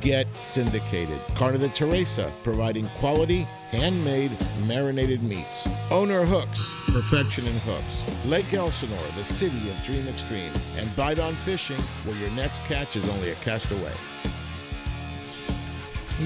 Get 0.00 0.28
syndicated. 0.40 1.18
Carne 1.34 1.58
de 1.58 1.68
Teresa, 1.70 2.32
providing 2.44 2.86
quality, 3.00 3.48
handmade, 3.70 4.30
marinated 4.64 5.24
meats. 5.24 5.68
Owner 5.90 6.24
Hooks, 6.24 6.72
perfection 6.86 7.46
in 7.48 7.54
hooks. 7.60 8.04
Lake 8.24 8.54
Elsinore, 8.54 8.98
the 9.16 9.24
city 9.24 9.68
of 9.68 9.82
Dream 9.82 10.06
Extreme. 10.06 10.52
And 10.76 10.94
Bite 10.94 11.18
on 11.18 11.34
Fishing, 11.34 11.80
where 12.04 12.16
your 12.16 12.30
next 12.30 12.64
catch 12.64 12.94
is 12.94 13.08
only 13.08 13.30
a 13.30 13.34
cast 13.36 13.72
away. 13.72 13.92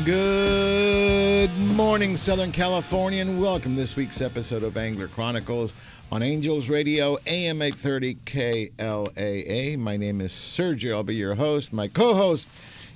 Good 0.05 1.51
morning, 1.75 2.19
Southern 2.19 2.53
California, 2.53 3.23
and 3.23 3.41
welcome 3.41 3.75
to 3.75 3.81
this 3.81 3.97
week's 3.97 4.21
episode 4.21 4.65
of 4.65 4.77
Angler 4.77 5.09
Chronicles 5.09 5.75
on 6.11 6.23
Angels 6.23 6.69
Radio, 6.69 7.17
AM 7.27 7.63
830 7.63 8.17
KLAA. 8.27 9.79
My 9.79 9.97
name 9.97 10.21
is 10.21 10.33
Sergio. 10.33 10.97
I'll 10.97 11.03
be 11.03 11.15
your 11.15 11.37
host. 11.37 11.73
My 11.73 11.89
co 11.89 12.15
host 12.15 12.49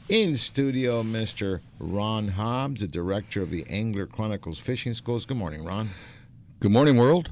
in 0.09 0.37
studio, 0.37 1.03
Mr. 1.03 1.61
Ron 1.79 2.29
Hobbs, 2.29 2.81
the 2.81 2.87
director 2.89 3.43
of 3.43 3.51
the 3.51 3.65
Angler 3.69 4.07
Chronicles 4.07 4.59
Fishing 4.59 4.95
Schools. 4.95 5.25
Good 5.27 5.37
morning, 5.37 5.65
Ron. 5.65 5.89
Good 6.61 6.71
morning, 6.73 6.97
world. 6.97 7.31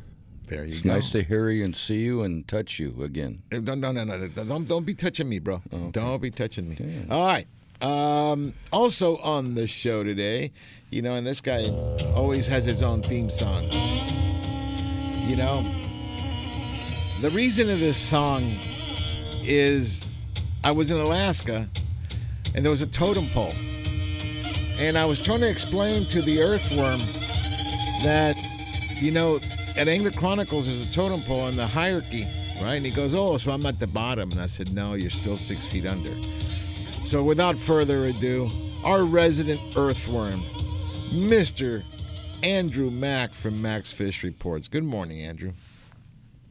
There 0.49 0.65
you 0.65 0.73
It's 0.73 0.83
go. 0.83 0.93
nice 0.93 1.11
to 1.11 1.23
hear 1.23 1.49
you 1.51 1.65
and 1.65 1.75
see 1.75 2.01
you 2.01 2.23
and 2.23 2.47
touch 2.47 2.79
you 2.79 2.95
again. 3.03 3.43
Uh, 3.53 3.59
No, 3.59 3.75
no, 3.75 3.93
no, 3.93 4.05
no. 4.05 4.29
Don't, 4.29 4.67
don't 4.69 4.85
be 4.85 4.95
touching 4.95 5.29
me, 5.29 5.39
bro. 5.39 5.63
Okay. 5.73 5.91
Don't 5.93 6.21
be 6.21 6.31
touching 6.31 6.69
me. 6.69 7.07
All 7.11 7.25
right. 7.25 7.47
Um, 7.81 8.55
also 8.73 9.17
on 9.19 9.55
the 9.55 9.67
show 9.67 10.05
today, 10.05 10.53
you 10.91 11.03
know, 11.03 11.15
and 11.15 11.27
this 11.27 11.41
guy 11.41 11.65
always 12.15 12.47
has 12.47 12.65
his 12.65 12.83
own 12.83 13.03
theme 13.03 13.31
song. 13.31 13.63
You 15.27 15.37
know, 15.37 15.63
the 17.21 17.31
reason 17.33 17.71
of 17.71 17.81
this 17.81 17.97
song 17.97 18.43
is 19.43 20.07
I 20.63 20.71
was 20.73 20.91
in 20.91 20.99
Alaska 20.99 21.69
and 22.55 22.65
there 22.65 22.71
was 22.71 22.83
a 22.83 22.87
totem 22.87 23.27
pole. 23.29 23.53
And 24.79 24.97
I 24.99 25.05
was 25.05 25.23
trying 25.23 25.41
to 25.41 25.49
explain 25.49 26.05
to 26.07 26.23
the 26.23 26.41
earthworm 26.43 26.99
that, 28.03 28.37
you 28.97 29.11
know, 29.11 29.41
at 29.77 29.89
Angler 29.89 30.11
Chronicles 30.11 30.67
there's 30.67 30.81
a 30.81 30.93
totem 30.93 31.21
pole 31.23 31.49
in 31.49 31.57
the 31.57 31.67
hierarchy, 31.67 32.25
right? 32.61 32.75
And 32.75 32.87
he 32.87 32.93
goes, 32.93 33.15
Oh, 33.15 33.37
so 33.39 33.53
I'm 33.53 33.65
at 33.67 33.79
the 33.79 33.87
bottom. 33.87 34.31
And 34.33 34.41
I 34.41 34.47
said, 34.47 34.73
No, 34.73 34.95
you're 34.95 35.11
still 35.11 35.37
six 35.37 35.67
feet 35.67 35.87
under. 35.87 36.15
So 37.05 37.23
without 37.23 37.57
further 37.57 38.07
ado, 38.07 38.49
our 38.85 39.05
resident 39.05 39.61
earthworm, 39.77 40.41
Mr. 41.11 41.83
Andrew 42.43 42.91
Mack 42.91 43.33
from 43.33 43.63
Mack's 43.63 43.93
Fish 43.93 44.23
Reports. 44.23 44.69
Good 44.69 44.85
morning, 44.85 45.21
Andrew. 45.21 45.53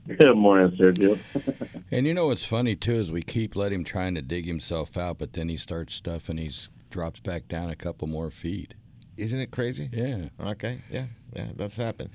Good 0.08 0.36
morning, 0.36 0.76
Sergio. 0.78 1.20
And 1.92 2.08
you 2.08 2.16
know 2.16 2.26
what's 2.26 2.44
funny 2.46 2.76
too 2.76 2.94
is 2.94 3.12
we 3.12 3.22
keep 3.22 3.56
letting 3.56 3.80
him 3.80 3.84
trying 3.84 4.16
to 4.16 4.24
dig 4.24 4.48
himself 4.48 4.98
out, 4.98 5.20
but 5.20 5.34
then 5.34 5.48
he 5.48 5.58
starts 5.58 5.94
stuff 5.94 6.28
and 6.28 6.40
he 6.40 6.50
drops 6.90 7.20
back 7.20 7.48
down 7.48 7.70
a 7.70 7.76
couple 7.76 8.08
more 8.08 8.32
feet. 8.32 8.74
Isn't 9.16 9.40
it 9.40 9.52
crazy? 9.52 9.92
Yeah. 9.94 10.30
Okay, 10.44 10.80
yeah, 10.90 11.06
yeah, 11.34 11.50
that's 11.56 11.76
happened. 11.76 12.10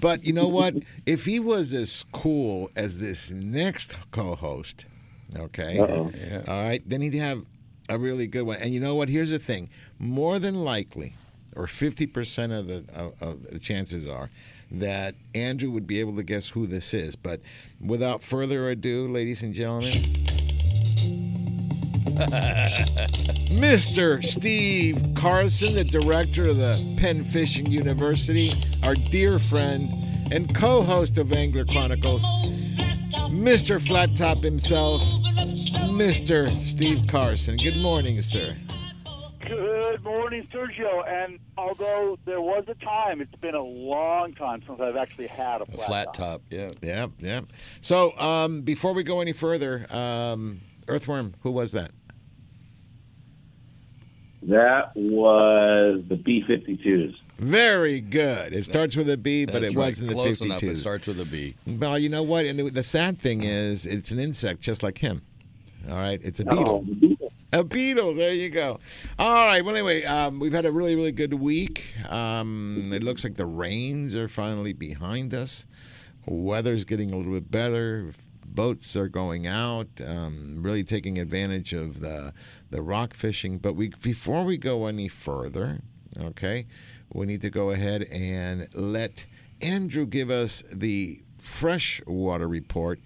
But 0.00 0.22
you 0.22 0.32
know 0.32 0.46
what? 0.46 0.74
if 1.06 1.24
he 1.24 1.40
was 1.40 1.74
as 1.74 2.04
cool 2.12 2.70
as 2.76 3.00
this 3.00 3.32
next 3.32 3.96
co-host, 4.12 4.86
okay, 5.36 5.80
Uh-oh. 5.80 6.12
Yeah. 6.16 6.42
all 6.46 6.62
right, 6.62 6.88
then 6.88 7.00
he'd 7.00 7.14
have 7.14 7.44
a 7.88 7.98
really 7.98 8.28
good 8.28 8.42
one. 8.42 8.58
And 8.58 8.72
you 8.72 8.78
know 8.78 8.94
what? 8.94 9.08
Here's 9.08 9.30
the 9.32 9.40
thing: 9.40 9.68
more 9.98 10.38
than 10.38 10.54
likely, 10.54 11.16
or 11.56 11.66
fifty 11.66 12.06
percent 12.06 12.52
of 12.52 12.68
the 12.68 12.84
of, 12.94 13.20
of 13.20 13.42
the 13.50 13.58
chances 13.58 14.06
are 14.06 14.30
that 14.80 15.14
Andrew 15.34 15.70
would 15.70 15.86
be 15.86 16.00
able 16.00 16.16
to 16.16 16.22
guess 16.22 16.48
who 16.48 16.66
this 16.66 16.94
is. 16.94 17.16
But 17.16 17.40
without 17.80 18.22
further 18.22 18.68
ado, 18.70 19.08
ladies 19.08 19.42
and 19.42 19.54
gentlemen. 19.54 19.90
Mr. 23.54 24.22
Steve 24.24 25.02
Carson, 25.16 25.74
the 25.74 25.84
director 25.84 26.46
of 26.46 26.58
the 26.58 26.96
Penn 26.98 27.24
Fishing 27.24 27.66
University, 27.66 28.50
our 28.84 28.94
dear 28.94 29.38
friend 29.38 29.90
and 30.32 30.54
co 30.54 30.82
host 30.82 31.18
of 31.18 31.32
Angler 31.32 31.64
Chronicles, 31.64 32.22
Mr. 33.30 33.84
Flat 33.84 34.14
Top 34.14 34.38
himself, 34.38 35.02
Mr. 35.90 36.48
Steve 36.48 37.06
Carson. 37.08 37.56
Good 37.56 37.76
morning, 37.78 38.20
sir. 38.22 38.56
Good 39.46 40.02
morning, 40.02 40.46
Sergio. 40.52 41.06
And 41.06 41.38
although 41.58 42.18
there 42.24 42.40
was 42.40 42.64
a 42.68 42.74
time, 42.74 43.20
it's 43.20 43.34
been 43.36 43.54
a 43.54 43.62
long 43.62 44.32
time 44.34 44.62
since 44.66 44.80
I've 44.80 44.96
actually 44.96 45.26
had 45.26 45.60
a 45.60 45.64
A 45.64 45.66
flat, 45.66 45.86
flat 45.86 46.04
top. 46.06 46.14
top, 46.16 46.42
yeah. 46.50 46.70
Yeah, 46.80 47.06
yeah. 47.18 47.40
So, 47.80 48.16
um, 48.18 48.62
before 48.62 48.94
we 48.94 49.02
go 49.02 49.20
any 49.20 49.32
further, 49.32 49.86
um, 49.94 50.60
Earthworm, 50.88 51.34
who 51.40 51.50
was 51.50 51.72
that? 51.72 51.90
That 54.42 54.94
was 54.94 56.02
the 56.08 56.16
B 56.16 56.42
52s. 56.48 57.14
Very 57.38 58.00
good. 58.00 58.52
It 58.52 58.64
starts 58.64 58.94
with 58.96 59.08
a 59.10 59.16
B, 59.16 59.44
but 59.46 59.60
That's 59.62 59.72
it 59.74 59.76
right. 59.76 59.86
was 59.88 60.00
in 60.00 60.06
the 60.06 60.12
Close 60.14 60.40
52s. 60.40 60.44
enough. 60.44 60.62
It 60.62 60.76
starts 60.76 61.06
with 61.06 61.20
a 61.20 61.24
B. 61.24 61.54
Well, 61.66 61.98
you 61.98 62.08
know 62.08 62.22
what? 62.22 62.44
And 62.46 62.58
the 62.60 62.82
sad 62.82 63.18
thing 63.18 63.42
is, 63.42 63.84
it's 63.86 64.10
an 64.10 64.18
insect 64.18 64.60
just 64.60 64.82
like 64.82 64.98
him. 64.98 65.22
All 65.90 65.96
right, 65.96 66.20
it's 66.22 66.40
a 66.40 66.44
beetle. 66.44 66.86
A 67.58 67.62
beetle. 67.62 68.14
There 68.14 68.32
you 68.32 68.50
go. 68.50 68.80
All 69.16 69.46
right. 69.46 69.64
Well, 69.64 69.76
anyway, 69.76 70.02
um, 70.02 70.40
we've 70.40 70.52
had 70.52 70.66
a 70.66 70.72
really, 70.72 70.96
really 70.96 71.12
good 71.12 71.34
week. 71.34 71.94
Um, 72.08 72.90
it 72.92 73.04
looks 73.04 73.22
like 73.22 73.36
the 73.36 73.46
rains 73.46 74.16
are 74.16 74.26
finally 74.26 74.72
behind 74.72 75.32
us. 75.32 75.64
Weather's 76.26 76.82
getting 76.82 77.12
a 77.12 77.16
little 77.16 77.34
bit 77.34 77.52
better. 77.52 78.10
Boats 78.44 78.96
are 78.96 79.06
going 79.06 79.46
out, 79.46 79.86
um, 80.04 80.64
really 80.64 80.82
taking 80.82 81.16
advantage 81.16 81.72
of 81.72 82.00
the 82.00 82.34
the 82.70 82.82
rock 82.82 83.14
fishing. 83.14 83.58
But 83.58 83.74
we, 83.74 83.90
before 84.02 84.42
we 84.42 84.56
go 84.56 84.86
any 84.86 85.06
further, 85.06 85.78
okay, 86.20 86.66
we 87.12 87.24
need 87.24 87.40
to 87.42 87.50
go 87.50 87.70
ahead 87.70 88.02
and 88.10 88.66
let 88.74 89.26
Andrew 89.62 90.06
give 90.06 90.28
us 90.28 90.64
the 90.72 91.22
freshwater 91.38 92.48
report, 92.48 92.98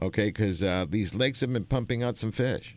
okay? 0.00 0.26
Because 0.26 0.62
uh, 0.62 0.86
these 0.88 1.12
lakes 1.12 1.40
have 1.40 1.52
been 1.52 1.64
pumping 1.64 2.04
out 2.04 2.18
some 2.18 2.30
fish. 2.30 2.76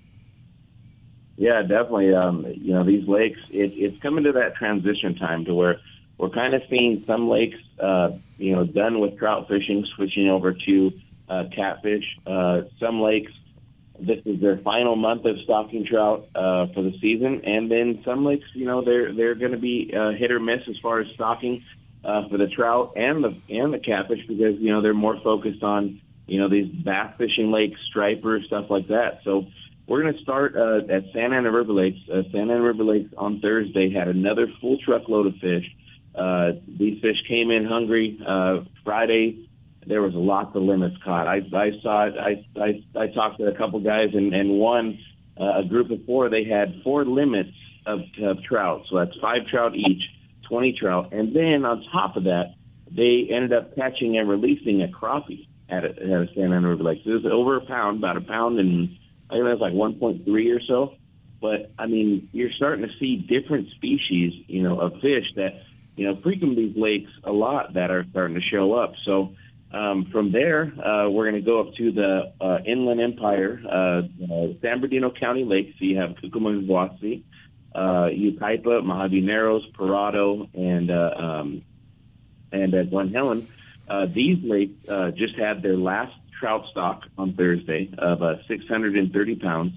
Yeah, 1.40 1.62
definitely. 1.62 2.14
Um, 2.14 2.46
you 2.54 2.74
know, 2.74 2.84
these 2.84 3.08
lakes, 3.08 3.40
it, 3.50 3.72
it's 3.74 3.98
coming 4.02 4.26
to 4.26 4.34
that 4.34 4.56
transition 4.56 5.16
time 5.16 5.46
to 5.46 5.54
where 5.54 5.80
we're 6.18 6.32
kind 6.32 6.54
of 6.54 6.64
seeing 6.70 7.06
some 7.08 7.30
lakes, 7.30 7.58
uh, 7.80 8.10
you 8.38 8.54
know, 8.54 8.66
done 8.66 9.00
with 9.00 9.18
trout 9.18 9.48
fishing, 9.48 9.86
switching 9.96 10.28
over 10.30 10.52
to 10.52 10.92
uh, 11.30 11.46
catfish. 11.56 12.04
Uh, 12.28 12.64
some 12.78 13.00
lakes, 13.00 13.32
this 13.98 14.20
is 14.26 14.42
their 14.42 14.58
final 14.58 14.98
month 14.98 15.24
of 15.24 15.40
stocking 15.46 15.86
trout 15.86 16.28
uh, 16.36 16.68
for 16.74 16.82
the 16.82 16.92
season, 17.00 17.46
and 17.46 17.72
then 17.72 18.02
some 18.04 18.26
lakes, 18.26 18.48
you 18.54 18.66
know, 18.66 18.82
they're 18.82 19.14
they're 19.14 19.36
going 19.36 19.54
to 19.54 19.58
be 19.58 19.94
uh, 19.98 20.12
hit 20.12 20.34
or 20.34 20.42
miss 20.42 20.68
as 20.68 20.78
far 20.80 21.00
as 21.00 21.08
stocking 21.14 21.64
uh, 22.04 22.28
for 22.28 22.38
the 22.38 22.48
trout 22.48 22.94
and 22.98 23.24
the 23.24 23.34
and 23.48 23.74
the 23.74 23.80
catfish 23.80 24.28
because 24.28 24.60
you 24.60 24.74
know 24.74 24.82
they're 24.82 24.94
more 24.94 25.18
focused 25.24 25.64
on 25.64 26.02
you 26.28 26.38
know 26.42 26.50
these 26.50 26.68
bass 26.68 27.14
fishing 27.18 27.50
lakes, 27.50 27.80
striper 27.90 28.42
stuff 28.42 28.70
like 28.70 28.90
that. 28.90 29.22
So 29.24 29.48
we're 29.90 30.04
going 30.04 30.14
to 30.14 30.22
start 30.22 30.56
uh, 30.56 30.94
at 30.94 31.04
Santa 31.14 31.38
Ana 31.38 31.52
River 31.52 31.74
Lakes. 31.74 31.98
Uh, 32.08 32.22
Santa 32.32 32.54
Ana 32.54 32.62
River 32.62 32.84
Lakes 32.84 33.12
on 33.18 33.40
Thursday 33.40 33.92
had 33.92 34.08
another 34.08 34.48
full 34.62 34.78
truckload 34.86 35.26
of 35.26 35.34
fish. 35.42 35.66
Uh, 36.14 36.52
these 36.68 37.02
fish 37.02 37.18
came 37.28 37.50
in 37.50 37.66
hungry. 37.66 38.20
Uh, 38.26 38.60
Friday, 38.86 39.50
there 39.88 40.04
was 40.04 40.14
lots 40.14 40.56
of 40.56 40.62
limits 40.62 40.96
caught. 41.04 41.28
I, 41.28 41.38
I 41.38 41.72
saw 41.82 42.06
it. 42.06 42.14
I, 42.20 42.46
I, 42.62 43.02
I 43.02 43.08
talked 43.08 43.40
to 43.40 43.48
a 43.48 43.58
couple 43.58 43.80
guys, 43.80 44.10
and, 44.14 44.32
and 44.34 44.60
one, 44.60 45.00
uh, 45.40 45.62
a 45.62 45.64
group 45.68 45.90
of 45.90 46.06
four, 46.06 46.30
they 46.30 46.44
had 46.44 46.82
four 46.84 47.04
limits 47.04 47.50
of, 47.88 48.02
of 48.22 48.44
trout. 48.44 48.84
So 48.92 48.98
that's 48.98 49.18
five 49.20 49.48
trout 49.50 49.74
each, 49.76 50.04
20 50.50 50.78
trout. 50.80 51.14
And 51.14 51.36
then 51.36 51.66
on 51.66 51.84
top 51.92 52.16
of 52.16 52.26
that, 52.26 52.54
they 52.92 53.28
ended 53.34 53.54
up 53.54 53.76
catching 53.76 54.20
and 54.20 54.30
releasing 54.30 54.84
a 54.84 54.88
crappie 54.88 55.48
at 55.68 55.84
a, 55.84 55.90
at 55.90 55.96
a 55.98 56.28
Santa 56.36 56.58
Ana 56.58 56.70
River 56.70 56.84
Lake. 56.84 57.02
So 57.04 57.12
it 57.12 57.24
was 57.24 57.32
over 57.32 57.58
a 57.58 57.66
pound, 57.66 57.98
about 57.98 58.18
a 58.18 58.22
pound 58.22 58.60
and 58.60 58.96
I 59.30 59.34
think 59.34 59.46
that's 59.46 59.62
like 59.62 59.74
1.3 59.74 60.56
or 60.56 60.62
so. 60.62 60.94
But 61.42 61.72
I 61.78 61.86
mean, 61.88 62.30
you're 62.32 62.52
starting 62.52 62.88
to 62.88 62.94
see 63.00 63.16
different 63.18 63.70
species, 63.72 64.34
you 64.48 64.64
know, 64.64 64.80
of 64.80 64.94
fish 65.02 65.26
that, 65.36 65.62
you 65.96 66.06
know, 66.06 66.20
frequent 66.22 66.56
these 66.56 66.76
lakes 66.76 67.12
a 67.24 67.32
lot 67.32 67.74
that 67.76 67.92
are 67.92 68.06
starting 68.12 68.36
to 68.36 68.42
show 68.42 68.74
up. 68.74 68.94
So 69.06 69.36
Um, 69.72 70.06
from 70.12 70.32
there, 70.32 70.74
uh, 70.84 71.10
we're 71.10 71.30
going 71.30 71.44
to 71.44 71.46
go 71.46 71.60
up 71.60 71.76
to 71.76 71.92
the 71.92 72.34
uh, 72.42 72.58
Inland 72.66 73.00
Empire, 73.00 73.62
uh, 73.64 74.02
uh, 74.24 74.48
San 74.62 74.80
Bernardino 74.82 75.12
County 75.12 75.44
Lakes. 75.46 75.78
So 75.78 75.86
you 75.86 75.98
have 75.98 76.16
Cucamonga-Guasti, 76.16 77.22
uh, 77.76 78.10
Yucaipa, 78.10 78.84
Mojave 78.84 79.22
Narrows, 79.22 79.64
Prado, 79.74 80.50
and 80.56 80.90
uh, 80.90 81.14
um, 81.16 81.62
and 82.52 82.74
uh, 82.74 82.84
Glen 82.84 83.14
Helen. 83.14 83.48
These 84.08 84.44
lakes 84.44 84.88
just 85.16 85.36
had 85.38 85.62
their 85.62 85.78
last 85.78 86.16
trout 86.40 86.66
stock 86.72 87.04
on 87.18 87.34
Thursday 87.34 87.92
of 87.98 88.24
uh, 88.24 88.36
630 88.48 89.36
pounds. 89.36 89.74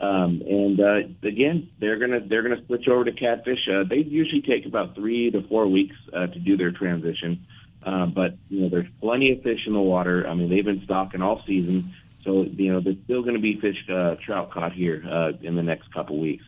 Um, 0.00 0.42
and 0.46 0.80
uh, 0.80 1.26
again, 1.26 1.70
they're 1.80 1.98
gonna 1.98 2.20
they're 2.20 2.42
gonna 2.42 2.64
switch 2.66 2.86
over 2.86 3.04
to 3.04 3.12
catfish. 3.12 3.68
Uh, 3.68 3.82
they 3.82 3.96
usually 3.96 4.42
take 4.42 4.64
about 4.64 4.94
three 4.94 5.30
to 5.32 5.42
four 5.48 5.66
weeks 5.66 5.96
uh, 6.12 6.28
to 6.28 6.38
do 6.38 6.56
their 6.56 6.70
transition, 6.70 7.44
uh, 7.82 8.06
but 8.06 8.36
you 8.48 8.60
know 8.60 8.68
there's 8.68 8.86
plenty 9.00 9.32
of 9.32 9.42
fish 9.42 9.66
in 9.66 9.72
the 9.72 9.80
water. 9.80 10.24
I 10.28 10.34
mean 10.34 10.50
they've 10.50 10.64
been 10.64 10.84
stocking 10.84 11.20
all 11.20 11.42
season, 11.48 11.94
so 12.22 12.44
you 12.44 12.72
know 12.72 12.80
there's 12.80 12.98
still 13.04 13.22
going 13.22 13.34
to 13.34 13.40
be 13.40 13.58
fish 13.60 13.84
uh, 13.88 14.14
trout 14.24 14.52
caught 14.52 14.72
here 14.72 15.02
uh, 15.04 15.32
in 15.42 15.56
the 15.56 15.64
next 15.64 15.92
couple 15.92 16.16
weeks. 16.20 16.44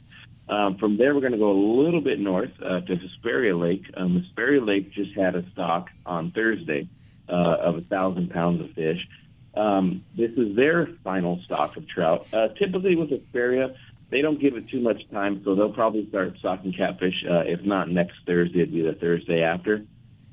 Um, 0.49 0.77
from 0.79 0.97
there, 0.97 1.15
we're 1.15 1.21
going 1.21 1.33
to 1.33 1.39
go 1.39 1.51
a 1.51 1.63
little 1.83 2.01
bit 2.01 2.21
north 2.21 2.51
uh, 2.61 2.81
to 2.81 2.97
Hesperia 2.97 3.57
Lake. 3.57 3.85
Um, 3.97 4.21
Hesperia 4.21 4.61
Lake 4.61 4.93
just 4.93 5.17
had 5.17 5.35
a 5.35 5.49
stock 5.51 5.89
on 6.07 6.33
Thursday 6.33 6.89
uh, 7.29 7.33
of 7.33 7.79
a 7.79 7.81
thousand 7.83 8.31
pounds 8.31 8.61
of 8.61 8.71
fish. 8.73 9.07
Um, 9.55 10.05
this 10.17 10.33
is 10.33 10.55
their 10.55 10.87
final 11.03 11.41
stock 11.43 11.77
of 11.77 11.89
trout. 11.89 12.27
Uh, 12.33 12.49
typically 12.49 12.97
with 12.97 13.11
Hesperia, 13.11 13.75
they 14.11 14.23
don't 14.23 14.41
give 14.41 14.57
it 14.57 14.69
too 14.69 14.81
much 14.81 15.09
time, 15.11 15.43
so 15.45 15.55
they'll 15.55 15.73
probably 15.73 16.09
start 16.09 16.37
stocking 16.39 16.73
catfish. 16.73 17.25
Uh, 17.29 17.41
if 17.41 17.63
not 17.63 17.89
next 17.89 18.17
Thursday, 18.27 18.61
it'd 18.61 18.73
be 18.73 18.83
the 18.83 18.95
Thursday 18.95 19.43
after. 19.43 19.85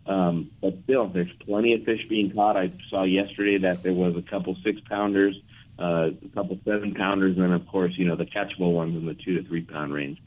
Um, 0.07 0.51
but 0.61 0.75
still, 0.83 1.07
there's 1.07 1.31
plenty 1.45 1.73
of 1.73 1.83
fish 1.83 2.07
being 2.07 2.31
caught. 2.31 2.57
I 2.57 2.71
saw 2.89 3.03
yesterday 3.03 3.57
that 3.59 3.83
there 3.83 3.93
was 3.93 4.15
a 4.15 4.21
couple 4.21 4.55
six 4.63 4.79
pounders, 4.87 5.35
uh, 5.77 6.11
a 6.23 6.29
couple 6.33 6.57
seven 6.65 6.93
pounders, 6.93 7.35
and 7.35 7.43
then 7.43 7.51
of 7.51 7.67
course, 7.67 7.93
you 7.97 8.05
know, 8.05 8.15
the 8.15 8.25
catchable 8.25 8.73
ones 8.73 8.95
in 8.95 9.05
the 9.05 9.13
two 9.13 9.41
to 9.41 9.47
three 9.47 9.63
pound 9.63 9.93
range. 9.93 10.21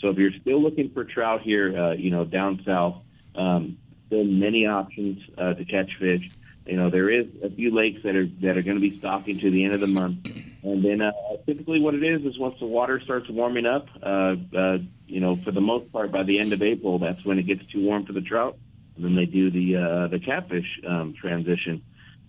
So 0.00 0.10
if 0.10 0.18
you're 0.18 0.32
still 0.40 0.60
looking 0.60 0.90
for 0.90 1.04
trout 1.04 1.42
here, 1.42 1.76
uh, 1.76 1.92
you 1.92 2.10
know, 2.10 2.24
down 2.24 2.60
south, 2.66 2.96
um, 3.34 3.78
still 4.06 4.24
many 4.24 4.66
options 4.66 5.22
uh, 5.38 5.54
to 5.54 5.64
catch 5.64 5.90
fish. 5.98 6.28
You 6.66 6.76
know, 6.76 6.90
there 6.90 7.10
is 7.10 7.26
a 7.42 7.50
few 7.50 7.74
lakes 7.74 8.02
that 8.04 8.14
are 8.14 8.26
that 8.42 8.56
are 8.56 8.62
going 8.62 8.76
to 8.76 8.80
be 8.80 8.96
stocking 8.96 9.38
to 9.40 9.50
the 9.50 9.64
end 9.64 9.74
of 9.74 9.80
the 9.80 9.88
month, 9.88 10.26
and 10.62 10.84
then 10.84 11.00
uh, 11.00 11.12
typically 11.44 11.80
what 11.80 11.94
it 11.94 12.04
is 12.04 12.24
is 12.24 12.38
once 12.38 12.54
the 12.60 12.66
water 12.66 13.00
starts 13.00 13.28
warming 13.28 13.66
up, 13.66 13.88
uh, 14.02 14.36
uh, 14.56 14.78
you 15.06 15.20
know, 15.20 15.36
for 15.44 15.50
the 15.50 15.60
most 15.60 15.90
part 15.92 16.12
by 16.12 16.22
the 16.22 16.38
end 16.38 16.52
of 16.52 16.62
April, 16.62 16.98
that's 17.00 17.24
when 17.24 17.38
it 17.38 17.44
gets 17.44 17.66
too 17.72 17.82
warm 17.82 18.06
for 18.06 18.12
the 18.12 18.20
trout, 18.20 18.56
and 18.94 19.04
then 19.04 19.16
they 19.16 19.26
do 19.26 19.50
the 19.50 19.76
uh, 19.76 20.06
the 20.08 20.20
catfish 20.20 20.80
um, 20.88 21.14
transition. 21.20 21.82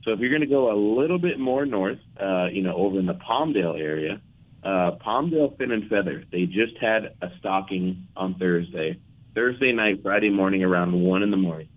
So 0.03 0.11
if 0.11 0.19
you're 0.19 0.29
going 0.29 0.41
to 0.41 0.47
go 0.47 0.71
a 0.71 0.77
little 0.99 1.19
bit 1.19 1.39
more 1.39 1.65
north, 1.65 1.99
uh, 2.19 2.47
you 2.51 2.61
know, 2.63 2.75
over 2.75 2.99
in 2.99 3.05
the 3.05 3.13
Palmdale 3.13 3.79
area, 3.79 4.19
uh, 4.63 4.91
Palmdale 5.05 5.57
Fin 5.57 5.71
and 5.71 5.87
Feather, 5.89 6.23
they 6.31 6.45
just 6.45 6.77
had 6.81 7.15
a 7.21 7.29
stocking 7.39 8.07
on 8.15 8.35
Thursday, 8.35 8.99
Thursday 9.35 9.71
night, 9.71 10.01
Friday 10.03 10.29
morning 10.29 10.63
around 10.63 10.91
one 10.99 11.23
in 11.23 11.31
the 11.31 11.37
morning. 11.37 11.69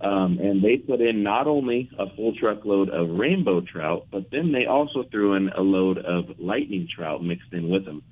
Um, 0.00 0.38
and 0.40 0.62
they 0.62 0.76
put 0.76 1.00
in 1.00 1.24
not 1.24 1.48
only 1.48 1.90
a 1.98 2.08
full 2.14 2.32
truckload 2.34 2.88
of 2.88 3.10
rainbow 3.10 3.60
trout, 3.60 4.06
but 4.12 4.30
then 4.30 4.52
they 4.52 4.66
also 4.66 5.02
threw 5.10 5.34
in 5.34 5.48
a 5.48 5.60
load 5.60 5.98
of 5.98 6.38
lightning 6.38 6.88
trout 6.94 7.22
mixed 7.22 7.52
in 7.52 7.68
with 7.68 7.84
them. 7.84 8.02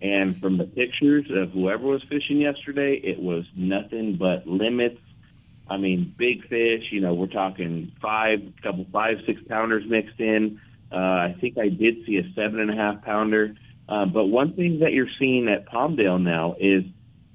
And 0.00 0.40
from 0.40 0.58
the 0.58 0.64
pictures 0.64 1.26
of 1.30 1.50
whoever 1.50 1.84
was 1.86 2.02
fishing 2.08 2.40
yesterday, 2.40 3.00
it 3.02 3.20
was 3.20 3.44
nothing 3.56 4.16
but 4.16 4.46
limits. 4.46 5.00
I 5.68 5.76
mean, 5.76 6.14
big 6.16 6.42
fish. 6.48 6.84
You 6.90 7.00
know, 7.00 7.14
we're 7.14 7.26
talking 7.26 7.92
five, 8.00 8.40
couple 8.62 8.86
five, 8.92 9.18
six 9.26 9.40
pounders 9.48 9.84
mixed 9.86 10.20
in. 10.20 10.60
Uh, 10.92 10.96
I 10.96 11.36
think 11.40 11.56
I 11.56 11.68
did 11.68 12.04
see 12.04 12.18
a 12.18 12.24
seven 12.34 12.60
and 12.60 12.70
a 12.70 12.74
half 12.74 13.02
pounder. 13.02 13.54
Uh, 13.88 14.06
but 14.06 14.26
one 14.26 14.54
thing 14.54 14.80
that 14.80 14.92
you're 14.92 15.10
seeing 15.18 15.48
at 15.48 15.66
Palmdale 15.66 16.20
now 16.20 16.56
is, 16.58 16.84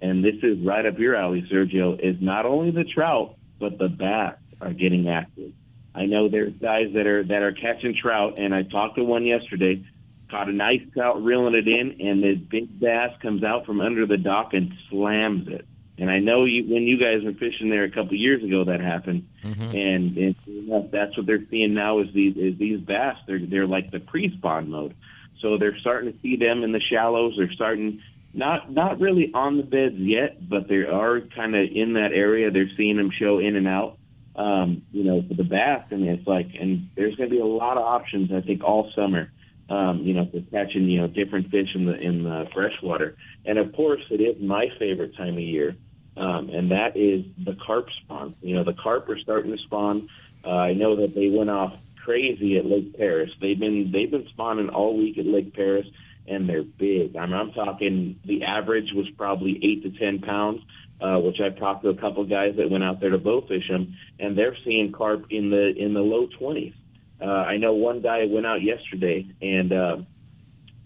and 0.01 0.23
this 0.23 0.35
is 0.43 0.59
right 0.65 0.85
up 0.85 0.99
your 0.99 1.15
alley, 1.15 1.47
Sergio, 1.51 1.97
is 1.99 2.21
not 2.21 2.45
only 2.45 2.71
the 2.71 2.83
trout, 2.83 3.36
but 3.59 3.77
the 3.77 3.89
bass 3.89 4.35
are 4.61 4.73
getting 4.73 5.09
active. 5.09 5.53
I 5.93 6.05
know 6.05 6.29
there's 6.29 6.53
guys 6.53 6.93
that 6.93 7.07
are 7.07 7.23
that 7.23 7.41
are 7.41 7.53
catching 7.53 7.95
trout, 7.95 8.35
and 8.37 8.53
I 8.53 8.63
talked 8.63 8.95
to 8.95 9.03
one 9.03 9.25
yesterday, 9.25 9.83
caught 10.29 10.49
a 10.49 10.53
nice 10.53 10.81
trout, 10.93 11.23
reeling 11.23 11.55
it 11.55 11.67
in, 11.67 11.99
and 11.99 12.23
the 12.23 12.35
big 12.35 12.79
bass 12.79 13.11
comes 13.21 13.43
out 13.43 13.65
from 13.65 13.81
under 13.81 14.05
the 14.05 14.17
dock 14.17 14.53
and 14.53 14.73
slams 14.89 15.47
it. 15.47 15.65
And 15.99 16.11
I 16.11 16.19
know 16.19 16.45
you, 16.45 16.71
when 16.71 16.83
you 16.83 16.97
guys 16.99 17.23
were 17.23 17.33
fishing 17.33 17.69
there 17.69 17.83
a 17.83 17.89
couple 17.89 18.09
of 18.09 18.19
years 18.19 18.43
ago, 18.43 18.65
that 18.65 18.79
happened. 18.79 19.27
Mm-hmm. 19.43 19.75
And, 19.75 20.17
and 20.17 20.91
that's 20.91 21.17
what 21.17 21.25
they're 21.25 21.45
seeing 21.49 21.73
now 21.73 21.99
is 21.99 22.13
these 22.13 22.37
is 22.37 22.59
these 22.59 22.79
bass. 22.79 23.17
They're 23.25 23.39
they're 23.39 23.65
like 23.65 23.89
the 23.89 23.99
pre-spawn 23.99 24.69
mode, 24.69 24.93
so 25.41 25.57
they're 25.57 25.77
starting 25.79 26.13
to 26.13 26.19
see 26.19 26.35
them 26.35 26.63
in 26.63 26.71
the 26.71 26.79
shallows. 26.79 27.33
They're 27.37 27.51
starting 27.51 28.01
not 28.33 28.71
not 28.71 28.99
really 28.99 29.31
on 29.33 29.57
the 29.57 29.63
beds 29.63 29.95
yet, 29.95 30.47
but 30.47 30.67
they 30.67 30.83
are 30.83 31.21
kind 31.35 31.55
of 31.55 31.67
in 31.73 31.93
that 31.93 32.11
area. 32.13 32.51
They're 32.51 32.69
seeing 32.77 32.97
them 32.97 33.11
show 33.17 33.39
in 33.39 33.55
and 33.55 33.67
out. 33.67 33.97
Um, 34.35 34.83
you 34.91 35.03
know, 35.03 35.23
for 35.27 35.33
the 35.33 35.43
bass, 35.43 35.85
and 35.89 36.07
it's 36.07 36.27
like, 36.27 36.45
and 36.59 36.89
there's 36.95 37.15
going 37.15 37.27
to 37.29 37.35
be 37.35 37.41
a 37.41 37.45
lot 37.45 37.77
of 37.77 37.83
options. 37.83 38.31
I 38.31 38.41
think 38.41 38.63
all 38.63 38.91
summer. 38.95 39.31
Um, 39.69 40.03
you 40.03 40.13
know, 40.13 40.25
for 40.31 40.39
catching 40.49 40.87
you 40.89 41.01
know 41.01 41.07
different 41.07 41.49
fish 41.49 41.69
in 41.75 41.85
the 41.85 41.95
in 41.95 42.23
the 42.23 42.45
freshwater, 42.53 43.17
and 43.45 43.57
of 43.57 43.73
course, 43.73 44.01
it 44.11 44.21
is 44.21 44.41
my 44.41 44.67
favorite 44.79 45.17
time 45.17 45.33
of 45.33 45.39
year, 45.41 45.75
um, 46.15 46.49
and 46.49 46.71
that 46.71 46.95
is 46.95 47.25
the 47.43 47.57
carp 47.65 47.87
spawn. 48.03 48.35
You 48.41 48.55
know, 48.55 48.63
the 48.63 48.75
carp 48.81 49.09
are 49.09 49.19
starting 49.19 49.51
to 49.51 49.57
spawn. 49.63 50.07
Uh, 50.45 50.51
I 50.51 50.73
know 50.73 50.95
that 50.97 51.15
they 51.15 51.29
went 51.29 51.49
off 51.49 51.73
crazy 52.07 52.57
at 52.57 52.65
Lake 52.65 52.97
Perris. 52.97 53.29
They've 53.41 53.59
been 53.59 53.91
they've 53.91 54.09
been 54.09 54.27
spawning 54.29 54.69
all 54.69 54.97
week 54.97 55.17
at 55.17 55.25
Lake 55.25 55.53
Perris, 55.53 55.85
and 56.27 56.47
they're 56.47 56.63
big. 56.63 57.15
I 57.15 57.25
mean, 57.25 57.35
I'm 57.35 57.51
talking 57.51 58.19
the 58.25 58.43
average 58.43 58.91
was 58.93 59.07
probably 59.17 59.59
eight 59.63 59.83
to 59.83 59.99
ten 59.99 60.19
pounds. 60.19 60.61
Uh, 60.99 61.19
which 61.19 61.35
I've 61.39 61.59
talked 61.59 61.83
to 61.83 61.89
a 61.89 61.95
couple 61.95 62.23
of 62.23 62.29
guys 62.29 62.55
that 62.57 62.71
went 62.71 62.83
out 62.83 62.99
there 62.99 63.11
to 63.11 63.19
bowfish 63.19 63.67
them, 63.69 63.95
and 64.19 64.35
they're 64.35 64.57
seeing 64.65 64.91
carp 64.91 65.27
in 65.29 65.51
the 65.51 65.71
in 65.77 65.93
the 65.93 65.99
low 65.99 66.27
twenties. 66.39 66.73
Uh, 67.21 67.25
I 67.25 67.57
know 67.57 67.73
one 67.73 68.01
guy 68.01 68.25
went 68.27 68.47
out 68.47 68.63
yesterday, 68.63 69.27
and 69.39 69.71
uh, 69.71 69.97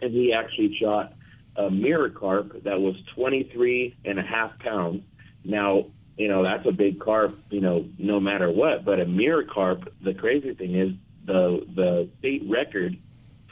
and 0.02 0.14
he 0.14 0.34
actually 0.34 0.76
shot 0.82 1.14
a 1.56 1.70
mirror 1.70 2.10
carp 2.10 2.64
that 2.64 2.80
was 2.80 2.96
23 3.16 3.98
and 4.06 4.20
a 4.20 4.24
half 4.24 4.58
pounds. 4.60 5.04
Now, 5.44 5.86
you 6.18 6.28
know, 6.28 6.44
that's 6.44 6.66
a 6.68 6.72
big 6.72 7.00
carp, 7.00 7.38
you 7.50 7.62
know, 7.62 7.86
no 7.98 8.20
matter 8.20 8.52
what. 8.52 8.86
But 8.86 9.00
a 9.00 9.06
mirror 9.06 9.44
carp, 9.44 9.94
the 10.04 10.14
crazy 10.14 10.54
thing 10.54 10.76
is 10.76 10.92
the 11.26 11.66
the 11.76 12.10
state 12.20 12.44
record 12.50 12.98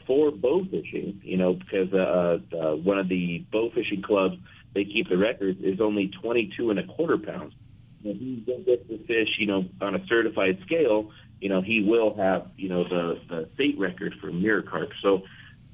for 0.09 0.31
bow 0.31 0.65
fishing, 0.65 1.21
you 1.23 1.37
know, 1.37 1.53
because 1.53 1.93
uh, 1.93 2.39
uh, 2.57 2.75
one 2.75 2.97
of 2.97 3.07
the 3.07 3.45
bow 3.51 3.69
fishing 3.75 4.01
clubs 4.01 4.37
they 4.73 4.83
keep 4.83 5.07
the 5.07 5.17
records 5.17 5.59
is 5.61 5.79
only 5.79 6.07
22 6.07 6.71
and 6.71 6.79
a 6.79 6.83
quarter 6.83 7.19
pounds. 7.19 7.53
If 8.03 8.17
he 8.17 8.37
gets 8.37 8.87
the 8.89 8.97
fish, 9.05 9.27
you 9.37 9.45
know, 9.45 9.65
on 9.81 9.93
a 9.93 10.03
certified 10.07 10.57
scale, 10.65 11.11
you 11.39 11.49
know, 11.49 11.61
he 11.61 11.83
will 11.83 12.15
have, 12.15 12.47
you 12.57 12.69
know, 12.69 12.83
the 12.85 13.19
the 13.29 13.49
state 13.53 13.77
record 13.77 14.15
for 14.19 14.31
mirror 14.31 14.63
carp. 14.63 14.89
So 15.03 15.21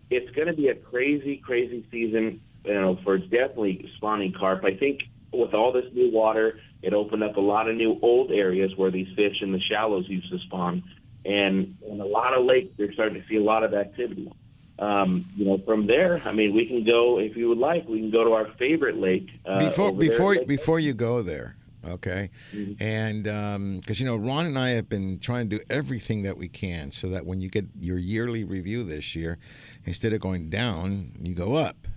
it's 0.09 0.29
going 0.35 0.47
to 0.47 0.53
be 0.53 0.67
a 0.67 0.75
crazy, 0.75 1.37
crazy 1.37 1.87
season, 1.89 2.41
you 2.65 2.73
know, 2.73 2.99
for 3.05 3.17
definitely 3.17 3.89
spawning 3.95 4.33
carp. 4.37 4.65
I 4.65 4.75
think 4.75 5.03
with 5.31 5.53
all 5.53 5.71
this 5.71 5.85
new 5.93 6.11
water, 6.11 6.59
it 6.81 6.93
opened 6.93 7.23
up 7.23 7.37
a 7.37 7.41
lot 7.41 7.69
of 7.69 7.77
new 7.77 7.97
old 8.01 8.31
areas 8.31 8.71
where 8.75 8.91
these 8.91 9.07
fish 9.15 9.41
in 9.41 9.53
the 9.53 9.61
shallows 9.61 10.09
used 10.09 10.29
to 10.29 10.39
spawn, 10.39 10.83
and 11.25 11.75
in 11.87 11.99
a 12.01 12.05
lot 12.05 12.33
of 12.37 12.45
lakes, 12.45 12.73
they're 12.77 12.93
starting 12.93 13.21
to 13.21 13.27
see 13.27 13.35
a 13.37 13.43
lot 13.43 13.63
of 13.63 13.73
activity. 13.73 14.31
Um, 14.77 15.25
you 15.37 15.45
know, 15.45 15.57
from 15.65 15.87
there, 15.87 16.21
I 16.25 16.33
mean, 16.33 16.53
we 16.53 16.65
can 16.65 16.83
go 16.83 17.17
if 17.19 17.35
you 17.37 17.47
would 17.49 17.57
like. 17.57 17.87
We 17.87 17.99
can 17.99 18.11
go 18.11 18.23
to 18.25 18.33
our 18.33 18.47
favorite 18.59 18.97
lake. 18.97 19.29
Uh, 19.45 19.59
before 19.69 19.89
over 19.89 19.99
there 20.01 20.11
at 20.11 20.17
before 20.17 20.35
Lake- 20.35 20.47
before 20.47 20.79
you 20.79 20.93
go 20.93 21.21
there 21.21 21.55
okay 21.87 22.31
Mm-hmm. 22.51 22.81
and 22.81 23.79
because 23.79 23.99
you 23.99 24.07
know 24.07 24.15
ron 24.15 24.47
and 24.47 24.57
i 24.57 24.69
have 24.69 24.89
been 24.89 25.19
trying 25.19 25.47
to 25.51 25.59
do 25.59 25.63
everything 25.69 26.23
that 26.23 26.35
we 26.35 26.47
can 26.47 26.89
so 26.89 27.07
that 27.09 27.27
when 27.27 27.41
you 27.41 27.47
get 27.47 27.65
your 27.79 27.99
yearly 27.99 28.43
review 28.43 28.83
this 28.83 29.15
year 29.15 29.37
instead 29.83 30.11
of 30.11 30.19
going 30.19 30.49
down 30.49 31.11
you 31.21 31.35
go 31.35 31.53
up 31.53 31.87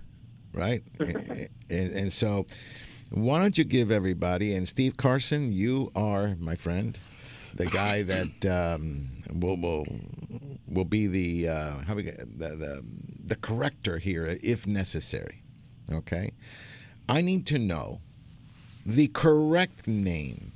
right 0.53 0.83
and, 0.99 1.49
and 1.69 2.13
so 2.13 2.45
why 3.09 3.41
don't 3.41 3.57
you 3.57 3.63
give 3.63 3.89
everybody 3.89 4.53
and 4.53 4.67
steve 4.67 4.95
carson 4.95 5.51
you 5.51 5.91
are 5.95 6.35
my 6.39 6.55
friend 6.55 6.99
the 7.55 7.65
guy 7.65 8.03
that 8.03 8.45
um, 8.45 9.09
will 9.33 9.57
will 9.57 9.85
will 10.67 10.85
be 10.85 11.07
the 11.07 11.49
uh, 11.49 11.77
how 11.87 11.95
we 11.95 12.03
get 12.03 12.17
the, 12.17 12.49
the 12.55 12.83
the 13.25 13.35
corrector 13.35 13.97
here 13.97 14.37
if 14.41 14.65
necessary 14.65 15.43
okay 15.91 16.31
i 17.07 17.21
need 17.21 17.45
to 17.45 17.57
know 17.59 18.01
the 18.85 19.07
correct 19.07 19.87
name 19.87 20.51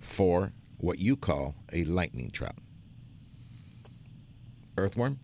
for 0.00 0.52
what 0.78 0.98
you 0.98 1.16
call 1.16 1.54
a 1.72 1.84
lightning 1.84 2.30
trout. 2.30 2.58
Earthworm? 4.76 5.18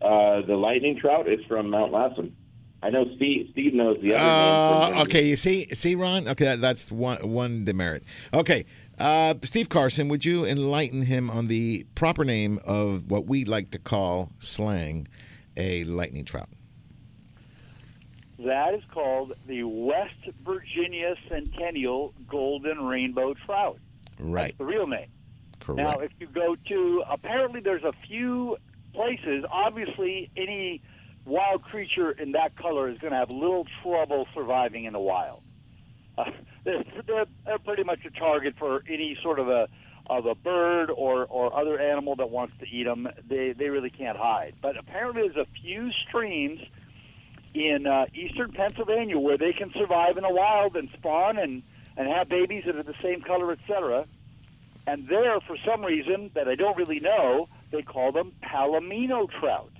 Uh, 0.00 0.42
the 0.46 0.56
lightning 0.56 0.96
trout 0.98 1.28
is 1.28 1.40
from 1.48 1.70
Mount 1.70 1.92
Lassen. 1.92 2.34
I 2.82 2.88
know 2.90 3.04
Steve. 3.16 3.48
Steve 3.52 3.74
knows 3.74 3.98
the 4.00 4.14
other 4.14 4.24
Uh, 4.24 4.90
name. 4.90 4.98
okay, 5.02 5.26
you 5.28 5.36
see, 5.36 5.66
see, 5.74 5.94
Ron. 5.94 6.26
Okay, 6.28 6.44
that, 6.46 6.60
that's 6.62 6.90
one 6.90 7.18
one 7.28 7.64
demerit. 7.64 8.02
Okay, 8.32 8.64
uh, 8.98 9.34
Steve 9.42 9.68
Carson, 9.68 10.08
would 10.08 10.24
you 10.24 10.46
enlighten 10.46 11.02
him 11.02 11.28
on 11.30 11.48
the 11.48 11.84
proper 11.94 12.24
name 12.24 12.58
of 12.64 13.10
what 13.10 13.26
we 13.26 13.44
like 13.44 13.70
to 13.72 13.78
call 13.78 14.32
slang 14.38 15.08
a 15.58 15.84
lightning 15.84 16.24
trout? 16.24 16.48
That 18.38 18.72
is 18.74 18.82
called 18.90 19.34
the 19.46 19.64
West 19.64 20.14
Virginia 20.44 21.14
Centennial 21.28 22.14
Golden 22.28 22.80
Rainbow 22.86 23.34
Trout. 23.44 23.78
Right, 24.18 24.56
The 24.56 24.64
real 24.64 24.86
name. 24.86 25.08
correct. 25.60 25.76
Now, 25.78 25.98
if 25.98 26.10
you 26.18 26.26
go 26.26 26.56
to, 26.68 27.02
apparently 27.08 27.60
there's 27.60 27.84
a 27.84 27.92
few 28.06 28.56
places. 28.94 29.44
Obviously, 29.50 30.30
any 30.36 30.80
wild 31.24 31.62
creature 31.62 32.10
in 32.10 32.32
that 32.32 32.56
color 32.56 32.88
is 32.88 32.98
going 32.98 33.12
to 33.12 33.18
have 33.18 33.30
little 33.30 33.66
trouble 33.82 34.26
surviving 34.34 34.84
in 34.84 34.92
the 34.92 35.00
wild. 35.00 35.42
Uh, 36.16 36.24
they're, 36.64 36.84
they're, 37.46 37.58
pretty 37.64 37.84
much 37.84 38.00
a 38.04 38.10
target 38.10 38.54
for 38.58 38.82
any 38.88 39.16
sort 39.22 39.38
of 39.38 39.48
a 39.48 39.68
of 40.06 40.26
a 40.26 40.34
bird 40.34 40.90
or, 40.90 41.24
or 41.26 41.56
other 41.56 41.78
animal 41.78 42.16
that 42.16 42.30
wants 42.30 42.52
to 42.58 42.66
eat 42.66 42.84
them. 42.84 43.08
They 43.28 43.52
they 43.52 43.68
really 43.68 43.90
can't 43.90 44.18
hide. 44.18 44.54
But 44.60 44.76
apparently, 44.76 45.28
there's 45.28 45.36
a 45.36 45.60
few 45.62 45.92
streams 45.92 46.60
in 47.54 47.86
uh, 47.86 48.06
eastern 48.14 48.52
Pennsylvania 48.52 49.18
where 49.18 49.38
they 49.38 49.52
can 49.52 49.72
survive 49.72 50.16
in 50.16 50.22
the 50.22 50.32
wild 50.32 50.76
and 50.76 50.88
spawn 50.90 51.38
and 51.38 51.62
and 51.96 52.08
have 52.08 52.28
babies 52.28 52.64
that 52.64 52.76
are 52.76 52.82
the 52.82 52.94
same 53.02 53.20
color, 53.20 53.52
etc. 53.52 54.06
And 54.86 55.06
there, 55.08 55.38
for 55.40 55.56
some 55.64 55.84
reason 55.84 56.30
that 56.34 56.48
I 56.48 56.54
don't 56.54 56.76
really 56.76 57.00
know, 57.00 57.48
they 57.70 57.82
call 57.82 58.12
them 58.12 58.32
palomino 58.42 59.28
trout. 59.30 59.72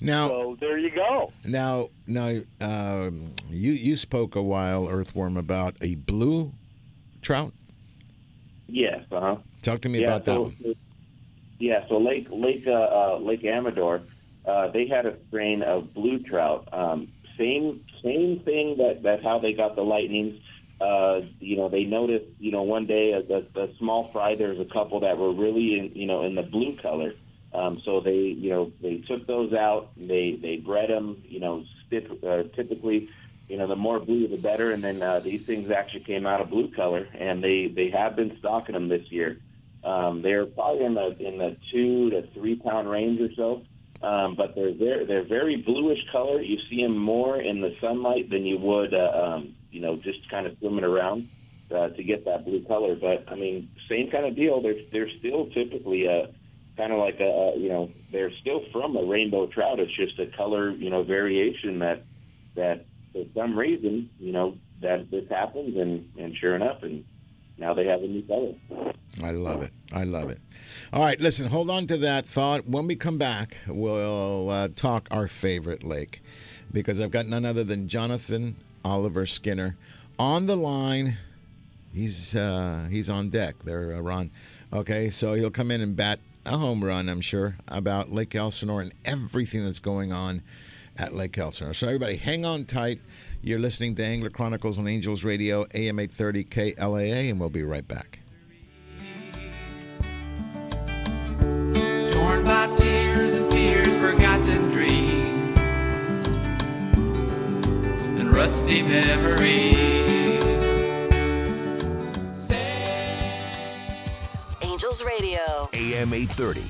Now, 0.00 0.28
So 0.28 0.56
there 0.60 0.78
you 0.78 0.90
go. 0.90 1.32
now, 1.44 1.88
now, 2.06 2.40
um, 2.60 3.32
you 3.50 3.72
you 3.72 3.96
spoke 3.96 4.36
a 4.36 4.42
while, 4.42 4.88
Earthworm, 4.88 5.36
about 5.36 5.76
a 5.80 5.94
blue 5.96 6.52
trout. 7.22 7.52
Yes. 8.68 9.04
Uh 9.12 9.20
huh. 9.20 9.36
Talk 9.62 9.80
to 9.82 9.88
me 9.88 10.00
yeah, 10.00 10.06
about 10.06 10.24
that 10.24 10.40
one. 10.40 10.56
Yeah, 11.58 11.86
so 11.88 11.98
Lake 11.98 12.28
Lake 12.30 12.66
uh, 12.66 12.72
uh, 12.72 13.18
Lake 13.20 13.44
Amador, 13.44 14.02
uh, 14.46 14.68
they 14.68 14.86
had 14.86 15.06
a 15.06 15.16
strain 15.28 15.62
of 15.62 15.94
blue 15.94 16.18
trout. 16.20 16.68
Um, 16.72 17.08
same 17.38 17.84
same 18.02 18.40
thing 18.40 18.76
that 18.78 19.02
that 19.02 19.22
how 19.22 19.38
they 19.38 19.52
got 19.52 19.76
the 19.76 19.82
lightnings. 19.82 20.40
Uh, 20.80 21.22
you 21.40 21.56
know, 21.56 21.68
they 21.70 21.84
noticed 21.84 22.26
you 22.38 22.52
know 22.52 22.62
one 22.62 22.86
day 22.86 23.12
a, 23.12 23.20
a, 23.34 23.64
a 23.64 23.76
small 23.78 24.10
fry. 24.12 24.34
There's 24.34 24.60
a 24.60 24.66
couple 24.66 25.00
that 25.00 25.16
were 25.16 25.32
really 25.32 25.78
in 25.78 25.92
you 25.94 26.06
know 26.06 26.22
in 26.24 26.34
the 26.34 26.42
blue 26.42 26.76
color. 26.76 27.14
Um, 27.52 27.80
so 27.84 28.00
they 28.00 28.16
you 28.16 28.50
know 28.50 28.72
they 28.80 28.98
took 28.98 29.26
those 29.26 29.52
out. 29.52 29.90
They 29.96 30.38
they 30.40 30.56
bred 30.56 30.90
them. 30.90 31.22
You 31.26 31.40
know, 31.40 31.64
stiff, 31.86 32.04
uh, 32.24 32.44
typically. 32.54 33.08
You 33.48 33.58
know, 33.58 33.68
the 33.68 33.76
more 33.76 34.00
blue, 34.00 34.26
the 34.26 34.38
better. 34.38 34.72
And 34.72 34.82
then 34.82 35.00
uh, 35.00 35.20
these 35.20 35.46
things 35.46 35.70
actually 35.70 36.00
came 36.00 36.26
out 36.26 36.40
of 36.40 36.50
blue 36.50 36.68
color, 36.72 37.06
and 37.14 37.44
they 37.44 37.68
they 37.68 37.90
have 37.90 38.16
been 38.16 38.36
stocking 38.40 38.72
them 38.72 38.88
this 38.88 39.10
year. 39.12 39.38
Um, 39.84 40.20
they're 40.20 40.46
probably 40.46 40.84
in 40.84 40.94
the 40.94 41.16
in 41.20 41.38
the 41.38 41.56
two 41.70 42.10
to 42.10 42.26
three 42.34 42.56
pound 42.56 42.90
range 42.90 43.20
or 43.20 43.32
so, 43.36 43.62
um, 44.02 44.34
but 44.34 44.54
they're 44.56 44.74
very, 44.74 45.06
they're 45.06 45.24
very 45.24 45.56
bluish 45.56 46.00
color. 46.10 46.40
You 46.40 46.58
see 46.68 46.82
them 46.82 46.98
more 46.98 47.40
in 47.40 47.60
the 47.60 47.74
sunlight 47.80 48.28
than 48.28 48.44
you 48.44 48.58
would, 48.58 48.92
uh, 48.92 49.12
um, 49.14 49.54
you 49.70 49.80
know, 49.80 49.96
just 49.96 50.28
kind 50.28 50.46
of 50.46 50.56
swimming 50.58 50.84
around 50.84 51.28
uh, 51.70 51.88
to 51.88 52.02
get 52.02 52.24
that 52.24 52.44
blue 52.44 52.64
color. 52.64 52.96
But 52.96 53.24
I 53.30 53.36
mean, 53.36 53.70
same 53.88 54.10
kind 54.10 54.26
of 54.26 54.34
deal. 54.34 54.60
They're 54.60 54.74
they're 54.92 55.10
still 55.18 55.46
typically 55.50 56.06
a 56.06 56.30
kind 56.76 56.92
of 56.92 56.98
like 56.98 57.18
a, 57.20 57.54
you 57.56 57.68
know 57.68 57.90
they're 58.12 58.32
still 58.40 58.62
from 58.72 58.96
a 58.96 59.04
rainbow 59.04 59.46
trout. 59.46 59.80
It's 59.80 59.94
just 59.96 60.18
a 60.18 60.26
color 60.36 60.70
you 60.70 60.90
know 60.90 61.02
variation 61.02 61.78
that 61.80 62.04
that 62.54 62.86
for 63.12 63.24
some 63.34 63.58
reason 63.58 64.10
you 64.18 64.32
know 64.32 64.56
that 64.82 65.10
this 65.10 65.28
happens 65.28 65.76
and 65.76 66.10
and 66.18 66.36
sure 66.36 66.54
enough 66.54 66.82
and 66.82 67.04
now 67.58 67.72
they 67.72 67.86
have 67.86 68.02
a 68.02 68.06
new 68.06 68.22
color. 68.22 68.52
I 69.22 69.30
love 69.30 69.62
it. 69.62 69.72
I 69.92 70.04
love 70.04 70.28
it. 70.28 70.40
All 70.92 71.02
right, 71.02 71.18
listen, 71.18 71.48
hold 71.48 71.70
on 71.70 71.86
to 71.86 71.96
that 71.98 72.26
thought. 72.26 72.68
When 72.68 72.86
we 72.86 72.96
come 72.96 73.16
back, 73.16 73.56
we'll 73.66 74.50
uh, 74.50 74.68
talk 74.74 75.08
our 75.10 75.26
favorite 75.26 75.82
lake 75.82 76.20
because 76.70 77.00
I've 77.00 77.10
got 77.10 77.26
none 77.26 77.46
other 77.46 77.64
than 77.64 77.88
Jonathan 77.88 78.56
Oliver 78.84 79.24
Skinner 79.24 79.76
on 80.18 80.46
the 80.46 80.56
line. 80.56 81.16
He's 81.94 82.36
uh, 82.36 82.88
he's 82.90 83.08
on 83.08 83.30
deck 83.30 83.60
there, 83.64 83.94
uh, 83.94 84.00
Ron. 84.00 84.30
Okay, 84.72 85.08
so 85.08 85.32
he'll 85.32 85.50
come 85.50 85.70
in 85.70 85.80
and 85.80 85.96
bat 85.96 86.20
a 86.46 86.56
home 86.58 86.84
run, 86.84 87.08
I'm 87.08 87.20
sure, 87.20 87.56
about 87.68 88.12
Lake 88.12 88.34
Elsinore 88.34 88.80
and 88.80 88.94
everything 89.04 89.64
that's 89.64 89.80
going 89.80 90.12
on 90.12 90.42
at 90.96 91.14
Lake 91.14 91.36
Elsinore. 91.36 91.74
So 91.74 91.88
everybody, 91.88 92.16
hang 92.16 92.44
on 92.44 92.64
tight. 92.64 93.00
You're 93.42 93.58
listening 93.58 93.94
to 93.96 94.04
Angler 94.04 94.30
Chronicles 94.30 94.78
on 94.78 94.88
Angels 94.88 95.24
Radio, 95.24 95.66
AM 95.74 95.98
830 95.98 96.44
KLAA, 96.44 97.30
and 97.30 97.40
we'll 97.40 97.50
be 97.50 97.62
right 97.62 97.86
back. 97.86 98.20
Torn 102.12 102.44
by 102.44 102.74
tears 102.76 103.34
and 103.34 103.52
fears, 103.52 103.94
forgotten 103.96 104.70
dreams, 104.70 105.58
and 108.18 108.34
rusty 108.34 108.82
memories. 108.82 109.95
Angels 114.76 115.02
Radio. 115.02 115.70
AM 115.72 116.12
830. 116.12 116.62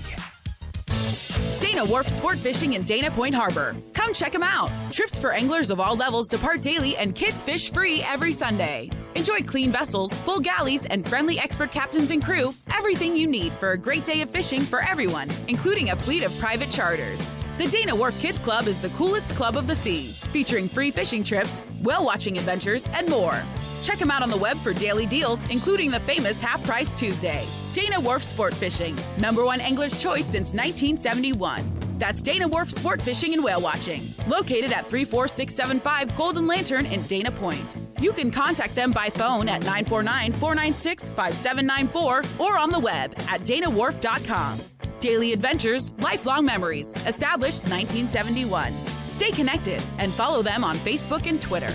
Dana 1.59 1.85
Wharf 1.85 2.09
Sport 2.09 2.39
Fishing 2.39 2.75
in 2.75 2.85
Dana 2.85 3.11
Point 3.11 3.35
Harbor. 3.35 3.75
Come 3.95 4.15
check 4.15 4.31
them 4.31 4.45
out. 4.45 4.71
Trips 4.93 5.19
for 5.19 5.33
anglers 5.33 5.71
of 5.71 5.81
all 5.81 5.97
levels 5.97 6.29
depart 6.29 6.61
daily 6.61 6.97
and 6.99 7.17
kids 7.17 7.43
fish 7.43 7.73
free 7.73 8.05
every 8.07 8.31
Sunday. 8.31 8.91
Enjoy 9.17 9.41
clean 9.41 9.73
vessels, 9.73 10.13
full 10.19 10.39
galleys, 10.39 10.85
and 10.85 11.05
friendly 11.09 11.41
expert 11.41 11.73
captains 11.73 12.13
and 12.13 12.25
crew. 12.25 12.55
Everything 12.73 13.17
you 13.17 13.27
need 13.27 13.53
for 13.55 13.73
a 13.73 13.77
great 13.77 14.05
day 14.05 14.21
of 14.21 14.31
fishing 14.31 14.61
for 14.61 14.83
everyone, 14.83 15.29
including 15.49 15.91
a 15.91 15.97
fleet 15.97 16.23
of 16.23 16.39
private 16.39 16.71
charters. 16.71 17.21
The 17.59 17.69
Dana 17.69 17.97
Wharf 17.97 18.21
Kids 18.21 18.39
Club 18.39 18.69
is 18.69 18.79
the 18.79 18.91
coolest 18.91 19.31
club 19.31 19.57
of 19.57 19.67
the 19.67 19.75
sea, 19.75 20.09
featuring 20.09 20.69
free 20.69 20.91
fishing 20.91 21.25
trips, 21.25 21.63
whale 21.83 22.05
watching 22.05 22.37
adventures, 22.37 22.87
and 22.93 23.09
more. 23.09 23.43
Check 23.81 23.97
them 23.97 24.11
out 24.11 24.23
on 24.23 24.29
the 24.29 24.37
web 24.37 24.59
for 24.59 24.75
daily 24.75 25.07
deals, 25.07 25.41
including 25.49 25.91
the 25.91 26.01
famous 26.01 26.39
Half 26.39 26.63
Price 26.65 26.93
Tuesday. 26.93 27.47
Dana 27.73 27.99
Wharf 27.99 28.23
Sport 28.23 28.53
Fishing, 28.53 28.95
number 29.19 29.43
one 29.43 29.63
angler's 29.63 30.03
choice 30.03 30.27
since 30.27 30.53
1971. 30.53 31.86
That's 31.99 32.21
Dana 32.21 32.47
Wharf 32.47 32.71
Sport 32.71 33.01
Fishing 33.01 33.33
and 33.33 33.43
Whale 33.43 33.61
Watching, 33.61 34.03
located 34.29 34.73
at 34.73 34.87
34675 34.87 36.17
Golden 36.17 36.47
Lantern 36.47 36.87
in 36.87 37.03
Dana 37.03 37.31
Point. 37.31 37.79
You 38.01 38.13
can 38.13 38.31
contact 38.31 38.75
them 38.75 38.93
by 38.93 39.09
phone 39.09 39.49
at 39.49 39.61
949 39.61 40.33
496 40.35 41.09
5794 41.11 42.23
or 42.39 42.59
on 42.59 42.71
the 42.71 42.79
web 42.79 43.15
at 43.29 43.41
danawharf.com. 43.43 44.61
Daily 45.01 45.33
adventures, 45.33 45.93
lifelong 45.99 46.45
memories, 46.45 46.89
established 47.07 47.63
1971. 47.65 48.75
Stay 49.07 49.31
connected 49.31 49.83
and 49.99 50.13
follow 50.13 50.43
them 50.43 50.65
on 50.65 50.77
Facebook 50.79 51.27
and 51.27 51.41
Twitter. 51.41 51.75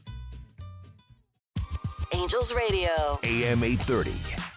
Angels 2.13 2.53
Radio. 2.53 3.19
AM 3.23 3.63
830. 3.63 4.50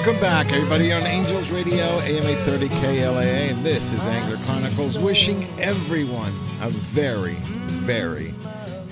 Welcome 0.00 0.22
back, 0.22 0.50
everybody, 0.50 0.94
on 0.94 1.02
Angels 1.02 1.50
Radio, 1.50 1.76
AM 1.76 2.24
830 2.24 2.68
KLAA, 2.68 3.50
and 3.50 3.66
this 3.66 3.92
is 3.92 4.00
Angler 4.06 4.38
Chronicles, 4.38 4.98
wishing 4.98 5.46
everyone 5.60 6.32
a 6.62 6.70
very, 6.70 7.34
very 7.34 8.34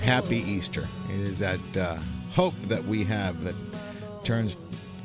happy 0.01 0.37
Easter. 0.37 0.87
It 1.09 1.21
is 1.21 1.39
that 1.39 1.59
uh, 1.75 1.97
hope 2.29 2.53
that 2.67 2.85
we 2.85 3.03
have 3.05 3.43
that 3.43 3.55
turns 4.23 4.55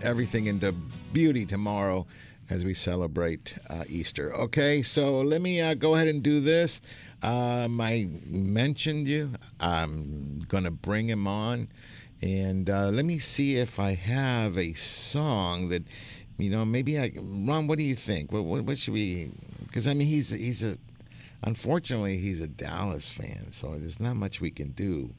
everything 0.03 0.45
into 0.45 0.73
beauty 1.15 1.47
tomorrow 1.47 2.07
as 2.51 2.67
we 2.67 2.75
celebrate 2.75 3.55
uh, 3.71 3.85
Easter. 3.89 4.35
Okay, 4.35 4.83
so 4.83 5.23
let 5.23 5.41
me 5.41 5.63
uh, 5.63 5.73
go 5.73 5.95
ahead 5.95 6.09
and 6.09 6.23
do 6.23 6.39
this. 6.39 6.83
Um, 7.23 7.81
I 7.81 8.09
mentioned 8.27 9.09
you. 9.09 9.31
I'm 9.59 10.41
going 10.49 10.65
to 10.65 10.71
bring 10.71 11.09
him 11.09 11.27
on. 11.27 11.69
And 12.23 12.71
uh, 12.71 12.89
let 12.89 13.05
me 13.05 13.19
see 13.19 13.57
if 13.57 13.79
I 13.79 13.95
have 13.95 14.57
a 14.57 14.73
song 14.75 15.69
that, 15.69 15.83
you 16.39 16.51
know, 16.51 16.65
maybe 16.65 16.99
I. 16.99 17.13
Ron, 17.17 17.67
what 17.67 17.79
do 17.79 17.85
you 17.85 17.97
think? 17.97 18.33
What, 18.33 18.45
what, 18.45 18.65
what 18.65 18.79
should 18.79 18.95
we. 18.95 19.31
Because, 19.67 19.87
I 19.87 19.95
mean, 19.95 20.07
he's, 20.07 20.31
he's 20.31 20.63
a. 20.63 20.79
Unfortunately, 21.43 22.17
he's 22.17 22.41
a 22.41 22.47
Dallas 22.47 23.11
fan, 23.11 23.51
so 23.51 23.77
there's 23.77 24.01
not 24.01 24.17
much 24.17 24.41
we 24.41 24.51
can 24.51 24.71
do. 24.71 25.13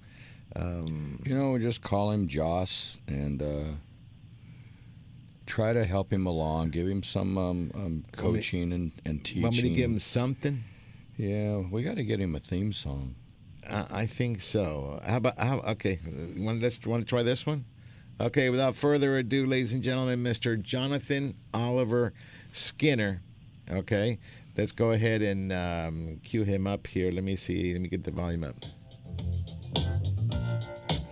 Um, 0.56 1.20
You 1.24 1.38
know, 1.38 1.58
just 1.60 1.84
call 1.84 2.10
him 2.12 2.28
Joss 2.28 3.00
and 3.08 3.44
uh, 3.44 3.72
try 5.46 5.74
to 5.74 5.86
help 5.86 6.12
him 6.12 6.26
along. 6.26 6.70
Give 6.72 6.88
him 6.88 7.04
some 7.04 7.38
um, 7.38 7.72
um, 7.76 8.06
coaching 8.12 8.72
and, 8.74 8.92
and 9.06 9.24
teaching. 9.24 9.44
want 9.44 9.56
me 9.56 9.62
to 9.64 9.70
give 9.70 9.90
him 9.90 10.00
something? 10.00 10.64
Yeah, 11.18 11.58
we 11.58 11.84
got 11.84 11.96
to 11.96 12.04
get 12.04 12.20
him 12.20 12.36
a 12.36 12.40
theme 12.40 12.74
song. 12.74 13.16
Uh, 13.70 13.86
I 13.92 14.06
think 14.06 14.42
so. 14.42 15.00
How 15.06 15.18
about 15.18 15.38
how? 15.38 15.60
Okay, 15.60 16.00
you 16.36 16.44
want 16.44 16.62
let's 16.62 16.86
want 16.86 17.02
to 17.02 17.10
try 17.10 17.24
this 17.24 17.46
one. 17.46 17.66
Okay, 18.20 18.50
without 18.50 18.76
further 18.76 19.18
ado, 19.18 19.46
ladies 19.46 19.74
and 19.74 19.84
gentlemen, 19.84 20.24
Mr. 20.24 20.62
Jonathan 20.62 21.36
Oliver 21.54 22.14
Skinner. 22.52 23.22
Okay, 23.70 24.20
let's 24.58 24.72
go 24.72 24.92
ahead 24.92 25.22
and 25.22 25.52
um, 25.52 26.20
cue 26.24 26.44
him 26.44 26.68
up 26.68 26.88
here. 26.88 27.12
Let 27.12 27.24
me 27.24 27.36
see. 27.36 27.74
Let 27.74 27.82
me 27.82 27.90
get 27.90 28.04
the 28.04 28.12
volume 28.12 28.44
up. 28.44 28.56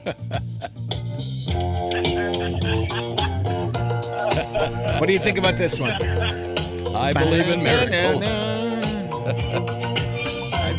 what 5.00 5.08
do 5.08 5.14
you 5.14 5.20
think 5.20 5.38
about 5.38 5.56
this 5.56 5.80
one? 5.80 5.92
I 6.96 7.14
believe 7.14 7.48
in 7.48 7.64
miracles. 7.64 8.24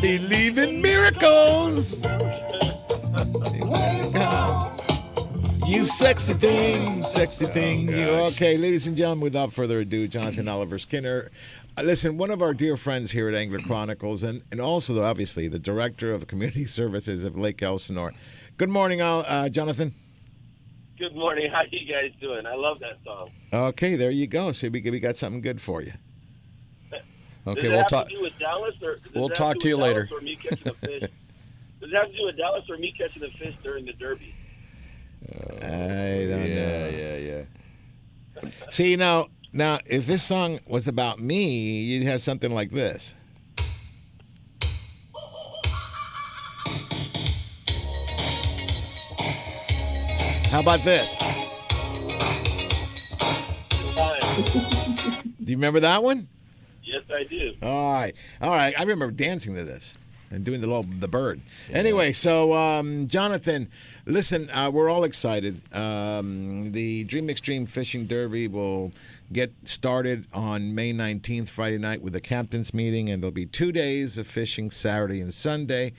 I 0.04 0.18
believe 0.18 0.58
in 0.58 0.82
miracles. 0.82 2.04
You 5.66 5.86
sexy 5.86 6.34
thing, 6.34 7.02
sexy 7.02 7.46
thing. 7.46 7.88
You 7.88 8.10
okay, 8.28 8.58
ladies 8.58 8.86
and 8.86 8.98
gentlemen? 8.98 9.22
Without 9.22 9.54
further 9.54 9.80
ado, 9.80 10.06
Jonathan 10.06 10.46
Oliver 10.46 10.78
Skinner. 10.78 11.30
Uh, 11.78 11.84
listen, 11.84 12.18
one 12.18 12.30
of 12.30 12.42
our 12.42 12.52
dear 12.52 12.76
friends 12.76 13.12
here 13.12 13.30
at 13.30 13.34
Angler 13.34 13.60
Chronicles, 13.60 14.22
and 14.22 14.42
and 14.52 14.60
also 14.60 15.02
obviously 15.02 15.48
the 15.48 15.58
director 15.58 16.12
of 16.12 16.26
community 16.26 16.64
services 16.66 17.24
of 17.24 17.34
Lake 17.34 17.62
Elsinore. 17.62 18.12
Good 18.58 18.68
morning, 18.68 19.00
uh, 19.00 19.48
Jonathan. 19.48 19.94
Good 20.98 21.16
morning. 21.16 21.50
How 21.50 21.62
you 21.70 21.90
guys 21.90 22.12
doing? 22.20 22.44
I 22.44 22.56
love 22.56 22.78
that 22.80 22.98
song. 23.06 23.30
Okay, 23.54 23.96
there 23.96 24.10
you 24.10 24.26
go. 24.26 24.52
See, 24.52 24.68
we 24.68 24.82
we 24.82 25.00
got 25.00 25.16
something 25.16 25.40
good 25.40 25.62
for 25.62 25.80
you. 25.80 25.94
Okay, 27.46 27.60
does 27.60 27.64
it 27.64 27.68
we'll 27.70 27.78
have 27.78 27.88
talk. 27.88 28.08
to 28.08 28.14
do 28.14 28.22
with 28.22 28.38
Dallas, 28.38 28.74
or 28.82 28.96
does 28.96 29.12
we'll 29.14 29.26
it 29.26 29.28
have 29.30 29.36
talk 29.38 29.54
to 29.56 29.60
to 29.60 29.68
you 29.68 29.76
with 29.76 29.84
later. 29.84 30.04
Dallas 30.04 30.22
Or 30.22 30.24
me 30.24 30.36
catching 30.36 30.68
a 30.68 30.74
fish? 30.74 31.00
does 31.80 31.90
it 31.90 31.94
have 31.94 32.10
to 32.10 32.16
do 32.16 32.24
with 32.24 32.36
Dallas 32.36 32.70
or 32.70 32.78
me 32.78 32.94
catching 32.96 33.22
a 33.22 33.30
fish 33.30 33.54
during 33.62 33.84
the 33.84 33.92
Derby? 33.92 34.34
I 35.26 35.34
oh, 35.34 36.28
don't 36.28 36.48
yeah, 36.48 36.54
know. 36.54 36.88
yeah, 36.88 37.16
yeah. 37.16 37.42
See 38.70 38.96
now, 38.96 39.28
now 39.52 39.78
if 39.86 40.06
this 40.06 40.22
song 40.22 40.58
was 40.66 40.88
about 40.88 41.18
me, 41.18 41.82
you'd 41.82 42.04
have 42.04 42.22
something 42.22 42.52
like 42.52 42.70
this. 42.70 43.14
How 50.50 50.60
about 50.60 50.80
this? 50.80 51.18
Do 55.42 55.50
you 55.50 55.56
remember 55.56 55.80
that 55.80 56.02
one? 56.02 56.28
Yes, 56.84 57.02
I 57.10 57.24
do. 57.24 57.54
All 57.62 57.92
right, 57.94 58.14
all 58.40 58.50
right. 58.50 58.74
I 58.78 58.82
remember 58.82 59.10
dancing 59.10 59.54
to 59.54 59.64
this 59.64 59.96
and 60.30 60.44
doing 60.44 60.60
the 60.60 60.66
little 60.66 60.82
the 60.82 61.08
bird. 61.08 61.40
Anyway, 61.70 62.12
so 62.12 62.52
um, 62.54 63.06
Jonathan, 63.06 63.68
listen, 64.06 64.50
uh, 64.50 64.70
we're 64.70 64.90
all 64.90 65.04
excited. 65.04 65.60
Um, 65.74 66.72
the 66.72 67.04
Dream 67.04 67.30
Extreme 67.30 67.66
Fishing 67.66 68.06
Derby 68.06 68.48
will 68.48 68.92
get 69.32 69.52
started 69.64 70.26
on 70.34 70.74
May 70.74 70.92
19th, 70.92 71.48
Friday 71.48 71.78
night, 71.78 72.02
with 72.02 72.12
the 72.12 72.20
captain's 72.20 72.74
meeting, 72.74 73.08
and 73.08 73.22
there'll 73.22 73.32
be 73.32 73.46
two 73.46 73.72
days 73.72 74.18
of 74.18 74.26
fishing, 74.26 74.70
Saturday 74.70 75.20
and 75.20 75.32
Sunday. 75.32 75.92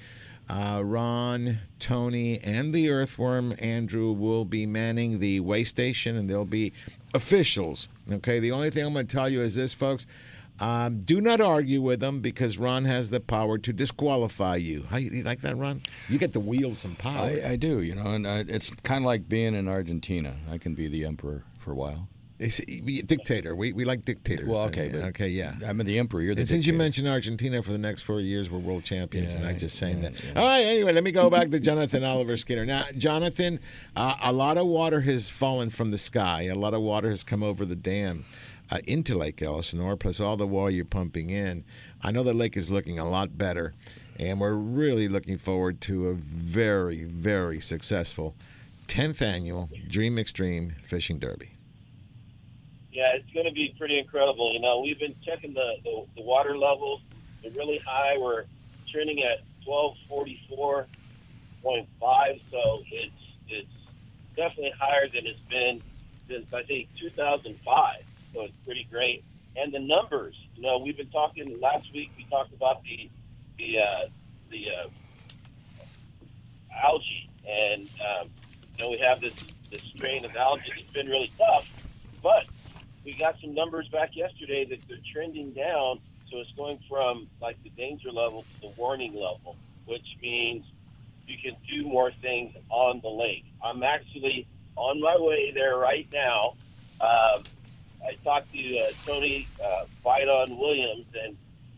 Uh, 0.48 0.82
Ron, 0.86 1.58
Tony, 1.80 2.39
and 2.43 2.71
the 2.71 2.91
Earthworm 2.91 3.56
Andrew 3.58 4.12
will 4.12 4.45
be 4.45 4.67
manning 4.67 5.19
the 5.19 5.39
way 5.39 5.63
station, 5.63 6.15
and 6.15 6.30
there'll 6.30 6.45
be 6.45 6.71
officials. 7.15 7.89
Okay, 8.12 8.39
the 8.39 8.52
only 8.52 8.69
thing 8.69 8.86
I'm 8.86 8.93
going 8.93 9.08
to 9.08 9.15
tell 9.15 9.28
you 9.28 9.41
is 9.41 9.56
this, 9.56 9.74
folks. 9.74 10.06
Um, 10.60 11.00
do 11.02 11.20
not 11.20 11.41
argue 11.41 11.82
with 11.82 12.00
them 12.00 12.22
because 12.22 12.58
Ron 12.58 12.86
has 12.86 13.10
the 13.10 13.20
power 13.20 13.58
to 13.58 13.74
disqualify 13.74 14.56
you. 14.56 14.84
How 14.89 14.98
you, 14.98 15.12
you 15.12 15.24
like 15.24 15.41
that, 15.41 15.58
Ron? 15.58 15.82
You 16.08 16.18
get 16.18 16.34
to 16.34 16.39
wield 16.39 16.78
some 16.78 16.96
power. 16.96 17.26
I, 17.26 17.52
I 17.52 17.56
do, 17.58 17.82
you 17.82 17.96
know, 17.96 18.12
and 18.12 18.28
I, 18.28 18.46
it's 18.48 18.70
kind 18.84 19.04
of 19.04 19.08
like 19.08 19.28
being 19.28 19.54
in 19.54 19.68
Argentina. 19.68 20.36
I 20.50 20.58
can 20.58 20.74
be 20.74 20.88
the 20.88 21.06
emperor 21.06 21.44
for 21.60 21.72
a 21.72 21.76
while. 21.76 22.08
It's, 22.38 22.60
dictator. 23.06 23.56
We, 23.56 23.72
we 23.72 23.86
like 23.86 24.04
dictators. 24.04 24.48
Well, 24.48 24.63
okay, 24.63 24.89
but 24.89 25.04
okay, 25.04 25.30
yeah. 25.30 25.54
I'm 25.65 25.78
the 25.78 25.98
emperor. 25.98 26.22
You're 26.22 26.36
the 26.36 26.41
And 26.41 26.50
since 26.50 26.65
you 26.65 26.74
mentioned 26.74 27.08
Argentina 27.08 27.63
for 27.63 27.72
the 27.72 27.78
next 27.78 28.02
four 28.02 28.20
years, 28.20 28.52
we're 28.52 28.60
world 28.60 28.84
champions, 28.84 29.32
Yeah, 29.32 29.39
and 29.39 29.48
I'm 29.48 29.58
just 29.58 29.78
saying 29.78 30.04
yeah, 30.04 30.10
that. 30.10 30.38
All 30.38 30.46
right, 30.46 30.63
anyway, 30.65 30.91
let 30.91 31.06
me 31.06 31.12
go 31.12 31.30
back 31.30 31.50
to 31.52 31.60
Jonathan 31.62 32.04
Oliver 32.04 32.36
Skinner. 32.36 32.65
Now, 32.65 32.84
Jonathan, 32.98 33.62
uh, 33.96 34.15
a 34.22 34.34
lot 34.34 34.58
of 34.58 34.68
water 34.68 35.02
has 35.02 35.30
fallen 35.30 35.70
from 35.70 35.91
the 35.91 35.98
sky. 35.98 36.44
A 36.44 36.56
lot 36.56 36.74
of 36.74 36.82
water 36.82 37.10
has 37.10 37.24
come 37.24 37.41
over 37.41 37.65
the 37.65 37.76
dam 37.76 38.26
uh, 38.71 38.80
into 38.88 39.17
Lake 39.17 39.41
Elsinore, 39.41 39.97
plus 39.97 40.19
all 40.19 40.38
the 40.38 40.47
water 40.47 40.71
you're 40.71 40.86
pumping 40.86 41.30
in. 41.30 41.63
I 42.01 42.12
know 42.12 42.23
the 42.23 42.34
lake 42.34 42.58
is 42.58 42.69
looking 42.69 42.99
a 42.99 43.08
lot 43.08 43.38
better, 43.38 43.73
and 44.19 44.39
we're 44.39 44.54
really 44.54 45.08
looking 45.08 45.38
forward 45.38 45.82
to 45.82 46.10
a 46.10 46.13
very, 46.13 47.04
very 47.04 47.60
successful 47.60 48.36
10th 48.88 49.21
annual 49.21 49.69
Dream 49.88 50.17
Extreme 50.17 50.75
Fishing 50.84 51.19
Derby. 51.19 51.51
Yeah, 52.91 53.15
it's 53.15 53.30
going 53.34 53.45
to 53.45 53.51
be 53.51 53.75
pretty 53.78 53.99
incredible. 53.99 54.54
You 54.54 54.62
know, 54.62 54.80
we've 54.80 54.99
been 54.99 55.15
checking 55.25 55.54
the, 55.54 55.75
the, 55.84 56.06
the 56.15 56.21
water 56.21 56.58
levels. 56.58 57.01
They're 57.41 57.51
really 57.51 57.80
high. 57.80 58.17
We're 58.17 58.45
trending 58.91 59.21
at 59.23 59.41
1244.5, 59.67 62.41
so 62.51 62.84
it's 62.91 63.12
it's 63.47 63.67
definitely 64.36 64.73
higher 64.80 65.08
than 65.08 65.28
it's 65.28 65.39
been 65.49 65.82
since 66.28 66.51
I 66.54 66.63
think 66.63 66.88
2005. 66.99 68.04
So 68.36 68.41
it's 68.41 68.54
pretty 68.65 68.86
great. 68.91 69.24
And 69.56 69.74
the 69.74 69.80
numbers, 69.80 70.36
you 70.56 70.63
know, 70.63 70.78
we've 70.78 70.98
been 70.98 71.10
talking 71.10 71.58
last 71.62 71.91
week. 71.93 72.12
We 72.17 72.26
talked 72.26 72.54
about 72.54 72.84
the 72.84 73.10
the 73.58 73.80
uh, 73.80 74.06
the 74.52 74.69
uh, 74.69 74.89
algae, 76.84 77.30
and 77.50 77.89
um, 78.02 78.30
you 78.78 78.84
know 78.84 78.91
we 78.91 78.98
have 78.98 79.21
this 79.21 79.34
this 79.71 79.82
strain 79.95 80.26
of 80.26 80.36
algae 80.36 80.63
that's 80.76 80.91
been 80.91 81.08
really 81.08 81.32
tough, 81.38 81.65
but 82.21 82.45
we 83.06 83.13
got 83.13 83.39
some 83.39 83.54
numbers 83.54 83.88
back 83.88 84.17
yesterday 84.17 84.65
that 84.65 84.86
they're 84.89 84.98
trending 85.13 85.52
down. 85.52 86.02
So 86.30 86.39
it's 86.39 86.52
going 86.52 86.80
from 86.89 87.28
like 87.41 87.62
the 87.63 87.69
danger 87.69 88.12
level 88.12 88.41
to 88.41 88.62
the 88.67 88.74
warning 88.76 89.13
level, 89.13 89.56
which 89.86 90.17
means 90.21 90.65
you 91.26 91.38
can 91.41 91.56
do 91.69 91.88
more 91.88 92.12
things 92.21 92.54
on 92.69 93.00
the 93.00 93.10
lake. 93.10 93.45
I'm 93.63 93.84
actually 93.84 94.45
on 94.76 95.00
my 95.00 95.15
way 95.17 95.52
there 95.54 95.78
right 95.78 96.08
now. 96.12 96.56
Um, 97.00 97.43
I 98.06 98.15
talked 98.24 98.52
to 98.54 98.78
uh, 98.80 98.91
Tony 99.06 99.48
uh, 99.63 99.86
Bite-On 100.04 100.58
Williams, 100.58 101.06
and 101.24 101.36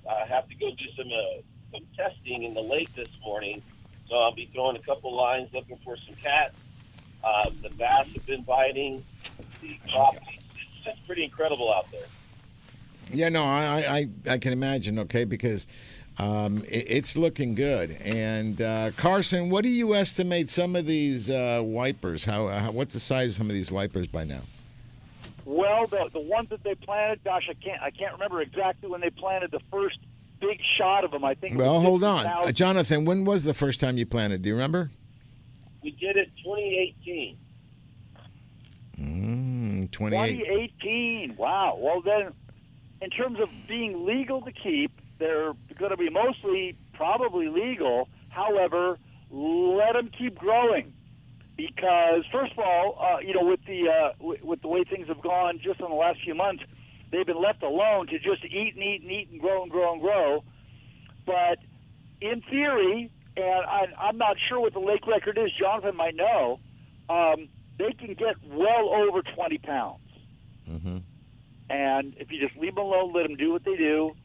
I 0.09 0.25
have 0.25 0.47
to 0.49 0.55
go 0.55 0.71
do 0.71 0.85
some 0.95 1.07
uh, 1.07 1.41
some 1.71 1.85
testing 1.95 2.43
in 2.43 2.53
the 2.53 2.61
lake 2.61 2.93
this 2.95 3.09
morning. 3.23 3.61
So 4.09 4.15
I'll 4.15 4.33
be 4.33 4.49
throwing 4.53 4.77
a 4.77 4.81
couple 4.81 5.13
lines 5.15 5.49
looking 5.53 5.77
for 5.83 5.97
some 5.97 6.15
cats. 6.15 6.55
Uh, 7.23 7.49
the 7.61 7.69
bass 7.69 8.11
have 8.13 8.25
been 8.25 8.43
biting. 8.43 9.03
The 9.61 9.77
crappie. 9.89 10.39
It's 10.55 10.85
just 10.85 11.05
pretty 11.05 11.23
incredible 11.23 11.73
out 11.73 11.91
there. 11.91 12.05
Yeah, 13.11 13.29
no, 13.29 13.43
I, 13.43 14.07
I, 14.27 14.33
I 14.33 14.37
can 14.37 14.53
imagine. 14.53 14.99
Okay, 14.99 15.25
because 15.25 15.67
um, 16.17 16.63
it, 16.67 16.85
it's 16.87 17.17
looking 17.17 17.55
good. 17.55 17.97
And 18.01 18.61
uh, 18.61 18.91
Carson, 18.95 19.49
what 19.49 19.63
do 19.63 19.69
you 19.69 19.93
estimate 19.93 20.49
some 20.49 20.75
of 20.75 20.85
these 20.85 21.29
uh, 21.29 21.61
wipers? 21.63 22.25
How, 22.25 22.47
how 22.47 22.71
what's 22.71 22.93
the 22.93 22.99
size 22.99 23.31
of 23.31 23.35
some 23.35 23.49
of 23.49 23.53
these 23.53 23.71
wipers 23.71 24.07
by 24.07 24.23
now? 24.23 24.41
Well, 25.47 25.87
the 25.87 26.09
the 26.11 26.19
ones 26.19 26.49
that 26.49 26.61
they 26.65 26.75
planted, 26.75 27.23
gosh, 27.23 27.47
I 27.49 27.53
can't 27.53 27.81
I 27.81 27.89
can't 27.89 28.11
remember 28.11 28.41
exactly 28.41 28.89
when 28.89 28.99
they 28.99 29.09
planted 29.09 29.49
the 29.49 29.61
first 29.71 29.97
big 30.41 30.59
shot 30.77 31.05
of 31.05 31.11
them. 31.11 31.23
I 31.23 31.35
think. 31.35 31.57
Well, 31.57 31.79
hold 31.79 32.03
on, 32.03 32.25
uh, 32.25 32.51
Jonathan. 32.51 33.05
When 33.05 33.23
was 33.23 33.45
the 33.45 33.53
first 33.53 33.79
time 33.79 33.97
you 33.97 34.05
planted? 34.05 34.41
Do 34.41 34.49
you 34.49 34.55
remember? 34.55 34.91
We 35.81 35.91
did 35.91 36.17
it 36.17 36.31
2018. 36.43 37.37
Mm, 38.99 39.89
Twenty-eight. 39.91 40.37
2018. 40.39 41.35
Wow. 41.37 41.77
Well, 41.79 42.01
then, 42.01 42.33
in 43.01 43.09
terms 43.09 43.39
of 43.39 43.47
being 43.69 44.05
legal 44.05 44.41
to 44.41 44.51
keep, 44.51 44.91
they're 45.17 45.53
going 45.79 45.91
to 45.91 45.97
be 45.97 46.09
mostly 46.09 46.75
probably 46.93 47.47
legal. 47.47 48.09
However, 48.29 48.99
let 49.31 49.93
them 49.93 50.09
keep 50.17 50.35
growing. 50.35 50.91
Because 51.57 52.23
first 52.31 52.53
of 52.53 52.59
all, 52.59 52.97
uh, 53.01 53.19
you 53.19 53.33
know, 53.33 53.43
with 53.43 53.59
the 53.65 53.89
uh, 53.89 54.11
w- 54.19 54.39
with 54.43 54.61
the 54.61 54.67
way 54.67 54.83
things 54.83 55.07
have 55.07 55.21
gone 55.21 55.59
just 55.61 55.79
in 55.79 55.89
the 55.89 55.95
last 55.95 56.19
few 56.23 56.35
months, 56.35 56.63
they've 57.11 57.25
been 57.25 57.41
left 57.41 57.63
alone 57.63 58.07
to 58.07 58.19
just 58.19 58.45
eat 58.45 58.75
and 58.75 58.83
eat 58.83 59.01
and 59.01 59.11
eat 59.11 59.29
and 59.31 59.41
grow 59.41 59.63
and 59.63 59.71
grow 59.71 59.93
and 59.93 60.01
grow. 60.01 60.43
But 61.25 61.57
in 62.21 62.41
theory, 62.49 63.11
and 63.35 63.65
I, 63.65 63.87
I'm 63.99 64.17
not 64.17 64.37
sure 64.47 64.59
what 64.59 64.73
the 64.73 64.79
lake 64.79 65.05
record 65.07 65.37
is. 65.37 65.51
Jonathan 65.59 65.95
might 65.95 66.15
know. 66.15 66.59
Um, 67.09 67.49
they 67.77 67.91
can 67.91 68.13
get 68.13 68.35
well 68.49 68.89
over 68.89 69.21
20 69.21 69.57
pounds. 69.59 69.99
Mm-hmm. 70.69 70.97
And 71.69 72.15
if 72.17 72.31
you 72.31 72.39
just 72.39 72.57
leave 72.59 72.75
them 72.75 72.85
alone, 72.85 73.13
let 73.13 73.23
them 73.27 73.35
do 73.35 73.51
what 73.51 73.63
they 73.65 73.75
do. 73.75 74.15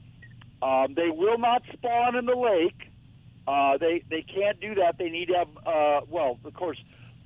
Um, 0.62 0.95
they 0.95 1.09
will 1.11 1.38
not 1.38 1.62
spawn 1.73 2.16
in 2.16 2.27
the 2.27 2.37
lake. 2.37 2.88
Uh, 3.47 3.77
they 3.79 4.05
they 4.09 4.23
can't 4.23 4.61
do 4.61 4.77
that. 4.77 4.97
They 4.97 5.11
need 5.11 5.27
to 5.27 5.35
have 5.35 5.49
uh, 5.66 6.01
well, 6.09 6.38
of 6.45 6.55
course, 6.55 6.79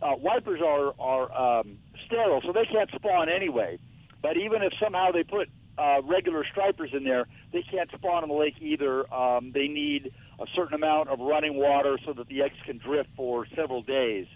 uh, 0.06 0.16
wipers 0.16 0.60
are 0.64 0.92
are 1.00 1.26
um, 1.60 1.78
sterile, 2.06 2.40
so 2.46 2.52
they 2.52 2.66
can't 2.70 2.90
spawn 2.94 3.28
anyway. 3.28 3.78
But 4.22 4.36
even 4.36 4.62
if 4.62 4.72
somehow 4.82 5.12
they 5.12 5.24
put 5.24 5.48
uh, 5.78 6.00
regular 6.02 6.44
stripers 6.50 6.90
in 6.92 7.04
there, 7.04 7.26
they 7.52 7.62
can't 7.70 7.90
spawn 7.94 8.22
in 8.24 8.28
the 8.28 8.34
lake 8.34 8.54
either. 8.60 9.12
Um, 9.12 9.52
they 9.52 9.68
need 9.68 10.10
a 10.40 10.46
certain 10.54 10.74
amount 10.74 11.08
of 11.08 11.18
running 11.20 11.54
water 11.56 11.98
so 12.06 12.12
that 12.14 12.28
the 12.28 12.42
eggs 12.42 12.56
can 12.64 12.78
drift 12.78 13.10
for 13.16 13.46
several 13.56 13.82
days, 13.82 14.26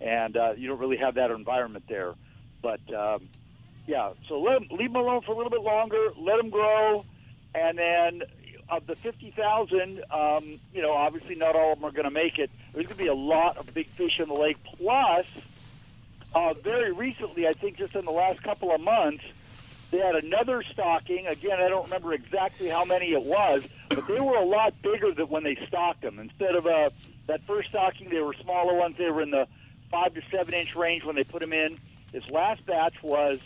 and 0.00 0.36
uh, 0.36 0.52
you 0.56 0.68
don't 0.68 0.80
really 0.80 0.96
have 0.98 1.14
that 1.16 1.30
environment 1.30 1.84
there. 1.88 2.14
But 2.62 2.80
um, 2.94 3.28
yeah, 3.86 4.10
so 4.28 4.40
let 4.40 4.56
'em- 4.56 4.68
leave 4.78 4.92
them 4.92 5.02
alone 5.02 5.22
for 5.26 5.32
a 5.32 5.36
little 5.36 5.50
bit 5.50 5.62
longer, 5.62 6.08
let 6.18 6.36
them 6.38 6.50
grow, 6.50 7.04
and 7.54 7.78
then 7.78 8.22
of 8.68 8.86
the 8.86 8.96
fifty 9.02 9.30
thousand, 9.36 10.00
um, 10.10 10.58
you 10.72 10.82
know, 10.82 10.92
obviously 10.92 11.34
not 11.34 11.54
all 11.54 11.72
of 11.72 11.78
them 11.78 11.84
are 11.88 11.92
going 11.92 12.04
to 12.04 12.10
make 12.10 12.38
it. 12.38 12.50
There's 12.74 12.86
going 12.86 12.96
to 12.96 13.02
be 13.04 13.08
a 13.08 13.14
lot 13.14 13.56
of 13.56 13.72
big 13.72 13.88
fish 13.90 14.18
in 14.18 14.28
the 14.28 14.34
lake. 14.34 14.56
Plus, 14.64 15.26
uh, 16.34 16.54
very 16.54 16.90
recently, 16.90 17.46
I 17.46 17.52
think 17.52 17.76
just 17.76 17.94
in 17.94 18.04
the 18.04 18.10
last 18.10 18.42
couple 18.42 18.74
of 18.74 18.80
months, 18.80 19.22
they 19.92 19.98
had 19.98 20.16
another 20.16 20.64
stocking. 20.72 21.28
Again, 21.28 21.60
I 21.60 21.68
don't 21.68 21.84
remember 21.84 22.12
exactly 22.12 22.68
how 22.68 22.84
many 22.84 23.12
it 23.12 23.22
was, 23.22 23.62
but 23.90 24.08
they 24.08 24.20
were 24.20 24.34
a 24.34 24.44
lot 24.44 24.74
bigger 24.82 25.12
than 25.12 25.28
when 25.28 25.44
they 25.44 25.56
stocked 25.68 26.00
them. 26.00 26.18
Instead 26.18 26.56
of 26.56 26.66
uh, 26.66 26.90
that 27.28 27.42
first 27.46 27.68
stocking, 27.68 28.08
they 28.10 28.20
were 28.20 28.34
smaller 28.42 28.74
ones. 28.74 28.96
They 28.98 29.08
were 29.08 29.22
in 29.22 29.30
the 29.30 29.46
five 29.92 30.14
to 30.14 30.22
seven 30.32 30.52
inch 30.52 30.74
range 30.74 31.04
when 31.04 31.14
they 31.14 31.22
put 31.22 31.40
them 31.40 31.52
in. 31.52 31.78
This 32.10 32.28
last 32.30 32.66
batch 32.66 33.00
was 33.04 33.38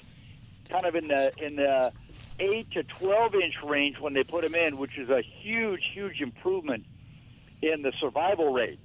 kind 0.70 0.86
of 0.86 0.94
in 0.94 1.08
the 1.08 1.32
in 1.36 1.56
the 1.56 1.92
eight 2.38 2.70
to 2.70 2.82
twelve 2.82 3.34
inch 3.34 3.56
range 3.62 4.00
when 4.00 4.14
they 4.14 4.24
put 4.24 4.42
them 4.42 4.54
in, 4.54 4.78
which 4.78 4.96
is 4.96 5.10
a 5.10 5.20
huge, 5.20 5.82
huge 5.92 6.22
improvement 6.22 6.86
in 7.60 7.82
the 7.82 7.92
survival 8.00 8.54
rate. 8.54 8.78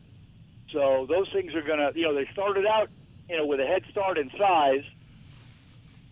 So 0.74 1.06
those 1.08 1.30
things 1.32 1.54
are 1.54 1.62
going 1.62 1.80
to, 1.80 1.98
you 1.98 2.08
know, 2.08 2.16
they 2.16 2.28
started 2.34 2.66
out, 2.66 2.90
you 3.30 3.38
know, 3.38 3.46
with 3.46 3.60
a 3.60 3.66
head 3.66 3.84
start 3.92 4.18
in 4.18 4.30
size, 4.38 4.84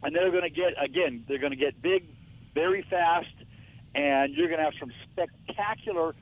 and 0.04 0.16
they're 0.16 0.32
going 0.32 0.44
to 0.44 0.50
get 0.50 0.74
again, 0.82 1.26
they're 1.28 1.40
going 1.40 1.52
to 1.52 1.58
get 1.58 1.82
big 1.82 2.06
very 2.54 2.84
fast, 2.84 3.34
and 3.96 4.34
you're 4.34 4.48
going 4.48 4.60
to 4.60 4.64
have 4.64 4.76
some 4.80 4.92
spectacular, 5.12 6.16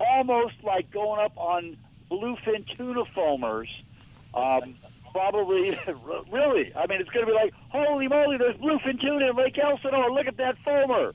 almost 0.00 0.54
like 0.64 0.90
going 0.90 1.24
up 1.24 1.32
on 1.36 1.76
bluefin 2.10 2.66
tuna 2.76 3.04
foamers. 3.16 3.68
Um, 4.34 4.74
probably, 5.12 5.78
really. 6.30 6.72
I 6.74 6.86
mean, 6.88 7.00
it's 7.00 7.10
going 7.10 7.26
to 7.26 7.32
be 7.32 7.36
like, 7.36 7.54
holy 7.68 8.08
moly, 8.08 8.36
there's 8.36 8.56
bluefin 8.56 9.00
tuna 9.00 9.30
in 9.30 9.36
Lake 9.36 9.56
Elsinore. 9.56 10.10
Look 10.10 10.26
at 10.26 10.36
that 10.38 10.56
foamer, 10.66 11.12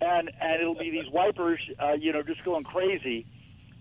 and 0.00 0.30
and 0.40 0.62
it'll 0.62 0.74
be 0.74 0.90
these 0.90 1.10
wipers, 1.10 1.60
uh, 1.82 1.92
you 1.92 2.12
know, 2.12 2.22
just 2.22 2.44
going 2.44 2.62
crazy, 2.62 3.26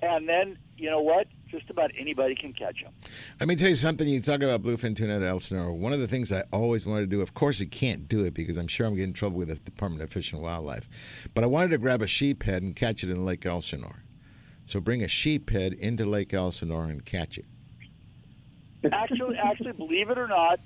and 0.02 0.28
then 0.28 0.58
you 0.78 0.90
know 0.90 1.02
what? 1.02 1.28
Just 1.50 1.70
about 1.72 1.92
anybody 1.98 2.36
can 2.36 2.54
catch 2.54 2.84
them. 2.84 2.94
Let 3.40 3.48
me 3.50 3.56
tell 3.56 3.70
you 3.70 3.76
something. 3.76 4.08
You 4.08 4.22
talk 4.22 4.42
about 4.42 4.62
bluefin 4.62 4.96
tuna 4.96 5.16
at 5.18 5.24
Elsinore. 5.24 5.74
One 5.74 5.94
of 5.94 6.00
the 6.00 6.08
things 6.08 6.32
I 6.32 6.44
always 6.54 6.86
wanted 6.86 7.02
to 7.02 7.08
do, 7.08 7.22
of 7.22 7.34
course, 7.34 7.60
I 7.62 7.66
can't 7.66 8.08
do 8.08 8.24
it 8.24 8.34
because 8.36 8.56
I'm 8.58 8.68
sure 8.68 8.86
I'm 8.86 8.94
getting 8.94 9.10
in 9.10 9.14
trouble 9.14 9.38
with 9.38 9.48
the 9.48 9.56
Department 9.56 10.04
of 10.04 10.12
Fish 10.12 10.32
and 10.32 10.42
Wildlife. 10.44 11.28
But 11.34 11.44
I 11.44 11.48
wanted 11.48 11.70
to 11.72 11.80
grab 11.80 12.02
a 12.04 12.06
sheephead 12.06 12.58
and 12.58 12.76
catch 12.76 13.04
it 13.04 13.10
in 13.10 13.26
Lake 13.26 13.46
Elsinore. 13.46 14.04
So 14.66 14.80
bring 14.80 15.02
a 15.02 15.08
sheephead 15.08 15.74
into 15.80 16.06
Lake 16.06 16.34
Elsinore 16.34 16.86
and 16.86 17.04
catch 17.04 17.40
it. 17.40 17.46
actually, 18.92 19.36
actually, 19.38 19.72
believe 19.72 20.10
it 20.12 20.18
or 20.20 20.28
not, 20.28 20.60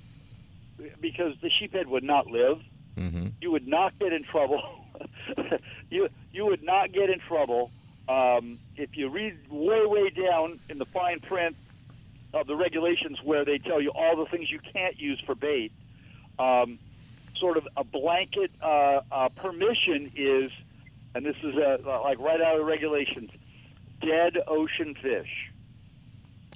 because 1.00 1.34
the 1.42 1.50
sheephead 1.60 1.88
would 1.88 2.04
not 2.04 2.28
live, 2.28 2.58
Mm-hmm. 2.98 3.30
you 3.42 3.50
would 3.50 3.68
not 3.68 3.98
get 3.98 4.14
in 4.14 4.24
trouble. 4.24 4.62
you 5.90 6.08
you 6.32 6.46
would 6.46 6.62
not 6.62 6.92
get 6.92 7.10
in 7.10 7.18
trouble 7.28 7.72
um, 8.14 8.60
if 8.78 8.96
you 8.96 9.10
read 9.10 9.38
way 9.50 9.86
way 9.86 10.10
down 10.10 10.60
in 10.70 10.78
the 10.78 10.86
fine 10.86 11.20
print 11.20 11.56
of 12.34 12.48
the 12.48 12.56
regulations 12.56 13.20
where 13.24 13.44
they 13.46 13.58
tell 13.58 13.82
you 13.82 13.92
all 13.92 14.16
the 14.16 14.26
things 14.26 14.52
you 14.52 14.60
can't 14.72 15.00
use 15.00 15.22
for 15.26 15.36
bait. 15.36 15.72
Um, 16.38 16.80
sort 17.36 17.58
of 17.58 17.68
a 17.76 17.84
blanket 17.84 18.52
uh, 18.62 19.02
uh, 19.12 19.30
permission 19.30 20.12
is, 20.16 20.52
and 21.14 21.26
this 21.26 21.36
is 21.44 21.56
uh, 21.56 21.78
like 22.04 22.20
right 22.20 22.42
out 22.42 22.54
of 22.54 22.60
the 22.60 22.66
regulations, 22.66 23.32
dead 24.02 24.38
ocean 24.48 24.96
fish. 25.02 25.52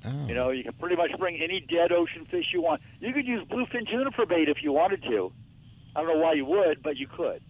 Oh. 0.05 0.27
You 0.27 0.35
know, 0.35 0.49
you 0.51 0.63
can 0.63 0.73
pretty 0.73 0.95
much 0.95 1.11
bring 1.19 1.41
any 1.41 1.59
dead 1.59 1.91
ocean 1.91 2.25
fish 2.25 2.45
you 2.53 2.61
want. 2.61 2.81
You 2.99 3.13
could 3.13 3.25
use 3.25 3.47
bluefin 3.47 3.89
tuna 3.89 4.11
for 4.11 4.25
bait 4.25 4.47
if 4.49 4.63
you 4.63 4.71
wanted 4.71 5.03
to. 5.03 5.31
I 5.95 6.01
don't 6.01 6.13
know 6.13 6.23
why 6.23 6.33
you 6.33 6.45
would, 6.45 6.83
but 6.83 6.97
you 6.97 7.07
could. 7.07 7.41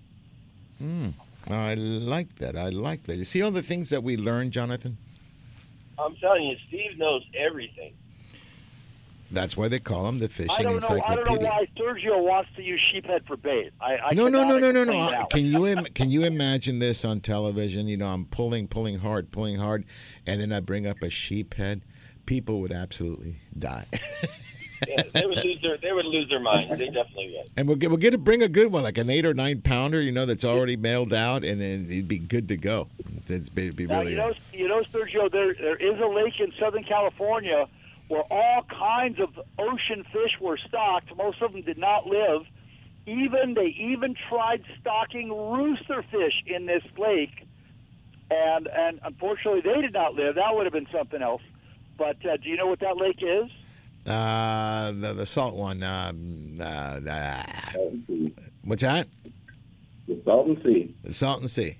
Mm. 0.82 1.14
I 1.50 1.76
like 1.76 2.36
that. 2.36 2.58
I 2.58 2.70
like 2.70 3.04
that. 3.04 3.18
You 3.18 3.24
see 3.24 3.42
all 3.42 3.52
the 3.52 3.62
things 3.62 3.90
that 3.90 4.04
we 4.04 4.18
learned, 4.18 4.52
Jonathan? 4.52 4.98
I'm 6.00 6.16
telling 6.18 6.44
you, 6.44 6.56
Steve 6.68 6.98
knows 6.98 7.24
everything. 7.36 7.94
That's 9.30 9.58
why 9.58 9.68
they 9.68 9.80
call 9.80 10.08
him 10.08 10.20
the 10.20 10.26
I 10.26 10.30
fishing 10.30 10.66
don't 10.68 10.82
know. 10.82 11.02
I 11.06 11.16
don't 11.16 11.30
know 11.30 11.50
why 11.50 11.68
Sergio 11.78 12.24
wants 12.24 12.50
to 12.56 12.64
use 12.64 12.82
sheephead 12.94 13.26
for 13.28 13.36
bait. 13.36 13.72
I, 13.82 13.98
I 13.98 14.14
no, 14.14 14.30
no, 14.30 14.48
no, 14.48 14.58
no, 14.58 14.72
no, 14.72 14.84
no. 14.86 15.26
Can 15.30 15.46
you 15.46 15.68
Im- 15.68 15.86
can 15.96 16.10
you 16.10 16.24
imagine 16.24 16.80
this 16.80 17.04
on 17.04 17.20
television? 17.20 17.88
You 17.88 17.98
know, 17.98 18.08
I'm 18.08 18.26
pulling, 18.26 18.68
pulling 18.70 19.00
hard, 19.00 19.32
pulling 19.32 19.58
hard, 19.58 19.84
and 20.26 20.40
then 20.40 20.54
I 20.54 20.62
bring 20.62 20.88
up 20.88 21.02
a 21.02 21.08
sheephead. 21.08 21.82
People 22.26 22.62
would 22.62 22.72
absolutely 22.72 23.38
die. 23.58 23.86
Yeah, 24.88 25.04
they 25.14 25.26
would 25.26 25.44
lose 25.44 25.62
their 25.62 25.78
they 25.78 25.92
would 25.92 26.06
lose 26.06 26.30
their 26.30 26.40
mind. 26.40 26.72
They 26.72 26.88
definitely 26.88 27.34
would. 27.38 27.50
And 27.56 27.68
we'll 27.68 27.78
get 27.78 27.90
we'll 27.90 27.98
get 27.98 28.12
to 28.12 28.18
bring 28.18 28.44
a 28.44 28.48
good 28.48 28.72
one, 28.72 28.84
like 28.84 28.98
an 28.98 29.10
eight 29.10 29.26
or 29.26 29.34
nine 29.34 29.62
pounder, 29.62 30.02
you 30.02 30.12
know, 30.12 30.26
that's 30.26 30.46
already 30.46 30.76
mailed 30.76 31.14
out, 31.14 31.44
and 31.44 31.62
then 31.62 31.88
it'd 31.90 32.08
be 32.08 32.20
good 32.20 32.48
to 32.50 32.58
go. 32.58 32.88
It'd 33.26 33.54
be, 33.56 33.64
it'd 33.64 33.76
be 33.76 33.88
Now, 33.88 34.00
really. 34.00 34.12
you 34.12 34.18
know, 34.18 34.34
you 34.54 34.68
know, 34.68 34.82
Sergio, 34.94 35.32
there 35.32 35.54
there 35.54 35.76
is 35.76 36.00
a 36.00 36.08
lake 36.08 36.40
in 36.40 36.52
Southern 36.60 36.84
California 36.84 37.68
where 38.08 38.24
all 38.32 38.64
kinds 38.64 39.20
of 39.20 39.30
ocean 39.58 40.06
fish 40.14 40.40
were 40.40 40.58
stocked. 40.58 41.16
Most 41.18 41.42
of 41.42 41.52
them 41.52 41.62
did 41.62 41.78
not 41.78 42.08
live. 42.08 42.44
Even 43.06 43.54
they 43.54 43.76
even 43.80 44.16
tried 44.30 44.64
stocking 44.80 45.30
rooster 45.30 46.04
fish 46.12 46.44
in 46.46 46.66
this 46.66 46.84
lake, 46.98 47.48
and 48.30 48.68
and 48.68 49.00
unfortunately 49.04 49.62
they 49.62 49.82
did 49.82 49.94
not 49.94 50.14
live. 50.14 50.36
That 50.36 50.56
would 50.56 50.66
have 50.66 50.74
been 50.74 50.88
something 50.92 51.22
else. 51.22 51.42
But 51.98 52.24
uh, 52.26 52.38
do 52.38 52.50
you 52.50 52.58
know 52.58 52.68
what 52.68 52.80
that 52.82 52.98
lake 52.98 53.22
is? 53.22 53.50
Uh, 54.08 54.92
the 54.94 55.14
the 55.14 55.26
salt 55.26 55.56
one. 55.56 55.84
Um, 55.84 56.56
uh, 56.60 56.64
uh, 56.64 57.44
what's 58.64 58.82
that? 58.82 59.08
The 60.08 60.22
Salton 60.24 60.62
Sea. 60.64 60.96
The 61.04 61.14
Salton 61.14 61.48
Sea. 61.48 61.78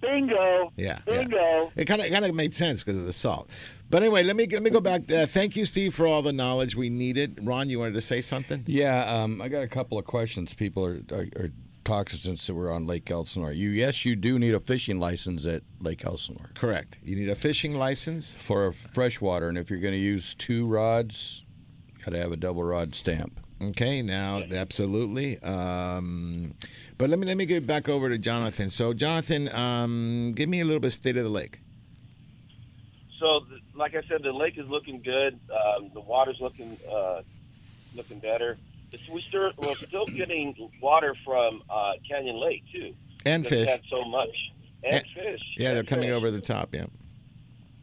Bingo. 0.00 0.72
Yeah, 0.76 0.98
yeah. 1.06 1.22
Bingo. 1.22 1.72
It 1.74 1.86
kind 1.86 2.00
of 2.00 2.10
kind 2.10 2.24
of 2.24 2.34
made 2.34 2.54
sense 2.54 2.84
because 2.84 2.98
of 2.98 3.06
the 3.06 3.12
salt. 3.12 3.50
But 3.90 4.02
anyway, 4.02 4.22
let 4.22 4.36
me 4.36 4.46
let 4.46 4.62
me 4.62 4.70
go 4.70 4.80
back. 4.80 5.10
Uh, 5.10 5.26
thank 5.26 5.56
you, 5.56 5.66
Steve, 5.66 5.94
for 5.94 6.06
all 6.06 6.22
the 6.22 6.32
knowledge 6.32 6.76
we 6.76 6.88
needed. 6.88 7.38
Ron, 7.42 7.68
you 7.68 7.78
wanted 7.78 7.94
to 7.94 8.00
say 8.00 8.20
something? 8.20 8.62
Yeah, 8.66 9.04
um, 9.04 9.40
I 9.40 9.48
got 9.48 9.62
a 9.62 9.68
couple 9.68 9.98
of 9.98 10.04
questions. 10.04 10.54
People 10.54 10.84
are, 10.84 11.00
are, 11.12 11.26
are 11.36 11.50
talking 11.86 12.18
since 12.18 12.50
we're 12.50 12.70
on 12.70 12.86
Lake 12.86 13.10
Elsinore. 13.10 13.52
You, 13.52 13.70
yes, 13.70 14.04
you 14.04 14.16
do 14.16 14.38
need 14.38 14.54
a 14.54 14.60
fishing 14.60 14.98
license 14.98 15.46
at 15.46 15.62
Lake 15.80 16.04
Elsinore 16.04 16.50
Correct. 16.54 16.98
You 17.02 17.16
need 17.16 17.28
a 17.28 17.36
fishing 17.36 17.74
license. 17.74 18.34
for 18.34 18.72
freshwater, 18.72 19.48
and 19.48 19.56
if 19.56 19.70
you're 19.70 19.80
going 19.80 19.94
to 19.94 20.00
use 20.00 20.34
two 20.34 20.66
rods, 20.66 21.44
you 21.45 21.45
got 22.06 22.12
to 22.16 22.22
have 22.22 22.32
a 22.32 22.36
double 22.36 22.62
rod 22.62 22.94
stamp. 22.94 23.40
Okay, 23.60 24.00
now 24.02 24.42
absolutely. 24.52 25.38
Um, 25.40 26.54
but 26.98 27.10
let 27.10 27.18
me 27.18 27.26
let 27.26 27.36
me 27.36 27.46
get 27.46 27.66
back 27.66 27.88
over 27.88 28.08
to 28.08 28.18
Jonathan. 28.18 28.70
So, 28.70 28.92
Jonathan, 28.92 29.48
um, 29.54 30.32
give 30.36 30.48
me 30.48 30.60
a 30.60 30.64
little 30.64 30.80
bit 30.80 30.88
of 30.88 30.92
state 30.92 31.16
of 31.16 31.24
the 31.24 31.30
lake. 31.30 31.60
So, 33.18 33.40
th- 33.48 33.62
like 33.74 33.94
I 33.96 34.02
said, 34.08 34.22
the 34.22 34.32
lake 34.32 34.58
is 34.58 34.68
looking 34.68 35.00
good. 35.02 35.40
Um, 35.50 35.90
the 35.94 36.00
water's 36.00 36.38
looking 36.40 36.76
uh, 36.92 37.22
looking 37.94 38.18
better. 38.18 38.58
It's, 38.92 39.08
we 39.08 39.22
still, 39.22 39.50
we're 39.56 39.74
still 39.74 40.06
getting 40.06 40.54
water 40.82 41.14
from 41.24 41.62
uh, 41.68 41.92
Canyon 42.08 42.36
Lake 42.38 42.62
too. 42.72 42.94
And 43.24 43.44
fish. 43.46 43.68
Had 43.68 43.80
so 43.90 44.04
much 44.04 44.28
and 44.84 44.96
And- 44.96 45.06
fish. 45.08 45.40
Yeah, 45.56 45.70
they're 45.70 45.80
and 45.80 45.88
coming 45.88 46.10
over 46.10 46.30
the 46.30 46.42
top. 46.42 46.74
Yeah. 46.74 46.86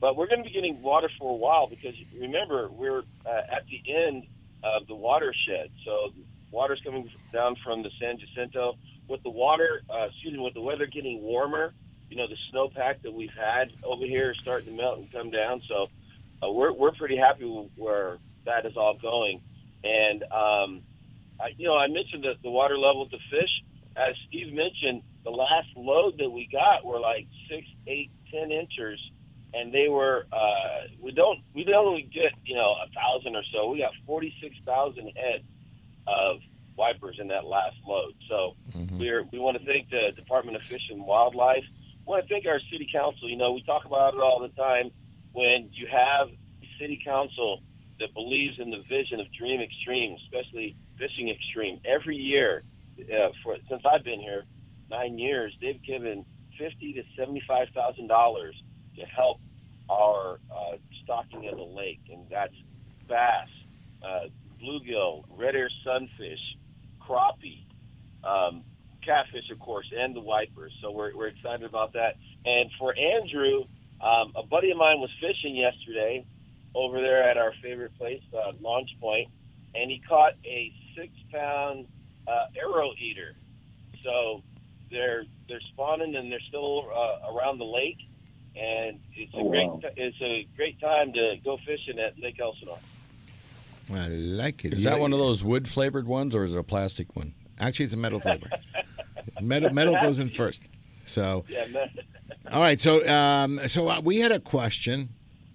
But 0.03 0.17
we're 0.17 0.27
going 0.27 0.43
to 0.43 0.43
be 0.43 0.53
getting 0.53 0.81
water 0.81 1.09
for 1.17 1.31
a 1.31 1.37
while 1.37 1.69
because 1.69 1.95
remember 2.19 2.67
we're 2.69 3.03
uh, 3.25 3.41
at 3.49 3.63
the 3.71 3.81
end 3.89 4.25
of 4.61 4.85
the 4.85 4.95
watershed. 4.95 5.69
So 5.85 6.09
water's 6.51 6.81
coming 6.83 7.09
down 7.31 7.55
from 7.63 7.83
the 7.83 7.89
San 8.01 8.19
Jacinto. 8.19 8.73
With 9.07 9.23
the 9.23 9.29
water, 9.29 9.81
uh, 9.89 10.07
excuse 10.07 10.33
me, 10.33 10.39
with 10.39 10.55
the 10.55 10.61
weather 10.61 10.87
getting 10.87 11.21
warmer, 11.21 11.71
you 12.09 12.17
know 12.17 12.27
the 12.27 12.35
snowpack 12.51 13.03
that 13.03 13.13
we've 13.13 13.31
had 13.31 13.71
over 13.81 14.05
here 14.05 14.31
is 14.31 14.37
starting 14.41 14.75
to 14.75 14.83
melt 14.83 14.97
and 14.99 15.09
come 15.09 15.31
down. 15.31 15.61
So 15.69 15.87
uh, 16.45 16.51
we're 16.51 16.73
we're 16.73 16.91
pretty 16.91 17.15
happy 17.15 17.45
where 17.77 18.17
that 18.45 18.65
is 18.65 18.75
all 18.75 18.97
going. 19.01 19.39
And 19.85 20.21
um, 20.23 20.81
I, 21.39 21.55
you 21.55 21.65
know, 21.65 21.77
I 21.77 21.87
mentioned 21.87 22.25
that 22.25 22.43
the 22.43 22.51
water 22.51 22.77
level 22.77 23.03
of 23.03 23.09
the 23.09 23.19
fish. 23.31 23.63
As 23.95 24.15
Steve 24.27 24.51
mentioned, 24.51 25.01
the 25.23 25.31
last 25.31 25.69
load 25.77 26.17
that 26.17 26.29
we 26.29 26.49
got 26.51 26.83
were 26.83 26.99
like 26.99 27.25
six, 27.49 27.65
eight, 27.87 28.11
ten 28.33 28.51
inches, 28.51 28.99
and 29.53 29.73
they 29.73 29.87
were. 29.87 30.25
Uh, 30.31 30.87
we 31.01 31.11
don't 31.11 31.39
we 31.53 31.63
don't 31.63 31.87
only 31.87 32.03
get 32.03 32.33
you 32.45 32.55
know 32.55 32.75
a 32.83 32.89
thousand 32.89 33.35
or 33.35 33.43
so. 33.53 33.69
We 33.69 33.79
got 33.79 33.91
forty 34.05 34.33
six 34.41 34.55
thousand 34.65 35.11
head 35.15 35.43
of 36.07 36.37
wipers 36.75 37.17
in 37.19 37.27
that 37.27 37.45
last 37.45 37.77
load. 37.87 38.13
So 38.27 38.55
we're 38.99 39.23
we 39.31 39.39
want 39.39 39.57
to 39.59 39.65
thank 39.65 39.89
the 39.89 40.11
Department 40.15 40.57
of 40.57 40.63
Fish 40.63 40.89
and 40.89 41.05
Wildlife. 41.05 41.63
We 42.05 42.11
want 42.11 42.27
to 42.27 42.33
thank 42.33 42.45
our 42.45 42.59
city 42.71 42.87
council. 42.91 43.29
You 43.29 43.37
know, 43.37 43.53
we 43.53 43.63
talk 43.63 43.85
about 43.85 44.13
it 44.13 44.19
all 44.19 44.39
the 44.39 44.49
time. 44.49 44.91
When 45.33 45.69
you 45.71 45.87
have 45.87 46.29
city 46.79 47.01
council 47.03 47.61
that 47.99 48.13
believes 48.13 48.59
in 48.59 48.69
the 48.71 48.83
vision 48.89 49.19
of 49.19 49.31
Dream 49.33 49.61
Extreme, 49.61 50.17
especially 50.25 50.75
fishing 50.97 51.29
extreme, 51.29 51.79
every 51.85 52.17
year 52.17 52.63
uh, 52.99 53.29
for 53.43 53.57
since 53.69 53.81
I've 53.85 54.03
been 54.03 54.19
here, 54.19 54.45
nine 54.89 55.17
years, 55.17 55.55
they've 55.61 55.81
given 55.81 56.25
fifty 56.57 56.93
to 56.93 57.03
seventy-five 57.17 57.69
thousand 57.73 58.07
dollars 58.07 58.55
to 58.97 59.05
help 59.05 59.39
our 59.89 60.39
uh, 60.51 60.77
stocking 61.03 61.47
of 61.49 61.57
the 61.57 61.63
lake, 61.63 62.01
and 62.11 62.25
that's 62.29 62.53
bass, 63.07 63.47
uh, 64.03 64.27
bluegill, 64.61 65.23
red 65.29 65.55
ear 65.55 65.69
sunfish, 65.83 66.39
crappie, 67.01 67.65
um, 68.23 68.63
catfish, 69.05 69.49
of 69.51 69.59
course, 69.59 69.91
and 69.95 70.15
the 70.15 70.21
wipers. 70.21 70.71
So 70.81 70.91
we're, 70.91 71.15
we're 71.15 71.27
excited 71.27 71.63
about 71.63 71.93
that. 71.93 72.15
And 72.45 72.69
for 72.79 72.93
Andrew, 72.97 73.65
um, 74.01 74.33
a 74.35 74.43
buddy 74.43 74.71
of 74.71 74.77
mine 74.77 74.99
was 74.99 75.09
fishing 75.19 75.55
yesterday 75.55 76.25
over 76.75 77.01
there 77.01 77.29
at 77.29 77.37
our 77.37 77.53
favorite 77.61 77.95
place, 77.97 78.21
uh, 78.33 78.51
Launch 78.61 78.89
Point, 78.99 79.29
and 79.75 79.91
he 79.91 80.01
caught 80.07 80.33
a 80.45 80.73
six-pound 80.95 81.87
uh, 82.27 82.45
arrow 82.57 82.91
eater. 82.99 83.35
So 84.01 84.41
they're 84.91 85.25
they're 85.47 85.61
spawning 85.73 86.15
and 86.15 86.31
they're 86.31 86.39
still 86.47 86.89
uh, 86.93 87.33
around 87.33 87.57
the 87.57 87.65
lake, 87.65 87.97
and 88.55 88.99
it's 89.15 89.33
a 89.33 89.37
Oh, 89.37 89.49
great 89.49 89.67
wow. 89.67 89.79
it's 89.95 90.21
a 90.21 90.47
great 90.55 90.79
time 90.79 91.13
to 91.13 91.35
go 91.43 91.57
fishing 91.65 91.99
at 91.99 92.17
Lake 92.19 92.39
Elsinore. 92.39 92.79
I 93.93 94.07
like 94.07 94.63
it. 94.65 94.73
Is 94.73 94.79
You- 94.81 94.89
that 94.89 94.99
one 94.99 95.11
of 95.13 95.19
those 95.19 95.43
wood 95.43 95.67
flavored 95.67 96.07
ones 96.07 96.35
or 96.35 96.43
is 96.43 96.55
it 96.55 96.59
a 96.59 96.63
plastic 96.63 97.15
one? 97.15 97.33
Actually, 97.59 97.85
it's 97.85 97.93
a 97.93 97.97
metal 97.97 98.19
flavor. 98.19 98.49
metal 99.41 99.71
metal 99.73 99.95
goes 100.01 100.19
in 100.19 100.29
first. 100.29 100.61
So, 101.05 101.45
Yeah, 101.49 101.65
man. 101.67 101.89
all 102.53 102.61
right. 102.61 102.79
So, 102.79 103.05
um, 103.07 103.59
so 103.67 103.87
uh, 103.89 104.01
we 104.01 104.19
had 104.19 104.31
a 104.31 104.39
question. 104.39 105.09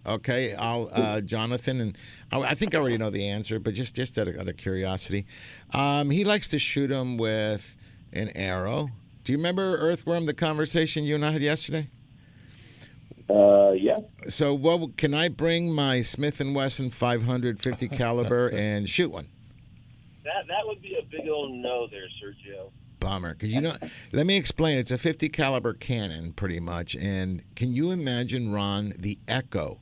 Okay, 0.07 0.55
I'll 0.55 0.89
uh, 0.93 1.21
Jonathan 1.21 1.81
and 1.83 1.99
I, 2.33 2.41
I 2.41 2.55
think 2.55 2.75
I 2.75 2.79
already 2.79 2.97
know 2.97 3.11
the 3.11 3.27
answer, 3.27 3.59
but 3.59 3.75
just 3.75 3.95
just 3.95 4.17
out 4.19 4.29
of, 4.29 4.39
out 4.39 4.49
of 4.49 4.57
curiosity, 4.57 5.27
um, 5.75 6.09
he 6.11 6.25
likes 6.25 6.49
to 6.49 6.59
shoot 6.59 6.87
them 6.87 7.19
with 7.19 7.77
an 8.13 8.31
arrow. 8.35 8.89
Do 9.25 9.33
you 9.33 9.39
remember 9.39 9.77
Earthworm? 9.77 10.25
The 10.25 10.33
conversation 10.33 11.05
you 11.05 11.15
and 11.17 11.25
I 11.27 11.33
had 11.33 11.43
yesterday. 11.43 11.89
Uh, 13.31 13.73
yeah. 13.73 13.97
So, 14.29 14.55
what 14.55 14.97
can 14.97 15.13
I 15.13 15.29
bring 15.29 15.73
my 15.73 16.01
Smith 16.03 16.41
and 16.41 16.55
Wesson 16.55 16.91
550 16.91 17.89
caliber 17.91 18.49
and 18.49 18.89
shoot 18.89 19.11
one? 19.11 19.29
That 20.25 20.47
that 20.49 20.67
would 20.67 20.81
be 20.83 20.97
a 20.97 21.05
big 21.05 21.29
old 21.29 21.53
no 21.53 21.87
there, 21.89 22.07
Sergio. 22.23 22.71
bummer 23.01 23.33
because 23.35 23.53
you 23.53 23.61
know 23.61 23.75
let 24.13 24.27
me 24.27 24.37
explain 24.37 24.77
it's 24.77 24.91
a 24.91 24.99
50 24.99 25.29
caliber 25.29 25.73
cannon 25.73 26.33
pretty 26.33 26.59
much 26.59 26.97
and 26.97 27.43
can 27.55 27.73
you 27.73 27.93
imagine 27.93 28.51
ron 28.53 28.93
the 28.99 29.19
echo 29.29 29.79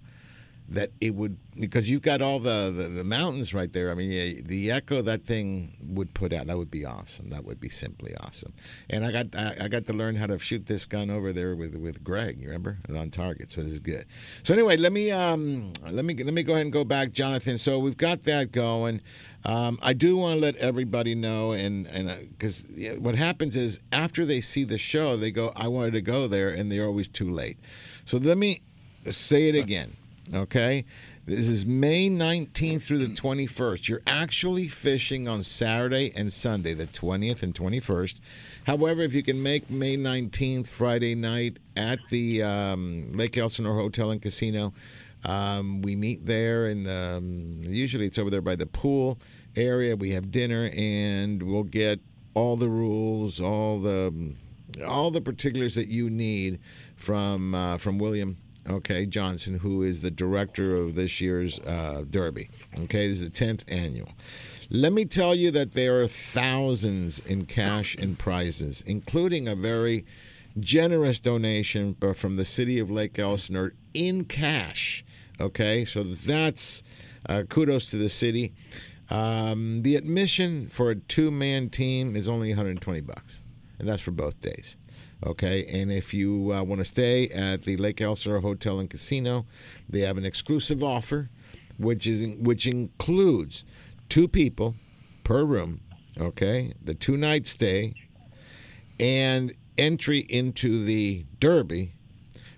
that 0.68 0.90
it 1.00 1.14
would 1.14 1.36
because 1.58 1.88
you've 1.88 2.02
got 2.02 2.20
all 2.20 2.38
the, 2.38 2.72
the, 2.76 2.88
the 2.88 3.04
mountains 3.04 3.54
right 3.54 3.72
there. 3.72 3.90
I 3.90 3.94
mean 3.94 4.10
yeah, 4.10 4.40
the 4.44 4.70
echo 4.70 5.02
that 5.02 5.24
thing 5.24 5.76
would 5.80 6.12
put 6.14 6.32
out 6.32 6.46
that 6.46 6.56
would 6.56 6.70
be 6.70 6.84
awesome. 6.84 7.30
That 7.30 7.44
would 7.44 7.60
be 7.60 7.68
simply 7.68 8.14
awesome. 8.16 8.52
And 8.90 9.04
i 9.04 9.12
got 9.12 9.34
i, 9.36 9.56
I 9.62 9.68
got 9.68 9.86
to 9.86 9.92
learn 9.92 10.16
how 10.16 10.26
to 10.26 10.38
shoot 10.38 10.66
this 10.66 10.84
gun 10.86 11.10
over 11.10 11.32
there 11.32 11.54
with 11.54 11.74
with 11.76 12.02
greg 12.02 12.40
you 12.40 12.46
remember? 12.46 12.78
And 12.88 12.96
on 12.96 13.10
target 13.10 13.50
so 13.50 13.62
this 13.62 13.72
is 13.72 13.80
good. 13.80 14.06
So 14.42 14.54
anyway 14.54 14.76
let 14.76 14.92
me 14.92 15.10
um 15.10 15.72
let 15.90 16.04
me 16.04 16.14
let 16.14 16.34
me 16.34 16.42
go 16.42 16.54
ahead 16.54 16.66
and 16.66 16.72
go 16.72 16.84
back 16.84 17.12
jonathan. 17.12 17.58
So 17.58 17.78
we've 17.78 17.96
got 17.96 18.24
that 18.24 18.52
going. 18.52 19.00
Um, 19.44 19.78
I 19.80 19.92
do 19.92 20.16
want 20.16 20.38
to 20.38 20.40
let 20.40 20.56
everybody 20.56 21.14
know, 21.14 21.52
and 21.52 21.86
and 21.86 22.08
because 22.36 22.66
what 22.98 23.14
happens 23.14 23.56
is 23.56 23.78
after 23.92 24.26
they 24.26 24.40
see 24.40 24.64
the 24.64 24.76
show, 24.76 25.16
they 25.16 25.30
go, 25.30 25.52
"I 25.54 25.68
wanted 25.68 25.92
to 25.92 26.00
go 26.00 26.26
there," 26.26 26.50
and 26.50 26.70
they're 26.70 26.86
always 26.86 27.06
too 27.06 27.30
late. 27.30 27.56
So 28.04 28.18
let 28.18 28.38
me 28.38 28.62
say 29.08 29.48
it 29.48 29.54
again, 29.54 29.96
okay? 30.34 30.84
This 31.24 31.48
is 31.48 31.66
May 31.66 32.08
19th 32.08 32.82
through 32.82 32.98
the 32.98 33.14
21st. 33.14 33.88
You're 33.88 34.02
actually 34.06 34.68
fishing 34.68 35.28
on 35.28 35.42
Saturday 35.42 36.12
and 36.14 36.32
Sunday, 36.32 36.74
the 36.74 36.86
20th 36.86 37.42
and 37.42 37.54
21st. 37.54 38.20
However, 38.64 39.02
if 39.02 39.14
you 39.14 39.22
can 39.22 39.42
make 39.42 39.70
May 39.70 39.96
19th, 39.96 40.68
Friday 40.68 41.14
night, 41.14 41.58
at 41.76 42.04
the 42.06 42.42
um, 42.42 43.10
Lake 43.10 43.36
Elsinore 43.36 43.74
Hotel 43.74 44.10
and 44.10 44.22
Casino, 44.22 44.72
um, 45.24 45.82
we 45.82 45.96
meet 45.96 46.24
there, 46.24 46.66
and 46.66 46.88
um, 46.88 47.60
usually 47.64 48.06
it's 48.06 48.18
over 48.18 48.30
there 48.30 48.40
by 48.40 48.56
the 48.56 48.66
pool 48.66 49.18
area. 49.56 49.96
We 49.96 50.10
have 50.10 50.30
dinner, 50.30 50.70
and 50.74 51.42
we'll 51.42 51.64
get 51.64 52.00
all 52.34 52.56
the 52.56 52.68
rules, 52.68 53.40
all 53.40 53.80
the 53.80 54.34
all 54.86 55.10
the 55.10 55.20
particulars 55.20 55.74
that 55.74 55.88
you 55.88 56.10
need 56.10 56.60
from 56.96 57.54
uh, 57.54 57.78
from 57.78 57.98
William. 57.98 58.36
Okay, 58.68 59.06
Johnson, 59.06 59.60
who 59.60 59.82
is 59.82 60.00
the 60.00 60.10
director 60.10 60.74
of 60.76 60.96
this 60.96 61.20
year's 61.20 61.60
uh, 61.60 62.04
Derby. 62.08 62.50
Okay, 62.76 63.06
this 63.06 63.20
is 63.20 63.22
the 63.22 63.30
tenth 63.30 63.64
annual. 63.68 64.08
Let 64.70 64.92
me 64.92 65.04
tell 65.04 65.34
you 65.34 65.52
that 65.52 65.72
there 65.72 66.00
are 66.00 66.08
thousands 66.08 67.20
in 67.20 67.46
cash 67.46 67.94
and 67.94 68.18
prizes, 68.18 68.82
including 68.84 69.46
a 69.46 69.54
very 69.54 70.04
generous 70.58 71.20
donation 71.20 71.96
from 72.14 72.36
the 72.36 72.44
city 72.44 72.80
of 72.80 72.90
Lake 72.90 73.16
Elsinore 73.18 73.74
in 73.94 74.24
cash. 74.24 75.04
Okay, 75.40 75.84
so 75.84 76.02
that's 76.02 76.82
uh, 77.28 77.42
kudos 77.48 77.90
to 77.90 77.96
the 77.96 78.08
city. 78.08 78.52
Um, 79.10 79.82
the 79.82 79.94
admission 79.94 80.68
for 80.68 80.90
a 80.90 80.96
two-man 80.96 81.70
team 81.70 82.16
is 82.16 82.28
only 82.28 82.48
120 82.48 83.00
bucks, 83.02 83.44
and 83.78 83.86
that's 83.86 84.02
for 84.02 84.10
both 84.10 84.40
days. 84.40 84.76
Okay, 85.26 85.66
and 85.66 85.90
if 85.90 86.14
you 86.14 86.52
uh, 86.54 86.62
want 86.62 86.78
to 86.78 86.84
stay 86.84 87.28
at 87.30 87.62
the 87.62 87.76
Lake 87.76 88.00
Elsinore 88.00 88.40
Hotel 88.40 88.78
and 88.78 88.88
Casino, 88.88 89.44
they 89.88 90.00
have 90.00 90.18
an 90.18 90.24
exclusive 90.24 90.84
offer, 90.84 91.30
which 91.78 92.06
is 92.06 92.36
which 92.36 92.64
includes 92.64 93.64
two 94.08 94.28
people 94.28 94.76
per 95.24 95.44
room. 95.44 95.80
Okay, 96.18 96.74
the 96.82 96.94
two-night 96.94 97.46
stay 97.46 97.94
and 99.00 99.52
entry 99.76 100.20
into 100.20 100.84
the 100.84 101.26
Derby 101.40 101.92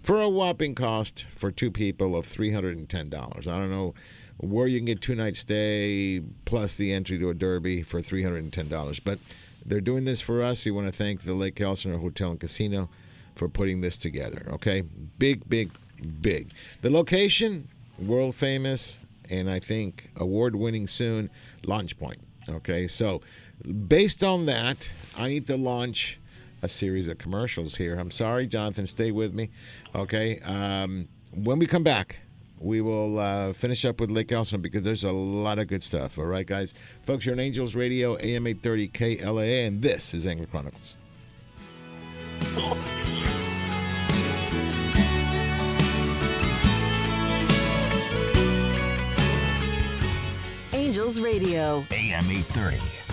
for 0.02 0.20
a 0.20 0.28
whopping 0.28 0.74
cost 0.74 1.24
for 1.30 1.50
two 1.50 1.70
people 1.70 2.14
of 2.14 2.26
$310. 2.26 3.14
I 3.14 3.40
don't 3.40 3.70
know 3.70 3.94
where 4.36 4.66
you 4.66 4.78
can 4.78 4.86
get 4.86 5.00
two 5.00 5.14
night 5.14 5.36
stay 5.36 6.20
plus 6.44 6.76
the 6.76 6.92
entry 6.92 7.18
to 7.18 7.30
a 7.30 7.34
Derby 7.34 7.82
for 7.82 8.00
$310, 8.00 9.00
but 9.04 9.18
they're 9.68 9.80
doing 9.80 10.04
this 10.04 10.20
for 10.20 10.42
us. 10.42 10.64
We 10.64 10.70
want 10.70 10.86
to 10.86 10.92
thank 10.92 11.22
the 11.22 11.34
Lake 11.34 11.60
Elsinore 11.60 11.98
Hotel 11.98 12.30
and 12.30 12.40
Casino 12.40 12.88
for 13.34 13.48
putting 13.48 13.80
this 13.80 13.96
together. 13.96 14.46
Okay, 14.54 14.82
big, 15.18 15.48
big, 15.48 15.70
big. 16.20 16.50
The 16.82 16.90
location, 16.90 17.68
world 17.98 18.34
famous, 18.34 19.00
and 19.30 19.50
I 19.50 19.60
think 19.60 20.10
award 20.16 20.56
winning 20.56 20.86
soon, 20.86 21.30
Launch 21.64 21.98
Point. 21.98 22.18
Okay, 22.48 22.88
so 22.88 23.20
based 23.86 24.24
on 24.24 24.46
that, 24.46 24.90
I 25.16 25.28
need 25.28 25.46
to 25.46 25.56
launch 25.56 26.18
a 26.62 26.68
series 26.68 27.08
of 27.08 27.18
commercials 27.18 27.76
here. 27.76 27.98
I'm 27.98 28.10
sorry, 28.10 28.46
Jonathan, 28.46 28.86
stay 28.86 29.10
with 29.10 29.34
me. 29.34 29.50
Okay, 29.94 30.40
um, 30.40 31.08
when 31.34 31.58
we 31.58 31.66
come 31.66 31.84
back, 31.84 32.20
we 32.60 32.80
will 32.80 33.18
uh, 33.18 33.52
finish 33.52 33.84
up 33.84 34.00
with 34.00 34.10
Lake 34.10 34.30
Elsinore 34.32 34.60
because 34.60 34.82
there's 34.82 35.04
a 35.04 35.12
lot 35.12 35.58
of 35.58 35.68
good 35.68 35.82
stuff. 35.82 36.18
All 36.18 36.24
right, 36.24 36.46
guys, 36.46 36.74
folks, 37.04 37.26
you're 37.26 37.34
on 37.34 37.40
Angels 37.40 37.74
Radio, 37.74 38.16
AM 38.20 38.46
830 38.46 38.88
KLAA, 38.88 39.66
and 39.66 39.82
this 39.82 40.14
is 40.14 40.26
Angler 40.26 40.46
Chronicles. 40.46 40.96
Angels 50.72 51.20
Radio. 51.20 51.84
AM 51.90 52.24
830. 52.30 53.07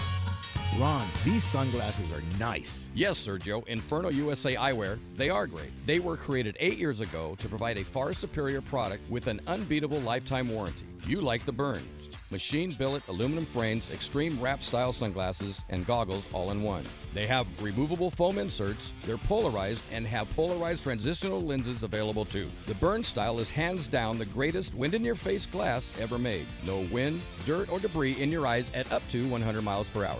Ron, 0.78 1.08
these 1.24 1.46
sunglasses 1.46 2.12
are 2.12 2.22
nice. 2.38 2.90
Yes, 2.94 3.26
Sergio. 3.26 3.66
Inferno 3.68 4.10
USA 4.10 4.56
Eyewear, 4.56 5.00
they 5.16 5.30
are 5.30 5.48
great. 5.48 5.70
They 5.86 6.00
were 6.00 6.18
created 6.18 6.58
eight 6.60 6.78
years 6.78 7.00
ago 7.00 7.36
to 7.40 7.48
provide 7.48 7.78
a 7.78 7.86
far 7.86 8.14
superior 8.14 8.60
product 8.60 9.10
with 9.10 9.28
an 9.28 9.40
unbeatable 9.48 10.02
lifetime 10.02 10.50
warranty. 10.50 10.86
You 11.08 11.22
like 11.22 11.46
the 11.46 11.54
burns. 11.54 12.10
Machine 12.30 12.76
billet 12.78 13.04
aluminum 13.08 13.46
frames, 13.46 13.90
extreme 13.92 14.38
wrap 14.42 14.62
style 14.62 14.92
sunglasses, 14.92 15.64
and 15.70 15.88
goggles 15.88 16.28
all 16.34 16.52
in 16.52 16.62
one. 16.62 16.84
They 17.14 17.28
have 17.28 17.48
removable 17.62 18.12
foam 18.12 18.38
inserts, 18.38 18.92
they're 19.06 19.18
polarized, 19.18 19.84
and 19.94 20.06
have 20.08 20.30
polarized 20.32 20.84
transitional 20.84 21.42
lenses 21.42 21.84
available 21.84 22.26
too. 22.26 22.50
The 22.66 22.74
Burn 22.76 23.04
style 23.04 23.40
is 23.40 23.50
hands 23.50 23.88
down 23.88 24.18
the 24.18 24.26
greatest 24.26 24.74
wind 24.74 24.96
in 24.96 25.06
your 25.06 25.16
face 25.16 25.46
glass 25.46 25.94
ever 26.00 26.18
made. 26.18 26.48
No 26.66 26.80
wind, 26.92 27.22
dirt, 27.46 27.72
or 27.72 27.80
debris 27.80 28.22
in 28.22 28.32
your 28.32 28.46
eyes 28.46 28.72
at 28.74 28.92
up 28.92 29.08
to 29.12 29.30
100 29.30 29.62
miles 29.62 29.88
per 29.88 30.04
hour. 30.04 30.20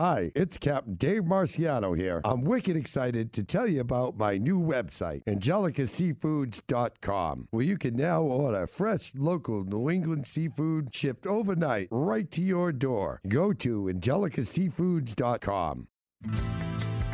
Hi, 0.00 0.32
it's 0.34 0.56
Captain 0.56 0.94
Dave 0.94 1.24
Marciano 1.24 1.94
here. 1.94 2.22
I'm 2.24 2.40
wicked 2.40 2.74
excited 2.74 3.34
to 3.34 3.44
tell 3.44 3.66
you 3.66 3.82
about 3.82 4.16
my 4.16 4.38
new 4.38 4.58
website, 4.58 5.22
angelicaseafoods.com, 5.24 7.48
where 7.50 7.62
you 7.62 7.76
can 7.76 7.96
now 7.96 8.22
order 8.22 8.66
fresh, 8.66 9.12
local 9.14 9.62
New 9.62 9.90
England 9.90 10.26
seafood 10.26 10.94
shipped 10.94 11.26
overnight 11.26 11.88
right 11.90 12.30
to 12.30 12.40
your 12.40 12.72
door. 12.72 13.20
Go 13.28 13.52
to 13.52 13.90
angelicaseafoods.com. 13.92 15.88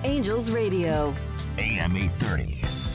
Angels 0.04 0.52
Radio. 0.52 1.12
AM 1.58 1.96
830. 1.96 2.85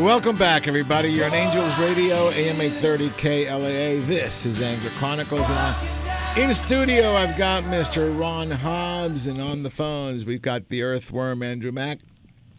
Welcome 0.00 0.36
back, 0.36 0.66
everybody. 0.66 1.10
You're 1.10 1.26
on 1.26 1.34
Angels 1.34 1.78
Radio, 1.78 2.30
AM 2.30 2.58
830 2.58 3.10
KLAA. 3.10 4.06
This 4.06 4.46
is 4.46 4.62
Angler 4.62 4.88
Chronicles. 4.92 5.42
And 5.42 5.52
I, 5.52 6.34
in 6.38 6.54
studio, 6.54 7.12
I've 7.12 7.36
got 7.36 7.64
Mr. 7.64 8.18
Ron 8.18 8.50
Hobbs, 8.50 9.26
and 9.26 9.42
on 9.42 9.62
the 9.62 9.68
phones, 9.68 10.24
we've 10.24 10.40
got 10.40 10.68
the 10.68 10.82
Earthworm 10.82 11.42
Andrew 11.42 11.70
Mack, 11.70 11.98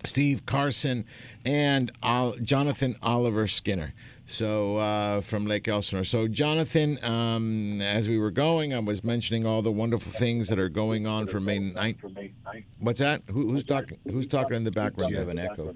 Steve 0.06 0.46
Carson, 0.46 1.06
and 1.46 1.92
Ol- 2.04 2.36
Jonathan 2.42 2.96
Oliver 3.02 3.48
Skinner. 3.48 3.94
So 4.26 4.78
uh, 4.78 5.22
from 5.22 5.46
Lake 5.46 5.68
Elsinore. 5.68 6.06
So 6.06 6.28
Jonathan, 6.28 6.98
um, 7.04 7.82
as 7.82 8.08
we 8.08 8.18
were 8.18 8.32
going, 8.32 8.74
I 8.74 8.80
was 8.80 9.04
mentioning 9.04 9.46
all 9.46 9.62
the 9.62 9.72
wonderful 9.72 10.12
things 10.12 10.48
that 10.50 10.58
are 10.58 10.70
going 10.70 11.06
on 11.06 11.28
for 11.28 11.42
May 11.42 11.60
9th. 11.60 12.32
What's 12.80 13.02
that? 13.02 13.24
Who, 13.30 13.50
who's 13.50 13.66
talking? 13.66 13.98
Who's 14.10 14.28
talking 14.28 14.56
in 14.56 14.64
the 14.64 14.72
background? 14.72 15.12
You 15.12 15.18
have 15.18 15.28
there? 15.28 15.46
an 15.46 15.52
echo. 15.52 15.76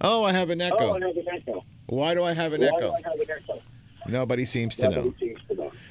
Oh, 0.00 0.24
I 0.24 0.32
have 0.32 0.50
an 0.50 0.60
echo. 0.60 0.98
Why 1.86 2.14
do 2.14 2.22
I 2.22 2.32
have 2.34 2.52
an 2.52 2.62
echo? 2.62 2.94
Nobody 4.06 4.44
seems 4.44 4.76
to 4.76 4.88
know. 4.88 5.14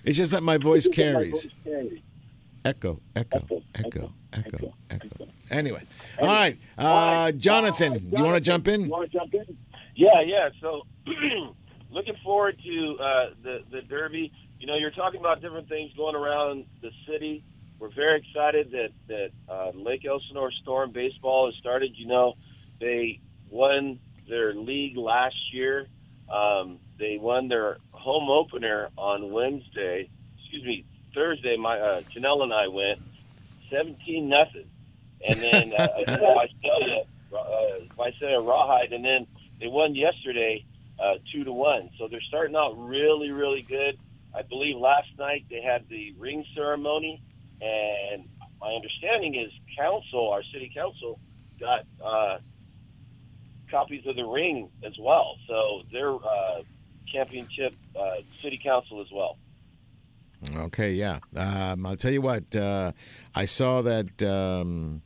It's 0.06 0.18
just 0.18 0.32
that 0.32 0.44
my 0.44 0.58
voice 0.58 0.88
carries. 0.88 1.50
Echo, 2.64 3.00
echo, 3.16 3.46
echo, 3.76 4.14
echo, 4.34 4.74
echo. 4.90 5.28
Anyway, 5.52 5.84
all 6.20 6.28
right, 6.28 6.58
uh, 6.78 7.32
Jonathan, 7.34 7.94
you 8.12 8.24
want 8.24 8.36
to 8.36 8.42
jump 8.42 8.68
in? 8.68 8.90
Yeah, 9.96 10.22
yeah. 10.26 10.50
So, 10.62 10.82
looking 11.92 12.16
forward 12.24 12.58
to 12.64 12.98
uh, 13.00 13.26
the 13.44 13.60
the 13.72 13.82
Derby. 13.84 14.32
You 14.60 14.68
know, 14.68 14.76
you're 14.76 14.92
talking 14.92 15.20
about 15.20 15.42
different 15.42 15.70
things 15.70 15.92
going 15.96 16.16
around 16.16 16.66
the 16.82 16.90
city. 17.08 17.44
We're 17.80 17.94
very 17.94 18.20
excited 18.20 18.72
that 18.72 18.90
that 19.08 19.30
uh, 19.48 19.72
Lake 19.76 20.06
Elsinore 20.06 20.52
Storm 20.64 20.92
baseball 20.92 21.48
has 21.48 21.56
started. 21.60 21.92
You 21.96 22.08
know, 22.08 22.34
they 22.80 23.20
won 23.50 24.00
their 24.28 24.54
league 24.54 24.98
last 24.98 25.36
year. 25.54 25.88
Um, 26.34 26.80
they 26.98 27.18
won 27.22 27.48
their 27.50 27.78
home 27.92 28.30
opener 28.30 28.90
on 28.98 29.32
Wednesday. 29.32 30.10
Excuse 30.40 30.64
me, 30.64 30.86
Thursday. 31.14 31.56
My 31.58 31.80
uh, 31.80 32.02
Janelle 32.14 32.42
and 32.44 32.54
I 32.54 32.68
went 32.68 33.00
seventeen 33.70 34.30
nothing, 34.30 34.66
and 35.28 35.40
then 35.42 35.74
uh, 35.78 35.88
Visalia, 36.08 37.04
uh, 37.34 37.80
Visalia 37.98 38.42
Rawhide, 38.42 38.94
and 38.94 39.04
then 39.04 39.28
they 39.60 39.68
won 39.68 39.96
yesterday 39.96 40.66
uh, 41.00 41.16
two 41.32 41.44
to 41.44 41.52
one. 41.52 41.90
So 41.98 42.08
they're 42.08 42.22
starting 42.22 42.56
out 42.56 42.74
really, 42.78 43.32
really 43.32 43.62
good. 43.62 43.98
I 44.36 44.42
believe 44.42 44.78
last 44.78 45.08
night 45.18 45.46
they 45.50 45.62
had 45.62 45.88
the 45.90 46.14
ring 46.18 46.46
ceremony, 46.54 47.22
and 47.62 48.28
my 48.60 48.74
understanding 48.74 49.36
is 49.36 49.52
council, 49.78 50.30
our 50.30 50.44
city 50.44 50.72
council, 50.74 51.20
got 51.60 51.86
uh, 52.04 52.38
copies 53.72 54.06
of 54.06 54.16
the 54.16 54.26
ring 54.26 54.70
as 54.84 54.94
well. 55.00 55.38
So 55.48 55.82
they're 55.92 56.16
uh, 56.16 56.62
championship 57.08 57.76
uh, 57.98 58.18
city 58.42 58.60
council 58.62 59.02
as 59.02 59.08
well. 59.12 59.38
Okay, 60.56 60.94
yeah. 60.94 61.20
Um, 61.36 61.86
I'll 61.86 61.96
tell 61.96 62.12
you 62.12 62.22
what. 62.22 62.56
Uh, 62.56 62.92
I 63.34 63.46
saw 63.46 63.82
that 63.82 64.22
um, 64.24 65.02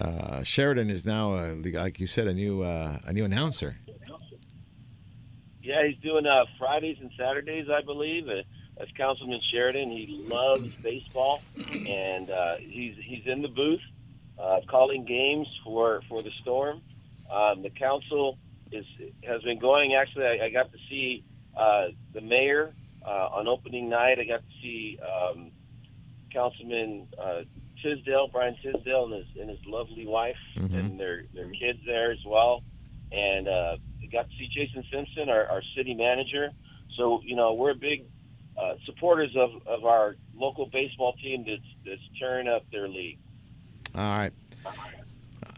uh, 0.00 0.42
Sheridan 0.42 0.90
is 0.90 1.04
now, 1.04 1.34
uh, 1.34 1.54
like 1.64 2.00
you 2.00 2.06
said, 2.06 2.26
a 2.26 2.34
new 2.34 2.62
uh, 2.62 2.98
a 3.04 3.12
new 3.12 3.24
announcer. 3.24 3.78
Yeah, 5.62 5.86
he's 5.86 5.98
doing 5.98 6.26
uh, 6.26 6.44
Fridays 6.58 6.98
and 7.00 7.10
Saturdays, 7.18 7.68
I 7.68 7.82
believe. 7.82 8.28
Uh, 8.28 8.42
as 8.80 8.88
Councilman 8.96 9.40
Sheridan, 9.50 9.90
he 9.90 10.24
loves 10.30 10.68
baseball, 10.82 11.42
and 11.56 12.30
he's 12.60 12.96
he's 13.00 13.26
in 13.26 13.42
the 13.42 13.48
booth 13.48 13.80
calling 14.68 15.04
games 15.04 15.48
for 15.64 16.02
for 16.08 16.22
the 16.22 16.30
Storm. 16.42 16.80
Um, 17.30 17.62
the 17.62 17.70
council 17.70 18.38
is 18.70 18.86
has 19.24 19.42
been 19.42 19.58
going. 19.58 19.94
Actually, 19.94 20.26
I, 20.26 20.44
I 20.46 20.50
got 20.50 20.70
to 20.72 20.78
see 20.88 21.24
the 21.56 22.20
mayor 22.20 22.72
on 23.08 23.48
opening 23.48 23.88
night. 23.88 24.18
I 24.18 24.24
got 24.24 24.40
to 24.40 24.54
see 24.62 24.98
um, 25.02 25.50
Councilman 26.32 27.06
uh, 27.18 27.42
Tisdale, 27.82 28.28
Brian 28.32 28.56
Tisdale, 28.62 29.04
and 29.04 29.14
his 29.14 29.26
and 29.40 29.48
his 29.50 29.64
lovely 29.66 30.06
wife 30.06 30.36
Mhm. 30.56 30.74
and 30.78 31.00
their 31.00 31.24
their 31.34 31.50
kids 31.50 31.78
there 31.86 32.10
as 32.12 32.24
well. 32.26 32.62
And 33.12 33.48
uh, 33.48 33.76
I 34.02 34.06
got 34.06 34.28
to 34.30 34.36
see 34.36 34.48
Jason 34.48 34.84
Simpson, 34.92 35.28
our, 35.28 35.46
our 35.46 35.62
city 35.76 35.94
manager. 35.94 36.50
So 36.96 37.20
you 37.24 37.36
know 37.36 37.54
we're 37.54 37.74
big 37.74 38.04
uh, 38.60 38.74
supporters 38.84 39.34
of, 39.36 39.50
of 39.66 39.84
our 39.84 40.16
local 40.34 40.66
baseball 40.66 41.14
team 41.22 41.44
that's 41.46 41.62
that's 41.86 42.00
tearing 42.18 42.48
up 42.48 42.64
their 42.72 42.88
league. 42.88 43.18
All 43.94 44.02
right. 44.18 44.32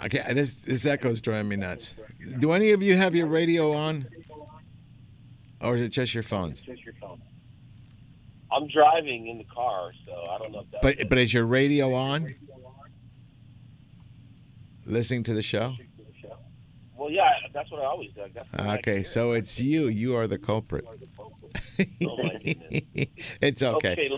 Okay, 0.04 0.22
this 0.34 0.56
this 0.62 0.86
echo's 0.86 1.20
driving 1.20 1.48
me 1.48 1.56
nuts. 1.56 1.94
Do 2.38 2.52
any 2.52 2.70
of 2.70 2.82
you 2.82 2.96
have 2.96 3.14
your 3.14 3.26
radio 3.26 3.72
on, 3.72 4.06
or 5.60 5.74
is 5.74 5.80
it 5.80 5.88
just 5.88 6.14
your 6.14 6.22
phones? 6.22 6.62
I'm 8.52 8.66
driving 8.68 9.28
in 9.28 9.38
the 9.38 9.44
car, 9.44 9.92
so 10.06 10.24
I 10.28 10.38
don't 10.38 10.52
know 10.52 10.60
if 10.60 10.70
that. 10.72 10.82
But 10.82 11.08
but 11.08 11.18
is 11.18 11.32
your 11.32 11.46
radio 11.46 11.94
on? 11.94 12.34
Listening 14.86 15.22
to 15.24 15.34
the 15.34 15.42
show. 15.42 15.74
well, 16.96 17.10
yeah, 17.10 17.30
that's 17.52 17.70
what 17.70 17.80
I 17.80 17.84
always 17.84 18.10
do. 18.12 18.22
That's 18.34 18.78
Okay, 18.78 19.02
so 19.02 19.32
it's 19.32 19.60
you. 19.60 19.86
You 19.86 20.16
are 20.16 20.26
the 20.26 20.38
culprit. 20.38 20.84
it's 23.40 23.62
okay. 23.62 23.92
Okay, 23.92 24.10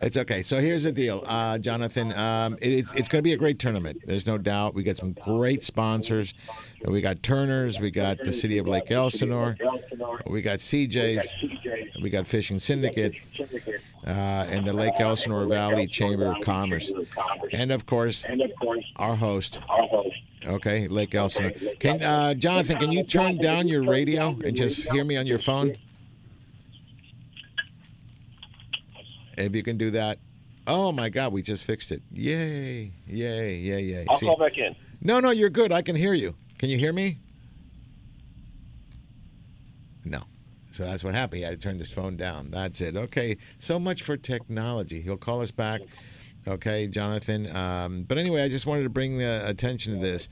It's 0.00 0.16
okay. 0.16 0.42
So 0.42 0.60
here's 0.60 0.84
the 0.84 0.92
deal, 0.92 1.22
uh, 1.26 1.58
Jonathan. 1.58 2.12
Um, 2.12 2.56
it, 2.60 2.72
it's 2.72 2.92
it's 2.92 3.08
going 3.08 3.20
to 3.20 3.22
be 3.22 3.32
a 3.32 3.36
great 3.36 3.58
tournament. 3.58 3.98
There's 4.04 4.26
no 4.26 4.38
doubt. 4.38 4.74
We 4.74 4.82
got 4.82 4.96
some 4.96 5.12
great 5.12 5.62
sponsors. 5.62 6.34
We 6.84 7.00
got 7.00 7.22
Turner's. 7.22 7.78
We 7.80 7.90
got 7.90 8.18
the 8.18 8.32
City 8.32 8.58
of 8.58 8.66
Lake 8.66 8.90
Elsinore. 8.90 9.56
We 10.26 10.42
got 10.42 10.58
CJ's. 10.58 11.34
We 12.02 12.10
got 12.10 12.26
Fishing 12.26 12.58
Syndicate. 12.58 13.14
Uh, 14.04 14.10
and 14.10 14.66
the 14.66 14.72
Lake 14.72 14.94
Elsinore 14.98 15.46
Valley 15.46 15.86
Chamber 15.86 16.32
of 16.32 16.40
Commerce. 16.42 16.90
And 17.52 17.70
of 17.70 17.86
course, 17.86 18.24
our 18.96 19.14
host. 19.14 19.60
Okay, 20.44 20.88
Lake 20.88 21.14
Elsinore. 21.14 21.52
Can 21.78 22.02
uh, 22.02 22.34
Jonathan? 22.34 22.78
Can 22.78 22.90
you 22.90 23.04
turn 23.04 23.36
down 23.36 23.68
your 23.68 23.84
radio 23.84 24.36
and 24.44 24.56
just 24.56 24.90
hear 24.90 25.04
me 25.04 25.16
on 25.16 25.24
your 25.26 25.38
phone? 25.38 25.76
If 29.38 29.54
you 29.54 29.62
can 29.62 29.76
do 29.76 29.90
that. 29.90 30.18
Oh 30.66 30.92
my 30.92 31.08
God, 31.08 31.32
we 31.32 31.42
just 31.42 31.64
fixed 31.64 31.90
it. 31.90 32.02
Yay, 32.12 32.92
yay, 33.06 33.56
yay, 33.56 33.82
yay. 33.82 34.06
I'll 34.08 34.16
See- 34.16 34.26
call 34.26 34.38
back 34.38 34.56
in. 34.56 34.76
No, 35.00 35.18
no, 35.18 35.30
you're 35.30 35.50
good. 35.50 35.72
I 35.72 35.82
can 35.82 35.96
hear 35.96 36.14
you. 36.14 36.36
Can 36.58 36.68
you 36.70 36.78
hear 36.78 36.92
me? 36.92 37.18
No. 40.04 40.22
So 40.70 40.84
that's 40.84 41.02
what 41.02 41.14
happened. 41.14 41.38
He 41.38 41.44
had 41.44 41.60
to 41.60 41.68
turn 41.68 41.78
his 41.78 41.90
phone 41.90 42.16
down. 42.16 42.50
That's 42.50 42.80
it. 42.80 42.96
Okay. 42.96 43.36
So 43.58 43.78
much 43.78 44.02
for 44.02 44.16
technology. 44.16 45.00
He'll 45.02 45.16
call 45.16 45.40
us 45.40 45.50
back. 45.50 45.80
Okay, 46.46 46.86
Jonathan. 46.88 47.54
Um, 47.54 48.02
but 48.04 48.18
anyway, 48.18 48.42
I 48.42 48.48
just 48.48 48.66
wanted 48.66 48.84
to 48.84 48.88
bring 48.88 49.18
the 49.18 49.42
attention 49.46 49.94
to 49.94 50.00
this. 50.00 50.28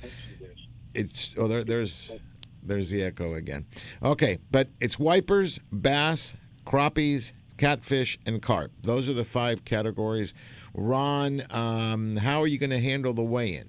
It's 0.95 1.37
oh, 1.39 1.47
there, 1.47 1.63
there's 1.63 2.21
there's 2.63 2.91
the 2.91 3.03
echo 3.03 3.35
again. 3.35 3.67
Okay, 4.03 4.39
but 4.51 4.69
it's 4.81 4.99
wipers, 4.99 5.61
bass, 5.73 6.37
crappies, 6.67 7.33
catfish, 7.61 8.19
and 8.25 8.41
carp. 8.41 8.73
Those 8.83 9.07
are 9.09 9.13
the 9.13 9.25
five 9.25 9.65
categories. 9.67 10.33
Ron, 10.75 11.43
um, 11.51 12.17
how 12.17 12.41
are 12.41 12.47
you 12.47 12.57
going 12.59 12.71
to 12.71 12.81
handle 12.81 13.13
the 13.13 13.23
weigh-in? 13.23 13.69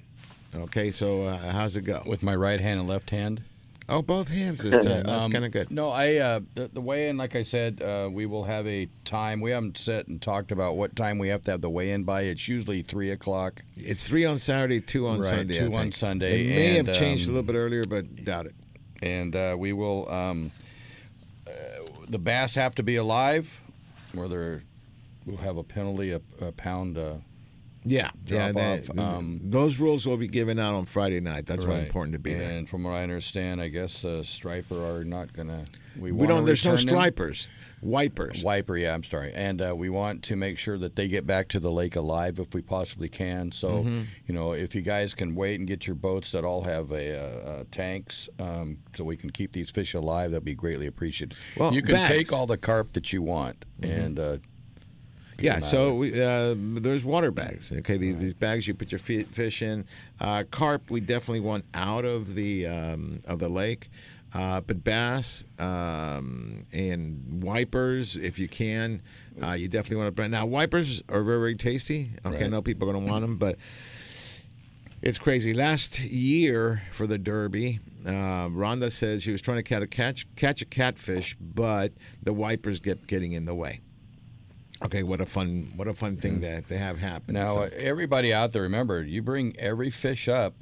Okay, 0.56 0.92
so 0.92 1.24
uh, 1.24 1.38
how's 1.52 1.76
it 1.76 1.82
go? 1.82 2.02
With 2.06 2.24
my 2.24 2.36
right 2.36 2.60
hand 2.62 2.80
and 2.80 2.88
left 2.88 3.10
hand. 3.10 3.44
Oh, 3.89 4.02
both 4.02 4.30
hands 4.30 4.64
this 4.64 4.86
time. 4.86 5.04
That's 5.04 5.26
Um, 5.26 5.32
kind 5.32 5.44
of 5.44 5.52
good. 5.52 5.70
No, 5.70 5.89
I 5.89 6.16
uh, 6.18 6.39
the, 6.56 6.70
the 6.70 6.80
weigh-in, 6.80 7.18
like 7.18 7.36
I 7.36 7.42
said, 7.42 7.82
uh, 7.82 8.10
we 8.10 8.26
will 8.26 8.46
have 8.46 8.66
a 8.66 8.88
time. 9.04 9.42
We 9.42 9.52
haven't 9.52 9.78
set 9.78 10.08
and 10.08 10.22
talked 10.22 10.54
about 10.54 10.78
what 10.78 10.96
time 10.96 11.18
we 11.20 11.28
have 11.28 11.42
to 11.44 11.52
have 11.52 11.60
the 11.60 11.70
weigh-in 11.70 12.04
by. 12.06 12.22
It's 12.22 12.48
usually 12.48 12.84
three 12.84 13.12
o'clock. 13.12 13.62
It's 13.76 14.08
three 14.08 14.24
on 14.24 14.38
Saturday, 14.39 14.80
two 14.80 15.08
on 15.08 15.20
Right, 15.20 15.30
Sunday. 15.30 15.60
Two 15.60 15.74
on. 15.76 15.92
Sunday, 15.92 16.46
It 16.46 16.50
may 16.50 16.78
and, 16.80 16.88
have 16.88 16.96
changed 16.96 17.28
um, 17.28 17.34
a 17.34 17.39
little 17.39 17.54
bit 17.54 17.58
earlier, 17.58 17.84
but 17.84 18.24
doubt 18.24 18.46
it. 18.46 18.56
and 19.02 19.36
uh, 19.36 19.56
we 19.60 19.74
will. 19.74 20.10
Um, 20.10 20.52
uh, 21.46 21.52
the 22.08 22.20
bass 22.20 22.56
have 22.56 22.76
to 22.76 22.84
be 22.84 22.96
alive, 22.96 23.60
they're, 24.28 24.64
we'll 25.26 25.38
have 25.38 25.57
a 25.57 25.64
penalty, 25.64 26.12
a, 26.12 26.22
a 26.39 26.51
pound. 26.51 26.97
Uh, 26.97 27.16
Yeah, 27.84 28.12
yeah. 28.26 28.51
off. 28.55 28.99
Um, 28.99 29.39
those 29.43 29.80
rules 29.80 30.05
will 30.05 30.18
be 30.18 30.28
given 30.28 30.59
out 30.59 30.76
on 30.76 30.86
Friday 30.86 31.20
night. 31.20 31.45
That's 31.47 31.66
why 31.66 31.72
right. 31.72 31.80
it's 31.80 31.88
important 31.88 32.14
to 32.14 32.20
be 32.20 32.34
there. 32.34 32.51
And 32.51 32.70
from 32.70 32.84
what 32.84 32.91
I 32.91 33.03
understand, 33.03 33.59
I 33.62 33.70
guess 33.70 34.05
uh, 34.05 34.24
striper 34.24 34.76
are 34.76 35.03
not 35.03 35.34
gonna. 35.34 35.66
We, 35.99 36.12
We 36.12 36.28
don't. 36.28 36.45
There's 36.45 36.64
no 36.66 36.76
them. 36.76 37.47
Wipers. 37.82 38.43
Wiper, 38.43 38.77
yeah, 38.77 38.93
I'm 38.93 39.03
sorry. 39.03 39.34
And 39.34 39.61
uh, 39.61 39.75
we 39.75 39.89
want 39.89 40.23
to 40.23 40.36
make 40.36 40.57
sure 40.57 40.77
that 40.77 40.95
they 40.95 41.07
get 41.07 41.25
back 41.25 41.47
to 41.49 41.59
the 41.59 41.71
lake 41.71 41.95
alive 41.95 42.39
if 42.39 42.53
we 42.53 42.61
possibly 42.61 43.09
can. 43.09 43.51
So, 43.51 43.84
Mhm. 43.84 44.05
you 44.27 44.34
know, 44.36 44.51
if 44.53 44.75
you 44.75 44.82
guys 44.82 45.13
can 45.13 45.34
wait 45.36 45.59
and 45.59 45.67
get 45.67 45.88
your 45.88 45.95
boats 45.95 46.32
that 46.32 46.43
all 46.43 46.61
have 46.63 46.91
a, 46.91 47.17
uh, 47.17 47.49
uh, 47.49 47.63
tanks, 47.71 48.29
um, 48.39 48.77
so 48.95 49.03
we 49.03 49.17
can 49.17 49.29
keep 49.32 49.51
these 49.51 49.69
fish 49.71 49.93
alive, 49.93 50.32
that'd 50.32 50.45
be 50.45 50.55
greatly 50.55 50.88
appreciated. 50.88 51.36
Well, 51.57 51.73
you 51.73 51.82
can 51.82 51.95
bags. 51.95 52.09
take 52.29 52.34
all 52.34 52.45
the 52.45 52.57
carp 52.57 52.93
that 52.93 53.11
you 53.11 53.21
want, 53.21 53.65
Mhm. 53.82 53.89
and 54.05 54.19
uh, 54.19 54.38
Yeah, 55.39 55.59
so 55.59 55.95
we, 55.95 56.13
uh, 56.21 56.53
there's 56.55 57.03
water 57.03 57.32
bags. 57.32 57.71
Okay, 57.71 57.97
these, 57.97 58.21
these 58.21 58.36
bags 58.36 58.67
you 58.67 58.75
put 58.75 58.91
your 58.91 58.99
fish 58.99 59.63
in. 59.63 59.86
Uh, 60.19 60.43
carp, 60.51 60.91
we 60.91 60.99
definitely 61.01 61.39
want 61.39 61.65
out 61.73 62.05
of 62.05 62.36
the 62.36 62.67
um, 62.67 63.21
of 63.25 63.39
the 63.39 63.49
lake. 63.49 63.89
Uh, 64.34 64.61
but 64.61 64.84
bass 64.84 65.43
um, 65.59 66.63
and 66.71 67.43
wipers, 67.43 68.15
if 68.15 68.39
you 68.39 68.47
can, 68.47 69.01
uh, 69.43 69.51
you 69.51 69.67
definitely 69.67 69.97
want 69.97 70.07
to 70.07 70.11
bring. 70.11 70.32
Now 70.32 70.45
wipers 70.45 71.03
are 71.09 71.21
very 71.21 71.39
very 71.39 71.55
tasty. 71.55 72.11
Okay, 72.25 72.45
I 72.45 72.47
know 72.47 72.61
people 72.61 72.89
are 72.89 72.93
going 72.93 73.05
to 73.05 73.11
want 73.11 73.23
them, 73.23 73.36
but 73.38 73.57
it's 75.01 75.19
crazy. 75.19 75.53
Last 75.53 75.99
year 75.99 76.84
for 76.91 77.07
the 77.07 77.17
Derby, 77.17 77.79
uh, 78.05 78.47
Rhonda 78.49 78.91
says 78.91 79.23
she 79.23 79.32
was 79.32 79.41
trying 79.41 79.57
to 79.57 79.63
catch 79.63 79.84
a 80.23 80.25
catch 80.36 80.61
a 80.61 80.65
catfish, 80.65 81.36
but 81.39 81.91
the 82.23 82.32
wipers 82.34 82.79
kept 82.79 83.07
getting 83.07 83.34
in 83.34 83.43
the 83.45 83.55
way. 83.55 83.82
Okay, 84.84 85.03
what 85.03 85.21
a 85.21 85.25
fun 85.25 85.73
what 85.75 85.88
a 85.88 85.93
fun 85.93 86.15
thing 86.17 86.39
that 86.39 86.67
to 86.67 86.77
have 86.77 86.99
happen. 86.99 87.34
now 87.36 87.53
So- 87.53 87.69
everybody 87.75 88.34
out 88.34 88.53
there, 88.53 88.61
remember, 88.63 89.03
you 89.03 89.21
bring 89.21 89.55
every 89.59 89.89
fish 89.89 90.27
up 90.27 90.55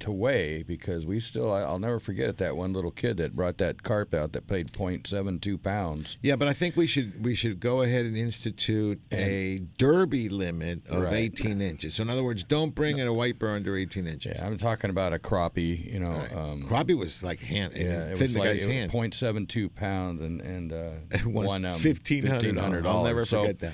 to 0.00 0.10
weigh 0.10 0.62
because 0.62 1.06
we 1.06 1.20
still. 1.20 1.52
I'll 1.52 1.78
never 1.78 1.98
forget 2.00 2.28
it. 2.28 2.38
That 2.38 2.56
one 2.56 2.72
little 2.72 2.90
kid 2.90 3.16
that 3.18 3.34
brought 3.36 3.58
that 3.58 3.82
carp 3.82 4.12
out 4.14 4.32
that 4.32 4.46
paid 4.46 4.72
0.72 4.72 5.62
pounds. 5.62 6.16
yeah, 6.22 6.36
but 6.36 6.48
I 6.48 6.52
think 6.52 6.76
we 6.76 6.86
should 6.86 7.24
we 7.24 7.34
should 7.34 7.60
go 7.60 7.82
ahead 7.82 8.04
and 8.06 8.16
institute 8.16 9.00
a 9.12 9.60
derby 9.78 10.28
limit 10.28 10.86
of 10.88 11.02
Right. 11.02 11.14
18 11.14 11.60
inches. 11.60 11.94
So 11.94 12.02
in 12.02 12.10
other 12.10 12.22
words, 12.24 12.44
don't 12.44 12.74
bring 12.74 12.98
in 12.98 13.06
a 13.06 13.12
wiper 13.12 13.48
under 13.48 13.76
18 13.76 14.06
inches. 14.06 14.32
Yeah, 14.36 14.46
I'm 14.46 14.58
talking 14.58 14.90
about 14.90 15.12
a 15.12 15.18
crappie. 15.18 15.92
You 15.92 16.00
know, 16.00 16.10
um, 16.34 16.66
Crappie 16.68 16.96
was 16.96 17.22
like 17.22 17.38
hand, 17.40 17.72
Yeah, 17.76 18.10
it 18.10 18.20
was 18.20 18.36
like 18.36 18.48
it 18.50 18.54
was 18.54 18.66
hand. 18.66 18.92
0.72 18.92 19.74
pounds 19.74 20.20
and 20.20 20.40
and 20.40 20.72
uh, 20.72 20.90
Won 21.26 21.46
won 21.46 21.64
um, 21.64 21.72
$1,500. 21.78 22.86
I'll 22.86 23.04
never 23.04 23.24
So, 23.24 23.42
forget 23.42 23.58
that. 23.60 23.72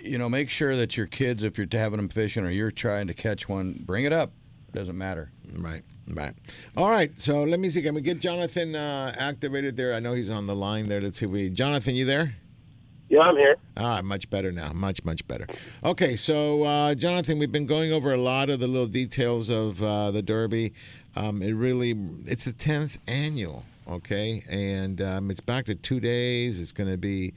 You 0.00 0.16
know, 0.16 0.28
make 0.28 0.48
sure 0.48 0.76
that 0.76 0.96
your 0.96 1.06
kids, 1.06 1.42
if 1.42 1.58
you're 1.58 1.66
having 1.72 1.96
them 1.96 2.08
fishing 2.08 2.44
or 2.44 2.50
you're 2.50 2.70
trying 2.70 3.08
to 3.08 3.14
catch 3.14 3.48
one, 3.48 3.82
bring 3.84 4.04
it 4.04 4.12
up. 4.12 4.32
Doesn't 4.72 4.96
matter. 4.96 5.32
Right, 5.56 5.82
right. 6.08 6.34
All 6.76 6.90
right, 6.90 7.10
so 7.20 7.42
let 7.42 7.58
me 7.58 7.70
see. 7.70 7.82
Can 7.82 7.94
we 7.94 8.00
get 8.00 8.20
Jonathan 8.20 8.74
uh, 8.74 9.14
activated 9.18 9.76
there? 9.76 9.94
I 9.94 10.00
know 10.00 10.14
he's 10.14 10.30
on 10.30 10.46
the 10.46 10.54
line 10.54 10.88
there. 10.88 11.00
Let's 11.00 11.18
see. 11.18 11.24
if 11.26 11.30
We 11.30 11.50
Jonathan, 11.50 11.94
you 11.94 12.04
there? 12.04 12.36
Yeah, 13.08 13.20
I'm 13.20 13.36
here. 13.36 13.56
Ah, 13.76 14.02
much 14.02 14.28
better 14.28 14.52
now. 14.52 14.72
Much, 14.74 15.02
much 15.04 15.26
better. 15.26 15.46
Okay, 15.82 16.14
so 16.16 16.64
uh, 16.64 16.94
Jonathan, 16.94 17.38
we've 17.38 17.50
been 17.50 17.66
going 17.66 17.90
over 17.90 18.12
a 18.12 18.18
lot 18.18 18.50
of 18.50 18.60
the 18.60 18.66
little 18.66 18.86
details 18.86 19.48
of 19.48 19.82
uh, 19.82 20.10
the 20.10 20.20
Derby. 20.20 20.74
Um, 21.16 21.40
it 21.42 21.52
really, 21.52 21.96
it's 22.26 22.44
the 22.44 22.52
tenth 22.52 22.98
annual. 23.08 23.64
Okay, 23.88 24.44
and 24.50 25.00
um, 25.00 25.30
it's 25.30 25.40
back 25.40 25.64
to 25.64 25.74
two 25.74 25.98
days. 26.00 26.60
It's 26.60 26.72
going 26.72 26.90
to 26.90 26.98
be, 26.98 27.32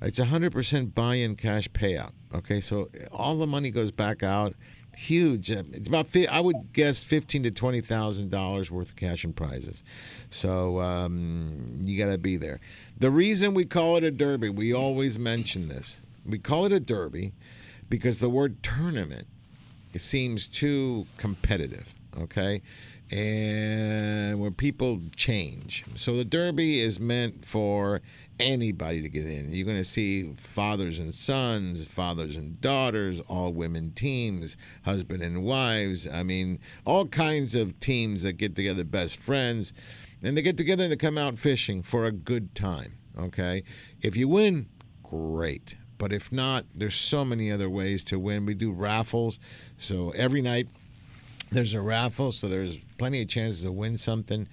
it's 0.00 0.18
a 0.18 0.24
hundred 0.24 0.50
percent 0.50 0.96
buy-in 0.96 1.36
cash 1.36 1.68
payout. 1.68 2.10
Okay, 2.34 2.60
so 2.60 2.88
all 3.12 3.36
the 3.36 3.46
money 3.46 3.70
goes 3.70 3.92
back 3.92 4.24
out. 4.24 4.56
Huge. 4.96 5.50
It's 5.50 5.88
about 5.88 6.14
I 6.30 6.40
would 6.40 6.72
guess 6.72 7.02
fifteen 7.02 7.42
to 7.44 7.50
twenty 7.50 7.80
thousand 7.80 8.30
dollars 8.30 8.70
worth 8.70 8.90
of 8.90 8.96
cash 8.96 9.24
and 9.24 9.34
prizes. 9.34 9.82
So 10.30 10.80
um, 10.80 11.80
you 11.84 11.98
got 11.98 12.10
to 12.10 12.18
be 12.18 12.36
there. 12.36 12.60
The 12.98 13.10
reason 13.10 13.54
we 13.54 13.64
call 13.64 13.96
it 13.96 14.04
a 14.04 14.10
derby, 14.10 14.50
we 14.50 14.72
always 14.72 15.18
mention 15.18 15.68
this. 15.68 16.00
We 16.26 16.38
call 16.38 16.66
it 16.66 16.72
a 16.72 16.80
derby 16.80 17.32
because 17.88 18.20
the 18.20 18.28
word 18.28 18.62
tournament 18.62 19.26
it 19.94 20.00
seems 20.00 20.46
too 20.46 21.06
competitive. 21.16 21.94
Okay, 22.18 22.60
and 23.10 24.38
when 24.40 24.52
people 24.52 25.00
change, 25.16 25.84
so 25.94 26.14
the 26.16 26.24
derby 26.24 26.80
is 26.80 27.00
meant 27.00 27.44
for 27.46 28.02
anybody 28.42 29.02
to 29.02 29.08
get 29.08 29.26
in. 29.26 29.52
You're 29.52 29.66
going 29.66 29.78
to 29.78 29.84
see 29.84 30.34
fathers 30.36 30.98
and 30.98 31.14
sons, 31.14 31.84
fathers 31.84 32.36
and 32.36 32.60
daughters, 32.60 33.20
all 33.20 33.52
women 33.52 33.92
teams, 33.92 34.56
husband 34.84 35.22
and 35.22 35.42
wives. 35.42 36.06
I 36.06 36.22
mean, 36.22 36.58
all 36.84 37.06
kinds 37.06 37.54
of 37.54 37.78
teams 37.80 38.22
that 38.22 38.34
get 38.34 38.54
together, 38.54 38.84
best 38.84 39.16
friends, 39.16 39.72
and 40.22 40.36
they 40.36 40.42
get 40.42 40.56
together 40.56 40.84
and 40.84 40.92
they 40.92 40.96
come 40.96 41.18
out 41.18 41.38
fishing 41.38 41.82
for 41.82 42.06
a 42.06 42.12
good 42.12 42.54
time. 42.54 42.98
Okay, 43.18 43.62
if 44.00 44.16
you 44.16 44.28
win, 44.28 44.68
great. 45.02 45.76
But 45.98 46.12
if 46.12 46.32
not, 46.32 46.64
there's 46.74 46.96
so 46.96 47.24
many 47.24 47.52
other 47.52 47.70
ways 47.70 48.02
to 48.04 48.18
win. 48.18 48.46
We 48.46 48.54
do 48.54 48.72
raffles, 48.72 49.38
so 49.76 50.10
every 50.16 50.42
night 50.42 50.68
there's 51.52 51.74
a 51.74 51.80
raffle, 51.80 52.32
so 52.32 52.48
there's 52.48 52.78
plenty 52.98 53.20
of 53.22 53.28
chances 53.28 53.62
to 53.62 53.72
win 53.72 53.98
something. 53.98 54.48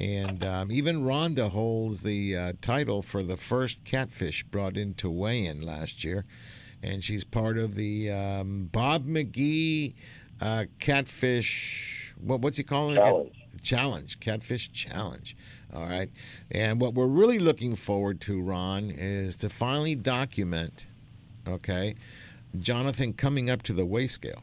And 0.00 0.44
um, 0.44 0.72
even 0.72 1.02
Rhonda 1.02 1.50
holds 1.50 2.00
the 2.02 2.36
uh, 2.36 2.52
title 2.60 3.00
for 3.00 3.22
the 3.22 3.36
first 3.36 3.84
catfish 3.84 4.42
brought 4.44 4.76
into 4.76 5.08
weigh-in 5.08 5.62
last 5.62 6.02
year, 6.02 6.24
and 6.82 7.02
she's 7.02 7.22
part 7.22 7.58
of 7.58 7.76
the 7.76 8.10
um, 8.10 8.68
Bob 8.72 9.06
McGee 9.06 9.94
uh, 10.40 10.64
catfish. 10.80 12.14
What, 12.20 12.40
what's 12.40 12.56
he 12.56 12.64
calling 12.64 12.96
it? 12.96 13.00
Challenge. 13.00 13.32
Challenge. 13.62 14.20
Catfish 14.20 14.72
challenge. 14.72 15.36
All 15.72 15.86
right. 15.86 16.10
And 16.50 16.80
what 16.80 16.94
we're 16.94 17.06
really 17.06 17.38
looking 17.38 17.76
forward 17.76 18.20
to, 18.22 18.42
Ron, 18.42 18.90
is 18.90 19.36
to 19.36 19.48
finally 19.48 19.94
document. 19.94 20.86
Okay, 21.46 21.94
Jonathan 22.58 23.12
coming 23.12 23.50
up 23.50 23.62
to 23.62 23.72
the 23.72 23.84
weigh 23.84 24.06
scale. 24.06 24.42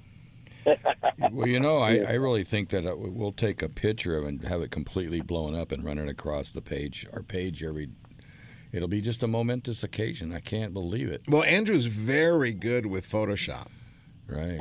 Well, 1.32 1.48
you 1.48 1.60
know, 1.60 1.78
I, 1.80 1.98
I 1.98 2.14
really 2.14 2.44
think 2.44 2.70
that 2.70 2.86
uh, 2.86 2.96
we'll 2.98 3.32
take 3.32 3.62
a 3.62 3.70
picture 3.70 4.18
of 4.18 4.24
it 4.24 4.28
and 4.28 4.44
have 4.44 4.62
it 4.62 4.72
completely 4.72 5.22
blown 5.22 5.56
up 5.56 5.72
and 5.72 5.86
run 5.86 6.00
it 6.00 6.10
across 6.10 6.50
the 6.50 6.62
page, 6.62 7.06
our 7.14 7.22
page 7.22 7.64
every. 7.64 7.90
It'll 8.72 8.88
be 8.88 9.02
just 9.02 9.22
a 9.22 9.28
momentous 9.28 9.84
occasion. 9.84 10.34
I 10.34 10.40
can't 10.40 10.74
believe 10.74 11.10
it. 11.10 11.22
Well, 11.28 11.44
Andrew's 11.44 11.86
very 11.86 12.54
good 12.54 12.86
with 12.86 13.08
Photoshop. 13.08 13.68
Right. 14.28 14.60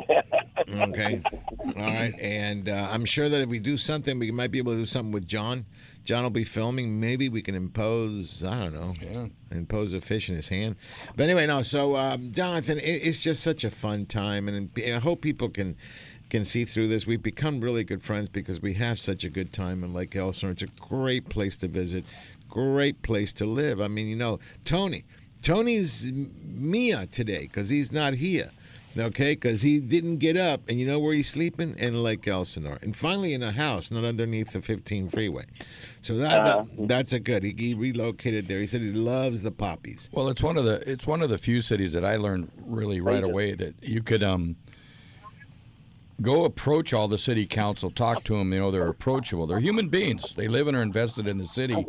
Okay. 0.69 1.23
All 1.65 1.73
right. 1.75 2.15
And 2.21 2.69
uh, 2.69 2.89
I'm 2.91 3.05
sure 3.05 3.29
that 3.29 3.41
if 3.41 3.49
we 3.49 3.59
do 3.59 3.77
something, 3.77 4.19
we 4.19 4.31
might 4.31 4.51
be 4.51 4.59
able 4.59 4.73
to 4.73 4.79
do 4.79 4.85
something 4.85 5.13
with 5.13 5.27
John. 5.27 5.65
John 6.05 6.23
will 6.23 6.31
be 6.31 6.45
filming. 6.45 6.99
Maybe 6.99 7.29
we 7.29 7.43
can 7.43 7.55
impose, 7.55 8.43
I 8.43 8.61
don't 8.61 8.73
know, 8.75 8.95
Yeah. 9.01 9.27
impose 9.57 9.93
a 9.93 10.01
fish 10.01 10.29
in 10.29 10.37
his 10.37 10.49
hand. 10.49 10.77
But 11.17 11.25
anyway, 11.25 11.47
no. 11.47 11.63
So, 11.63 11.97
um, 11.97 12.33
Jonathan, 12.33 12.79
it, 12.79 12.83
it's 13.05 13.23
just 13.23 13.43
such 13.43 13.65
a 13.65 13.71
fun 13.71 14.07
time. 14.07 14.49
And 14.49 14.71
I 14.79 14.99
hope 14.99 15.21
people 15.23 15.49
can 15.49 15.77
can 16.31 16.45
see 16.45 16.65
through 16.65 16.87
this. 16.87 17.09
We've 17.09 17.21
become 17.23 17.61
really 17.61 17.83
good 17.83 18.03
friends 18.05 18.29
because 18.29 18.63
we 18.63 18.75
have 18.75 19.01
such 19.01 19.25
a 19.25 19.29
good 19.29 19.53
time 19.53 19.83
in 19.83 19.93
Lake 19.93 20.15
Elsinore. 20.15 20.53
It's 20.53 20.63
a 20.63 20.69
great 20.79 21.29
place 21.29 21.57
to 21.57 21.67
visit, 21.67 22.05
great 22.49 23.03
place 23.03 23.33
to 23.33 23.47
live. 23.47 23.81
I 23.81 23.89
mean, 23.89 24.07
you 24.07 24.15
know, 24.17 24.39
Tony. 24.65 25.05
Tony's 25.43 26.13
Mia 26.13 27.07
today 27.07 27.41
because 27.49 27.71
he's 27.71 27.91
not 27.91 28.15
here. 28.15 28.51
Okay, 28.99 29.33
because 29.33 29.63
he 29.63 29.79
didn't 29.79 30.17
get 30.19 30.37
up, 30.37 30.69
and 30.69 30.81
you 30.81 30.87
know 30.87 30.99
where 30.99 31.15
he's 31.15 31.29
sleeping 31.29 31.77
in 31.79 32.03
Lake 32.03 32.27
Elsinore, 32.27 32.79
and 32.83 32.97
finally 32.97 33.33
in 33.35 33.43
a 33.43 33.53
house, 33.53 33.91
not 33.91 34.05
underneath 34.05 34.53
the 34.53 34.61
15 34.61 35.09
freeway. 35.09 35.45
So 36.01 36.17
that, 36.17 36.41
Uh-huh. 36.41 36.65
that 36.77 36.89
that's 36.89 37.13
a 37.13 37.21
good. 37.21 37.45
He, 37.45 37.55
he 37.57 37.75
relocated 37.75 38.49
there. 38.49 38.59
He 38.59 38.67
said 38.67 38.81
he 38.81 38.91
loves 38.93 39.43
the 39.43 39.53
poppies. 39.53 40.11
Well, 40.13 40.29
it's 40.29 40.43
one 40.43 40.57
of 40.57 40.65
the 40.65 40.83
it's 40.91 41.07
one 41.07 41.23
of 41.23 41.29
the 41.29 41.39
few 41.39 41.61
cities 41.61 41.93
that 41.93 42.05
I 42.05 42.17
learned 42.17 42.51
really 42.67 43.01
right 43.01 43.23
away 43.23 43.55
that 43.55 43.75
you 43.81 44.03
could 44.03 44.25
um 44.25 44.57
go 46.21 46.45
approach 46.45 46.93
all 46.93 47.09
the 47.09 47.17
city 47.19 47.47
council, 47.47 47.91
talk 47.91 48.25
to 48.25 48.35
them. 48.37 48.53
You 48.53 48.59
know, 48.59 48.71
they're 48.71 48.89
approachable. 48.89 49.47
They're 49.47 49.61
human 49.61 49.89
beings. 49.89 50.35
They 50.35 50.49
live 50.49 50.67
and 50.69 50.77
are 50.77 50.83
invested 50.83 51.27
in 51.29 51.39
the 51.39 51.47
city, 51.47 51.87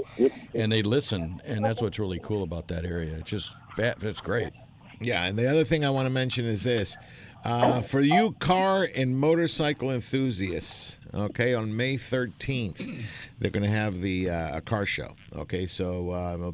and 0.53 0.71
they 0.71 0.83
listen. 0.83 1.41
And 1.45 1.65
that's 1.65 1.81
what's 1.81 1.99
really 1.99 2.19
cool 2.19 2.43
about 2.43 2.67
that 2.69 2.85
area. 2.85 3.15
It's 3.15 3.29
just 3.29 3.55
it's 3.77 4.21
great. 4.21 4.53
Yeah, 5.01 5.25
and 5.25 5.37
the 5.37 5.49
other 5.49 5.65
thing 5.65 5.83
I 5.83 5.89
want 5.89 6.05
to 6.05 6.11
mention 6.11 6.45
is 6.45 6.63
this. 6.63 6.95
Uh, 7.43 7.81
for 7.81 8.01
you 8.01 8.33
car 8.33 8.87
and 8.95 9.17
motorcycle 9.17 9.89
enthusiasts, 9.89 10.99
okay, 11.11 11.55
on 11.55 11.75
May 11.75 11.95
13th, 11.95 13.03
they're 13.39 13.49
going 13.49 13.63
to 13.63 13.69
have 13.69 14.01
the 14.01 14.29
uh, 14.29 14.57
a 14.57 14.61
car 14.61 14.85
show. 14.85 15.15
Okay, 15.35 15.65
so 15.65 16.11
uh, 16.11 16.51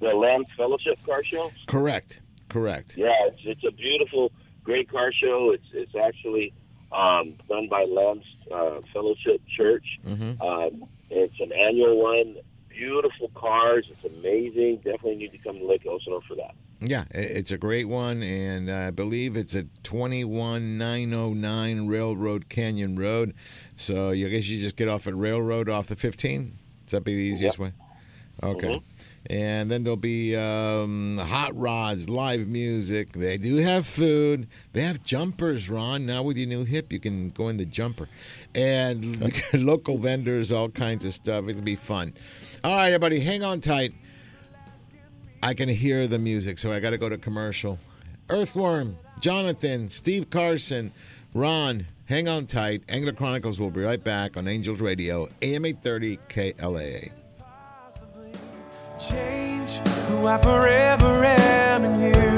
The 0.00 0.08
Lambs 0.08 0.46
Fellowship 0.56 0.98
car 1.04 1.22
show? 1.24 1.50
Correct. 1.66 2.20
Correct. 2.48 2.96
Yeah, 2.96 3.12
it's, 3.26 3.40
it's 3.44 3.64
a 3.64 3.72
beautiful, 3.72 4.32
great 4.62 4.90
car 4.90 5.12
show. 5.12 5.50
It's 5.52 5.66
it's 5.72 5.94
actually 5.94 6.52
um, 6.92 7.34
done 7.48 7.68
by 7.68 7.84
Lambs 7.84 8.24
uh, 8.52 8.80
Fellowship 8.92 9.42
Church. 9.56 9.84
Mm-hmm. 10.04 10.40
Um, 10.40 10.88
it's 11.10 11.38
an 11.40 11.52
annual 11.52 12.02
one. 12.02 12.36
Beautiful 12.78 13.28
cars. 13.34 13.90
It's 13.90 14.04
amazing. 14.04 14.76
Definitely 14.76 15.16
need 15.16 15.32
to 15.32 15.38
come 15.38 15.58
to 15.58 15.66
Lake 15.66 15.84
Elsinore 15.84 16.22
for 16.22 16.36
that. 16.36 16.54
Yeah, 16.80 17.04
it's 17.10 17.50
a 17.50 17.58
great 17.58 17.88
one, 17.88 18.22
and 18.22 18.70
I 18.70 18.92
believe 18.92 19.36
it's 19.36 19.56
at 19.56 19.66
21909 19.82 21.88
Railroad 21.88 22.48
Canyon 22.48 22.96
Road. 22.96 23.34
So 23.76 24.12
you 24.12 24.28
guess 24.28 24.46
you 24.46 24.62
just 24.62 24.76
get 24.76 24.88
off 24.88 25.08
at 25.08 25.16
Railroad 25.16 25.68
off 25.68 25.88
the 25.88 25.96
15. 25.96 26.56
Does 26.86 26.92
that 26.92 27.02
be 27.02 27.14
the 27.14 27.20
easiest 27.20 27.58
way? 27.58 27.72
Okay. 28.42 28.82
And 29.26 29.70
then 29.70 29.82
there'll 29.82 29.96
be 29.96 30.36
um, 30.36 31.18
hot 31.18 31.54
rods, 31.56 32.08
live 32.08 32.46
music. 32.46 33.12
They 33.12 33.36
do 33.36 33.56
have 33.56 33.86
food. 33.86 34.46
They 34.72 34.82
have 34.82 35.02
jumpers, 35.02 35.68
Ron. 35.68 36.06
Now 36.06 36.22
with 36.22 36.38
your 36.38 36.46
new 36.46 36.64
hip, 36.64 36.92
you 36.92 37.00
can 37.00 37.30
go 37.30 37.48
in 37.48 37.56
the 37.56 37.66
jumper. 37.66 38.08
And 38.54 39.32
local 39.52 39.98
vendors, 39.98 40.52
all 40.52 40.68
kinds 40.68 41.04
of 41.04 41.12
stuff. 41.12 41.48
It'll 41.48 41.62
be 41.62 41.76
fun. 41.76 42.14
All 42.64 42.76
right, 42.76 42.88
everybody, 42.88 43.20
hang 43.20 43.44
on 43.44 43.60
tight. 43.60 43.92
I 45.42 45.54
can 45.54 45.68
hear 45.68 46.08
the 46.08 46.18
music, 46.18 46.58
so 46.58 46.72
I 46.72 46.80
got 46.80 46.90
to 46.90 46.98
go 46.98 47.08
to 47.08 47.16
commercial. 47.16 47.78
Earthworm, 48.30 48.98
Jonathan, 49.20 49.88
Steve 49.88 50.28
Carson, 50.28 50.92
Ron, 51.34 51.86
hang 52.06 52.26
on 52.26 52.46
tight. 52.46 52.82
Angler 52.88 53.12
Chronicles 53.12 53.60
will 53.60 53.70
be 53.70 53.82
right 53.82 54.02
back 54.02 54.36
on 54.36 54.48
Angels 54.48 54.80
Radio, 54.80 55.28
AM 55.40 55.64
830 55.64 56.16
KLAA. 56.28 57.12
change 58.98 59.78
who 60.08 60.26
I 60.26 60.36
forever 60.38 61.24
am 61.24 61.84
in 61.84 62.00
you. 62.00 62.37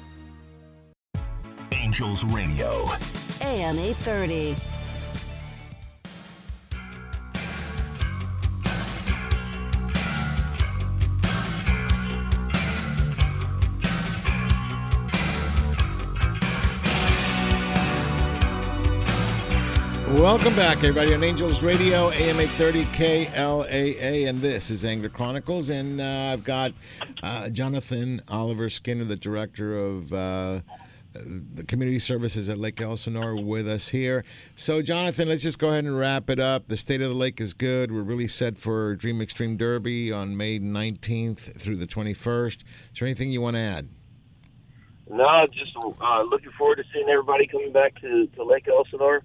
Angels 1.71 2.25
Radio, 2.25 2.89
AM 3.41 3.79
830. 3.79 4.55
Welcome 20.21 20.53
back, 20.55 20.77
everybody, 20.77 21.15
on 21.15 21.23
Angels 21.23 21.63
Radio, 21.63 22.11
AM 22.11 22.39
830 22.39 22.85
KLAA, 22.85 24.29
and 24.29 24.39
this 24.39 24.69
is 24.69 24.85
Angler 24.85 25.09
Chronicles. 25.09 25.69
And 25.69 25.99
uh, 25.99 26.31
I've 26.33 26.43
got 26.43 26.73
uh, 27.23 27.49
Jonathan 27.49 28.21
Oliver 28.29 28.69
Skinner, 28.69 29.03
the 29.03 29.15
director 29.15 29.77
of 29.77 30.13
uh, 30.13 30.59
the 31.13 31.63
community 31.63 31.99
services 31.99 32.49
at 32.49 32.57
Lake 32.57 32.79
Elsinore, 32.79 33.35
with 33.35 33.67
us 33.67 33.89
here. 33.89 34.23
So, 34.55 34.81
Jonathan, 34.81 35.27
let's 35.27 35.43
just 35.43 35.59
go 35.59 35.69
ahead 35.69 35.83
and 35.83 35.97
wrap 35.97 36.29
it 36.29 36.39
up. 36.39 36.67
The 36.67 36.77
state 36.77 37.01
of 37.01 37.09
the 37.09 37.15
lake 37.15 37.41
is 37.41 37.53
good. 37.53 37.91
We're 37.91 38.01
really 38.01 38.27
set 38.27 38.57
for 38.57 38.95
Dream 38.95 39.21
Extreme 39.21 39.57
Derby 39.57 40.11
on 40.11 40.37
May 40.37 40.59
19th 40.59 41.59
through 41.59 41.77
the 41.77 41.87
21st. 41.87 42.63
Is 42.93 42.99
there 42.99 43.07
anything 43.07 43.31
you 43.31 43.41
want 43.41 43.55
to 43.55 43.61
add? 43.61 43.89
No, 45.09 45.45
just 45.51 45.75
uh, 45.75 46.21
looking 46.23 46.51
forward 46.57 46.77
to 46.77 46.83
seeing 46.93 47.09
everybody 47.09 47.45
coming 47.45 47.73
back 47.73 47.99
to, 47.99 48.27
to 48.27 48.43
Lake 48.45 48.67
Elsinore, 48.69 49.23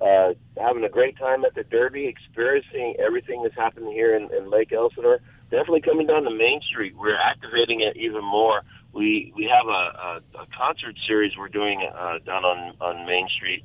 uh, 0.00 0.34
having 0.60 0.84
a 0.84 0.88
great 0.88 1.18
time 1.18 1.44
at 1.44 1.56
the 1.56 1.64
Derby, 1.64 2.06
experiencing 2.06 2.94
everything 3.04 3.42
that's 3.42 3.56
happening 3.56 3.92
here 3.92 4.16
in, 4.16 4.32
in 4.32 4.48
Lake 4.48 4.72
Elsinore. 4.72 5.20
Definitely 5.50 5.80
coming 5.80 6.06
down 6.06 6.22
to 6.22 6.30
Main 6.30 6.60
Street. 6.70 6.94
We're 6.96 7.18
activating 7.18 7.80
it 7.80 7.96
even 7.96 8.24
more. 8.24 8.62
We 8.94 9.32
we 9.36 9.44
have 9.44 9.66
a, 9.66 9.70
a, 9.70 10.20
a 10.42 10.46
concert 10.56 10.96
series 11.06 11.32
we're 11.36 11.48
doing 11.48 11.86
uh, 11.94 12.18
down 12.24 12.44
on 12.44 12.74
on 12.80 13.04
Main 13.06 13.28
Street, 13.36 13.64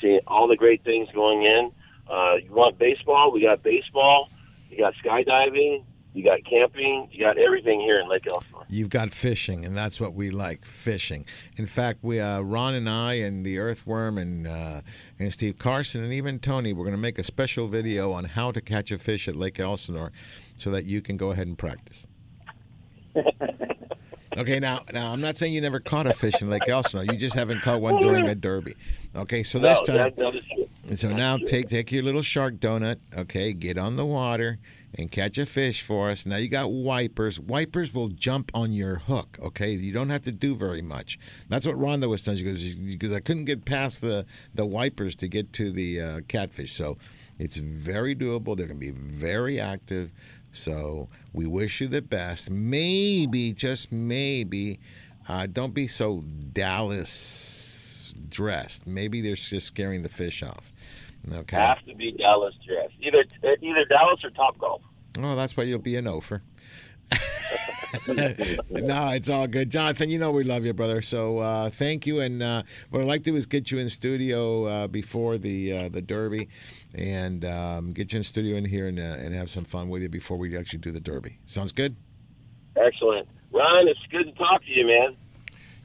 See 0.00 0.18
all 0.26 0.48
the 0.48 0.56
great 0.56 0.82
things 0.84 1.08
going 1.14 1.42
in. 1.42 1.70
Uh, 2.10 2.36
you 2.42 2.50
want 2.52 2.78
baseball? 2.78 3.30
We 3.32 3.42
got 3.42 3.62
baseball. 3.62 4.30
You 4.70 4.78
got 4.78 4.94
skydiving. 5.04 5.84
You 6.14 6.22
got 6.24 6.44
camping. 6.44 7.08
You 7.10 7.20
got 7.24 7.38
everything 7.38 7.80
here 7.80 7.98
in 7.98 8.08
Lake 8.08 8.26
Elsinore. 8.30 8.64
You've 8.68 8.90
got 8.90 9.12
fishing, 9.14 9.64
and 9.64 9.74
that's 9.76 9.98
what 9.98 10.12
we 10.12 10.28
like 10.30 10.66
fishing. 10.66 11.24
In 11.56 11.66
fact, 11.66 12.00
we 12.02 12.20
uh, 12.20 12.40
Ron 12.40 12.74
and 12.74 12.86
I 12.88 13.14
and 13.14 13.46
the 13.46 13.58
Earthworm 13.58 14.18
and 14.18 14.46
uh, 14.46 14.82
and 15.18 15.32
Steve 15.32 15.56
Carson 15.58 16.04
and 16.04 16.12
even 16.12 16.38
Tony, 16.38 16.74
we're 16.74 16.84
going 16.84 16.96
to 16.96 17.00
make 17.00 17.18
a 17.18 17.22
special 17.22 17.66
video 17.66 18.12
on 18.12 18.24
how 18.26 18.50
to 18.52 18.60
catch 18.60 18.90
a 18.90 18.98
fish 18.98 19.26
at 19.26 19.36
Lake 19.36 19.58
Elsinore, 19.58 20.12
so 20.54 20.70
that 20.70 20.84
you 20.84 21.00
can 21.00 21.16
go 21.16 21.30
ahead 21.30 21.46
and 21.46 21.56
practice. 21.58 22.06
Okay, 24.34 24.58
now 24.58 24.80
now 24.94 25.12
I'm 25.12 25.20
not 25.20 25.36
saying 25.36 25.52
you 25.52 25.60
never 25.60 25.78
caught 25.78 26.06
a 26.06 26.14
fish 26.14 26.40
in 26.40 26.48
Lake 26.48 26.66
Elsinore. 26.66 27.04
You 27.04 27.18
just 27.18 27.34
haven't 27.34 27.60
caught 27.60 27.82
one 27.82 28.00
during 28.00 28.26
a 28.28 28.34
derby. 28.34 28.74
Okay, 29.14 29.42
so 29.42 29.58
this 29.58 29.78
No, 29.80 29.84
time. 29.84 29.96
that- 29.96 30.16
that 30.16 30.34
is 30.34 30.42
true. 30.44 30.68
And 30.88 30.98
so 30.98 31.10
now 31.10 31.36
take 31.36 31.68
take 31.68 31.92
your 31.92 32.02
little 32.02 32.22
shark 32.22 32.56
donut, 32.56 32.96
okay, 33.16 33.52
get 33.52 33.78
on 33.78 33.96
the 33.96 34.04
water 34.04 34.58
and 34.94 35.10
catch 35.10 35.38
a 35.38 35.46
fish 35.46 35.80
for 35.80 36.10
us. 36.10 36.26
Now 36.26 36.36
you 36.36 36.48
got 36.48 36.72
wipers. 36.72 37.38
Wipers 37.38 37.94
will 37.94 38.08
jump 38.08 38.50
on 38.52 38.72
your 38.72 38.96
hook, 38.96 39.38
okay? 39.40 39.70
You 39.70 39.92
don't 39.92 40.10
have 40.10 40.22
to 40.22 40.32
do 40.32 40.54
very 40.54 40.82
much. 40.82 41.18
That's 41.48 41.66
what 41.66 41.76
Rhonda 41.76 42.08
was 42.08 42.24
telling 42.24 42.44
goes, 42.44 42.74
because 42.74 43.12
I 43.12 43.20
couldn't 43.20 43.44
get 43.44 43.64
past 43.64 44.00
the, 44.00 44.26
the 44.54 44.66
wipers 44.66 45.14
to 45.16 45.28
get 45.28 45.52
to 45.54 45.70
the 45.70 46.00
uh, 46.00 46.20
catfish. 46.28 46.72
So 46.72 46.98
it's 47.38 47.56
very 47.56 48.14
doable. 48.14 48.56
They're 48.56 48.66
going 48.66 48.80
to 48.80 48.86
be 48.86 48.90
very 48.90 49.60
active. 49.60 50.12
So 50.50 51.08
we 51.32 51.46
wish 51.46 51.80
you 51.80 51.86
the 51.86 52.02
best. 52.02 52.50
Maybe, 52.50 53.52
just 53.52 53.92
maybe, 53.92 54.80
uh, 55.28 55.46
don't 55.46 55.72
be 55.72 55.86
so 55.86 56.24
Dallas 56.52 57.61
dressed. 58.12 58.86
Maybe 58.86 59.20
they're 59.20 59.36
just 59.36 59.66
scaring 59.66 60.02
the 60.02 60.08
fish 60.08 60.42
off. 60.42 60.72
Okay. 61.30 61.56
Have 61.56 61.84
to 61.86 61.94
be 61.94 62.12
Dallas 62.12 62.54
dressed. 62.66 62.94
Either 63.00 63.24
either 63.60 63.84
Dallas 63.84 64.20
or 64.24 64.30
Top 64.30 64.58
Golf. 64.58 64.82
Oh, 65.20 65.36
that's 65.36 65.56
why 65.56 65.64
you'll 65.64 65.78
be 65.78 65.96
an 65.96 66.06
ofer. 66.06 66.42
no, 68.08 69.08
it's 69.10 69.28
all 69.28 69.46
good, 69.46 69.70
Jonathan. 69.70 70.08
You 70.08 70.18
know 70.18 70.30
we 70.30 70.44
love 70.44 70.64
you, 70.64 70.72
brother. 70.72 71.02
So 71.02 71.38
uh, 71.38 71.70
thank 71.70 72.06
you. 72.06 72.20
And 72.20 72.42
uh, 72.42 72.62
what 72.90 73.02
I'd 73.02 73.08
like 73.08 73.22
to 73.24 73.30
do 73.30 73.36
is 73.36 73.46
get 73.46 73.70
you 73.70 73.78
in 73.78 73.88
studio 73.88 74.64
uh, 74.64 74.86
before 74.88 75.38
the 75.38 75.72
uh, 75.72 75.88
the 75.90 76.00
Derby, 76.00 76.48
and 76.94 77.44
um, 77.44 77.92
get 77.92 78.12
you 78.12 78.18
in 78.18 78.22
studio 78.22 78.56
in 78.56 78.64
here 78.64 78.86
and 78.86 78.98
uh, 78.98 79.02
and 79.02 79.34
have 79.34 79.50
some 79.50 79.64
fun 79.64 79.90
with 79.90 80.02
you 80.02 80.08
before 80.08 80.38
we 80.38 80.56
actually 80.56 80.78
do 80.78 80.90
the 80.90 81.00
Derby. 81.00 81.38
Sounds 81.46 81.72
good. 81.72 81.96
Excellent. 82.76 83.28
Ron, 83.52 83.86
it's 83.88 84.00
good 84.10 84.24
to 84.24 84.32
talk 84.32 84.64
to 84.64 84.70
you, 84.70 84.86
man. 84.86 85.16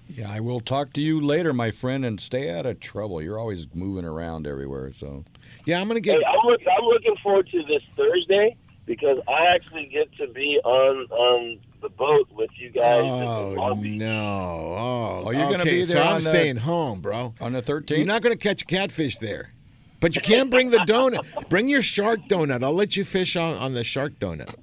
Yeah, 0.09 0.31
I 0.31 0.39
will 0.39 0.59
talk 0.61 0.93
to 0.93 1.01
you 1.01 1.19
later, 1.21 1.53
my 1.53 1.71
friend, 1.71 2.03
and 2.05 2.19
stay 2.19 2.49
out 2.49 2.65
of 2.65 2.79
trouble. 2.79 3.21
You're 3.21 3.39
always 3.39 3.67
moving 3.73 4.05
around 4.05 4.47
everywhere, 4.47 4.91
so. 4.95 5.23
Yeah, 5.65 5.79
I'm 5.81 5.87
gonna 5.87 5.99
Hey, 6.03 6.11
I'm, 6.13 6.45
look, 6.47 6.61
I'm 6.77 6.85
looking 6.85 7.15
forward 7.21 7.47
to 7.51 7.63
this 7.63 7.81
Thursday 7.95 8.55
because 8.85 9.19
I 9.27 9.47
actually 9.53 9.87
get 9.87 10.11
to 10.17 10.27
be 10.27 10.59
on 10.63 11.07
on 11.11 11.59
the 11.81 11.89
boat 11.89 12.27
with 12.31 12.49
you 12.57 12.69
guys. 12.69 13.03
Oh 13.03 13.73
no! 13.75 14.15
Oh, 14.15 15.23
Oh, 15.25 15.31
you're 15.31 15.41
gonna 15.43 15.55
okay, 15.57 15.71
be 15.79 15.83
So 15.83 15.95
there 15.95 16.03
I'm 16.07 16.15
the- 16.15 16.21
staying 16.21 16.55
home, 16.57 17.01
bro. 17.01 17.33
On 17.41 17.53
the 17.53 17.61
13th? 17.61 17.97
You're 17.97 18.05
not 18.05 18.21
going 18.21 18.35
to 18.35 18.41
catch 18.41 18.61
a 18.61 18.65
catfish 18.65 19.17
there, 19.17 19.51
but 19.99 20.15
you 20.15 20.21
can 20.21 20.49
bring 20.49 20.69
the 20.71 20.77
donut. 20.87 21.49
bring 21.49 21.67
your 21.67 21.81
shark 21.81 22.21
donut. 22.29 22.63
I'll 22.63 22.73
let 22.73 22.95
you 22.97 23.03
fish 23.03 23.35
on, 23.35 23.55
on 23.57 23.73
the 23.73 23.83
shark 23.83 24.17
donut. 24.19 24.55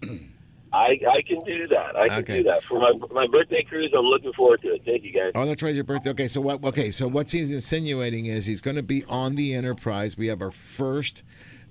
I 0.74 0.98
I 1.08 1.22
can 1.26 1.44
do 1.44 1.68
that. 1.68 1.96
I 1.96 2.06
can 2.08 2.18
Okay. 2.20 2.38
do 2.38 2.42
that 2.44 2.62
for 2.64 2.80
my 2.80 2.92
my 3.12 3.26
birthday 3.28 3.62
cruise. 3.68 3.92
I'm 3.96 4.04
looking 4.06 4.32
forward 4.32 4.60
to 4.62 4.74
it. 4.74 4.82
Thank 4.84 5.04
you, 5.06 5.12
guys. 5.12 5.30
Oh, 5.34 5.46
that's 5.46 5.62
right, 5.62 5.74
your 5.74 5.84
birthday. 5.84 6.10
Okay, 6.10 6.28
so 6.28 6.40
what? 6.40 6.62
Okay, 6.64 6.90
so 6.90 7.06
what 7.06 7.30
he's 7.30 7.50
insinuating 7.50 8.26
is 8.26 8.46
he's 8.46 8.60
going 8.60 8.76
to 8.76 8.82
be 8.82 9.04
on 9.04 9.36
the 9.36 9.54
Enterprise. 9.54 10.16
We 10.18 10.26
have 10.28 10.42
our 10.42 10.50
first 10.50 11.22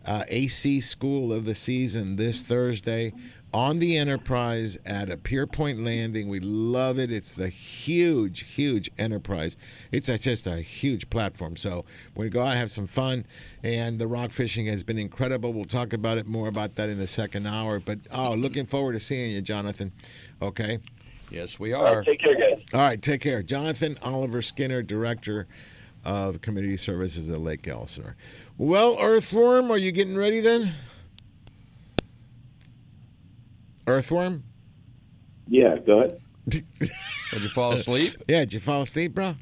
uh, 0.06 0.24
AC 0.30 0.82
school 0.82 1.34
of 1.34 1.46
the 1.46 1.56
season 1.56 2.16
this 2.16 2.44
Thursday 2.44 3.14
on 3.54 3.80
the 3.80 3.98
Enterprise 3.98 4.78
at 4.86 5.10
a 5.10 5.18
Pier 5.18 5.46
Point 5.46 5.80
Landing. 5.80 6.28
We 6.28 6.40
love 6.40 6.98
it. 6.98 7.12
It's 7.12 7.36
the 7.36 7.50
huge, 7.50 8.54
huge 8.56 8.90
Enterprise. 8.98 9.56
It's 9.92 10.10
a, 10.10 10.18
just 10.18 10.48
a 10.48 10.58
huge 10.58 11.10
platform. 11.10 11.56
So 11.56 11.86
we 12.16 12.30
go 12.30 12.42
out 12.42 12.58
have 12.58 12.72
some 12.72 12.88
fun. 12.88 13.26
And 13.62 14.00
the 14.00 14.08
rock 14.08 14.32
fishing 14.32 14.66
has 14.66 14.84
been 14.84 14.98
incredible. 14.98 15.54
We'll 15.54 15.66
talk 15.66 15.94
about 15.94 16.18
it 16.18 16.26
more 16.26 16.48
about 16.48 16.76
that 16.76 16.90
in 16.90 16.98
the 16.98 17.08
second 17.08 17.46
hour. 17.46 17.80
But 17.80 18.00
oh, 18.12 18.34
looking 18.34 18.66
forward 18.66 18.94
to 18.94 19.00
seeing 19.00 19.32
you, 19.32 19.42
Jonathan. 19.42 19.92
Okay. 20.42 20.80
Yes, 21.30 21.60
we 21.60 21.74
All 21.74 21.84
right, 21.84 22.06
take 22.06 22.20
care, 22.20 22.36
guys. 22.36 22.64
All 22.74 22.80
right, 22.80 23.02
take 23.02 23.22
care. 23.22 23.42
Jonathan 23.42 23.98
Oliver 24.04 24.42
Skinner, 24.42 24.84
Director 24.84 25.48
of 26.06 26.42
Community 26.42 26.78
Services 26.78 27.30
at 27.30 27.40
Lake 27.40 27.68
Elsinore. 27.68 28.16
Well, 28.58 28.98
Earthworm, 29.00 29.72
are 29.72 29.78
you 29.78 29.92
getting 29.92 30.16
ready 30.16 30.42
then? 30.42 30.74
Earthworm? 33.88 34.44
Yeah, 35.48 35.78
go 35.78 36.00
ahead. 36.00 36.20
Did 36.48 36.64
you 37.42 37.50
fall 37.50 37.74
asleep? 37.74 38.14
yeah, 38.28 38.40
did 38.42 38.54
you 38.54 38.60
fall 38.60 38.82
asleep, 38.82 39.14
bro? 39.14 39.36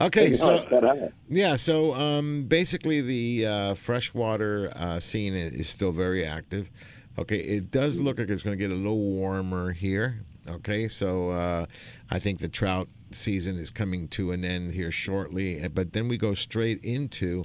Okay, 0.00 0.28
No, 0.30 0.34
so 0.34 0.54
it's 0.54 0.68
got 0.68 0.84
out. 0.84 1.12
yeah, 1.28 1.56
so 1.56 1.94
um, 1.94 2.44
basically 2.44 3.00
the 3.00 3.46
uh, 3.46 3.74
freshwater 3.74 4.72
uh, 4.74 4.98
scene 5.00 5.34
is 5.34 5.68
still 5.68 5.92
very 5.92 6.24
active. 6.24 6.70
Okay, 7.18 7.36
it 7.36 7.70
does 7.70 8.00
look 8.00 8.18
like 8.18 8.30
it's 8.30 8.42
going 8.42 8.56
to 8.56 8.60
get 8.62 8.70
a 8.72 8.74
little 8.74 8.98
warmer 8.98 9.72
here. 9.72 10.24
Okay, 10.48 10.88
so 10.88 11.30
uh, 11.30 11.66
I 12.10 12.18
think 12.18 12.40
the 12.40 12.48
trout 12.48 12.88
season 13.12 13.58
is 13.58 13.70
coming 13.70 14.08
to 14.08 14.32
an 14.32 14.44
end 14.44 14.72
here 14.72 14.90
shortly, 14.90 15.60
eh, 15.60 15.68
but 15.68 15.92
then 15.92 16.08
we 16.08 16.16
go 16.16 16.34
straight 16.34 16.82
into 16.82 17.44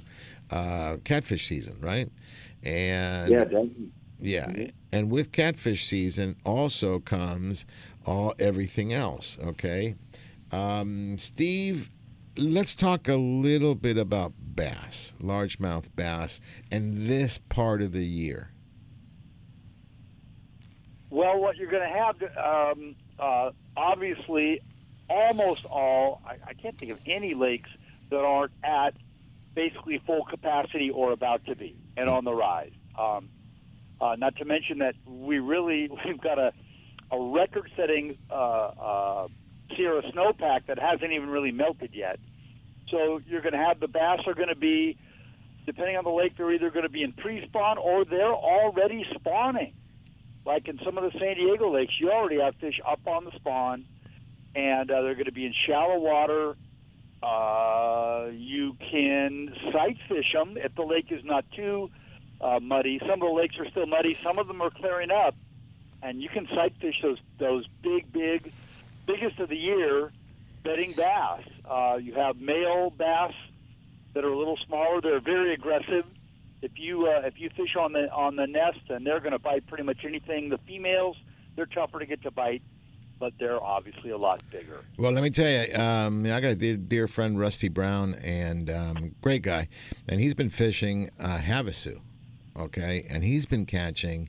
uh, 0.50 0.96
catfish 1.04 1.46
season, 1.46 1.76
right? 1.80 2.10
And 2.64 3.30
Yeah, 3.30 3.44
yeah, 4.20 4.68
and 4.92 5.10
with 5.10 5.32
catfish 5.32 5.86
season 5.86 6.36
also 6.44 6.98
comes 6.98 7.66
all 8.04 8.34
everything 8.38 8.92
else. 8.92 9.38
Okay, 9.42 9.94
um, 10.52 11.18
Steve, 11.18 11.90
let's 12.36 12.74
talk 12.74 13.08
a 13.08 13.16
little 13.16 13.74
bit 13.74 13.96
about 13.96 14.32
bass, 14.54 15.14
largemouth 15.22 15.94
bass, 15.94 16.40
and 16.70 17.08
this 17.08 17.38
part 17.38 17.82
of 17.82 17.92
the 17.92 18.04
year. 18.04 18.50
Well, 21.10 21.38
what 21.38 21.56
you're 21.56 21.70
going 21.70 21.88
to 21.90 21.98
have, 21.98 22.16
um, 22.36 22.96
uh, 23.18 23.50
obviously, 23.76 24.60
almost 25.08 25.64
all, 25.64 26.20
I, 26.26 26.36
I 26.48 26.52
can't 26.54 26.78
think 26.78 26.92
of 26.92 26.98
any 27.06 27.34
lakes 27.34 27.70
that 28.10 28.20
aren't 28.20 28.52
at 28.62 28.94
basically 29.54 30.00
full 30.06 30.24
capacity 30.24 30.90
or 30.90 31.12
about 31.12 31.44
to 31.46 31.56
be 31.56 31.76
and 31.96 32.08
on 32.08 32.24
the 32.24 32.34
rise. 32.34 32.72
Um, 32.98 33.28
uh, 34.00 34.16
not 34.16 34.36
to 34.36 34.44
mention 34.44 34.78
that 34.78 34.94
we 35.06 35.38
really, 35.38 35.88
we've 36.06 36.20
got 36.20 36.38
a, 36.38 36.52
a 37.10 37.20
record 37.20 37.70
setting 37.76 38.18
uh, 38.30 38.34
uh, 38.34 39.28
Sierra 39.76 40.02
snowpack 40.12 40.66
that 40.66 40.78
hasn't 40.78 41.12
even 41.12 41.28
really 41.28 41.52
melted 41.52 41.90
yet. 41.92 42.18
So 42.90 43.20
you're 43.26 43.42
going 43.42 43.52
to 43.52 43.58
have 43.58 43.80
the 43.80 43.88
bass 43.88 44.20
are 44.26 44.34
going 44.34 44.48
to 44.48 44.56
be, 44.56 44.96
depending 45.66 45.96
on 45.96 46.04
the 46.04 46.10
lake, 46.10 46.36
they're 46.36 46.52
either 46.52 46.70
going 46.70 46.84
to 46.84 46.90
be 46.90 47.02
in 47.02 47.12
pre 47.12 47.46
spawn 47.48 47.76
or 47.76 48.04
they're 48.04 48.32
already 48.32 49.04
spawning 49.14 49.74
like 50.48 50.66
in 50.66 50.80
some 50.82 50.96
of 50.96 51.04
the 51.04 51.16
San 51.18 51.36
Diego 51.36 51.70
lakes, 51.72 51.92
you 52.00 52.10
already 52.10 52.40
have 52.40 52.54
fish 52.56 52.80
up 52.90 53.06
on 53.06 53.26
the 53.26 53.30
spawn, 53.32 53.84
and 54.56 54.90
uh, 54.90 55.02
they're 55.02 55.14
going 55.14 55.26
to 55.26 55.32
be 55.32 55.44
in 55.44 55.52
shallow 55.66 55.98
water. 55.98 56.56
Uh, 57.22 58.30
you 58.32 58.74
can 58.90 59.54
sight 59.72 59.98
fish 60.08 60.32
them 60.32 60.56
if 60.56 60.74
the 60.74 60.82
lake 60.82 61.08
is 61.10 61.22
not 61.22 61.44
too 61.54 61.90
uh, 62.40 62.60
muddy. 62.60 62.98
Some 63.00 63.10
of 63.10 63.20
the 63.20 63.34
lakes 63.34 63.56
are 63.58 63.68
still 63.70 63.86
muddy. 63.86 64.16
Some 64.22 64.38
of 64.38 64.46
them 64.46 64.60
are 64.60 64.70
clearing 64.70 65.10
up, 65.10 65.34
and 66.02 66.22
you 66.22 66.28
can 66.28 66.46
sight 66.48 66.74
fish 66.80 66.96
those 67.02 67.18
those 67.38 67.66
big, 67.82 68.12
big, 68.12 68.52
biggest 69.06 69.38
of 69.38 69.48
the 69.48 69.56
year 69.56 70.12
bedding 70.62 70.92
bass. 70.92 71.42
Uh, 71.68 71.98
you 72.00 72.14
have 72.14 72.40
male 72.40 72.90
bass 72.90 73.32
that 74.14 74.24
are 74.24 74.32
a 74.32 74.38
little 74.38 74.58
smaller. 74.66 75.00
They're 75.00 75.20
very 75.20 75.54
aggressive. 75.54 76.04
If 76.60 76.72
you 76.76 77.06
uh, 77.06 77.22
if 77.24 77.38
you 77.38 77.50
fish 77.50 77.76
on 77.78 77.92
the 77.92 78.10
on 78.12 78.36
the 78.36 78.46
nest, 78.46 78.80
and 78.88 79.06
they're 79.06 79.20
going 79.20 79.32
to 79.32 79.38
bite 79.38 79.66
pretty 79.66 79.84
much 79.84 80.04
anything. 80.04 80.48
The 80.48 80.58
females, 80.58 81.16
they're 81.56 81.66
tougher 81.66 82.00
to 82.00 82.06
get 82.06 82.22
to 82.22 82.32
bite, 82.32 82.62
but 83.20 83.32
they're 83.38 83.62
obviously 83.62 84.10
a 84.10 84.16
lot 84.16 84.42
bigger. 84.50 84.80
Well, 84.96 85.12
let 85.12 85.22
me 85.22 85.30
tell 85.30 85.48
you, 85.48 85.72
um, 85.74 86.26
I 86.26 86.40
got 86.40 86.48
a 86.48 86.54
dear, 86.56 86.76
dear 86.76 87.06
friend, 87.06 87.38
Rusty 87.38 87.68
Brown, 87.68 88.14
and 88.16 88.68
um, 88.70 89.14
great 89.20 89.42
guy, 89.42 89.68
and 90.08 90.20
he's 90.20 90.34
been 90.34 90.50
fishing 90.50 91.10
uh, 91.20 91.38
Havasu, 91.38 92.00
okay, 92.58 93.06
and 93.08 93.24
he's 93.24 93.46
been 93.46 93.66
catching 93.66 94.28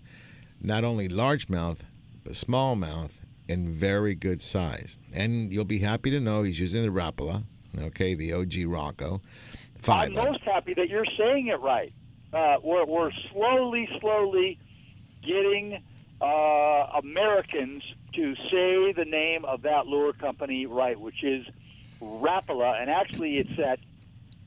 not 0.62 0.84
only 0.84 1.08
largemouth 1.08 1.80
but 2.24 2.34
smallmouth 2.34 3.22
in 3.48 3.70
very 3.70 4.14
good 4.14 4.42
size. 4.42 4.98
And 5.14 5.52
you'll 5.52 5.66
be 5.66 5.80
happy 5.80 6.12
to 6.12 6.20
know 6.20 6.44
he's 6.44 6.60
using 6.60 6.84
the 6.84 6.90
Rapala, 6.90 7.44
okay, 7.80 8.14
the 8.14 8.34
OG 8.34 8.66
Rocco. 8.66 9.22
I'm 9.88 10.14
most 10.14 10.42
happy 10.44 10.74
that 10.76 10.90
you're 10.90 11.06
saying 11.18 11.48
it 11.48 11.60
right. 11.60 11.94
Uh, 12.34 12.58
we're, 12.62 12.86
we're 12.86 13.12
slowly, 13.32 13.90
slowly 14.00 14.60
getting 15.24 15.82
uh, 16.22 16.26
Americans 17.02 17.82
to 18.14 18.36
say 18.52 18.92
the 18.92 19.06
name 19.06 19.46
of 19.46 19.64
that 19.64 19.88
lure 19.88 20.14
company 20.14 20.66
right, 20.66 21.00
which 21.00 21.24
is 21.24 21.46
Rapala, 22.02 22.80
and 22.80 22.90
actually 22.90 23.38
it's 23.38 23.56
that 23.58 23.80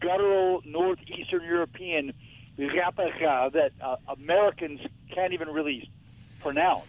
guttural 0.00 0.62
northeastern 0.64 1.42
European 1.44 2.12
that 3.52 3.72
uh, 3.80 3.96
Americans 4.08 4.80
can't 5.14 5.32
even 5.32 5.48
really 5.48 5.90
pronounce. 6.40 6.86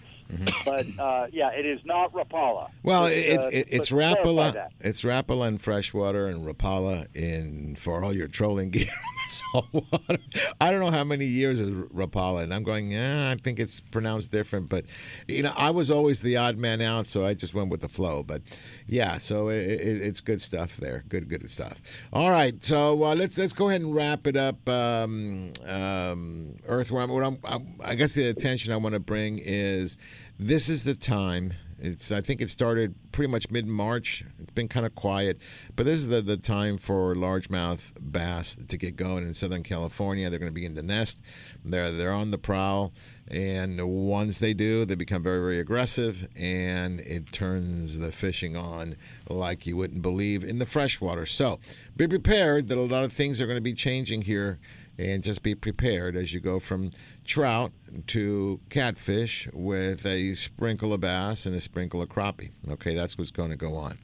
But 0.66 0.88
uh, 1.00 1.28
yeah, 1.32 1.52
it 1.52 1.66
is 1.66 1.80
not 1.86 2.12
Rapala. 2.14 2.70
Well, 2.82 3.06
it's 3.06 3.44
uh, 3.44 3.50
it, 3.52 3.68
it's 3.70 3.92
Rapala. 3.92 4.70
It's 4.80 5.04
Rapala 5.04 5.48
in 5.48 5.58
freshwater 5.60 6.26
and 6.26 6.46
Rapala 6.46 7.14
in 7.16 7.76
for 7.76 8.04
all 8.04 8.14
your 8.14 8.28
trolling 8.28 8.72
gear 8.72 8.88
on 9.54 9.64
the 9.72 9.82
saltwater. 9.82 10.24
I 10.60 10.72
don't 10.72 10.80
know 10.80 10.92
how 10.92 11.04
many 11.04 11.26
years 11.26 11.60
is 11.60 11.70
Rapala, 11.70 12.44
and 12.44 12.54
I'm 12.54 12.64
going. 12.64 12.92
Yeah, 12.92 13.32
I 13.32 13.36
think 13.42 13.60
it's 13.60 13.80
pronounced 13.80 14.32
different, 14.32 14.70
but 14.70 14.86
you 15.28 15.44
know, 15.44 15.54
I 15.56 15.72
was 15.72 15.92
always 15.92 16.22
the 16.22 16.38
odd 16.38 16.58
man 16.58 16.82
out, 16.82 17.08
so 17.08 17.26
I 17.26 17.34
just 17.34 17.54
went 17.54 17.70
with 17.70 17.82
the 17.82 17.90
flow. 17.90 18.24
But 18.24 18.42
yeah, 18.88 19.18
so 19.18 19.50
it, 19.50 19.62
it, 19.62 20.02
it's 20.02 20.22
good 20.22 20.42
stuff 20.42 20.78
there. 20.78 21.04
Good, 21.10 21.30
good 21.30 21.50
stuff. 21.50 21.82
All 22.12 22.32
right, 22.32 22.62
so 22.64 23.04
uh, 23.04 23.16
let's 23.16 23.38
let's 23.38 23.54
go 23.54 23.70
ahead 23.70 23.82
and 23.82 23.94
wrap 23.94 24.28
it 24.28 24.36
up. 24.36 24.68
Um, 24.68 25.52
um, 25.68 26.56
Earthworm. 26.68 27.12
What 27.12 27.24
I'm, 27.24 27.38
I'm, 27.44 27.76
I 27.84 27.96
guess 27.96 28.14
the 28.14 28.28
attention 28.30 28.74
I 28.74 28.78
want 28.78 28.94
to 28.94 29.00
bring 29.00 29.40
is 29.40 29.98
this 30.40 30.70
is 30.70 30.84
the 30.84 30.96
time. 30.96 31.54
It's 31.84 32.14
I 32.14 32.22
think 32.22 32.40
it 32.40 32.50
started 32.50 32.96
pretty 33.12 33.30
much 33.30 33.52
mid 33.52 33.68
March. 33.68 34.24
It's 34.40 34.54
been 34.54 34.70
kind 34.70 34.86
of 34.86 34.96
quiet, 34.96 35.38
but 35.76 35.86
this 35.86 36.00
is 36.00 36.08
the, 36.08 36.22
the 36.22 36.38
time 36.38 36.78
for 36.78 37.14
largemouth 37.14 37.92
bass 38.00 38.56
to 38.56 38.78
get 38.78 38.96
going 38.96 39.26
in 39.26 39.34
Southern 39.34 39.64
California. 39.64 40.30
They're 40.30 40.40
going 40.40 40.50
to 40.50 40.54
begin 40.54 40.76
to 40.76 40.82
nest. 40.82 41.20
They're 41.66 41.92
they're 41.92 42.14
on 42.14 42.32
the 42.32 42.38
prowl, 42.38 42.94
and 43.28 43.82
once 43.82 44.40
they 44.40 44.54
do, 44.54 44.86
they 44.86 44.96
become 44.96 45.24
very 45.24 45.40
very 45.40 45.60
aggressive, 45.60 46.30
and 46.38 47.02
it 47.02 47.34
turns 47.34 48.00
the 48.00 48.14
fishing 48.14 48.56
on 48.56 48.96
like 49.30 49.68
you 49.68 49.76
wouldn't 49.76 50.02
believe 50.02 50.42
in 50.42 50.60
the 50.60 50.66
freshwater. 50.66 51.26
So 51.26 51.60
be 51.98 52.08
prepared 52.08 52.70
that 52.70 52.78
a 52.78 52.82
lot 52.82 53.04
of 53.04 53.12
things 53.12 53.42
are 53.42 53.46
going 53.46 53.58
to 53.58 53.62
be 53.62 53.74
changing 53.74 54.22
here 54.22 54.58
and 54.98 55.24
just 55.24 55.42
be 55.44 55.56
prepared 55.56 56.16
as 56.16 56.34
you 56.34 56.40
go 56.40 56.60
from 56.60 56.92
trout 57.26 57.72
to 58.08 58.60
catfish 58.70 59.48
with 59.54 60.06
a 60.06 60.34
sprinkle 60.36 60.94
of 60.94 61.02
bass 61.02 61.46
and 61.46 61.56
a 61.56 61.62
sprinkle 61.62 62.02
of 62.02 62.10
crappie. 62.10 62.52
Okay, 62.70 62.94
that's 62.94 63.18
what's 63.18 63.32
going 63.32 63.50
to 63.50 63.56
go 63.56 63.76
on. 63.76 63.98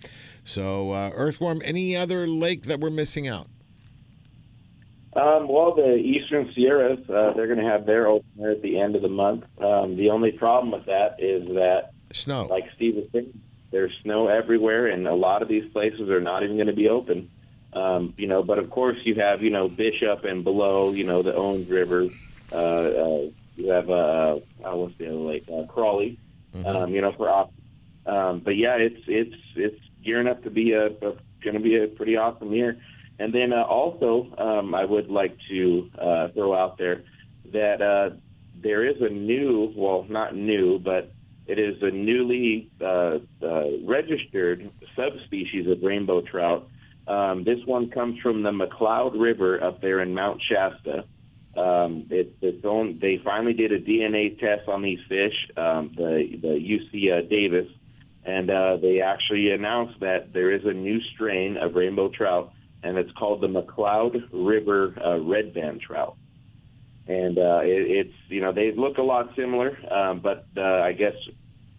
So, 0.43 0.91
uh, 0.91 1.11
earthworm, 1.13 1.61
any 1.63 1.95
other 1.95 2.27
lake 2.27 2.63
that 2.63 2.79
we're 2.79 2.89
missing 2.89 3.27
out? 3.27 3.47
Um, 5.13 5.47
well, 5.47 5.73
the 5.73 5.95
Eastern 5.95 6.51
Sierras, 6.53 6.99
uh, 7.09 7.33
they're 7.35 7.47
going 7.47 7.59
to 7.59 7.69
have 7.69 7.85
their 7.85 8.07
opener 8.07 8.51
at 8.51 8.61
the 8.61 8.79
end 8.79 8.95
of 8.95 9.01
the 9.01 9.09
month. 9.09 9.43
Um, 9.59 9.95
the 9.95 10.11
only 10.11 10.31
problem 10.31 10.71
with 10.71 10.85
that 10.85 11.15
is 11.19 11.47
that, 11.49 11.91
snow. 12.11 12.45
like 12.45 12.65
Steve 12.75 12.95
was 12.95 13.05
saying, 13.11 13.39
there's 13.71 13.91
snow 14.03 14.27
everywhere, 14.27 14.87
and 14.87 15.07
a 15.07 15.13
lot 15.13 15.41
of 15.41 15.47
these 15.47 15.69
places 15.71 16.09
are 16.09 16.21
not 16.21 16.43
even 16.43 16.57
going 16.57 16.67
to 16.67 16.73
be 16.73 16.89
open. 16.89 17.29
Um, 17.73 18.13
you 18.17 18.27
know, 18.27 18.41
but 18.43 18.57
of 18.57 18.69
course 18.69 18.97
you 19.03 19.15
have, 19.15 19.43
you 19.43 19.49
know, 19.51 19.67
Bishop 19.67 20.23
and 20.23 20.43
below, 20.43 20.91
you 20.91 21.03
know, 21.03 21.21
the 21.21 21.35
Owens 21.35 21.69
River. 21.69 22.07
Uh, 22.51 22.55
uh, 22.55 23.29
you 23.55 23.69
have, 23.69 23.89
uh, 23.89 24.39
uh, 24.63 24.75
what's 24.75 24.97
the 24.97 25.07
other 25.07 25.15
lake? 25.15 25.45
Uh, 25.51 25.63
Crowley. 25.65 26.17
Um, 26.65 26.93
you 26.93 27.01
know, 27.01 27.11
for 27.11 27.29
op- 27.29 27.53
um, 28.05 28.39
but 28.39 28.55
yeah, 28.55 28.75
it's 28.75 29.01
it's 29.07 29.35
it's 29.55 29.79
gearing 30.03 30.27
up 30.27 30.43
to 30.43 30.49
be 30.49 30.71
a, 30.71 30.87
a 30.87 31.13
going 31.43 31.53
to 31.53 31.59
be 31.59 31.77
a 31.77 31.87
pretty 31.87 32.17
awesome 32.17 32.51
year. 32.51 32.77
And 33.19 33.33
then 33.33 33.53
uh, 33.53 33.63
also, 33.63 34.33
um, 34.37 34.73
I 34.73 34.85
would 34.85 35.09
like 35.09 35.37
to 35.49 35.89
uh, 35.97 36.27
throw 36.29 36.55
out 36.55 36.77
there 36.77 37.03
that 37.51 37.81
uh, 37.81 38.15
there 38.61 38.85
is 38.85 39.01
a 39.01 39.09
new, 39.09 39.73
well, 39.75 40.05
not 40.09 40.35
new, 40.35 40.79
but 40.79 41.11
it 41.47 41.59
is 41.59 41.81
a 41.81 41.91
newly 41.91 42.69
uh, 42.81 43.19
uh, 43.43 43.63
registered 43.85 44.71
subspecies 44.95 45.67
of 45.67 45.81
rainbow 45.83 46.21
trout. 46.21 46.67
Um, 47.09 47.43
this 47.43 47.57
one 47.65 47.89
comes 47.89 48.19
from 48.19 48.43
the 48.43 48.51
McCloud 48.51 49.19
River 49.19 49.63
up 49.63 49.81
there 49.81 49.99
in 50.01 50.13
Mount 50.13 50.41
Shasta. 50.47 51.05
Um, 51.57 52.05
it, 52.11 52.35
it's 52.41 52.63
own, 52.63 52.99
they 53.01 53.19
finally 53.23 53.53
did 53.53 53.71
a 53.71 53.79
DNA 53.79 54.39
test 54.39 54.69
on 54.69 54.83
these 54.83 54.99
fish, 55.09 55.33
um, 55.57 55.91
the, 55.97 56.37
the 56.39 56.47
UC 56.47 57.11
uh, 57.11 57.27
Davis, 57.27 57.67
and 58.23 58.51
uh, 58.51 58.77
they 58.77 59.01
actually 59.01 59.49
announced 59.49 59.99
that 60.01 60.33
there 60.33 60.51
is 60.51 60.61
a 60.65 60.73
new 60.73 61.01
strain 61.15 61.57
of 61.57 61.73
rainbow 61.73 62.09
trout, 62.09 62.53
and 62.83 62.97
it's 62.97 63.11
called 63.13 63.41
the 63.41 63.47
McCloud 63.47 64.29
River 64.31 64.93
uh, 65.03 65.19
red 65.19 65.53
band 65.55 65.81
trout. 65.81 66.15
And 67.07 67.39
uh, 67.39 67.61
it, 67.63 68.05
it's 68.05 68.13
you 68.27 68.39
know 68.39 68.53
they 68.53 68.71
look 68.71 68.99
a 68.99 69.01
lot 69.01 69.35
similar, 69.35 69.75
um, 69.91 70.19
but 70.19 70.45
uh, 70.55 70.61
I 70.61 70.93
guess 70.93 71.15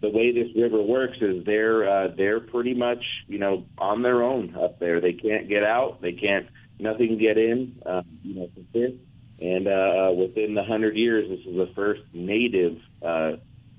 the 0.01 0.09
way 0.09 0.31
this 0.31 0.49
river 0.55 0.81
works 0.81 1.17
is 1.21 1.45
they're 1.45 1.89
uh, 1.89 2.07
they're 2.17 2.39
pretty 2.39 2.73
much 2.73 3.03
you 3.27 3.37
know 3.37 3.65
on 3.77 4.01
their 4.01 4.23
own 4.23 4.55
up 4.55 4.79
there. 4.79 4.99
They 4.99 5.13
can't 5.13 5.47
get 5.47 5.63
out. 5.63 6.01
They 6.01 6.13
can't 6.13 6.47
nothing 6.79 7.17
get 7.17 7.37
in. 7.37 7.81
Uh, 7.85 8.01
you 8.23 8.35
know 8.35 8.47
to 8.47 8.65
fish. 8.73 8.99
And 9.39 9.67
uh, 9.67 9.71
uh, 9.71 10.11
within 10.11 10.53
the 10.53 10.63
hundred 10.63 10.95
years, 10.95 11.29
this 11.29 11.39
is 11.39 11.55
the 11.55 11.71
first 11.75 12.01
native 12.13 12.77
uh, 13.01 13.33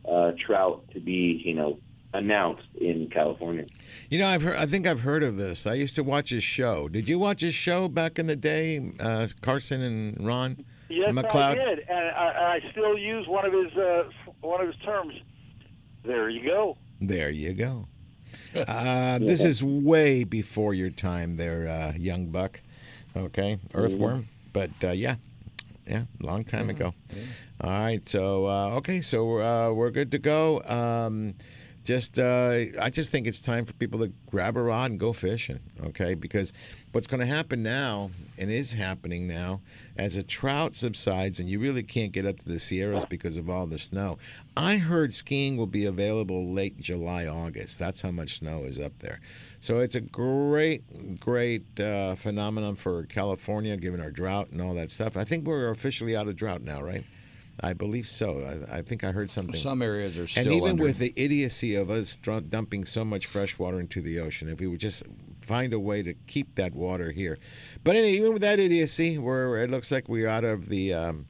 uh, 0.08 0.32
trout 0.44 0.84
to 0.92 1.00
be 1.00 1.42
you 1.44 1.54
know 1.54 1.78
announced 2.14 2.66
in 2.80 3.08
California. 3.10 3.64
You 4.10 4.18
know, 4.18 4.26
I've 4.26 4.42
heard. 4.42 4.56
I 4.56 4.66
think 4.66 4.86
I've 4.86 5.00
heard 5.00 5.22
of 5.22 5.36
this. 5.36 5.66
I 5.66 5.74
used 5.74 5.96
to 5.96 6.04
watch 6.04 6.30
his 6.30 6.44
show. 6.44 6.88
Did 6.88 7.08
you 7.08 7.18
watch 7.18 7.40
his 7.40 7.54
show 7.54 7.88
back 7.88 8.18
in 8.18 8.26
the 8.26 8.36
day, 8.36 8.92
uh, 9.00 9.28
Carson 9.40 9.82
and 9.82 10.26
Ron 10.26 10.64
Yes, 10.92 11.16
I 11.16 11.54
did, 11.54 11.78
and 11.88 12.10
I, 12.10 12.60
I 12.64 12.70
still 12.70 12.98
use 12.98 13.26
one 13.26 13.46
of 13.46 13.52
his 13.52 13.72
uh, 13.78 14.04
one 14.42 14.60
of 14.60 14.66
his 14.66 14.76
terms. 14.84 15.14
There 16.05 16.28
you 16.28 16.44
go. 16.44 16.76
There 17.00 17.30
you 17.30 17.53
go. 17.53 17.86
Uh, 18.55 19.18
this 19.18 19.42
is 19.44 19.62
way 19.62 20.24
before 20.24 20.74
your 20.74 20.90
time, 20.90 21.36
there, 21.36 21.68
uh, 21.68 21.92
young 21.96 22.26
buck. 22.26 22.61
Okay, 23.16 23.59
earthworm. 23.74 24.28
But 24.53 24.70
uh, 24.84 24.90
yeah, 24.90 25.16
yeah, 25.86 26.05
long 26.20 26.44
time 26.44 26.68
ago. 26.70 26.94
All 27.61 27.70
right, 27.70 28.07
so 28.09 28.46
uh, 28.46 28.70
okay, 28.76 29.00
so 29.00 29.40
uh, 29.40 29.72
we're 29.72 29.90
good 29.90 30.11
to 30.12 30.18
go. 30.18 30.62
Um, 30.64 31.34
just, 31.85 32.18
uh, 32.18 32.64
I 32.80 32.91
just 32.91 33.11
think 33.11 33.26
it's 33.26 33.41
time 33.41 33.64
for 33.64 33.72
people 33.74 33.99
to 34.01 34.12
grab 34.30 34.57
a 34.57 34.62
rod 34.62 34.91
and 34.91 35.01
go 35.01 35.12
fishing. 35.12 35.61
Okay, 35.85 36.14
because 36.14 36.53
what's 36.93 37.07
going 37.07 37.20
to 37.20 37.26
happen 37.26 37.62
now, 37.62 38.11
and 38.39 38.51
is 38.51 38.72
happening 38.72 39.26
now, 39.26 39.61
as 39.97 40.14
the 40.14 40.22
trout 40.22 40.74
subsides 40.74 41.41
and 41.41 41.49
you 41.49 41.59
really 41.59 41.83
can't 41.83 42.12
get 42.12 42.26
up 42.26 42.39
to 42.39 42.49
the 42.49 42.59
Sierras 42.59 43.05
because 43.05 43.37
of 43.37 43.51
all 43.51 43.66
the 43.66 43.78
snow. 43.78 44.18
I 44.57 44.76
heard 44.76 45.14
skiing 45.14 45.57
will 45.57 45.66
be 45.66 45.85
available 45.85 46.53
late 46.53 46.78
July, 46.78 47.26
August. 47.26 47.78
That's 47.78 48.03
how 48.03 48.11
much 48.11 48.39
snow 48.39 48.64
is 48.64 48.78
up 48.78 48.99
there. 48.99 49.20
So 49.61 49.78
it's 49.78 49.95
a 49.95 50.01
great, 50.01 51.20
great 51.20 51.78
uh, 51.80 52.14
phenomenon 52.14 52.76
for 52.76 53.05
California, 53.05 53.76
given 53.76 54.01
our 54.01 54.11
drought 54.11 54.51
and 54.51 54.61
all 54.61 54.74
that 54.74 54.91
stuff. 54.91 55.16
I 55.16 55.24
think 55.24 55.47
we're 55.47 55.70
officially 55.70 56.16
out 56.16 56.28
of 56.28 56.37
drought 56.37 56.62
now, 56.62 56.83
right? 56.83 57.05
I 57.62 57.72
believe 57.74 58.08
so. 58.08 58.66
I, 58.70 58.78
I 58.78 58.82
think 58.82 59.04
I 59.04 59.12
heard 59.12 59.30
something. 59.30 59.54
Some 59.54 59.82
areas 59.82 60.18
are 60.18 60.26
still. 60.26 60.44
and 60.44 60.52
even 60.52 60.70
under. 60.70 60.84
with 60.84 60.98
the 60.98 61.12
idiocy 61.16 61.76
of 61.76 61.90
us 61.90 62.16
dr- 62.16 62.50
dumping 62.50 62.84
so 62.84 63.04
much 63.04 63.26
fresh 63.26 63.58
water 63.58 63.78
into 63.78 64.00
the 64.00 64.18
ocean, 64.18 64.48
if 64.48 64.58
we 64.58 64.66
would 64.66 64.80
just 64.80 65.04
find 65.40 65.72
a 65.72 65.78
way 65.78 66.02
to 66.02 66.14
keep 66.26 66.56
that 66.56 66.74
water 66.74 67.12
here. 67.12 67.38
But 67.84 67.94
anyway, 67.96 68.16
even 68.16 68.32
with 68.32 68.42
that 68.42 68.58
idiocy, 68.58 69.16
where 69.18 69.56
it 69.58 69.70
looks 69.70 69.92
like 69.92 70.08
we're 70.08 70.28
out 70.28 70.44
of 70.44 70.68
the 70.68 70.92
um, 70.92 71.26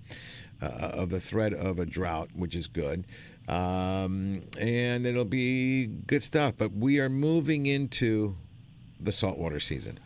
uh, 0.62 0.66
of 0.66 1.10
the 1.10 1.20
threat 1.20 1.52
of 1.52 1.78
a 1.78 1.84
drought, 1.86 2.30
which 2.34 2.54
is 2.54 2.66
good. 2.66 3.04
Um, 3.48 4.42
and 4.58 5.04
it'll 5.04 5.24
be 5.24 5.86
good 5.86 6.22
stuff. 6.22 6.54
But 6.56 6.72
we 6.72 6.98
are 7.00 7.08
moving 7.08 7.66
into 7.66 8.36
the 9.00 9.12
saltwater 9.12 9.60
season. 9.60 9.98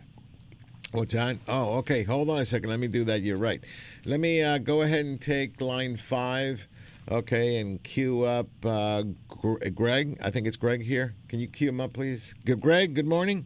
What's 0.96 1.12
that? 1.12 1.36
Oh, 1.46 1.76
okay. 1.80 2.04
Hold 2.04 2.30
on 2.30 2.38
a 2.38 2.44
second. 2.46 2.70
Let 2.70 2.78
me 2.80 2.88
do 2.88 3.04
that. 3.04 3.20
You're 3.20 3.36
right. 3.36 3.62
Let 4.06 4.18
me 4.18 4.40
uh, 4.42 4.56
go 4.56 4.80
ahead 4.80 5.04
and 5.04 5.20
take 5.20 5.60
line 5.60 5.96
five, 5.98 6.66
okay, 7.10 7.58
and 7.58 7.82
cue 7.82 8.22
up 8.22 8.46
uh, 8.64 9.02
Greg. 9.74 10.16
I 10.24 10.30
think 10.30 10.46
it's 10.46 10.56
Greg 10.56 10.82
here. 10.82 11.14
Can 11.28 11.38
you 11.38 11.48
cue 11.48 11.68
him 11.68 11.82
up, 11.82 11.92
please? 11.92 12.34
Good, 12.46 12.62
Greg. 12.62 12.94
Good 12.94 13.04
morning. 13.06 13.44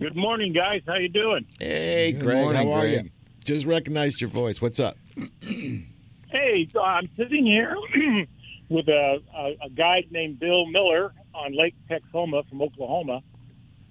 Good 0.00 0.16
morning, 0.16 0.52
guys. 0.52 0.82
How 0.88 0.96
you 0.96 1.08
doing? 1.08 1.46
Hey, 1.60 2.10
Good 2.10 2.22
Greg. 2.22 2.38
morning, 2.42 2.66
how 2.66 2.72
are 2.72 2.80
Greg. 2.80 3.04
you? 3.04 3.10
Just 3.44 3.64
recognized 3.64 4.20
your 4.20 4.30
voice. 4.30 4.60
What's 4.60 4.80
up? 4.80 4.96
Hey, 5.40 6.68
so 6.72 6.82
I'm 6.82 7.08
sitting 7.16 7.46
here 7.46 7.76
with 8.68 8.88
a, 8.88 9.20
a, 9.36 9.56
a 9.66 9.70
guide 9.70 10.06
named 10.10 10.40
Bill 10.40 10.66
Miller 10.66 11.12
on 11.32 11.56
Lake 11.56 11.76
Texoma 11.88 12.44
from 12.48 12.60
Oklahoma, 12.60 13.20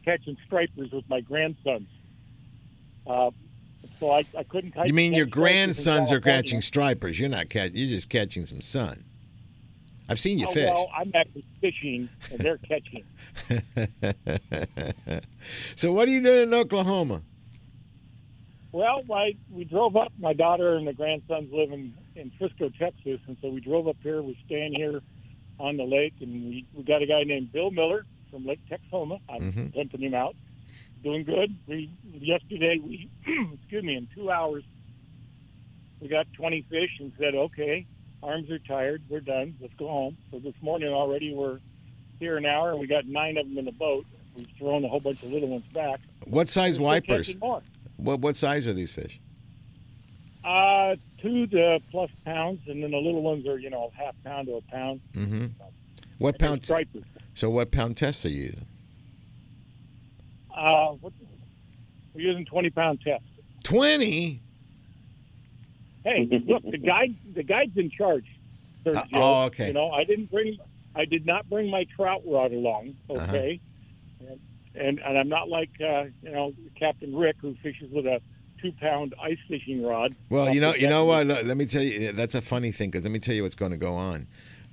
catching 0.04 0.36
stripers 0.46 0.92
with 0.92 1.08
my 1.08 1.22
grandsons. 1.22 1.88
Uh, 3.06 3.32
so 4.00 4.12
I, 4.12 4.26
I 4.38 4.44
couldn't. 4.44 4.72
catch- 4.72 4.88
You 4.88 4.94
mean 4.94 5.14
your 5.14 5.26
grandsons 5.26 6.12
are 6.12 6.20
catching 6.22 6.62
stripers? 6.62 7.20
You're 7.20 7.30
not 7.30 7.50
catching. 7.50 7.76
You're 7.78 7.90
just 7.90 8.10
catching 8.10 8.46
some 8.46 8.62
sun. 8.62 9.04
I've 10.10 10.20
seen 10.20 10.38
you 10.40 10.48
Oh, 10.48 10.52
fish. 10.52 10.70
Well, 10.70 10.90
I'm 10.96 11.12
actually 11.16 11.46
fishing, 11.62 12.10
and 12.32 12.40
they're 12.40 12.58
catching. 12.60 13.04
so 15.76 15.92
what 15.94 16.08
are 16.08 16.12
you 16.12 16.22
doing 16.22 16.44
in 16.44 16.54
Oklahoma? 16.54 17.22
Well, 18.72 19.04
I, 19.14 19.36
we 19.52 19.64
drove 19.66 19.96
up. 19.96 20.12
My 20.20 20.34
daughter 20.34 20.76
and 20.76 20.88
the 20.88 20.94
grandsons 20.94 21.52
live 21.54 21.72
in, 21.72 21.94
in 22.16 22.32
Frisco, 22.38 22.70
Texas, 22.78 23.20
and 23.28 23.38
so 23.42 23.50
we 23.50 23.62
drove 23.62 23.88
up 23.88 23.98
here. 24.02 24.22
We're 24.22 24.34
staying 24.46 24.74
here 24.74 25.02
on 25.60 25.78
the 25.78 25.84
lake, 25.84 26.16
and 26.22 26.32
we, 26.50 26.66
we 26.74 26.84
got 26.84 27.02
a 27.02 27.06
guy 27.06 27.24
named 27.24 27.52
Bill 27.52 27.70
Miller 27.72 28.06
from 28.32 28.46
Lake 28.46 28.60
Texoma. 28.70 29.20
I'm 29.30 29.52
Mhm. 29.52 29.74
pimping 29.74 30.02
him 30.02 30.16
out. 30.16 30.36
Doing 31.04 31.24
good. 31.26 31.56
We 31.68 31.92
yesterday 32.12 32.80
we 32.82 33.10
excuse 33.54 33.84
me 33.84 33.96
in 33.98 34.08
two 34.16 34.32
hours 34.32 34.64
we 36.00 36.08
got 36.10 36.28
20 36.34 36.66
fish 36.70 36.90
and 37.00 37.14
said, 37.18 37.34
okay, 37.34 37.86
arms 38.22 38.50
are 38.52 38.60
tired, 38.60 39.02
we're 39.10 39.22
done, 39.22 39.56
let's 39.62 39.74
go 39.76 39.88
home. 39.88 40.18
So 40.32 40.40
this 40.40 40.54
morning 40.62 40.90
already 40.90 41.34
we're 41.34 41.60
here 42.20 42.36
an 42.38 42.46
hour, 42.46 42.72
and 42.72 42.80
we 42.82 42.88
got 42.88 43.06
nine 43.06 43.38
of 43.38 43.48
them 43.48 43.58
in 43.58 43.64
the 43.66 43.72
boat. 43.72 44.06
We've 44.38 44.48
thrown 44.58 44.84
a 44.84 44.88
whole 44.90 45.00
bunch 45.00 45.24
of 45.24 45.32
little 45.32 45.48
ones 45.48 45.64
back. 45.74 46.02
What 46.26 46.50
size 46.50 46.78
We're 46.80 46.86
wipers? 46.88 47.36
What 47.98 48.20
what 48.20 48.36
size 48.36 48.68
are 48.68 48.74
these 48.74 48.92
fish? 48.92 49.20
Uh, 50.44 50.96
two 51.22 51.48
to 51.48 51.80
plus 51.90 52.10
pounds, 52.26 52.60
and 52.68 52.84
then 52.84 52.92
the 52.92 52.98
little 52.98 53.22
ones 53.22 53.48
are, 53.48 53.58
you 53.58 53.70
know, 53.70 53.92
half 53.96 54.16
pound 54.26 54.48
to 54.48 54.56
a 54.56 54.62
pound. 54.62 55.00
Mm-hmm. 55.14 55.46
What 56.18 56.36
And 56.36 56.40
pound? 56.40 56.66
stripers. 56.66 57.04
So 57.34 57.50
what 57.50 57.72
pound 57.72 57.96
tests 57.98 58.26
are 58.26 58.30
you 58.30 58.44
using? 58.44 58.66
Uh, 60.56 60.94
what, 61.02 61.14
we're 62.14 62.22
using 62.22 62.46
20 62.46 62.70
pound 62.70 63.00
test. 63.02 63.24
Twenty. 63.64 64.42
Hey, 66.04 66.28
look, 66.48 66.64
the 66.70 66.78
guide, 66.78 67.16
the 67.34 67.44
guide's 67.44 67.78
in 67.78 67.90
charge. 67.90 68.26
Sir 68.84 68.92
Uh, 68.96 69.04
Joe. 69.06 69.20
oh, 69.22 69.44
okay. 69.46 69.68
You 69.68 69.74
know, 69.74 69.90
I 69.92 70.04
didn't 70.04 70.30
bring, 70.30 70.58
I 70.96 71.06
did 71.06 71.26
not 71.26 71.50
bring 71.50 71.70
my 71.70 71.86
trout 71.96 72.22
rod 72.26 72.52
along. 72.52 72.96
Uh-huh. 73.10 73.26
Okay. 73.30 73.60
And, 74.20 74.40
and 74.76 75.00
and 75.00 75.18
I'm 75.18 75.30
not 75.30 75.50
like 75.50 75.70
uh, 75.80 76.06
you 76.24 76.32
know 76.32 76.52
Captain 76.80 77.16
Rick 77.16 77.36
who 77.42 77.56
fishes 77.62 77.92
with 77.92 78.06
a 78.08 78.20
two 78.62 78.72
pound 78.74 79.14
ice 79.22 79.38
fishing 79.48 79.84
rod. 79.84 80.16
Well, 80.30 80.54
you 80.54 80.60
know, 80.62 80.74
you 80.74 80.88
know 80.88 81.06
what? 81.06 81.28
Let 81.28 81.46
let 81.46 81.58
me 81.58 81.66
tell 81.66 81.84
you. 81.84 82.12
That's 82.12 82.34
a 82.36 82.42
funny 82.42 82.72
thing 82.72 82.90
because 82.90 83.04
let 83.06 83.12
me 83.12 83.20
tell 83.20 83.36
you 83.36 83.44
what's 83.44 83.54
going 83.56 83.72
to 83.72 83.78
go 83.78 83.94
on. 83.94 84.28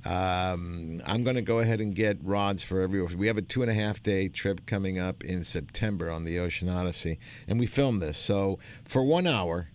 Um, 0.04 1.02
I'm 1.06 1.24
going 1.24 1.36
to 1.36 1.42
go 1.42 1.58
ahead 1.58 1.80
and 1.80 1.94
get 1.94 2.18
rods 2.22 2.64
for 2.64 2.80
everyone. 2.80 3.18
We 3.18 3.26
have 3.26 3.36
a 3.36 3.42
two 3.42 3.62
and 3.62 3.70
a 3.70 3.74
half 3.74 4.02
day 4.02 4.28
trip 4.28 4.64
coming 4.66 4.98
up 4.98 5.22
in 5.24 5.44
September 5.44 6.10
on 6.10 6.24
the 6.24 6.38
Ocean 6.38 6.68
Odyssey, 6.68 7.18
and 7.46 7.60
we 7.60 7.66
filmed 7.66 8.00
this. 8.00 8.16
So 8.16 8.58
for 8.84 9.04
one 9.04 9.26
hour, 9.26 9.68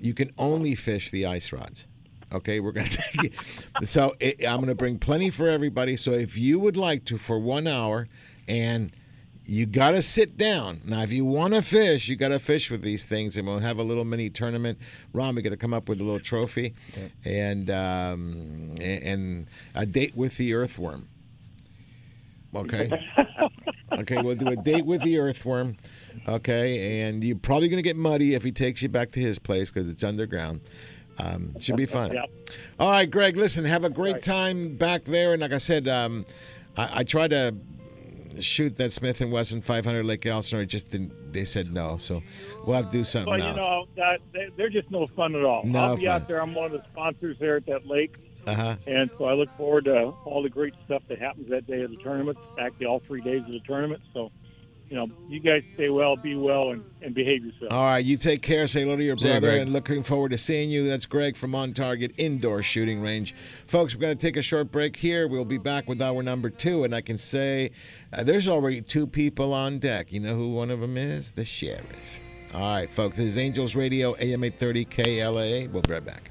you 0.00 0.14
can 0.14 0.32
only 0.38 0.74
fish 0.74 1.10
the 1.10 1.26
ice 1.26 1.52
rods. 1.52 1.86
Okay, 2.32 2.60
we're 2.60 2.72
going 2.72 2.86
to 2.88 2.96
take 2.96 3.24
it. 3.24 3.88
So 3.88 4.14
it, 4.20 4.46
I'm 4.46 4.56
going 4.56 4.68
to 4.68 4.74
bring 4.74 4.98
plenty 4.98 5.30
for 5.30 5.48
everybody. 5.48 5.96
So 5.96 6.12
if 6.12 6.38
you 6.38 6.60
would 6.60 6.76
like 6.76 7.04
to, 7.06 7.18
for 7.18 7.38
one 7.38 7.66
hour, 7.66 8.06
and 8.46 8.92
you 9.48 9.64
got 9.64 9.92
to 9.92 10.02
sit 10.02 10.36
down. 10.36 10.82
Now, 10.84 11.00
if 11.00 11.10
you 11.10 11.24
want 11.24 11.54
to 11.54 11.62
fish, 11.62 12.06
you 12.06 12.16
got 12.16 12.28
to 12.28 12.38
fish 12.38 12.70
with 12.70 12.82
these 12.82 13.06
things, 13.06 13.34
and 13.38 13.46
we'll 13.46 13.60
have 13.60 13.78
a 13.78 13.82
little 13.82 14.04
mini 14.04 14.28
tournament. 14.28 14.78
Ron, 15.14 15.34
we 15.34 15.40
got 15.40 15.50
to 15.50 15.56
come 15.56 15.72
up 15.72 15.88
with 15.88 16.02
a 16.02 16.04
little 16.04 16.20
trophy, 16.20 16.74
and 17.24 17.70
um, 17.70 18.76
and- 18.78 19.46
a 19.74 19.86
date 19.86 20.14
with 20.14 20.36
the 20.36 20.52
earthworm. 20.52 21.08
Okay. 22.54 22.90
okay, 23.92 24.20
we'll 24.20 24.36
do 24.36 24.48
a 24.48 24.56
date 24.56 24.84
with 24.84 25.02
the 25.02 25.18
earthworm. 25.18 25.76
Okay, 26.26 27.00
and 27.02 27.24
you're 27.24 27.36
probably 27.36 27.68
going 27.68 27.82
to 27.82 27.88
get 27.88 27.96
muddy 27.96 28.34
if 28.34 28.44
he 28.44 28.52
takes 28.52 28.82
you 28.82 28.90
back 28.90 29.12
to 29.12 29.20
his 29.20 29.38
place 29.38 29.70
because 29.70 29.88
it's 29.88 30.04
underground. 30.04 30.60
Um, 31.18 31.58
should 31.58 31.76
be 31.76 31.86
fun. 31.86 32.12
Yep. 32.12 32.30
All 32.78 32.90
right, 32.90 33.10
Greg. 33.10 33.36
Listen, 33.38 33.64
have 33.64 33.84
a 33.84 33.90
great 33.90 34.20
time 34.20 34.76
back 34.76 35.04
there. 35.04 35.32
And 35.32 35.40
like 35.40 35.52
I 35.52 35.58
said, 35.58 35.88
um, 35.88 36.26
I, 36.76 37.00
I 37.00 37.04
tried 37.04 37.30
to 37.30 37.54
shoot 38.40 38.76
that 38.76 38.92
Smith 38.92 39.20
and 39.20 39.32
Wesson 39.32 39.60
500 39.60 40.04
Lake 40.04 40.24
Elsinore. 40.26 40.64
Just 40.64 40.90
didn't. 40.90 41.32
They 41.32 41.44
said 41.44 41.72
no. 41.72 41.96
So 41.96 42.22
we'll 42.66 42.76
have 42.76 42.90
to 42.90 42.98
do 42.98 43.04
something 43.04 43.30
Well, 43.30 43.40
you 43.40 43.56
know, 43.56 43.86
that, 43.96 44.20
they, 44.32 44.48
they're 44.56 44.68
just 44.68 44.90
no 44.90 45.06
fun 45.08 45.34
at 45.34 45.44
all. 45.44 45.64
No 45.64 45.78
I'll 45.80 45.96
be 45.96 46.06
fun. 46.06 46.14
out 46.14 46.28
there. 46.28 46.40
I'm 46.40 46.54
one 46.54 46.66
of 46.66 46.72
the 46.72 46.82
sponsors 46.92 47.36
there 47.38 47.56
at 47.56 47.66
that 47.66 47.86
lake. 47.86 48.16
Uh 48.46 48.54
huh. 48.54 48.76
And 48.86 49.10
so 49.18 49.26
I 49.26 49.34
look 49.34 49.50
forward 49.56 49.84
to 49.86 50.14
all 50.24 50.42
the 50.42 50.48
great 50.48 50.74
stuff 50.86 51.02
that 51.08 51.18
happens 51.18 51.50
that 51.50 51.66
day 51.66 51.82
of 51.82 51.90
the 51.90 51.98
tournament, 51.98 52.38
actually 52.58 52.86
all 52.86 53.00
three 53.00 53.20
days 53.20 53.42
of 53.42 53.52
the 53.52 53.60
tournament. 53.60 54.00
So, 54.14 54.30
you 54.88 54.96
know, 54.96 55.06
you 55.28 55.38
guys 55.40 55.62
stay 55.74 55.90
well, 55.90 56.16
be 56.16 56.34
well, 56.34 56.70
and, 56.70 56.82
and 57.02 57.14
behave 57.14 57.44
yourself. 57.44 57.72
All 57.72 57.84
right, 57.84 58.04
you 58.04 58.16
take 58.16 58.40
care. 58.40 58.66
Say 58.66 58.82
hello 58.82 58.96
to 58.96 59.02
your 59.02 59.16
See 59.18 59.24
brother, 59.26 59.48
Greg. 59.48 59.60
and 59.60 59.72
looking 59.72 60.02
forward 60.02 60.30
to 60.30 60.38
seeing 60.38 60.70
you. 60.70 60.88
That's 60.88 61.04
Greg 61.04 61.36
from 61.36 61.54
On 61.54 61.74
Target 61.74 62.12
Indoor 62.16 62.62
Shooting 62.62 63.02
Range. 63.02 63.34
Folks, 63.66 63.94
we're 63.94 64.00
going 64.00 64.16
to 64.16 64.26
take 64.26 64.36
a 64.36 64.42
short 64.42 64.72
break 64.72 64.96
here. 64.96 65.28
We'll 65.28 65.44
be 65.44 65.58
back 65.58 65.88
with 65.88 66.00
our 66.00 66.22
number 66.22 66.48
two, 66.48 66.84
and 66.84 66.94
I 66.94 67.02
can 67.02 67.18
say 67.18 67.70
uh, 68.12 68.22
there's 68.22 68.48
already 68.48 68.80
two 68.80 69.06
people 69.06 69.52
on 69.52 69.78
deck. 69.78 70.10
You 70.12 70.20
know 70.20 70.34
who 70.34 70.52
one 70.52 70.70
of 70.70 70.80
them 70.80 70.96
is? 70.96 71.32
The 71.32 71.44
sheriff. 71.44 72.20
All 72.54 72.60
right, 72.60 72.88
folks, 72.88 73.18
this 73.18 73.26
is 73.26 73.38
Angels 73.38 73.76
Radio, 73.76 74.14
AM 74.18 74.42
830 74.42 74.84
KLA. 74.86 75.68
We'll 75.70 75.82
be 75.82 75.92
right 75.92 76.04
back. 76.04 76.30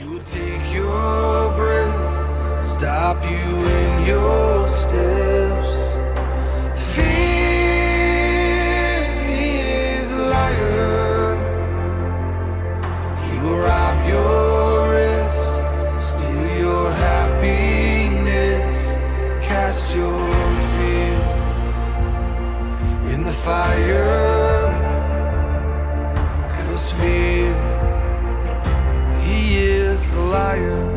You 0.00 0.18
take 0.24 0.72
your 0.72 1.52
breath, 1.52 2.62
stop 2.62 3.22
you 3.22 3.66
in 3.66 4.06
your 4.06 4.66
steps. 4.70 5.49
Fire. 23.44 24.70
Cause 26.54 26.92
fear 26.92 27.54
he 29.24 29.58
is 29.58 30.10
a 30.10 30.20
liar. 30.20 30.89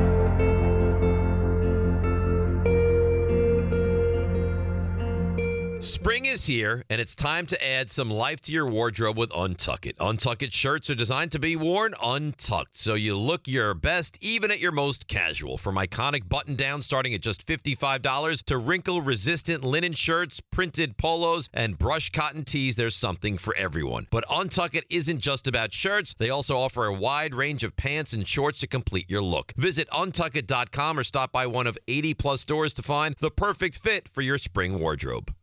Spring 6.03 6.25
is 6.25 6.47
here, 6.47 6.83
and 6.89 6.99
it's 6.99 7.15
time 7.15 7.45
to 7.45 7.65
add 7.65 7.89
some 7.89 8.11
life 8.11 8.41
to 8.41 8.51
your 8.51 8.67
wardrobe 8.67 9.17
with 9.17 9.29
Untuck 9.29 9.85
It. 9.85 9.97
Untuck 9.99 10.41
It 10.41 10.51
shirts 10.51 10.89
are 10.89 10.95
designed 10.95 11.31
to 11.31 11.39
be 11.39 11.55
worn 11.55 11.95
untucked, 12.03 12.77
so 12.77 12.95
you 12.95 13.15
look 13.15 13.47
your 13.47 13.73
best 13.73 14.17
even 14.19 14.51
at 14.51 14.59
your 14.59 14.73
most 14.73 15.07
casual. 15.07 15.57
From 15.57 15.77
iconic 15.77 16.27
button 16.27 16.57
downs 16.57 16.83
starting 16.83 17.13
at 17.13 17.21
just 17.21 17.47
$55 17.47 18.43
to 18.43 18.57
wrinkle 18.57 19.01
resistant 19.01 19.63
linen 19.63 19.93
shirts, 19.93 20.41
printed 20.41 20.97
polos, 20.97 21.47
and 21.53 21.77
brush 21.77 22.09
cotton 22.09 22.43
tees, 22.43 22.75
there's 22.75 22.97
something 22.97 23.37
for 23.37 23.55
everyone. 23.55 24.07
But 24.11 24.27
Untuck 24.27 24.75
It 24.75 24.83
isn't 24.89 25.19
just 25.19 25.47
about 25.47 25.73
shirts, 25.73 26.13
they 26.13 26.29
also 26.29 26.57
offer 26.57 26.85
a 26.85 26.93
wide 26.93 27.33
range 27.33 27.63
of 27.63 27.77
pants 27.77 28.11
and 28.11 28.27
shorts 28.27 28.59
to 28.59 28.67
complete 28.67 29.09
your 29.09 29.21
look. 29.21 29.53
Visit 29.55 29.89
untuckit.com 29.91 30.99
or 30.99 31.05
stop 31.05 31.31
by 31.31 31.47
one 31.47 31.65
of 31.65 31.77
80 31.87 32.13
plus 32.15 32.41
stores 32.41 32.73
to 32.73 32.81
find 32.81 33.15
the 33.21 33.31
perfect 33.31 33.77
fit 33.77 34.09
for 34.09 34.21
your 34.21 34.37
spring 34.37 34.79
wardrobe. 34.79 35.33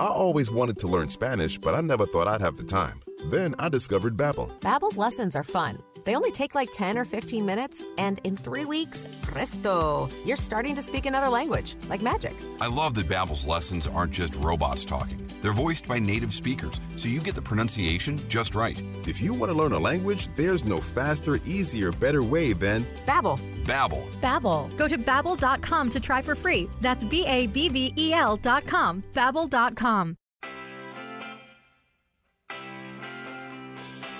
I 0.00 0.08
always 0.08 0.50
wanted 0.50 0.78
to 0.80 0.88
learn 0.88 1.08
Spanish, 1.08 1.56
but 1.56 1.74
I 1.74 1.80
never 1.80 2.04
thought 2.04 2.26
I'd 2.26 2.40
have 2.40 2.56
the 2.56 2.64
time. 2.64 3.00
Then 3.26 3.54
I 3.60 3.68
discovered 3.68 4.16
Babbel. 4.16 4.50
Babbel's 4.60 4.98
lessons 4.98 5.36
are 5.36 5.44
fun. 5.44 5.78
They 6.04 6.16
only 6.16 6.30
take 6.30 6.54
like 6.54 6.70
10 6.72 6.98
or 6.98 7.04
15 7.04 7.44
minutes, 7.44 7.82
and 7.98 8.20
in 8.24 8.36
three 8.36 8.64
weeks, 8.64 9.06
presto, 9.22 10.08
you're 10.24 10.36
starting 10.36 10.74
to 10.74 10.82
speak 10.82 11.06
another 11.06 11.28
language, 11.28 11.76
like 11.88 12.02
magic. 12.02 12.34
I 12.60 12.66
love 12.66 12.94
that 12.94 13.08
Babbel's 13.08 13.46
lessons 13.46 13.86
aren't 13.86 14.12
just 14.12 14.34
robots 14.36 14.84
talking. 14.84 15.20
They're 15.40 15.52
voiced 15.52 15.88
by 15.88 15.98
native 15.98 16.32
speakers, 16.32 16.80
so 16.96 17.08
you 17.08 17.20
get 17.20 17.34
the 17.34 17.42
pronunciation 17.42 18.20
just 18.28 18.54
right. 18.54 18.80
If 19.06 19.20
you 19.20 19.34
want 19.34 19.52
to 19.52 19.58
learn 19.58 19.72
a 19.72 19.78
language, 19.78 20.28
there's 20.36 20.64
no 20.64 20.80
faster, 20.80 21.36
easier, 21.46 21.92
better 21.92 22.22
way 22.22 22.52
than 22.52 22.84
Babbel. 23.06 23.38
Babbel. 23.64 24.04
Babbel. 24.20 24.76
Go 24.76 24.88
to 24.88 24.98
babbel.com 24.98 25.90
to 25.90 26.00
try 26.00 26.20
for 26.22 26.34
free. 26.34 26.68
That's 26.80 27.04
B 27.04 27.24
A 27.26 27.46
B 27.46 27.68
B 27.68 27.94
E 27.96 28.12
L 28.12 28.36
dot 28.36 28.66
com. 28.66 29.02
Babbel.com. 29.14 30.16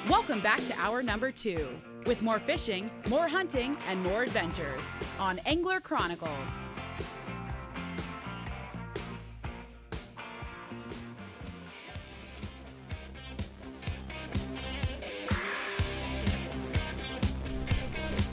Welcome 0.09 0.43
back 0.43 0.63
to 0.67 0.79
hour 0.79 1.03
number 1.03 1.33
two 1.33 1.67
with 2.05 2.21
more 2.21 2.39
fishing, 2.39 2.91
more 3.09 3.27
hunting, 3.27 3.75
and 3.89 4.03
more 4.03 4.25
adventures 4.25 4.83
on 5.19 5.39
Angler 5.47 5.81
Chronicles. 5.81 6.51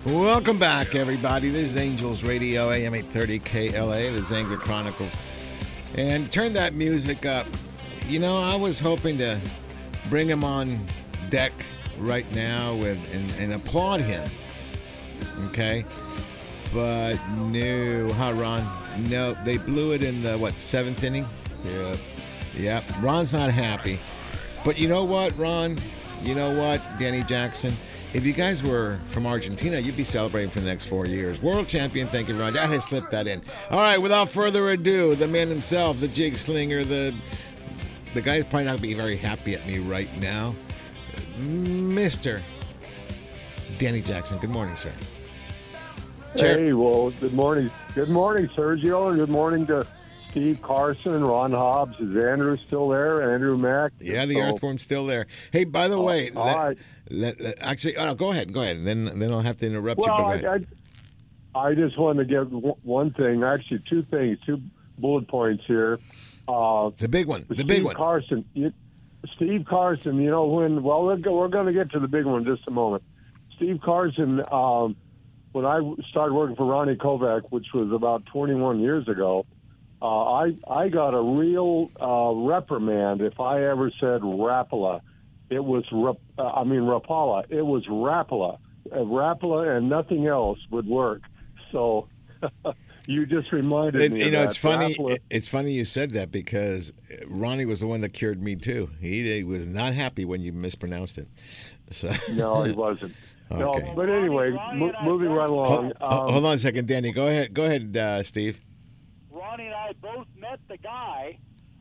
Welcome 0.03 0.57
back, 0.59 0.93
everybody. 0.93 1.51
This 1.51 1.69
is 1.69 1.77
Angels 1.77 2.25
Radio, 2.25 2.71
AM 2.71 2.93
830 2.93 3.39
KLA. 3.39 4.11
This 4.11 4.25
is 4.25 4.31
Angler 4.33 4.57
Chronicles. 4.57 5.15
And 5.97 6.29
turn 6.29 6.51
that 6.51 6.73
music 6.73 7.25
up. 7.25 7.47
You 8.09 8.19
know, 8.19 8.37
I 8.39 8.57
was 8.57 8.77
hoping 8.77 9.17
to 9.19 9.39
bring 10.09 10.27
him 10.27 10.43
on 10.43 10.85
deck 11.31 11.51
right 11.97 12.31
now 12.35 12.75
with 12.75 12.99
and, 13.13 13.31
and 13.39 13.53
applaud 13.53 14.01
him. 14.01 14.29
Okay? 15.47 15.83
But 16.73 17.15
no, 17.37 18.11
huh, 18.13 18.33
Ron? 18.33 18.65
No, 19.09 19.33
they 19.45 19.57
blew 19.57 19.93
it 19.93 20.03
in 20.03 20.21
the, 20.21 20.37
what, 20.37 20.53
seventh 20.53 21.03
inning? 21.03 21.25
Yeah. 21.65 21.95
Yeah. 22.55 22.83
Ron's 23.01 23.33
not 23.33 23.49
happy. 23.49 23.99
But 24.63 24.77
you 24.77 24.87
know 24.87 25.03
what, 25.03 25.35
Ron? 25.37 25.77
You 26.21 26.35
know 26.35 26.55
what, 26.55 26.81
Danny 26.99 27.23
Jackson? 27.23 27.73
If 28.13 28.25
you 28.25 28.33
guys 28.33 28.61
were 28.61 28.99
from 29.07 29.25
Argentina, 29.25 29.79
you'd 29.79 29.97
be 29.97 30.03
celebrating 30.03 30.49
for 30.49 30.59
the 30.59 30.67
next 30.67 30.85
four 30.85 31.05
years. 31.05 31.41
World 31.41 31.67
champion, 31.67 32.07
thank 32.07 32.27
you, 32.27 32.37
Ron. 32.37 32.57
I 32.57 32.65
had 32.65 32.83
slipped 32.83 33.09
that 33.11 33.25
in. 33.25 33.41
All 33.69 33.79
right, 33.79 33.97
without 33.97 34.29
further 34.29 34.69
ado, 34.69 35.15
the 35.15 35.27
man 35.27 35.47
himself, 35.47 35.99
the 35.99 36.09
jig 36.09 36.37
slinger, 36.37 36.83
the 36.83 37.15
the 38.13 38.21
guy's 38.21 38.43
probably 38.43 38.65
not 38.65 38.71
gonna 38.71 38.81
be 38.81 38.93
very 38.93 39.15
happy 39.15 39.55
at 39.55 39.65
me 39.65 39.79
right 39.79 40.09
now. 40.19 40.53
Mr. 41.39 42.41
Danny 43.77 44.01
Jackson. 44.01 44.37
Good 44.39 44.49
morning, 44.49 44.75
sir. 44.75 44.91
Hey, 46.35 46.73
well, 46.73 47.11
good 47.19 47.33
morning. 47.33 47.69
Good 47.95 48.09
morning, 48.09 48.47
Sergio, 48.47 49.09
and 49.09 49.17
good 49.17 49.29
morning 49.29 49.65
to 49.67 49.85
Steve 50.29 50.61
Carson, 50.61 51.23
Ron 51.23 51.51
Hobbs. 51.51 51.99
Is 51.99 52.15
Andrew 52.23 52.57
still 52.57 52.87
there? 52.89 53.33
Andrew 53.33 53.57
Mack? 53.57 53.91
Yeah, 53.99 54.25
the 54.25 54.35
So- 54.35 54.39
earthworm's 54.41 54.81
still 54.81 55.05
there. 55.05 55.27
Hey, 55.51 55.65
by 55.65 55.87
the 55.87 55.99
way, 55.99 56.29
all 56.31 56.45
let- 56.45 56.55
right. 56.57 56.77
let- 57.09 57.41
let- 57.41 57.61
actually, 57.61 57.97
oh, 57.97 58.13
go 58.13 58.31
ahead, 58.31 58.53
go 58.53 58.61
ahead, 58.61 58.77
and 58.77 58.87
then 58.87 59.19
then 59.19 59.31
I'll 59.31 59.41
have 59.41 59.57
to 59.57 59.67
interrupt 59.67 59.99
Well, 59.99 60.35
you. 60.35 60.41
But 60.41 60.45
I. 60.45 61.59
I, 61.59 61.67
I 61.71 61.75
just 61.75 61.97
wanted 61.97 62.29
to 62.29 62.45
w- 62.45 62.75
one 62.83 63.11
thing, 63.11 63.43
actually 63.43 63.79
two 63.89 64.03
things, 64.03 64.37
two 64.45 64.61
bullet 64.99 65.27
points 65.27 65.65
here. 65.67 65.99
Uh, 66.47 66.91
the 66.97 67.09
big 67.09 67.27
one, 67.27 67.45
the 67.49 67.55
Steve 67.55 67.67
big 67.67 67.83
one. 67.83 67.95
Carson. 67.95 68.45
You, 68.53 68.71
Steve 69.35 69.65
Carson, 69.65 70.19
you 70.21 70.29
know, 70.29 70.45
when, 70.45 70.81
well, 70.83 71.03
we're, 71.03 71.17
we're 71.17 71.47
going 71.47 71.67
to 71.67 71.73
get 71.73 71.91
to 71.91 71.99
the 71.99 72.07
big 72.07 72.25
one 72.25 72.41
in 72.41 72.55
just 72.55 72.67
a 72.67 72.71
moment. 72.71 73.03
Steve 73.55 73.79
Carson, 73.83 74.41
um, 74.51 74.95
when 75.51 75.65
I 75.65 75.79
started 76.09 76.33
working 76.33 76.55
for 76.55 76.65
Ronnie 76.65 76.95
Kovac, 76.95 77.43
which 77.49 77.67
was 77.73 77.91
about 77.91 78.25
21 78.27 78.79
years 78.79 79.07
ago, 79.07 79.45
uh, 80.01 80.33
I, 80.33 80.55
I 80.67 80.89
got 80.89 81.13
a 81.13 81.21
real 81.21 81.91
uh, 82.01 82.33
reprimand 82.33 83.21
if 83.21 83.39
I 83.39 83.63
ever 83.65 83.91
said 83.99 84.21
Rapala. 84.21 85.01
It 85.49 85.63
was, 85.63 85.83
uh, 85.91 86.43
I 86.43 86.63
mean, 86.63 86.81
Rapala. 86.81 87.45
It 87.49 87.61
was 87.61 87.85
Rapala. 87.85 88.57
Uh, 88.91 88.95
Rapala 88.95 89.77
and 89.77 89.89
nothing 89.89 90.25
else 90.25 90.57
would 90.71 90.87
work. 90.87 91.21
So 91.71 92.07
you 93.07 93.25
just 93.25 93.51
reminded 93.51 94.01
It- 94.01 94.11
me. 94.11 94.19
you 94.21 94.25
of 94.27 94.31
know, 94.33 94.39
that. 94.39 94.45
it's 94.47 94.57
funny. 94.57 94.95
Rapala- 94.95 95.19
It's 95.29 95.47
funny 95.47 95.71
you 95.73 95.85
said 95.85 96.11
that 96.11 96.31
because 96.31 96.91
Ronnie 97.27 97.65
was 97.65 97.79
the 97.81 97.87
one 97.87 98.01
that 98.01 98.13
cured 98.13 98.41
me 98.41 98.55
too. 98.55 98.89
He, 98.99 99.31
he 99.35 99.43
was 99.43 99.65
not 99.65 99.93
happy 99.93 100.25
when 100.25 100.41
you 100.41 100.51
mispronounced 100.53 101.17
it. 101.17 101.27
So 101.89 102.11
No, 102.33 102.63
he 102.63 102.71
wasn't. 102.73 103.13
No, 103.51 103.71
Okay. 103.73 103.91
but 103.97 104.09
anyway, 104.09 104.51
mo- 104.75 104.93
moving 105.03 105.27
right 105.29 105.49
along. 105.49 105.67
Hold, 105.67 105.93
um, 105.99 106.31
hold 106.33 106.45
on 106.45 106.53
a 106.53 106.57
second, 106.57 106.87
Danny. 106.87 107.11
Go 107.11 107.27
ahead. 107.27 107.53
Go 107.53 107.65
ahead, 107.65 107.97
uh, 107.97 108.23
Steve. 108.23 108.61
Ronnie 109.29 109.65
and 109.65 109.75
I 109.75 109.91
both 110.01 110.25
met 110.39 110.61
the 110.69 110.77
guy, 110.77 111.37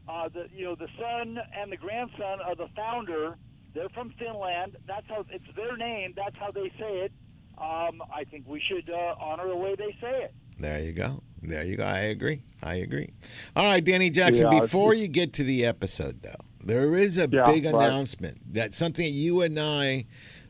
uh, 0.08 0.28
the 0.30 0.48
you 0.52 0.64
know 0.64 0.74
the 0.74 0.88
son 0.98 1.38
and 1.56 1.70
the 1.70 1.76
grandson 1.76 2.40
of 2.44 2.58
the 2.58 2.66
founder. 2.74 3.36
They're 3.72 3.88
from 3.90 4.10
Finland. 4.18 4.78
That's 4.88 5.06
how 5.06 5.24
it's 5.30 5.44
their 5.54 5.76
name. 5.76 6.12
That's 6.16 6.36
how 6.38 6.50
they 6.50 6.70
say 6.76 7.04
it. 7.04 7.12
Um, 7.56 8.02
I 8.12 8.24
think 8.28 8.48
we 8.48 8.60
should 8.60 8.90
uh, 8.90 9.14
honor 9.20 9.46
the 9.46 9.54
way 9.56 9.76
they 9.76 9.94
say 10.00 10.24
it. 10.24 10.34
There 10.60 10.80
you 10.80 10.92
go. 10.92 11.22
There 11.42 11.64
you 11.64 11.76
go. 11.76 11.84
I 11.84 11.98
agree. 12.00 12.42
I 12.62 12.74
agree. 12.76 13.10
All 13.56 13.64
right, 13.64 13.82
Danny 13.82 14.10
Jackson. 14.10 14.52
Yeah, 14.52 14.60
before 14.60 14.94
you 14.94 15.08
get 15.08 15.32
to 15.34 15.44
the 15.44 15.64
episode, 15.64 16.20
though, 16.22 16.34
there 16.62 16.94
is 16.94 17.16
a 17.18 17.22
Yeah, 17.30 17.44
big 17.46 17.64
right. 17.64 17.74
announcement. 17.74 18.38
That's 18.52 18.76
something 18.76 19.04
that 19.04 19.10
you 19.12 19.40
and 19.40 19.58
I 19.58 20.04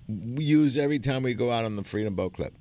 use 0.08 0.76
every 0.76 0.98
time 0.98 1.22
we 1.22 1.34
go 1.34 1.52
out 1.52 1.64
on 1.64 1.76
the 1.76 1.84
Freedom 1.84 2.14
Boat 2.14 2.34
Club. 2.34 2.52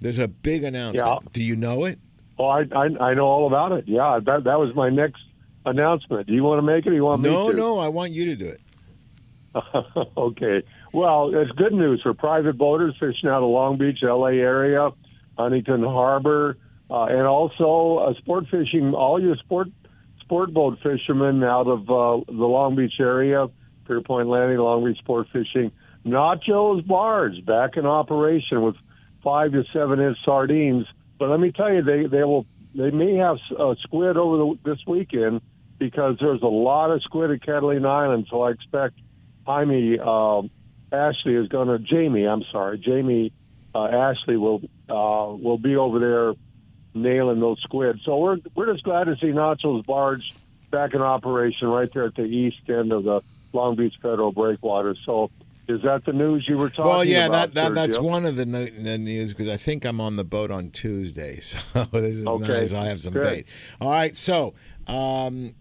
There's 0.00 0.18
a 0.18 0.28
big 0.28 0.62
announcement. 0.62 1.08
Yeah. 1.24 1.28
Do 1.32 1.42
you 1.42 1.56
know 1.56 1.84
it? 1.84 1.98
Oh, 2.38 2.44
I, 2.46 2.64
I 2.74 2.84
I 3.00 3.14
know 3.14 3.24
all 3.26 3.46
about 3.46 3.72
it. 3.72 3.84
Yeah, 3.88 4.20
that 4.24 4.44
that 4.44 4.60
was 4.60 4.74
my 4.76 4.88
next 4.90 5.22
announcement. 5.64 6.26
Do 6.28 6.34
you 6.34 6.44
want 6.44 6.58
to 6.58 6.62
make 6.62 6.86
it? 6.86 6.90
Or 6.90 6.94
you 6.94 7.02
want 7.04 7.22
No, 7.22 7.46
me 7.46 7.52
to? 7.52 7.56
No, 7.56 7.74
no. 7.74 7.78
I 7.78 7.88
want 7.88 8.12
you 8.12 8.26
to 8.26 8.36
do 8.36 8.46
it. 8.46 8.60
okay. 10.16 10.62
Well, 10.92 11.34
it's 11.34 11.50
good 11.52 11.72
news 11.72 12.02
for 12.02 12.12
private 12.14 12.58
boaters 12.58 12.94
fishing 13.00 13.28
out 13.28 13.42
of 13.42 13.48
Long 13.48 13.78
Beach, 13.78 13.98
LA 14.02 14.26
area, 14.26 14.90
Huntington 15.36 15.82
Harbor, 15.82 16.56
uh, 16.90 17.04
and 17.04 17.22
also 17.22 17.98
uh, 17.98 18.14
sport 18.18 18.44
fishing. 18.50 18.94
All 18.94 19.20
your 19.20 19.36
sport 19.36 19.68
sport 20.20 20.52
boat 20.52 20.78
fishermen 20.82 21.42
out 21.44 21.66
of 21.66 21.82
uh, 21.82 22.24
the 22.26 22.46
Long 22.46 22.76
Beach 22.76 22.94
area, 22.98 23.46
Pier 23.86 24.00
Point 24.00 24.28
Landing, 24.28 24.58
Long 24.58 24.84
Beach 24.84 24.98
Sport 24.98 25.28
Fishing. 25.32 25.70
Nachos 26.04 26.86
Barge 26.86 27.44
back 27.44 27.76
in 27.76 27.86
operation 27.86 28.62
with 28.62 28.76
five 29.22 29.52
to 29.52 29.64
seven 29.72 30.00
inch 30.00 30.18
sardines. 30.24 30.86
But 31.18 31.30
let 31.30 31.40
me 31.40 31.52
tell 31.52 31.72
you, 31.72 31.82
they 31.82 32.06
they 32.06 32.24
will 32.24 32.46
they 32.74 32.90
may 32.90 33.16
have 33.16 33.38
uh, 33.58 33.74
squid 33.80 34.16
over 34.16 34.36
the, 34.36 34.70
this 34.70 34.78
weekend 34.86 35.40
because 35.78 36.16
there's 36.20 36.42
a 36.42 36.46
lot 36.46 36.90
of 36.90 37.02
squid 37.02 37.30
at 37.30 37.42
Catalina 37.42 37.88
Island. 37.88 38.26
So 38.30 38.42
I 38.42 38.50
expect 38.50 38.98
Jaime 39.46 39.98
uh, 39.98 40.42
Ashley 40.92 41.34
is 41.34 41.48
going 41.48 41.68
to 41.68 41.78
Jamie. 41.78 42.26
I'm 42.26 42.44
sorry, 42.52 42.78
Jamie 42.78 43.32
uh, 43.76 43.88
Ashley 43.88 44.36
will 44.36 44.62
uh, 44.88 45.34
will 45.36 45.58
be 45.58 45.76
over 45.76 45.98
there 45.98 46.34
nailing 46.94 47.40
those 47.40 47.60
squid. 47.60 48.00
So 48.04 48.16
we're 48.18 48.38
we're 48.54 48.72
just 48.72 48.84
glad 48.84 49.04
to 49.04 49.16
see 49.16 49.26
Nacho's 49.26 49.84
barge 49.84 50.32
back 50.70 50.94
in 50.94 51.02
operation 51.02 51.68
right 51.68 51.92
there 51.92 52.04
at 52.04 52.14
the 52.14 52.24
east 52.24 52.68
end 52.68 52.92
of 52.92 53.04
the 53.04 53.20
Long 53.52 53.76
Beach 53.76 53.94
Federal 54.00 54.32
Breakwater. 54.32 54.94
So 55.04 55.30
is 55.68 55.82
that 55.82 56.04
the 56.04 56.12
news 56.12 56.46
you 56.48 56.56
were 56.56 56.70
talking 56.70 56.84
about? 56.84 56.90
Well, 56.96 57.04
yeah, 57.04 57.26
about? 57.26 57.54
that, 57.54 57.74
that 57.74 57.74
that's 57.74 58.00
one 58.00 58.24
of 58.24 58.36
the, 58.36 58.46
no- 58.46 58.64
the 58.64 58.98
news 58.98 59.32
because 59.32 59.48
I 59.48 59.56
think 59.56 59.84
I'm 59.84 60.00
on 60.00 60.16
the 60.16 60.24
boat 60.24 60.50
on 60.50 60.70
Tuesday, 60.70 61.40
so 61.40 61.58
this 61.92 62.16
is 62.16 62.26
Okay, 62.26 62.46
nice. 62.46 62.72
I 62.72 62.86
have 62.86 63.02
some 63.02 63.12
good. 63.12 63.22
bait. 63.24 63.46
All 63.80 63.90
right, 63.90 64.16
so 64.16 64.54
um, 64.86 65.54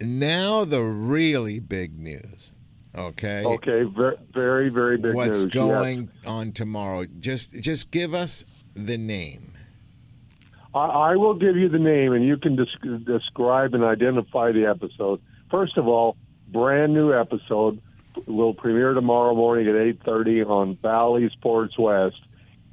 now 0.00 0.64
the 0.64 0.82
really 0.82 1.60
big 1.60 1.98
news. 1.98 2.52
Okay. 2.96 3.42
Okay, 3.44 3.84
very 3.84 4.16
very, 4.32 4.68
very 4.68 4.96
big 4.98 5.14
What's 5.14 5.44
news. 5.44 5.44
yes. 5.44 5.52
going 5.54 6.10
on 6.26 6.52
tomorrow? 6.52 7.06
Just 7.20 7.52
just 7.60 7.90
give 7.90 8.12
us 8.12 8.44
the 8.74 8.98
name. 8.98 9.52
I, 10.74 10.86
I 10.86 11.16
will 11.16 11.34
give 11.34 11.56
you 11.56 11.68
the 11.68 11.78
name, 11.78 12.12
and 12.12 12.24
you 12.24 12.36
can 12.36 12.56
des- 12.56 12.98
describe 13.04 13.74
and 13.74 13.84
identify 13.84 14.52
the 14.52 14.66
episode. 14.66 15.20
First 15.50 15.76
of 15.76 15.86
all, 15.88 16.16
brand 16.48 16.92
new 16.94 17.12
episode 17.12 17.80
will 18.26 18.54
premiere 18.54 18.92
tomorrow 18.92 19.34
morning 19.34 19.68
at 19.68 19.76
eight 19.76 20.02
thirty 20.04 20.42
on 20.42 20.74
Bally 20.74 21.30
Sports 21.30 21.78
West, 21.78 22.20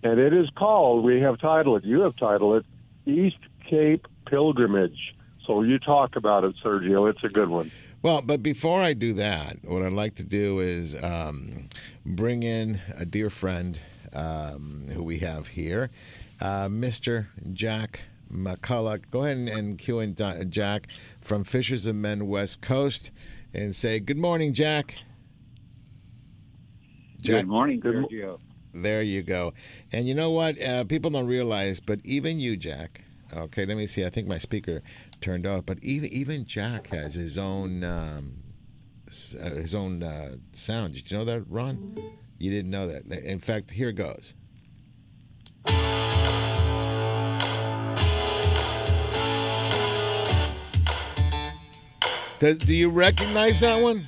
and 0.03 0.19
it 0.19 0.33
is 0.33 0.49
called. 0.55 1.03
We 1.05 1.21
have 1.21 1.39
titled 1.39 1.83
it. 1.83 1.87
You 1.87 2.01
have 2.01 2.17
titled 2.17 2.63
it 3.05 3.09
East 3.09 3.39
Cape 3.69 4.05
Pilgrimage. 4.25 5.15
So 5.45 5.61
you 5.63 5.79
talk 5.79 6.15
about 6.15 6.43
it, 6.43 6.55
Sergio. 6.63 7.09
It's 7.09 7.23
a 7.23 7.29
good 7.29 7.49
one. 7.49 7.71
Well, 8.01 8.21
but 8.21 8.41
before 8.41 8.81
I 8.81 8.93
do 8.93 9.13
that, 9.13 9.57
what 9.63 9.83
I'd 9.83 9.91
like 9.91 10.15
to 10.15 10.23
do 10.23 10.59
is 10.59 10.95
um, 11.03 11.67
bring 12.05 12.43
in 12.43 12.79
a 12.95 13.05
dear 13.05 13.29
friend 13.29 13.77
um, 14.13 14.87
who 14.93 15.03
we 15.03 15.19
have 15.19 15.47
here, 15.47 15.89
uh, 16.39 16.67
Mr. 16.67 17.27
Jack 17.51 18.01
McCulloch. 18.31 19.03
Go 19.11 19.25
ahead 19.25 19.37
and, 19.37 19.49
and 19.49 19.77
cue 19.77 19.99
in 19.99 20.13
Di- 20.13 20.45
Jack 20.45 20.87
from 21.19 21.43
Fishers 21.43 21.85
of 21.87 21.95
Men 21.95 22.27
West 22.27 22.61
Coast 22.61 23.11
and 23.53 23.75
say, 23.75 23.99
Good 23.99 24.17
morning, 24.17 24.53
Jack. 24.53 24.97
Good 27.25 27.47
morning, 27.47 27.81
Good 27.81 27.95
mo- 27.95 28.07
Sergio. 28.07 28.39
There 28.73 29.01
you 29.01 29.23
go. 29.23 29.53
And 29.91 30.07
you 30.07 30.13
know 30.13 30.31
what? 30.31 30.61
Uh, 30.61 30.85
people 30.85 31.11
don't 31.11 31.27
realize, 31.27 31.81
but 31.81 31.99
even 32.05 32.39
you, 32.39 32.55
Jack. 32.55 33.03
Okay, 33.35 33.65
let 33.65 33.75
me 33.77 33.87
see. 33.87 34.05
I 34.05 34.09
think 34.09 34.27
my 34.27 34.37
speaker 34.37 34.81
turned 35.21 35.45
off, 35.45 35.65
but 35.65 35.77
even 35.83 36.09
even 36.11 36.45
Jack 36.45 36.87
has 36.87 37.13
his 37.13 37.37
own 37.37 37.83
um, 37.83 38.33
uh, 39.07 39.49
his 39.55 39.73
own 39.75 40.03
uh, 40.03 40.35
sound. 40.53 40.93
Did 40.93 41.11
you 41.11 41.17
know 41.17 41.25
that, 41.25 41.43
Ron? 41.49 41.97
You 42.37 42.51
didn't 42.51 42.71
know 42.71 42.87
that. 42.87 43.05
In 43.23 43.39
fact, 43.39 43.71
here 43.71 43.91
goes. 43.91 44.33
Do, 52.39 52.53
do 52.53 52.73
you 52.73 52.89
recognize 52.89 53.59
that 53.59 53.81
one? 53.81 54.03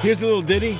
Here's 0.00 0.22
a 0.22 0.26
little 0.26 0.42
ditty 0.42 0.78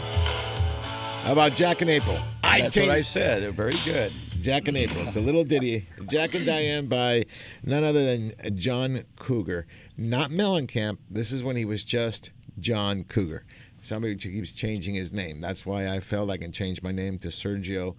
about 1.25 1.53
Jack 1.57 1.81
and 1.81 1.91
April. 1.91 2.19
I 2.45 2.61
That's 2.61 2.75
changed- 2.77 2.89
what 2.89 2.97
I 2.97 3.03
said. 3.03 3.55
Very 3.57 3.75
good. 3.85 4.13
Jack 4.47 4.69
and 4.69 4.77
April. 4.77 5.05
It's 5.09 5.17
a 5.17 5.21
little 5.21 5.43
ditty. 5.43 5.89
Jack 6.09 6.37
and 6.37 6.47
Diane 6.47 6.87
by 6.87 7.27
none 7.65 7.83
other 7.83 8.05
than 8.05 8.57
John 8.57 9.03
Cougar. 9.19 9.67
Not 9.97 10.31
Mellencamp. 10.31 10.99
This 11.11 11.33
is 11.33 11.43
when 11.43 11.57
he 11.57 11.65
was 11.65 11.83
just 11.83 12.31
John 12.61 13.03
Cougar. 13.03 13.45
Somebody 13.81 14.15
keeps 14.15 14.53
changing 14.53 14.95
his 14.95 15.13
name. 15.13 15.41
That's 15.41 15.67
why 15.67 15.89
I 15.89 15.99
felt 15.99 16.31
I 16.31 16.37
can 16.37 16.53
change 16.53 16.81
my 16.81 16.93
name 16.93 17.19
to 17.19 17.29
Sergio 17.29 17.97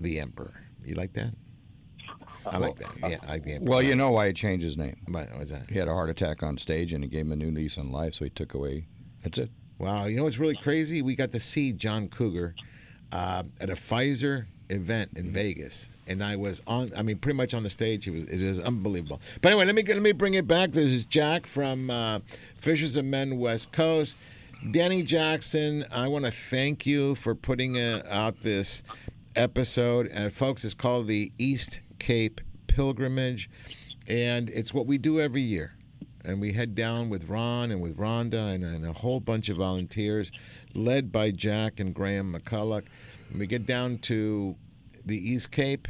the 0.00 0.18
Emperor. 0.18 0.64
You 0.82 0.94
like 0.94 1.12
that? 1.12 1.34
I 2.46 2.56
like 2.56 2.78
that. 2.78 3.10
Yeah, 3.10 3.18
I 3.28 3.32
like 3.32 3.44
the 3.44 3.52
Emperor. 3.56 3.70
Well, 3.70 3.82
you 3.82 3.94
know 3.94 4.12
why 4.12 4.28
he 4.28 4.32
changed 4.32 4.64
his 4.64 4.78
name. 4.78 4.96
Why 5.08 5.28
was 5.38 5.50
that? 5.50 5.68
He 5.68 5.78
had 5.78 5.88
a 5.88 5.92
heart 5.92 6.08
attack 6.08 6.42
on 6.42 6.56
stage, 6.56 6.94
and 6.94 7.04
it 7.04 7.08
gave 7.08 7.26
him 7.26 7.32
a 7.32 7.36
new 7.36 7.50
lease 7.50 7.76
on 7.76 7.92
life. 7.92 8.14
So 8.14 8.24
he 8.24 8.30
took 8.30 8.54
away. 8.54 8.86
That's 9.22 9.36
it. 9.36 9.50
Wow, 9.76 10.06
you 10.06 10.16
know 10.16 10.24
what's 10.24 10.38
really 10.38 10.56
crazy? 10.56 11.02
We 11.02 11.14
got 11.14 11.32
to 11.32 11.40
see 11.40 11.74
John 11.74 12.08
Cougar 12.08 12.54
uh, 13.12 13.42
at 13.60 13.68
a 13.68 13.74
Pfizer 13.74 14.46
event 14.70 15.10
in 15.16 15.30
Vegas, 15.30 15.88
and 16.06 16.22
I 16.22 16.36
was 16.36 16.62
on. 16.66 16.90
I 16.96 17.02
mean, 17.02 17.18
pretty 17.18 17.36
much 17.36 17.54
on 17.54 17.62
the 17.62 17.70
stage. 17.70 18.04
He 18.04 18.10
was. 18.10 18.24
It 18.24 18.42
was 18.42 18.60
unbelievable. 18.60 19.20
But 19.42 19.52
anyway, 19.52 19.66
let 19.66 19.74
me 19.74 19.82
let 19.82 20.02
me 20.02 20.12
bring 20.12 20.34
it 20.34 20.46
back. 20.46 20.72
This 20.72 20.90
is 20.90 21.04
Jack 21.04 21.46
from 21.46 21.90
uh, 21.90 22.20
Fishers 22.58 22.96
of 22.96 23.04
Men 23.04 23.38
West 23.38 23.72
Coast. 23.72 24.16
Danny 24.70 25.02
Jackson, 25.02 25.86
I 25.90 26.08
want 26.08 26.26
to 26.26 26.30
thank 26.30 26.84
you 26.86 27.14
for 27.14 27.34
putting 27.34 27.78
uh, 27.78 28.02
out 28.10 28.40
this 28.40 28.82
episode. 29.34 30.06
And 30.08 30.30
folks, 30.32 30.64
it's 30.64 30.74
called 30.74 31.06
the 31.06 31.32
East 31.38 31.80
Cape 31.98 32.40
Pilgrimage, 32.66 33.48
and 34.06 34.50
it's 34.50 34.74
what 34.74 34.86
we 34.86 34.98
do 34.98 35.18
every 35.18 35.40
year 35.40 35.74
and 36.24 36.40
we 36.40 36.52
head 36.52 36.74
down 36.74 37.08
with 37.08 37.28
Ron 37.28 37.70
and 37.70 37.80
with 37.80 37.96
Rhonda 37.96 38.54
and, 38.54 38.64
and 38.64 38.86
a 38.86 38.92
whole 38.92 39.20
bunch 39.20 39.48
of 39.48 39.56
volunteers, 39.56 40.30
led 40.74 41.10
by 41.10 41.30
Jack 41.30 41.80
and 41.80 41.94
Graham 41.94 42.34
McCulloch. 42.34 42.84
We 43.36 43.46
get 43.46 43.66
down 43.66 43.98
to 43.98 44.56
the 45.04 45.16
East 45.16 45.50
Cape, 45.50 45.88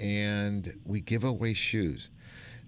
and 0.00 0.78
we 0.84 1.00
give 1.00 1.24
away 1.24 1.54
shoes. 1.54 2.10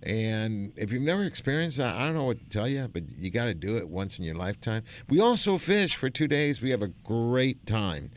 And 0.02 0.72
if 0.76 0.92
you've 0.92 1.02
never 1.02 1.24
experienced 1.24 1.78
that, 1.78 1.96
I 1.96 2.06
don't 2.06 2.14
know 2.14 2.24
what 2.24 2.38
to 2.38 2.48
tell 2.48 2.68
you, 2.68 2.88
but 2.92 3.04
you 3.18 3.30
got 3.30 3.46
to 3.46 3.54
do 3.54 3.76
it 3.76 3.88
once 3.88 4.18
in 4.18 4.24
your 4.24 4.34
lifetime. 4.34 4.84
We 5.08 5.20
also 5.20 5.58
fish 5.58 5.96
for 5.96 6.10
two 6.10 6.28
days. 6.28 6.60
We 6.60 6.70
have 6.70 6.82
a 6.82 6.88
great 6.88 7.66
time. 7.66 8.10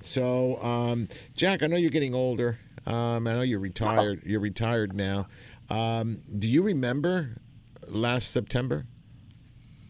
So, 0.00 0.62
um, 0.62 1.08
Jack, 1.34 1.62
I 1.62 1.66
know 1.66 1.76
you're 1.76 1.90
getting 1.90 2.14
older. 2.14 2.58
Um, 2.86 3.26
I 3.26 3.34
know 3.34 3.42
you're 3.42 3.58
retired. 3.58 4.22
You're 4.24 4.40
retired 4.40 4.94
now. 4.94 5.26
Um, 5.70 6.22
do 6.38 6.46
you 6.46 6.62
remember 6.62 7.36
last 7.86 8.30
September? 8.30 8.86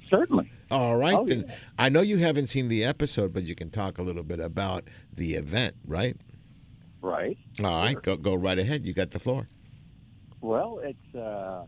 Certainly. 0.08 0.50
All 0.74 0.96
right, 0.96 1.14
Oh, 1.14 1.24
then. 1.26 1.44
yeah. 1.48 1.54
I 1.78 1.88
know 1.88 2.00
you 2.00 2.18
haven't 2.18 2.46
seen 2.46 2.68
the 2.68 2.84
episode, 2.84 3.32
but 3.32 3.42
you 3.44 3.54
can 3.54 3.70
talk 3.70 3.98
a 3.98 4.02
little 4.02 4.22
bit 4.22 4.40
about 4.40 4.84
the 5.14 5.34
event, 5.34 5.76
right? 5.86 6.16
Right. 7.00 7.38
All 7.62 7.82
right, 7.84 8.00
go 8.02 8.16
go 8.16 8.34
right 8.34 8.58
ahead. 8.58 8.86
You 8.86 8.92
got 8.94 9.10
the 9.12 9.18
floor. 9.18 9.48
Well, 10.40 10.80
it's 10.82 11.14
uh, 11.14 11.64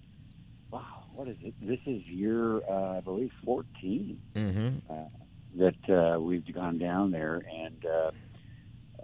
wow. 0.70 1.04
What 1.14 1.28
is 1.28 1.36
it? 1.42 1.54
This 1.62 1.78
is 1.86 2.02
year, 2.06 2.58
uh, 2.68 2.96
I 2.98 3.00
believe, 3.00 3.30
fourteen 3.44 4.18
Mm-hmm. 4.34 4.92
uh, 4.92 4.94
that 5.56 5.90
uh, 6.16 6.20
we've 6.20 6.52
gone 6.54 6.78
down 6.78 7.10
there, 7.10 7.42
and 7.64 7.84
uh, 7.86 8.10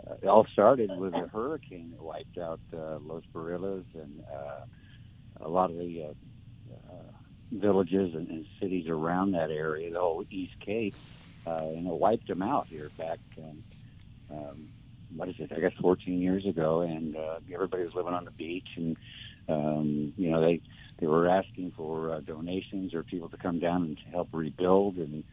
uh, 0.07 0.14
it 0.22 0.26
all 0.26 0.46
started 0.53 0.90
with 0.98 1.14
a 1.14 1.28
hurricane 1.28 1.90
that 1.92 2.03
wiped 2.03 2.36
out 2.38 2.61
uh, 2.74 2.98
Los 3.00 3.22
Barriles 3.34 3.84
and 3.94 4.22
uh, 4.34 5.44
a 5.44 5.48
lot 5.48 5.70
of 5.70 5.76
the 5.78 6.05
uh, 6.05 6.72
uh, 6.90 7.12
villages 7.53 8.14
and, 8.14 8.28
and 8.28 8.46
cities 8.61 8.86
around 8.88 9.32
that 9.32 9.50
area, 9.50 9.92
the 9.92 10.00
whole 10.00 10.24
East 10.30 10.55
Cape, 10.64 10.96
uh, 11.46 11.59
and 11.59 11.86
it 11.86 11.92
wiped 11.92 12.28
them 12.28 12.42
out 12.42 12.66
here 12.68 12.90
back. 12.96 13.18
Um, 13.38 13.64
um, 14.30 14.68
what 15.14 15.28
is 15.28 15.34
it? 15.38 15.53
I 15.55 15.61
guess 15.61 15.72
14 15.80 16.20
years 16.20 16.46
ago, 16.46 16.80
and 16.80 17.16
uh, 17.16 17.40
everybody 17.53 17.84
was 17.84 17.94
living 17.94 18.14
on 18.14 18.24
the 18.24 18.30
beach, 18.30 18.68
and 18.76 18.96
um, 19.48 20.14
you 20.16 20.30
know 20.30 20.40
they 20.40 20.62
they 20.98 21.07
were 21.07 21.28
asking 21.28 21.72
for 21.76 22.14
uh, 22.14 22.20
donations 22.20 22.94
or 22.94 23.03
people 23.03 23.28
to 23.28 23.36
come 23.36 23.59
down 23.59 23.82
and 23.82 23.98
help 24.11 24.28
rebuild. 24.32 24.96
And 24.96 25.24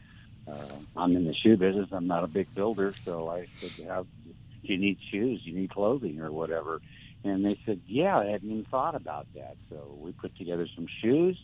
uh, 0.47 0.80
I'm 0.95 1.15
in 1.15 1.26
the 1.26 1.34
shoe 1.34 1.57
business. 1.57 1.89
I'm 1.91 2.07
not 2.07 2.24
a 2.24 2.28
big 2.28 2.53
builder, 2.53 2.93
so 3.05 3.30
I 3.30 3.47
said, 3.61 3.72
"How 3.88 4.05
do 4.26 4.34
you 4.63 4.78
need 4.78 4.97
shoes? 5.11 5.43
Do 5.43 5.51
you 5.51 5.57
need 5.57 5.70
clothing 5.70 6.20
or 6.20 6.32
whatever?" 6.32 6.82
And 7.24 7.45
they 7.45 7.57
said, 7.65 7.82
"Yeah, 7.88 8.17
I 8.17 8.26
hadn't 8.26 8.49
even 8.49 8.65
thought 8.65 8.95
about 8.95 9.28
that." 9.36 9.55
So 9.70 9.97
we 9.99 10.11
put 10.11 10.36
together 10.36 10.67
some 10.76 10.88
shoes. 11.01 11.39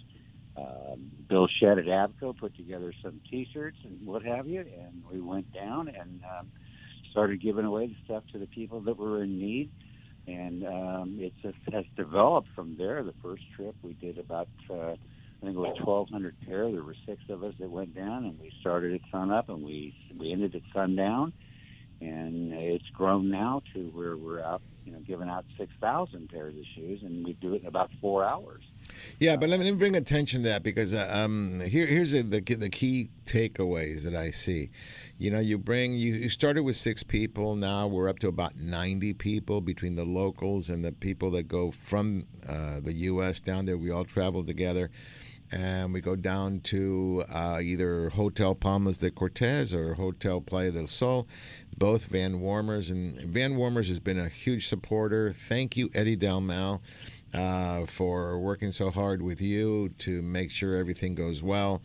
Um, 0.57 1.11
Bill 1.27 1.47
Shedd 1.59 1.79
at 1.79 1.85
AFTCO 1.85 2.37
put 2.37 2.55
together 2.55 2.93
some 3.03 3.19
T-shirts 3.29 3.77
and 3.83 4.05
what 4.07 4.23
have 4.23 4.47
you, 4.47 4.61
and 4.61 5.03
we 5.11 5.19
went 5.19 5.53
down 5.53 5.89
and 5.89 6.21
um, 6.39 6.47
started 7.11 7.41
giving 7.41 7.65
away 7.65 7.87
the 7.87 7.95
stuff 8.05 8.23
to 8.31 8.39
the 8.39 8.45
people 8.47 8.81
that 8.81 8.97
were 8.97 9.23
in 9.23 9.39
need. 9.39 9.71
And 10.27 10.65
um, 10.65 11.17
it 11.19 11.33
just 11.41 11.57
has 11.71 11.85
developed 11.95 12.47
from 12.55 12.75
there. 12.77 13.03
The 13.03 13.13
first 13.21 13.43
trip 13.55 13.75
we 13.83 13.93
did 13.93 14.17
about, 14.17 14.47
uh, 14.69 14.93
I 14.93 14.97
think 15.41 15.55
it 15.55 15.59
was 15.59 15.77
1,200 15.83 16.35
pair. 16.47 16.71
There 16.71 16.83
were 16.83 16.95
six 17.05 17.21
of 17.29 17.43
us 17.43 17.53
that 17.59 17.69
went 17.69 17.95
down, 17.95 18.25
and 18.25 18.39
we 18.39 18.51
started 18.59 18.95
at 18.95 19.01
sun 19.11 19.31
up, 19.31 19.49
and 19.49 19.63
we 19.63 19.95
we 20.17 20.31
ended 20.31 20.55
at 20.55 20.61
sundown. 20.73 21.31
And 22.01 22.53
it's 22.53 22.89
grown 22.93 23.29
now 23.29 23.61
to 23.73 23.79
where 23.89 24.17
we're 24.17 24.41
out, 24.41 24.61
you 24.83 24.91
know, 24.91 24.99
giving 24.99 25.29
out 25.29 25.45
6,000 25.57 26.29
pairs 26.29 26.55
of 26.57 26.63
shoes, 26.75 27.01
and 27.03 27.23
we 27.23 27.33
do 27.33 27.53
it 27.53 27.61
in 27.61 27.67
about 27.67 27.89
four 28.01 28.25
hours. 28.25 28.63
Yeah, 29.19 29.35
but 29.37 29.49
let 29.49 29.59
me, 29.59 29.71
bring 29.73 29.95
attention 29.95 30.43
to 30.43 30.49
that 30.49 30.63
because 30.63 30.93
uh, 30.93 31.09
um, 31.13 31.61
here, 31.61 31.85
here's 31.85 32.11
the, 32.11 32.21
the 32.21 32.41
the 32.41 32.69
key 32.69 33.09
takeaways 33.25 34.03
that 34.03 34.15
I 34.15 34.31
see. 34.31 34.71
You 35.17 35.31
know, 35.31 35.39
you 35.39 35.57
bring 35.57 35.93
you, 35.93 36.13
you 36.13 36.29
started 36.29 36.63
with 36.63 36.75
six 36.75 37.03
people. 37.03 37.55
Now 37.55 37.87
we're 37.87 38.09
up 38.09 38.19
to 38.19 38.27
about 38.27 38.55
ninety 38.55 39.13
people 39.13 39.61
between 39.61 39.95
the 39.95 40.05
locals 40.05 40.69
and 40.69 40.83
the 40.83 40.91
people 40.91 41.31
that 41.31 41.43
go 41.43 41.71
from 41.71 42.25
uh, 42.47 42.79
the 42.81 42.93
U.S. 42.93 43.39
down 43.39 43.65
there. 43.65 43.77
We 43.77 43.91
all 43.91 44.05
travel 44.05 44.43
together. 44.43 44.91
And 45.51 45.93
we 45.93 46.01
go 46.01 46.15
down 46.15 46.61
to 46.61 47.23
uh, 47.31 47.59
either 47.61 48.09
Hotel 48.09 48.55
Palmas 48.55 48.97
de 48.97 49.11
Cortez 49.11 49.75
or 49.75 49.93
Hotel 49.93 50.41
Playa 50.41 50.71
del 50.71 50.87
Sol, 50.87 51.27
both 51.77 52.05
Van 52.05 52.41
Wormers. 52.41 52.89
And 52.89 53.17
Van 53.21 53.53
Wormers 53.53 53.87
has 53.89 53.99
been 53.99 54.19
a 54.19 54.27
huge 54.27 54.67
supporter. 54.67 55.31
Thank 55.31 55.77
you, 55.77 55.91
Eddie 55.93 56.17
Dalmal 56.17 56.81
uh, 57.35 57.85
for 57.85 58.39
working 58.39 58.71
so 58.71 58.89
hard 58.89 59.21
with 59.21 59.41
you 59.41 59.89
to 59.99 60.21
make 60.21 60.49
sure 60.49 60.77
everything 60.77 61.15
goes 61.15 61.43
well. 61.43 61.81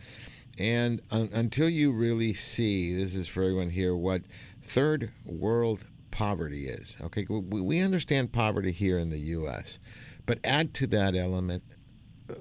And 0.57 1.01
un- 1.11 1.29
until 1.33 1.69
you 1.69 1.91
really 1.91 2.33
see, 2.33 2.93
this 2.93 3.15
is 3.15 3.27
for 3.27 3.43
everyone 3.43 3.69
here, 3.69 3.95
what 3.95 4.21
third 4.61 5.11
world 5.25 5.85
poverty 6.11 6.67
is. 6.67 6.97
Okay, 7.01 7.25
we, 7.29 7.61
we 7.61 7.79
understand 7.79 8.31
poverty 8.31 8.71
here 8.71 8.97
in 8.97 9.09
the 9.09 9.19
U.S., 9.19 9.79
but 10.25 10.39
add 10.43 10.73
to 10.75 10.87
that 10.87 11.15
element 11.15 11.63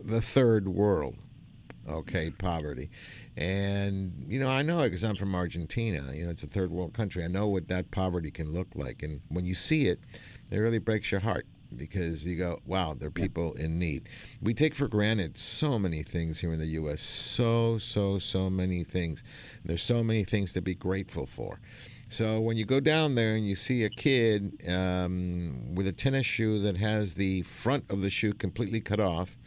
the 0.05 0.20
third 0.20 0.69
world 0.69 1.16
okay 1.89 2.31
poverty 2.31 2.91
and 3.37 4.24
you 4.28 4.39
know 4.39 4.49
i 4.49 4.62
know 4.62 4.81
it 4.81 4.91
because 4.91 5.03
i'm 5.03 5.16
from 5.16 5.35
argentina 5.35 6.12
you 6.12 6.24
know 6.24 6.31
it's 6.31 6.45
a 6.45 6.47
third 6.47 6.70
world 6.70 6.93
country 6.93 7.24
i 7.24 7.27
know 7.27 7.49
what 7.49 7.66
that 7.66 7.91
poverty 7.91 8.31
can 8.31 8.53
look 8.53 8.69
like 8.74 9.03
and 9.03 9.20
when 9.28 9.45
you 9.45 9.55
see 9.55 9.87
it 9.87 9.99
it 10.51 10.59
really 10.59 10.78
breaks 10.78 11.11
your 11.11 11.20
heart 11.20 11.47
because 11.77 12.27
you 12.27 12.37
go 12.37 12.59
wow 12.67 12.95
there 12.95 13.09
are 13.09 13.13
people 13.13 13.53
in 13.55 13.79
need 13.79 14.09
we 14.43 14.53
take 14.53 14.75
for 14.75 14.89
granted 14.89 15.39
so 15.39 15.79
many 15.79 16.03
things 16.03 16.41
here 16.41 16.53
in 16.53 16.61
the 16.61 16.67
us 16.67 17.01
so 17.01 17.79
so 17.79 18.19
so 18.19 18.51
many 18.51 18.85
things 18.85 19.23
there's 19.65 19.83
so 19.83 20.03
many 20.03 20.25
things 20.25 20.53
to 20.53 20.61
be 20.61 20.75
grateful 20.75 21.27
for 21.27 21.61
so 22.09 22.41
when 22.41 22.57
you 22.57 22.65
go 22.65 22.81
down 22.81 23.15
there 23.15 23.37
and 23.37 23.47
you 23.47 23.55
see 23.55 23.85
a 23.85 23.89
kid 23.89 24.61
um, 24.69 25.75
with 25.77 25.87
a 25.87 25.93
tennis 25.93 26.27
shoe 26.27 26.59
that 26.61 26.77
has 26.77 27.15
the 27.15 27.43
front 27.43 27.85
of 27.89 28.03
the 28.03 28.11
shoe 28.11 28.33
completely 28.33 28.81
cut 28.81 28.99
off 28.99 29.39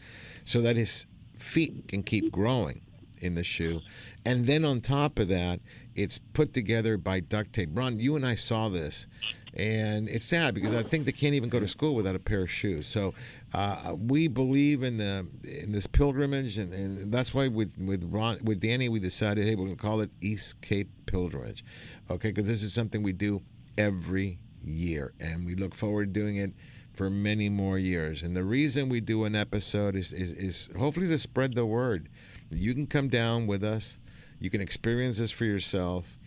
so 0.45 0.61
that 0.61 0.77
his 0.77 1.05
feet 1.37 1.89
can 1.89 2.03
keep 2.03 2.31
growing 2.31 2.81
in 3.23 3.35
the 3.35 3.43
shoe. 3.43 3.81
And 4.25 4.45
then 4.45 4.65
on 4.65 4.81
top 4.81 5.17
of 5.17 5.27
that, 5.29 5.61
it's 5.95 6.19
put 6.19 6.53
together 6.53 6.97
by 6.97 7.19
duct 7.21 7.53
tape. 7.53 7.69
Ron, 7.73 7.99
you 7.99 8.15
and 8.15 8.25
I 8.25 8.35
saw 8.35 8.69
this, 8.69 9.07
and 9.55 10.09
it's 10.09 10.25
sad 10.25 10.55
because 10.55 10.73
I 10.73 10.83
think 10.83 11.05
they 11.05 11.11
can't 11.11 11.35
even 11.35 11.49
go 11.49 11.59
to 11.59 11.67
school 11.67 11.93
without 11.95 12.15
a 12.15 12.19
pair 12.19 12.41
of 12.41 12.51
shoes. 12.51 12.87
So 12.87 13.13
uh, 13.53 13.95
we 13.97 14.27
believe 14.27 14.83
in 14.83 14.97
the 14.97 15.27
in 15.43 15.71
this 15.71 15.87
pilgrimage, 15.87 16.57
and, 16.57 16.73
and 16.73 17.11
that's 17.11 17.33
why 17.33 17.47
with 17.47 17.73
with 17.77 18.03
Ron 18.11 18.39
with 18.43 18.59
Danny 18.59 18.89
we 18.89 18.99
decided, 18.99 19.45
hey, 19.45 19.55
we're 19.55 19.65
gonna 19.65 19.75
call 19.75 20.01
it 20.01 20.09
East 20.21 20.61
Cape 20.61 20.89
Pilgrimage, 21.05 21.63
okay? 22.09 22.29
Because 22.29 22.47
this 22.47 22.63
is 22.63 22.73
something 22.73 23.03
we 23.03 23.13
do 23.13 23.41
every 23.77 24.39
year, 24.63 25.13
and 25.19 25.45
we 25.45 25.55
look 25.55 25.75
forward 25.75 26.13
to 26.13 26.19
doing 26.19 26.37
it 26.37 26.53
for 26.93 27.09
many 27.09 27.49
more 27.49 27.77
years. 27.77 28.21
And 28.21 28.35
the 28.35 28.43
reason 28.43 28.87
we 28.87 29.01
do 29.01 29.23
an 29.25 29.35
episode 29.35 29.95
is, 29.95 30.13
is, 30.13 30.31
is 30.33 30.69
hopefully 30.77 31.07
to 31.07 31.17
spread 31.17 31.55
the 31.55 31.65
word. 31.65 32.07
You 32.51 32.73
can 32.73 32.85
come 32.85 33.07
down 33.07 33.47
with 33.47 33.63
us, 33.63 33.97
you 34.39 34.49
can 34.49 34.61
experience 34.61 35.17
this 35.17 35.31
for 35.31 35.45
yourself. 35.45 36.19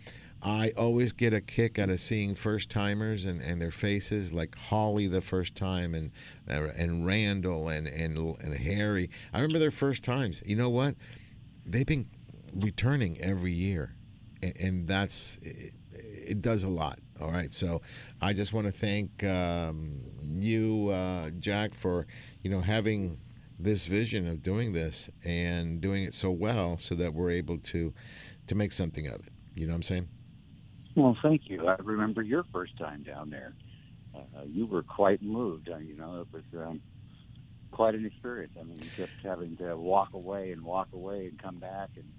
I 0.43 0.73
always 0.77 1.13
get 1.13 1.35
a 1.35 1.41
kick 1.41 1.79
out 1.79 1.91
of 1.91 1.99
seeing 1.99 2.35
first 2.35 2.71
timers 2.71 3.25
and, 3.25 3.41
and 3.41 3.61
their 3.61 3.71
faces, 3.71 4.33
like 4.33 4.55
Holly 4.57 5.07
the 5.09 5.21
first 5.21 5.55
time, 5.55 5.95
and 5.95 6.13
uh, 6.49 6.69
and 6.77 7.07
Randall 7.07 7.69
and, 7.69 7.87
and 7.87 8.17
and 8.19 8.55
Harry. 8.55 9.11
I 9.33 9.39
remember 9.41 9.59
their 9.59 9.71
first 9.71 10.05
times. 10.05 10.43
You 10.47 10.57
know 10.57 10.71
what? 10.71 10.95
They've 11.65 11.87
been 11.87 12.07
returning 12.55 13.21
every 13.21 13.53
year 13.53 13.97
and, 14.43 14.57
and 14.61 14.89
that's 14.89 15.39
it, 15.43 15.75
it 15.93 16.43
does 16.43 16.65
a 16.65 16.69
lot. 16.69 16.99
All 17.21 17.31
right, 17.31 17.53
so 17.53 17.81
I 18.21 18.33
just 18.33 18.53
want 18.53 18.67
to 18.67 18.73
thank 18.73 19.25
um, 19.25 20.01
you, 20.23 20.91
uh, 20.91 21.31
Jack, 21.39 21.75
for 21.75 22.07
you 22.43 22.51
know 22.51 22.61
having 22.61 23.19
this 23.59 23.87
vision 23.87 24.27
of 24.29 24.43
doing 24.43 24.73
this 24.73 25.09
and 25.25 25.81
doing 25.81 26.05
it 26.05 26.13
so 26.13 26.31
well, 26.31 26.77
so 26.77 26.95
that 26.95 27.15
we're 27.15 27.31
able 27.31 27.59
to 27.59 27.93
to 28.47 28.55
make 28.55 28.73
something 28.73 29.07
of 29.07 29.27
it. 29.27 29.33
You 29.55 29.67
know 29.67 29.73
what 29.73 29.77
I'm 29.77 29.83
saying? 29.83 30.09
Well, 30.97 31.17
thank 31.23 31.43
you. 31.47 31.69
I 31.69 31.77
remember 31.83 32.23
your 32.23 32.45
first 32.53 32.77
time 32.79 33.03
down 33.03 33.29
there. 33.29 33.53
Uh, 34.15 34.45
you 34.47 34.67
were 34.67 34.83
quite 34.83 35.23
moved. 35.23 35.69
Uh, 35.69 35.77
you 35.77 35.95
know, 35.95 36.23
it 36.23 36.29
was 36.33 36.67
um, 36.67 36.81
quite 37.71 37.95
an 37.95 38.07
experience. 38.07 38.55
I 38.59 38.65
mean, 38.65 38.77
just 38.97 39.13
having 39.23 39.59
to 39.59 39.77
walk 39.77 40.15
away 40.15 40.53
and 40.53 40.63
walk 40.63 40.89
away 40.95 41.27
and 41.27 41.41
come 41.41 41.57
back, 41.57 41.91
and 41.97 42.11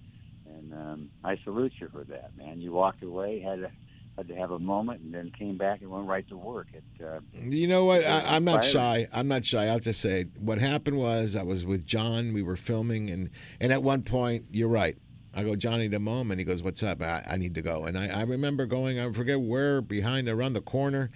and 0.56 0.74
um, 0.74 1.10
I 1.24 1.38
salute 1.44 1.74
you 1.80 1.90
for 1.92 2.04
that, 2.06 2.38
man. 2.38 2.62
You 2.62 2.72
walked 2.72 3.02
away, 3.04 3.42
had 3.42 3.62
to 3.62 3.72
had 4.16 4.28
to 4.28 4.36
have 4.36 4.52
a 4.52 4.60
moment, 4.60 5.02
and 5.02 5.14
then 5.14 5.32
came 5.38 5.58
back 5.58 5.82
and 5.82 5.90
went 5.90 6.08
right 6.08 6.28
to 6.30 6.38
work. 6.38 6.68
It, 6.74 6.84
uh, 7.04 7.20
You 7.34 7.68
know 7.68 7.86
what? 7.86 8.06
I, 8.06 8.36
I'm 8.36 8.44
not 8.44 8.64
shy. 8.64 9.08
I'm 9.12 9.28
not 9.28 9.44
shy. 9.44 9.66
I'll 9.66 9.80
just 9.80 10.02
say 10.02 10.26
what 10.40 10.60
happened 10.60 11.00
was 11.00 11.36
I 11.36 11.42
was 11.42 11.66
with 11.66 11.88
John. 11.88 12.34
We 12.34 12.44
were 12.44 12.56
filming, 12.56 13.10
and 13.10 13.32
and 13.60 13.74
at 13.74 13.82
one 13.82 14.04
point, 14.04 14.46
you're 14.52 14.70
right. 14.70 14.98
I 15.38 15.44
go, 15.44 15.56
Johnny, 15.56 15.88
the 15.88 16.00
mom. 16.00 16.32
And 16.32 16.40
He 16.40 16.46
goes, 16.46 16.64
"What's 16.64 16.82
up? 16.82 17.02
I, 17.02 17.24
I 17.30 17.38
need 17.38 17.54
to 17.56 17.62
go." 17.62 17.86
And 17.86 17.96
I, 17.98 18.08
I 18.08 18.22
remember 18.24 18.66
going. 18.66 19.00
I 19.00 19.12
forget 19.12 19.40
where 19.40 19.82
behind 19.82 20.28
around 20.28 20.54
the 20.54 20.62
corner, 20.62 21.12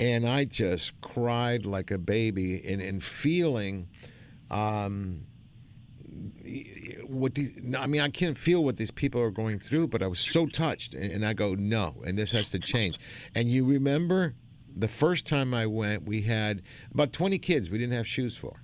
and 0.00 0.26
I 0.26 0.46
just 0.46 0.98
cried 1.02 1.66
like 1.66 1.90
a 1.90 1.98
baby, 1.98 2.64
and 2.66 2.80
and 2.80 3.04
feeling. 3.04 3.88
Um, 4.50 5.26
what 7.06 7.34
these 7.34 7.58
I 7.78 7.86
mean 7.86 8.00
I 8.00 8.08
can't 8.08 8.36
feel 8.36 8.62
what 8.62 8.76
these 8.76 8.90
people 8.90 9.20
are 9.20 9.30
going 9.30 9.58
through 9.58 9.88
but 9.88 10.02
I 10.02 10.06
was 10.06 10.20
so 10.20 10.46
touched 10.46 10.94
and, 10.94 11.10
and 11.10 11.24
I 11.24 11.32
go 11.32 11.54
no 11.54 12.02
and 12.06 12.18
this 12.18 12.32
has 12.32 12.50
to 12.50 12.58
change 12.58 12.98
and 13.34 13.48
you 13.48 13.64
remember 13.64 14.34
the 14.74 14.88
first 14.88 15.26
time 15.26 15.54
I 15.54 15.66
went 15.66 16.04
we 16.06 16.22
had 16.22 16.62
about 16.92 17.12
20 17.12 17.38
kids 17.38 17.70
we 17.70 17.78
didn't 17.78 17.94
have 17.94 18.06
shoes 18.06 18.36
for 18.36 18.61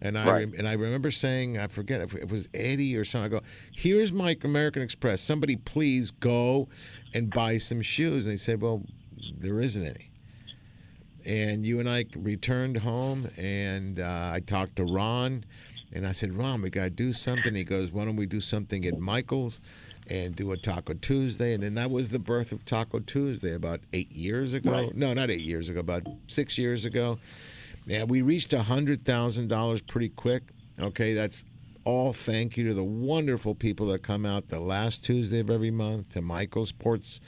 and 0.00 0.18
I 0.18 0.30
Right. 0.30 0.54
and 0.54 0.66
I 0.68 0.74
remember 0.74 1.10
saying 1.10 1.58
I 1.58 1.66
forget 1.68 2.00
if 2.00 2.14
it 2.14 2.28
was 2.28 2.48
Eddie 2.54 2.96
or 2.96 3.04
something 3.04 3.26
I 3.36 3.40
go 3.40 3.44
here's 3.72 4.12
my 4.12 4.36
American 4.44 4.82
Express 4.82 5.20
somebody 5.20 5.56
please 5.56 6.10
go 6.10 6.68
and 7.14 7.30
buy 7.30 7.58
some 7.58 7.82
shoes 7.82 8.26
and 8.26 8.32
they 8.34 8.38
said 8.38 8.60
well 8.60 8.82
there 9.38 9.60
isn't 9.60 9.84
any 9.84 10.10
and 11.24 11.64
you 11.66 11.80
and 11.80 11.88
I 11.88 12.04
returned 12.16 12.76
home, 12.78 13.28
and 13.36 13.98
uh, 13.98 14.30
I 14.32 14.38
talked 14.40 14.76
to 14.76 14.84
Ron, 14.84 15.44
and 15.92 16.06
I 16.06 16.12
said, 16.12 16.32
Ron, 16.32 16.62
we 16.62 16.70
got 16.70 16.84
to 16.84 16.90
do 16.90 17.12
something. 17.12 17.52
He 17.54 17.64
goes, 17.64 17.90
Why 17.90 18.04
don't 18.04 18.14
we 18.14 18.26
do 18.26 18.40
something 18.40 18.84
at 18.84 18.98
Michael's 19.00 19.60
and 20.06 20.36
do 20.36 20.52
a 20.52 20.56
Taco 20.56 20.94
Tuesday? 20.94 21.52
And 21.54 21.62
then 21.64 21.74
that 21.74 21.90
was 21.90 22.10
the 22.10 22.20
birth 22.20 22.52
of 22.52 22.64
Taco 22.64 23.00
Tuesday 23.00 23.54
about 23.54 23.80
eight 23.92 24.12
years 24.12 24.52
ago. 24.52 24.70
Right. 24.70 24.94
No, 24.96 25.12
not 25.14 25.30
eight 25.30 25.40
years 25.40 25.68
ago, 25.68 25.80
about 25.80 26.06
six 26.28 26.58
years 26.58 26.84
ago. 26.84 27.18
Yeah, 27.86 28.02
we 28.02 28.20
reached 28.20 28.50
$100,000 28.50 29.86
pretty 29.86 30.08
quick. 30.08 30.42
Okay, 30.78 31.14
that's 31.14 31.44
all 31.84 32.12
thank 32.12 32.56
you 32.56 32.66
to 32.66 32.74
the 32.74 32.82
wonderful 32.84 33.54
people 33.54 33.86
that 33.86 34.02
come 34.02 34.26
out 34.26 34.48
the 34.48 34.58
last 34.58 35.04
Tuesday 35.04 35.38
of 35.38 35.50
every 35.50 35.70
month 35.70 36.08
to 36.10 36.20
Michael's 36.20 36.70
Sports 36.70 37.20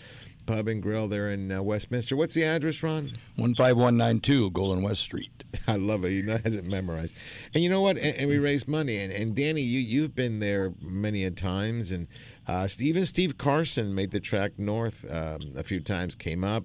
Pub 0.47 0.67
and 0.67 0.83
Grill 0.83 1.07
there 1.07 1.29
in 1.29 1.53
uh, 1.53 1.63
Westminster. 1.63 2.17
What's 2.17 2.35
the 2.35 2.43
address, 2.43 2.83
Ron? 2.83 3.13
15192 3.37 4.51
Golden 4.51 4.83
West 4.83 5.03
Street. 5.03 5.45
I 5.69 5.77
love 5.77 6.05
it. 6.05 6.11
You 6.11 6.23
know, 6.23 6.39
has 6.43 6.57
it 6.57 6.65
memorized. 6.65 7.17
And 7.55 7.63
you 7.63 7.71
know 7.71 7.83
what? 7.83 7.99
And, 7.99 8.17
and 8.17 8.29
we 8.31 8.39
raise 8.39 8.67
money. 8.67 8.97
And, 8.97 9.13
and 9.13 9.37
Danny, 9.37 9.61
you 9.61 9.79
you've 9.79 10.15
been 10.15 10.41
there 10.41 10.73
many 10.81 11.25
a 11.25 11.31
times. 11.31 11.93
And 11.93 12.09
uh, 12.47 12.67
even 12.81 13.05
Steve 13.05 13.39
Carson 13.39 13.95
made 13.95 14.11
the 14.11 14.21
track 14.21 14.59
north 14.59 15.05
um, 15.09 15.53
a 15.55 15.63
few 15.63 15.81
times. 15.81 16.15
Came 16.15 16.43
up, 16.43 16.65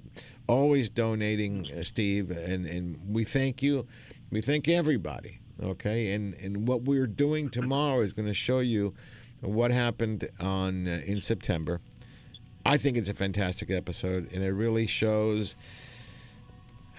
always 0.54 0.90
donating, 0.90 1.68
uh, 1.72 1.84
Steve. 1.84 2.32
And 2.32 2.66
and 2.66 3.00
we 3.10 3.24
thank 3.24 3.62
you. 3.62 3.86
We 4.32 4.42
thank 4.42 4.68
everybody. 4.68 5.40
Okay. 5.62 6.12
And 6.14 6.34
and 6.36 6.68
what 6.68 6.84
we're 6.84 7.08
doing 7.08 7.50
tomorrow 7.50 8.02
is 8.02 8.14
going 8.14 8.28
to 8.28 8.34
show 8.34 8.60
you 8.60 8.94
what 9.42 9.72
happened 9.72 10.28
on 10.40 10.88
uh, 10.88 11.02
in 11.06 11.20
September. 11.22 11.82
I 12.66 12.78
think 12.78 12.96
it's 12.98 13.10
a 13.10 13.14
fantastic 13.14 13.70
episode, 13.70 14.32
and 14.34 14.42
it 14.44 14.52
really 14.54 14.88
shows 14.88 15.56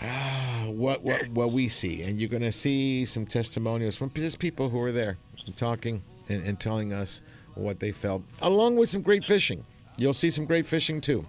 ah, 0.03 0.67
what 0.69 1.03
what 1.03 1.29
what 1.31 1.53
we 1.53 1.69
see, 1.69 2.03
and 2.03 2.21
you're 2.21 2.29
going 2.29 2.43
to 2.43 2.53
see 2.53 3.07
some 3.07 3.27
testimonials 3.27 3.97
from 3.97 4.11
just 4.11 4.39
people 4.39 4.69
who 4.69 4.79
were 4.79 4.93
there, 4.93 5.17
talking 5.57 6.03
and, 6.29 6.45
and 6.45 6.61
telling 6.61 6.93
us 6.93 7.23
what 7.55 7.81
they 7.81 7.93
felt, 7.93 8.23
along 8.43 8.77
with 8.77 8.91
some 8.91 9.01
great 9.03 9.25
fishing. 9.25 9.65
You'll 9.97 10.13
see 10.13 10.31
some 10.31 10.45
great 10.45 10.67
fishing 10.67 11.01
too. 11.01 11.25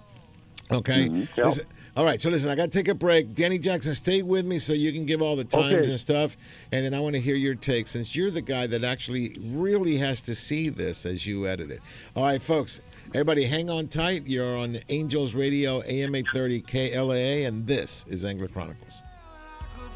Okay. 0.72 1.08
Mhm, 1.08 1.38
yep. 1.38 1.46
Listen- 1.46 1.66
all 1.96 2.04
right. 2.06 2.20
So 2.20 2.30
listen, 2.30 2.50
I 2.50 2.56
got 2.56 2.64
to 2.72 2.78
take 2.78 2.88
a 2.88 2.94
break. 2.94 3.34
Danny 3.36 3.58
Jackson, 3.58 3.94
stay 3.96 4.22
with 4.22 4.46
me 4.46 4.60
so 4.60 4.74
you 4.74 4.92
can 4.92 5.06
give 5.06 5.22
all 5.22 5.36
the 5.36 5.44
times 5.46 5.74
Okay. 5.74 5.90
and 5.90 6.00
stuff, 6.00 6.36
and 6.72 6.84
then 6.84 6.94
I 6.94 7.00
want 7.00 7.16
to 7.16 7.22
hear 7.22 7.36
your 7.36 7.56
take 7.56 7.88
since 7.88 8.16
you're 8.16 8.32
the 8.32 8.42
guy 8.42 8.68
that 8.68 8.84
actually 8.84 9.36
really 9.42 9.98
has 9.98 10.22
to 10.22 10.36
see 10.36 10.70
this 10.70 11.06
as 11.06 11.26
you 11.26 11.48
edit 11.48 11.72
it. 11.72 11.80
All 12.16 12.24
right, 12.24 12.42
folks. 12.42 12.82
Everybody, 13.14 13.46
hang 13.46 13.70
on 13.70 13.88
tight. 13.88 14.28
You're 14.28 14.58
on 14.58 14.80
Angels 14.90 15.36
Radio, 15.36 15.82
AM 15.84 16.16
830 16.16 16.62
KLAA, 16.64 17.48
and 17.48 17.66
this 17.66 18.04
is 18.10 18.26
Angler 18.26 18.48
Chronicles. 18.48 19.02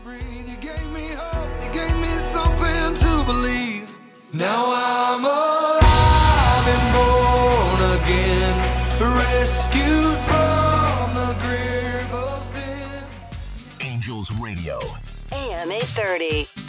You 0.06 0.56
gave 0.58 0.92
me 0.92 1.08
hope, 1.16 1.50
you 1.64 1.74
gave 1.74 1.96
me 1.98 2.08
something 2.34 2.96
to 2.96 3.24
believe. 3.26 3.96
Now 4.34 4.64
I'm 4.74 5.24
alive 5.26 6.68
and 6.76 6.94
born 6.96 7.80
again, 8.00 8.56
rescued 9.00 10.18
from 10.28 10.59
Angels 14.20 14.38
Radio. 14.42 14.80
AM 15.32 15.72
830. 15.72 16.69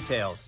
details. 0.00 0.47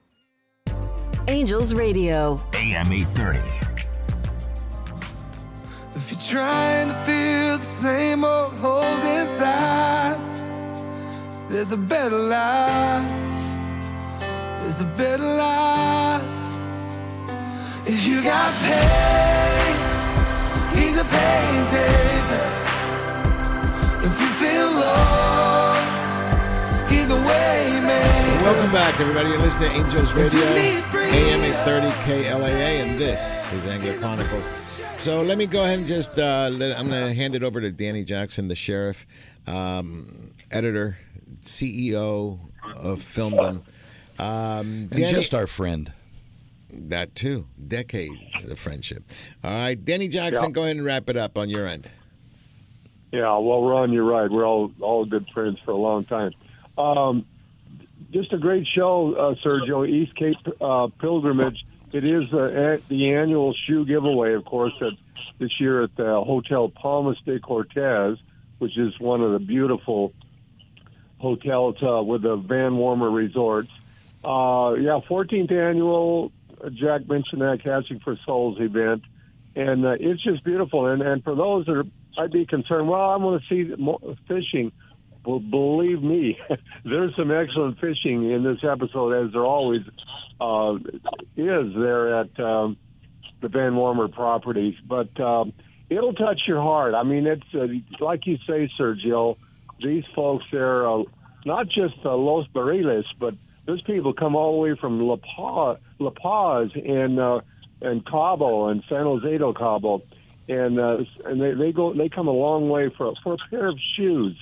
Angels 1.27 1.73
Radio. 1.75 2.37
AM 2.55 2.91
830. 2.91 3.39
If 5.95 6.11
you're 6.11 6.19
trying 6.19 6.87
to 6.87 6.95
fill 7.05 7.57
the 7.59 7.63
same 7.63 8.25
old 8.25 8.53
holes 8.53 9.03
inside, 9.03 10.17
there's 11.47 11.71
a 11.71 11.77
better 11.77 12.17
life. 12.17 13.05
There's 14.61 14.81
a 14.81 14.85
better 14.97 15.23
life. 15.23 16.23
If 17.85 18.07
you 18.07 18.23
got 18.23 18.53
pain, 18.55 19.75
he's 20.75 20.97
a 20.97 21.05
painting. 21.05 22.25
If 24.07 24.19
you 24.19 24.27
feel 24.41 24.71
lost, 24.71 26.33
he's 26.89 27.11
a 27.11 27.15
way 27.15 27.79
man. 27.79 28.20
Welcome 28.41 28.71
back, 28.71 28.99
everybody. 28.99 29.29
You're 29.29 29.37
listening 29.37 29.69
to 29.69 29.75
Angels 29.77 30.13
Radio, 30.13 30.39
need 30.55 30.83
freedom. 30.85 31.13
AM 31.13 31.43
830 31.43 31.87
KLAA, 32.03 32.81
and 32.83 32.99
this 32.99 33.51
is 33.53 33.65
Angler 33.67 33.93
Chronicles. 33.99 34.49
So 34.97 35.21
let 35.21 35.37
me 35.37 35.45
go 35.45 35.63
ahead 35.63 35.79
and 35.79 35.87
just, 35.87 36.17
uh, 36.17 36.49
let, 36.51 36.77
I'm 36.77 36.89
going 36.89 37.07
to 37.07 37.13
hand 37.13 37.35
it 37.35 37.43
over 37.43 37.61
to 37.61 37.71
Danny 37.71 38.03
Jackson, 38.03 38.47
the 38.47 38.55
sheriff, 38.55 39.05
um, 39.45 40.31
editor, 40.49 40.97
CEO 41.41 42.39
of 42.75 42.99
Filmdom. 42.99 43.63
Um, 44.19 44.89
And 44.91 45.07
just 45.07 45.33
our 45.35 45.47
friend. 45.47 45.91
That 46.73 47.13
too. 47.15 47.45
Decades 47.67 48.43
of 48.45 48.57
friendship. 48.57 49.03
All 49.43 49.51
right, 49.53 49.85
Danny 49.85 50.07
Jackson, 50.07 50.49
Yeah. 50.49 50.51
go 50.51 50.63
ahead 50.63 50.77
and 50.77 50.85
wrap 50.85 51.09
it 51.09 51.17
up 51.17 51.37
on 51.37 51.49
your 51.49 51.67
end. 51.67 51.89
Yeah, 53.11 53.37
well, 53.37 53.63
Ron, 53.63 53.91
you're 53.93 54.03
right. 54.05 54.31
We're 54.31 54.47
all 54.47 54.71
all 54.79 55.05
good 55.05 55.27
friends 55.33 55.59
for 55.65 55.71
a 55.71 55.77
long 55.77 56.05
time. 56.05 56.31
Um, 56.77 57.25
just 58.11 58.33
a 58.33 58.37
great 58.37 58.67
show, 58.67 59.13
uh, 59.13 59.35
Sergio. 59.43 59.87
East 59.87 60.15
Cape 60.15 60.37
uh, 60.59 60.87
Pilgrimage. 60.99 61.65
It 61.91 62.03
is 62.03 62.31
uh, 62.33 62.43
a- 62.43 62.81
the 62.87 63.13
annual 63.13 63.53
shoe 63.53 63.85
giveaway, 63.85 64.33
of 64.33 64.45
course, 64.45 64.73
at, 64.81 64.93
this 65.39 65.59
year 65.59 65.83
at 65.83 65.95
the 65.95 66.21
Hotel 66.23 66.69
Palmas 66.69 67.17
de 67.25 67.39
Cortez, 67.39 68.17
which 68.59 68.77
is 68.77 68.99
one 68.99 69.21
of 69.21 69.31
the 69.31 69.39
beautiful 69.39 70.13
hotels 71.19 71.75
uh, 71.83 72.01
with 72.01 72.23
the 72.23 72.35
Van 72.35 72.73
Wormer 72.73 73.13
Resorts. 73.13 73.71
Uh, 74.23 74.75
yeah, 74.79 74.99
14th 75.09 75.51
annual 75.51 76.31
uh, 76.63 76.69
Jack 76.69 77.07
mentioned 77.07 77.41
that 77.41 77.61
Catching 77.63 77.99
for 77.99 78.17
Souls 78.25 78.59
event, 78.59 79.03
and 79.55 79.85
uh, 79.85 79.95
it's 79.99 80.21
just 80.23 80.43
beautiful. 80.43 80.87
And 80.87 81.01
and 81.01 81.23
for 81.23 81.35
those 81.35 81.65
that 81.65 81.77
are, 81.77 81.85
I'd 82.17 82.31
be 82.31 82.45
concerned. 82.45 82.87
Well, 82.87 83.01
I 83.01 83.15
want 83.15 83.41
to 83.41 83.47
see 83.49 83.75
more 83.75 83.99
fishing. 84.27 84.71
Well, 85.25 85.39
believe 85.39 86.01
me, 86.01 86.39
there's 86.85 87.15
some 87.15 87.31
excellent 87.31 87.79
fishing 87.79 88.29
in 88.31 88.43
this 88.43 88.63
episode, 88.63 89.25
as 89.25 89.33
there 89.33 89.45
always 89.45 89.81
uh, 90.39 90.75
is 91.37 91.73
there 91.75 92.19
at 92.21 92.39
um, 92.39 92.77
the 93.41 93.47
Van 93.47 93.73
Wormer 93.73 94.11
properties. 94.11 94.75
But 94.87 95.19
um, 95.19 95.53
it'll 95.89 96.13
touch 96.13 96.41
your 96.47 96.61
heart. 96.61 96.95
I 96.95 97.03
mean, 97.03 97.27
it's 97.27 97.43
uh, 97.53 97.67
like 98.03 98.25
you 98.25 98.37
say, 98.47 98.69
Sergio. 98.79 99.37
These 99.83 100.03
folks, 100.15 100.45
they're 100.51 100.87
uh, 100.87 101.03
not 101.45 101.67
just 101.67 101.95
uh, 102.05 102.15
Los 102.15 102.47
Barriles, 102.47 103.05
but 103.19 103.33
those 103.65 103.81
people 103.83 104.13
come 104.13 104.35
all 104.35 104.53
the 104.53 104.59
way 104.59 104.75
from 104.79 105.01
La 105.01 105.17
Paz, 105.17 105.77
La 105.99 106.11
Paz 106.11 106.69
and 106.75 107.19
uh, 107.19 107.41
and 107.81 108.05
Cabo 108.05 108.67
and 108.67 108.83
San 108.89 109.03
Jose 109.03 109.37
del 109.37 109.53
Cabo, 109.53 110.01
and 110.47 110.79
uh, 110.79 110.97
and 111.25 111.41
they, 111.41 111.53
they 111.53 111.71
go 111.71 111.93
they 111.93 112.09
come 112.09 112.27
a 112.27 112.33
long 112.33 112.69
way 112.69 112.89
for 112.95 113.13
for 113.23 113.33
a 113.33 113.37
pair 113.49 113.67
of 113.67 113.77
shoes, 113.95 114.37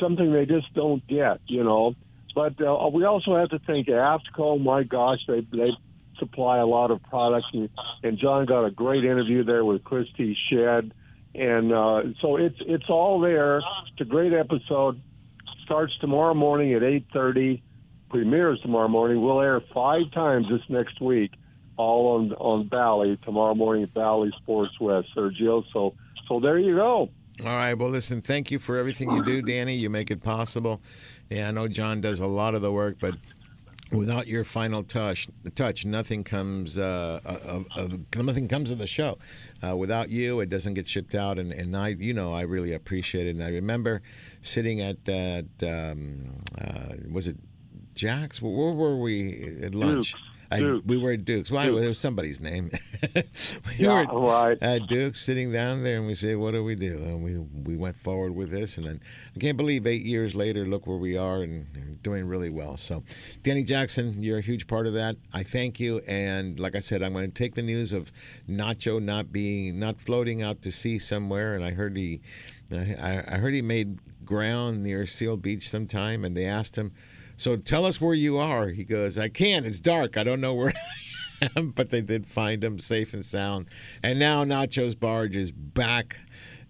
something 0.00 0.32
they 0.32 0.46
just 0.46 0.72
don't 0.74 1.06
get, 1.06 1.40
you 1.46 1.64
know. 1.64 1.94
But 2.34 2.60
uh, 2.60 2.88
we 2.92 3.04
also 3.04 3.36
have 3.36 3.50
to 3.50 3.58
think 3.58 3.88
AFTCO. 3.88 4.62
My 4.62 4.82
gosh, 4.82 5.18
they 5.26 5.40
they 5.52 5.72
supply 6.18 6.58
a 6.58 6.66
lot 6.66 6.90
of 6.90 7.02
products, 7.02 7.46
and, 7.52 7.68
and 8.02 8.18
John 8.18 8.46
got 8.46 8.64
a 8.64 8.70
great 8.70 9.04
interview 9.04 9.44
there 9.44 9.64
with 9.64 9.84
Christy 9.84 10.36
Shedd, 10.48 10.92
and 11.34 11.72
uh, 11.72 12.02
so 12.20 12.36
it's 12.36 12.58
it's 12.60 12.88
all 12.88 13.20
there. 13.20 13.58
It's 13.58 14.00
a 14.00 14.04
great 14.04 14.32
episode. 14.32 15.00
Starts 15.64 15.92
tomorrow 16.00 16.34
morning 16.34 16.74
at 16.74 16.82
eight 16.82 17.06
thirty. 17.12 17.62
Premieres 18.10 18.58
tomorrow 18.60 18.88
morning. 18.88 19.20
We'll 19.20 19.40
air 19.40 19.60
five 19.74 20.10
times 20.12 20.46
this 20.48 20.62
next 20.70 20.98
week, 21.00 21.32
all 21.76 22.16
on 22.16 22.32
on 22.34 22.66
Bally 22.68 23.18
tomorrow 23.24 23.54
morning 23.54 23.82
at 23.82 23.92
Bally 23.92 24.32
Sports 24.42 24.78
West, 24.80 25.08
Sergio. 25.14 25.64
So 25.72 25.94
so 26.26 26.40
there 26.40 26.58
you 26.58 26.76
go. 26.76 27.10
All 27.40 27.46
right. 27.46 27.74
Well, 27.74 27.90
listen, 27.90 28.20
thank 28.20 28.50
you 28.50 28.58
for 28.58 28.76
everything 28.78 29.12
you 29.12 29.24
do, 29.24 29.42
Danny. 29.42 29.76
You 29.76 29.90
make 29.90 30.10
it 30.10 30.22
possible. 30.22 30.80
Yeah, 31.30 31.48
I 31.48 31.50
know 31.52 31.68
John 31.68 32.00
does 32.00 32.18
a 32.18 32.26
lot 32.26 32.54
of 32.54 32.62
the 32.62 32.72
work, 32.72 32.96
but 33.00 33.14
without 33.92 34.26
your 34.26 34.42
final 34.44 34.82
touch, 34.82 35.28
touch, 35.54 35.84
nothing 35.84 36.24
comes. 36.24 36.76
Uh, 36.76 37.20
of, 37.24 37.66
of, 37.76 38.24
nothing 38.24 38.48
comes 38.48 38.70
of 38.70 38.78
the 38.78 38.86
show. 38.86 39.18
Uh, 39.66 39.76
without 39.76 40.08
you, 40.08 40.40
it 40.40 40.50
doesn't 40.50 40.74
get 40.74 40.88
shipped 40.88 41.14
out, 41.14 41.38
and, 41.38 41.52
and 41.52 41.76
I, 41.76 41.88
you 41.88 42.12
know, 42.12 42.34
I 42.34 42.40
really 42.42 42.72
appreciate 42.72 43.26
it. 43.26 43.30
And 43.30 43.42
I 43.42 43.50
remember 43.50 44.02
sitting 44.40 44.80
at 44.80 45.04
that. 45.04 45.46
Um, 45.62 46.42
uh, 46.60 46.94
was 47.10 47.28
it 47.28 47.36
Jack's? 47.94 48.42
Where, 48.42 48.52
where 48.52 48.72
were 48.72 48.98
we 48.98 49.60
at 49.62 49.74
lunch? 49.74 50.12
Duke's. 50.12 50.27
I, 50.50 50.80
we 50.86 50.96
were 50.96 51.12
at 51.12 51.24
Duke's. 51.24 51.50
Well, 51.50 51.64
Duke's. 51.64 51.84
it 51.84 51.88
was 51.88 51.98
somebody's 51.98 52.40
name. 52.40 52.70
we 53.14 53.22
Yeah, 53.76 54.10
were 54.10 54.20
right. 54.20 54.58
at 54.62 54.86
Duke's 54.86 55.20
sitting 55.20 55.52
down 55.52 55.82
there, 55.84 55.98
and 55.98 56.06
we 56.06 56.14
say, 56.14 56.34
"What 56.36 56.52
do 56.52 56.64
we 56.64 56.74
do?" 56.74 56.96
And 56.96 57.22
we 57.22 57.36
we 57.36 57.76
went 57.76 57.96
forward 57.96 58.34
with 58.34 58.50
this, 58.50 58.78
and 58.78 58.86
then 58.86 59.00
I 59.36 59.38
can't 59.38 59.56
believe 59.56 59.86
eight 59.86 60.04
years 60.04 60.34
later, 60.34 60.64
look 60.64 60.86
where 60.86 60.96
we 60.96 61.16
are, 61.16 61.42
and, 61.42 61.66
and 61.74 62.02
doing 62.02 62.26
really 62.26 62.50
well. 62.50 62.76
So, 62.76 63.02
Danny 63.42 63.62
Jackson, 63.62 64.22
you're 64.22 64.38
a 64.38 64.42
huge 64.42 64.66
part 64.66 64.86
of 64.86 64.94
that. 64.94 65.16
I 65.34 65.42
thank 65.42 65.78
you, 65.78 65.98
and 66.08 66.58
like 66.58 66.74
I 66.74 66.80
said, 66.80 67.02
I'm 67.02 67.12
going 67.12 67.30
to 67.30 67.34
take 67.34 67.54
the 67.54 67.62
news 67.62 67.92
of 67.92 68.10
Nacho 68.48 69.02
not 69.02 69.32
being 69.32 69.78
not 69.78 70.00
floating 70.00 70.42
out 70.42 70.62
to 70.62 70.72
sea 70.72 70.98
somewhere, 70.98 71.54
and 71.54 71.62
I 71.64 71.72
heard 71.72 71.96
he, 71.96 72.20
I, 72.72 73.22
I 73.28 73.36
heard 73.36 73.52
he 73.54 73.62
made 73.62 73.98
ground 74.24 74.82
near 74.82 75.06
Seal 75.06 75.36
Beach 75.36 75.68
sometime, 75.68 76.24
and 76.24 76.36
they 76.36 76.46
asked 76.46 76.76
him. 76.76 76.92
So 77.38 77.56
tell 77.56 77.86
us 77.86 78.00
where 78.00 78.14
you 78.14 78.36
are. 78.36 78.68
He 78.68 78.82
goes, 78.82 79.16
I 79.16 79.28
can't. 79.28 79.64
It's 79.64 79.78
dark. 79.78 80.16
I 80.18 80.24
don't 80.24 80.40
know 80.40 80.54
where 80.54 80.72
I 81.42 81.48
am. 81.56 81.70
But 81.70 81.90
they 81.90 82.00
did 82.00 82.26
find 82.26 82.62
him 82.62 82.80
safe 82.80 83.14
and 83.14 83.24
sound. 83.24 83.68
And 84.02 84.18
now 84.18 84.42
Nacho's 84.42 84.96
Barge 84.96 85.36
is 85.36 85.52
back 85.52 86.18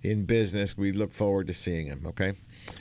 in 0.03 0.27
business. 0.27 0.77
We 0.77 0.93
look 0.93 1.15
forward 1.15 1.47
to 1.47 1.55
seeing 1.55 1.87
him. 1.87 2.05
Okay. 2.07 2.35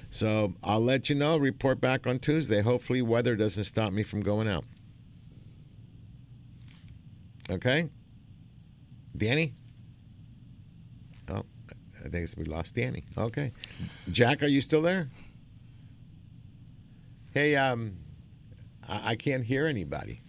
So 0.10 0.54
I'll 0.62 0.82
let 0.82 1.10
you 1.10 1.16
know. 1.16 1.38
Report 1.38 1.80
back 1.80 2.06
on 2.06 2.20
Tuesday. 2.20 2.62
Hopefully, 2.62 3.02
weather 3.02 3.38
doesn't 3.38 3.64
stop 3.64 3.94
me 3.94 4.04
from 4.04 4.22
going 4.22 4.50
out. 4.50 4.66
Okay. 7.50 7.90
Danny? 9.16 9.54
Oh, 11.30 11.44
I 12.04 12.10
think 12.10 12.30
we 12.38 12.44
lost 12.44 12.76
Danny. 12.76 13.06
Okay. 13.18 13.54
Jack, 14.12 14.44
are 14.44 14.48
you 14.48 14.60
still 14.60 14.82
there? 14.82 15.08
Hey, 17.34 17.56
um, 17.56 17.98
I, 18.88 19.12
I 19.12 19.16
can't 19.16 19.44
hear 19.44 19.68
anybody. 19.68 20.22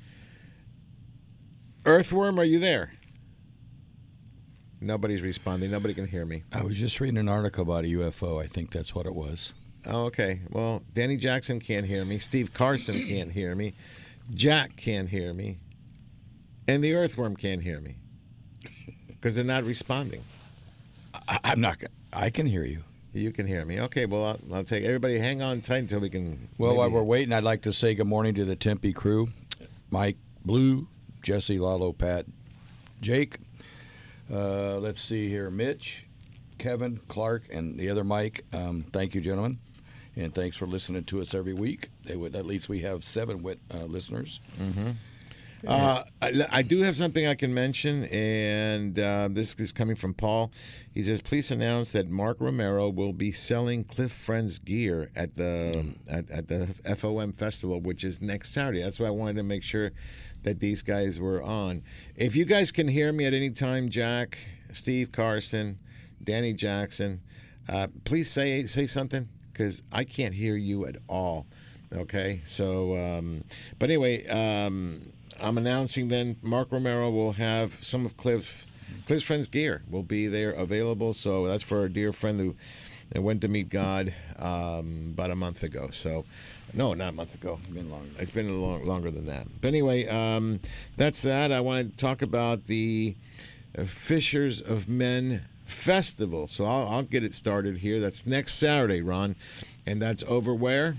Earthworm, 1.85 2.39
are 2.39 2.45
you 2.45 2.59
there? 2.59 2.93
Nobody's 4.81 5.23
responding. 5.23 5.71
Nobody 5.71 5.95
can 5.95 6.07
hear 6.07 6.25
me. 6.25 6.45
I 6.53 6.63
was 6.63 6.77
just 6.77 7.01
reading 7.01 7.19
an 7.19 7.29
article 7.29 7.63
about 7.63 7.85
a 7.85 7.89
UFO. 7.89 8.43
I 8.43 8.47
think 8.47 8.71
that's 8.71 8.95
what 8.95 9.07
it 9.07 9.15
was. 9.15 9.53
Oh, 9.87 10.05
okay. 10.07 10.41
Well, 10.51 10.83
Danny 10.93 11.17
Jackson 11.17 11.59
can't 11.61 11.87
hear 11.87 12.05
me. 12.05 12.19
Steve 12.19 12.53
Carson 12.53 13.03
can't 13.09 13.33
hear 13.33 13.55
me. 13.55 13.75
Jack 14.35 14.77
can't 14.77 15.09
hear 15.09 15.33
me. 15.33 15.59
And 16.69 16.85
the 16.85 16.95
earthworm 16.95 17.35
can't 17.35 17.63
hear 17.63 17.81
me 17.81 17.97
because 19.09 19.35
they're 19.35 19.45
not 19.45 19.65
responding. 19.65 20.23
I, 21.27 21.41
I'm 21.45 21.61
not. 21.61 21.83
I 22.13 22.31
can 22.31 22.47
hear 22.47 22.65
you. 22.65 22.85
You 23.19 23.33
can 23.33 23.47
hear 23.47 23.65
me. 23.65 23.81
Okay, 23.81 24.07
well, 24.07 24.25
I'll, 24.25 24.39
I'll 24.53 24.65
take 24.65 24.85
everybody. 24.85 25.19
Hang 25.19 25.43
on 25.43 25.61
tight 25.61 25.79
until 25.79 26.01
we 26.01 26.09
can. 26.11 26.49
Well, 26.59 26.77
while 26.77 26.91
we're 26.91 27.03
waiting, 27.03 27.33
I'd 27.33 27.45
like 27.45 27.63
to 27.63 27.73
say 27.73 27.95
good 27.95 28.07
morning 28.07 28.35
to 28.35 28.45
the 28.45 28.57
Tempe 28.57 28.93
crew 28.93 29.29
Mike 29.91 30.17
Blue, 30.45 30.87
Jesse 31.23 31.59
Lalo, 31.59 31.93
Pat, 31.93 32.27
Jake. 33.01 33.39
Uh, 34.33 34.77
let's 34.79 35.01
see 35.01 35.29
here 35.29 35.51
Mitch, 35.51 36.07
Kevin, 36.59 37.01
Clark, 37.09 37.45
and 37.51 37.79
the 37.79 37.89
other 37.91 38.05
Mike. 38.05 38.45
Um, 38.53 38.85
thank 38.93 39.15
you, 39.15 39.21
gentlemen. 39.21 39.59
And 40.17 40.35
thanks 40.35 40.57
for 40.57 40.67
listening 40.67 41.05
to 41.05 41.21
us 41.21 41.33
every 41.35 41.55
week. 41.55 41.91
They 42.05 42.17
would, 42.17 42.35
at 42.35 42.45
least 42.45 42.69
we 42.69 42.81
have 42.81 43.05
seven 43.05 43.43
wit, 43.43 43.61
uh, 43.73 43.85
listeners. 43.85 44.41
Mhm. 44.59 44.97
Uh, 45.67 46.05
I, 46.23 46.33
I 46.51 46.63
do 46.63 46.83
have 46.83 46.97
something 46.97 47.27
I 47.27 47.35
can 47.35 47.53
mention, 47.53 48.05
and 48.05 48.99
uh, 48.99 49.29
this 49.31 49.55
is 49.57 49.73
coming 49.73 49.97
from 49.97 50.15
Paul. 50.15 50.53
He 50.93 51.03
says, 51.03 51.21
"Please 51.21 51.51
announce 51.51 51.93
that 51.93 52.09
Mark 52.09 52.37
Romero 52.41 52.89
will 52.89 53.13
be 53.13 53.33
selling 53.33 53.85
Cliff 53.85 54.13
Friends 54.13 54.59
gear 54.59 55.11
at 55.17 55.35
the 55.35 55.95
at, 56.09 56.31
at 56.31 56.49
the 56.49 56.69
FOM 56.85 57.33
festival, 57.33 57.81
which 57.81 58.05
is 58.05 58.21
next 58.21 58.53
Saturday. 58.53 58.81
That's 58.83 59.01
why 59.01 59.07
I 59.07 59.11
wanted 59.11 59.37
to 59.37 59.43
make 59.43 59.63
sure 59.63 59.91
that 60.45 60.61
these 60.61 60.83
guys 60.83 61.19
were 61.19 61.43
on. 61.43 61.83
If 62.15 62.37
you 62.37 62.45
guys 62.45 62.71
can 62.71 62.87
hear 62.87 63.13
me 63.13 63.27
at 63.27 63.35
any 63.35 63.51
time, 63.51 63.89
Jack, 63.89 64.39
Steve 64.73 65.11
Carson, 65.11 65.79
Danny 66.23 66.53
Jackson, 66.53 67.21
uh, 67.69 67.89
please 68.05 68.31
say 68.31 68.65
say 68.67 68.87
something 68.87 69.29
because 69.53 69.83
I 69.91 70.05
can't 70.05 70.35
hear 70.35 70.55
you 70.55 70.87
at 70.87 70.97
all." 71.09 71.47
Okay, 71.93 72.43
so 72.45 72.95
um, 72.97 73.45
but 73.79 73.89
anyway, 73.89 74.27
um, 74.29 75.11
I'm 75.41 75.59
announcing 75.59 76.09
then 76.09 76.37
Mark 76.43 76.73
Romero 76.73 77.11
will 77.11 77.33
have 77.33 77.83
some 77.85 78.05
of 78.05 78.17
Cliff 78.17 78.67
Cliff's 79.07 79.25
friends 79.25 79.49
gear 79.49 79.83
will 79.89 80.03
be 80.03 80.27
there 80.27 80.51
available. 80.51 81.13
So 81.13 81.47
that's 81.47 81.63
for 81.63 81.81
our 81.81 81.89
dear 81.89 82.13
friend 82.13 82.41
who 82.41 83.21
went 83.21 83.41
to 83.43 83.49
meet 83.49 83.69
God 83.69 84.15
um, 84.39 85.11
about 85.15 85.31
a 85.31 85.37
month 85.37 85.63
ago. 85.63 85.91
So 85.93 86.25
no, 86.75 86.95
not 86.95 87.11
a 87.11 87.13
month 87.13 87.35
ago. 87.35 87.59
It's 87.61 87.69
been 87.69 87.91
longer. 87.91 88.11
It's 88.19 88.31
been 88.31 88.49
a 88.49 88.53
long, 88.53 88.85
longer 88.85 89.11
than 89.11 89.27
that. 89.27 89.47
But 89.61 89.69
anyway, 89.69 90.07
um, 90.07 90.61
that's 90.97 91.23
that. 91.23 91.53
I 91.53 91.61
want 91.61 91.93
to 91.93 91.97
talk 91.97 92.23
about 92.23 92.67
the 92.67 93.17
Fishers 93.87 94.61
of 94.61 94.89
Men 94.89 95.43
Festival. 95.65 96.49
So 96.49 96.65
I'll, 96.65 96.89
I'll 96.89 97.03
get 97.03 97.25
it 97.25 97.35
started 97.35 97.79
here. 97.79 98.01
That's 98.01 98.27
next 98.27 98.55
Saturday, 98.55 99.01
Ron. 99.01 99.37
And 99.87 100.03
that's 100.03 100.23
over 100.25 100.55
where? 100.55 100.97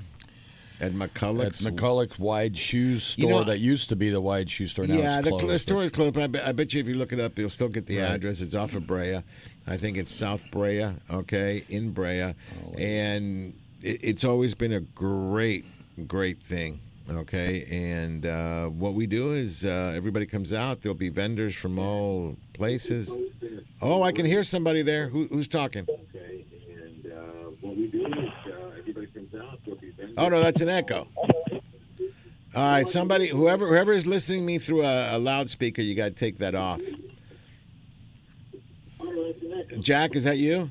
At 0.82 0.94
McCulloch's. 0.94 1.66
At 1.66 1.76
McCulloch 1.76 2.18
Wide 2.20 2.58
Shoes 2.58 3.04
Store 3.04 3.24
You 3.24 3.30
know- 3.30 3.44
that 3.44 3.60
used 3.60 3.90
to 3.90 3.96
be 3.96 4.10
the 4.10 4.22
Wide 4.22 4.50
Shoe 4.50 4.68
Store. 4.68 4.86
Now 4.88 4.96
yeah, 4.96 5.18
it's 5.20 5.26
the, 5.26 5.30
closed. 5.32 5.48
the 5.50 5.60
store 5.60 5.84
is 5.84 5.92
closed, 5.92 6.14
but 6.14 6.24
I 6.24 6.28
bet, 6.28 6.48
I 6.48 6.52
bet 6.54 6.74
you 6.74 6.80
if 6.80 6.88
you 6.88 6.96
look 6.96 7.12
it 7.12 7.20
up, 7.20 7.38
you'll 7.38 7.50
still 7.50 7.68
get 7.70 7.86
the 7.86 7.98
Right. 8.00 8.12
address. 8.12 8.42
It's 8.42 8.56
off 8.56 8.76
of 8.76 8.88
Brea. 8.88 9.22
I 9.68 9.78
think 9.78 9.98
it's 9.98 10.12
South 10.12 10.44
Brea, 10.52 10.88
okay, 11.12 11.64
in 11.70 11.92
Brea. 11.92 12.34
and 12.78 13.54
it, 13.82 14.00
it's 14.04 14.24
always 14.26 14.56
been 14.56 14.72
a 14.74 14.80
great, 14.80 15.66
great 16.08 16.42
thing, 16.42 16.80
okay? 17.10 17.66
And 17.70 18.26
uh, 18.26 18.68
what 18.68 18.94
we 18.94 19.06
do 19.06 19.34
is 19.34 19.66
uh, 19.66 19.94
everybody 19.96 20.26
comes 20.26 20.54
out. 20.54 20.82
There'll 20.82 20.98
be 20.98 21.10
vendors 21.10 21.56
from 21.56 21.78
all 21.78 22.36
places. 22.54 23.14
Oh, 23.82 24.02
I 24.04 24.12
can 24.12 24.26
hear 24.26 24.44
somebody 24.44 24.82
there. 24.82 25.10
Who, 25.10 25.28
who's 25.28 25.48
talking? 25.48 25.84
Okay 25.90 26.46
and 26.72 27.12
uh, 27.12 27.18
what 27.62 27.76
we 27.78 27.88
do 27.88 28.06
is 28.06 28.30
uh, 28.48 28.72
everybody 28.78 29.08
comes 29.08 29.34
out. 29.36 29.60
There'll 29.66 29.80
be 29.80 29.92
vendors. 29.92 30.00
Oh 30.20 30.28
no, 30.28 30.42
that's 30.42 30.60
an 30.60 30.68
echo. 30.68 31.08
All 32.54 32.66
right, 32.66 32.90
somebody, 32.90 33.30
whoever, 33.30 33.68
whoever 33.68 33.94
is 33.94 34.06
listening 34.06 34.46
me 34.46 34.58
through 34.58 34.84
a, 34.84 35.16
a 35.16 35.18
loudspeaker, 35.18 35.82
you 35.82 35.96
got 35.96 36.06
to 36.06 36.12
take 36.12 36.38
that 36.38 36.56
off. 36.56 36.82
Jack, 39.80 40.16
is 40.16 40.26
that 40.26 40.38
you? 40.38 40.70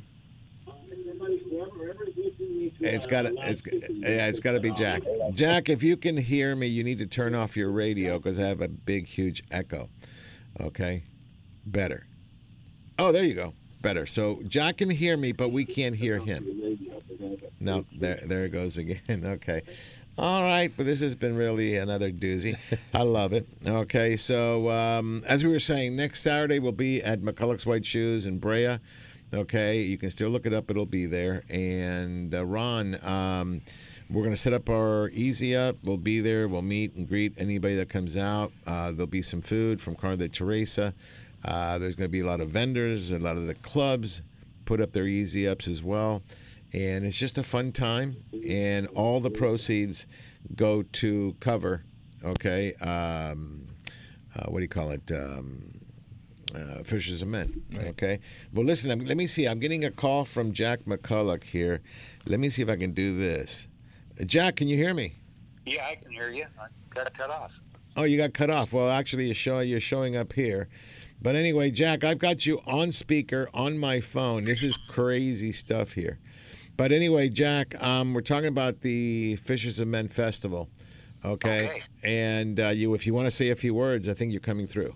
It's 2.81 3.07
got 3.07 3.23
to, 3.23 3.35
it's, 3.39 3.63
yeah, 3.91 4.27
it's 4.27 4.41
got 4.41 4.53
to 4.53 4.61
be 4.61 4.71
Jack. 4.73 5.03
Jack, 5.33 5.71
if 5.71 5.83
you 5.83 5.97
can 5.97 6.19
hear 6.19 6.55
me, 6.55 6.67
you 6.67 6.85
need 6.85 6.99
to 6.99 7.07
turn 7.07 7.35
off 7.35 7.57
your 7.57 7.71
radio 7.71 8.19
because 8.19 8.39
I 8.39 8.47
have 8.47 8.61
a 8.61 8.69
big, 8.69 9.07
huge 9.07 9.43
echo. 9.51 9.89
Okay, 10.61 11.05
better. 11.65 12.07
Oh, 12.99 13.13
there 13.13 13.25
you 13.25 13.35
go. 13.35 13.55
Better. 13.81 14.07
So 14.07 14.41
Jack 14.47 14.79
can 14.79 14.91
hear 14.91 15.17
me, 15.17 15.33
but 15.33 15.51
we 15.51 15.65
can't 15.65 15.95
hear 15.97 16.19
him. 16.19 16.89
No, 17.61 17.85
there, 17.97 18.21
there 18.25 18.45
it 18.45 18.51
goes 18.51 18.77
again. 18.77 19.01
Okay. 19.25 19.63
All 20.17 20.43
right, 20.43 20.73
but 20.77 20.85
this 20.85 21.01
has 21.01 21.15
been 21.15 21.37
really 21.37 21.77
another 21.77 22.11
doozy. 22.11 22.57
I 22.93 23.03
love 23.03 23.33
it. 23.33 23.47
Okay, 23.65 24.17
so 24.17 24.69
um, 24.69 25.23
as 25.29 25.45
we 25.45 25.51
were 25.51 25.61
saying, 25.61 25.95
next 25.95 26.23
Saturday 26.23 26.59
we'll 26.59 26.73
be 26.73 27.01
at 27.01 27.23
McCulloch's 27.23 27.65
White 27.65 27.87
Shoes 27.87 28.27
in 28.27 28.41
Brea. 28.41 28.79
Okay, 29.33 29.81
you 29.83 29.97
can 29.97 30.11
still 30.11 30.31
look 30.31 30.45
it 30.45 30.53
up; 30.53 30.73
it'll 30.73 30.87
be 30.87 31.07
there. 31.07 31.45
And 31.49 32.35
uh, 32.35 32.45
Ron, 32.45 32.99
um, 33.05 33.61
we're 34.11 34.23
going 34.23 34.35
to 34.35 34.41
set 34.41 34.53
up 34.53 34.69
our 34.69 35.11
Easy 35.11 35.55
Up. 35.55 35.77
We'll 35.85 35.99
be 35.99 36.19
there. 36.19 36.49
We'll 36.49 36.63
meet 36.63 36.95
and 36.95 37.07
greet 37.07 37.35
anybody 37.39 37.77
that 37.77 37.89
comes 37.89 38.17
out. 38.17 38.51
Uh, 38.67 38.91
there'll 38.91 39.07
be 39.07 39.23
some 39.23 39.41
food 39.41 39.81
from 39.81 39.95
Carne 39.95 40.19
de 40.19 40.29
Teresa. 40.29 40.95
Uh, 41.45 41.79
there's 41.79 41.95
going 41.95 42.07
to 42.07 42.13
be 42.13 42.21
a 42.21 42.27
lot 42.27 42.41
of 42.41 42.51
vendors, 42.51 43.13
a 43.13 43.19
lot 43.19 43.37
of 43.37 43.47
the 43.47 43.55
clubs 43.55 44.23
put 44.65 44.81
up 44.81 44.93
their 44.93 45.07
Easy 45.07 45.49
Ups 45.49 45.67
as 45.69 45.83
well. 45.83 46.23
And 46.73 47.07
it's 47.07 47.19
just 47.19 47.39
a 47.39 47.43
fun 47.43 47.73
time. 47.73 48.17
And 48.47 48.87
all 48.89 49.21
the 49.21 49.31
proceeds 49.31 50.07
go 50.55 50.83
to 50.83 51.35
cover, 51.41 51.85
okay, 52.23 52.75
um, 52.75 53.69
uh, 54.37 54.47
what 54.51 54.59
do 54.59 54.63
you 54.63 54.69
call 54.69 54.91
it? 54.91 55.11
Um, 55.11 55.79
uh, 56.55 56.83
Fishers 56.83 57.23
of 57.23 57.29
Men. 57.29 57.63
Okay. 57.77 58.21
Well, 58.53 58.65
listen. 58.65 58.91
I'm, 58.91 59.05
let 59.05 59.17
me 59.17 59.27
see. 59.27 59.47
I'm 59.47 59.59
getting 59.59 59.85
a 59.85 59.91
call 59.91 60.25
from 60.25 60.53
Jack 60.53 60.81
McCulloch 60.87 61.45
here. 61.45 61.83
Let 62.27 62.41
me 62.41 62.49
see 62.49 62.63
if 62.63 62.71
I 62.71 62.77
can 62.77 62.93
do 62.93 63.17
this. 63.17 63.69
Uh, 64.21 64.25
Jack, 64.25 64.57
can 64.57 64.69
you 64.69 64.77
hear 64.77 64.95
me? 64.95 65.15
Yeah, 65.67 65.87
I 65.87 65.97
can 65.97 66.11
hear 66.11 66.31
you. 66.31 66.47
I 66.59 66.67
got 66.95 67.13
cut 67.13 67.31
off. 67.31 67.61
Oh, 67.97 68.05
you 68.05 68.17
got 68.17 68.33
cut 68.33 68.49
off. 68.49 68.73
Well, 68.73 68.91
actually, 68.91 69.27
you're 69.27 69.35
showing 69.35 69.69
you're 69.69 69.81
showing 69.81 70.17
up 70.17 70.33
here. 70.33 70.69
But 71.21 71.35
anyway, 71.35 71.71
Jack, 71.71 72.05
I've 72.05 72.19
got 72.19 72.47
you 72.47 72.61
on 72.67 72.93
speaker 72.93 73.49
on 73.53 73.79
my 73.79 74.01
phone. 74.01 74.45
This 74.45 74.63
is 74.63 74.77
crazy 74.77 75.53
stuff 75.53 75.93
here. 75.93 76.19
But 76.77 76.93
anyway, 76.93 77.29
Jack, 77.29 77.75
um, 77.83 78.15
we're 78.15 78.21
talking 78.21 78.49
about 78.49 78.83
the 78.83 79.37
Fishers 79.37 79.81
of 79.81 79.89
Men 79.89 80.09
Festival. 80.09 80.69
Okay. 81.25 81.67
Okay. 81.67 81.81
And 82.05 82.61
uh, 82.61 82.69
you, 82.69 82.95
if 82.95 83.05
you 83.05 83.15
want 83.15 83.27
to 83.27 83.33
say 83.33 83.51
a 83.51 83.57
few 83.57 83.75
words, 83.75 84.09
I 84.09 84.15
think 84.15 84.31
you're 84.31 84.41
coming 84.41 84.69
through. 84.69 84.95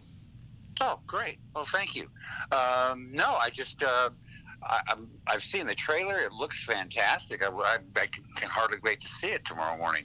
Oh, 0.81 1.01
great. 1.07 1.39
Well, 1.55 1.67
thank 1.73 1.97
you. 1.97 2.09
Um, 2.53 3.11
no, 3.13 3.37
I 3.43 3.51
just 3.53 3.83
uh, 3.83 4.11
I, 4.65 4.95
I've 5.27 5.43
seen 5.43 5.67
the 5.67 5.75
trailer. 5.75 6.19
It 6.19 6.33
looks 6.33 6.65
fantastic. 6.65 7.43
I, 7.45 7.49
I, 7.49 7.77
I 7.97 8.07
can, 8.07 8.25
can 8.37 8.49
hardly 8.49 8.79
wait 8.83 9.01
to 9.01 9.09
see 9.09 9.29
it 9.29 9.45
tomorrow 9.45 9.77
morning. 9.77 10.05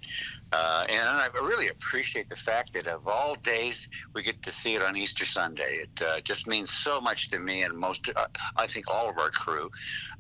Uh, 0.52 0.86
and 0.90 1.02
I 1.02 1.28
really 1.42 1.70
appreciate 1.70 2.30
the 2.30 2.36
fact 2.36 2.74
that 2.74 2.88
of 2.88 3.08
all 3.08 3.36
days 3.36 3.88
we 4.16 4.24
get 4.24 4.42
to 4.44 4.52
see 4.52 4.76
it 4.76 4.84
on 4.84 4.96
Easter 4.96 5.26
Sunday. 5.26 5.84
It 5.84 6.02
uh, 6.02 6.22
just 6.22 6.48
means 6.48 6.72
so 6.72 7.00
much 7.02 7.30
to 7.32 7.40
me 7.40 7.64
and 7.64 7.78
most, 7.78 8.10
uh, 8.16 8.26
I 8.56 8.68
think, 8.68 8.86
all 8.90 9.10
of 9.10 9.18
our 9.18 9.30
crew. 9.30 9.70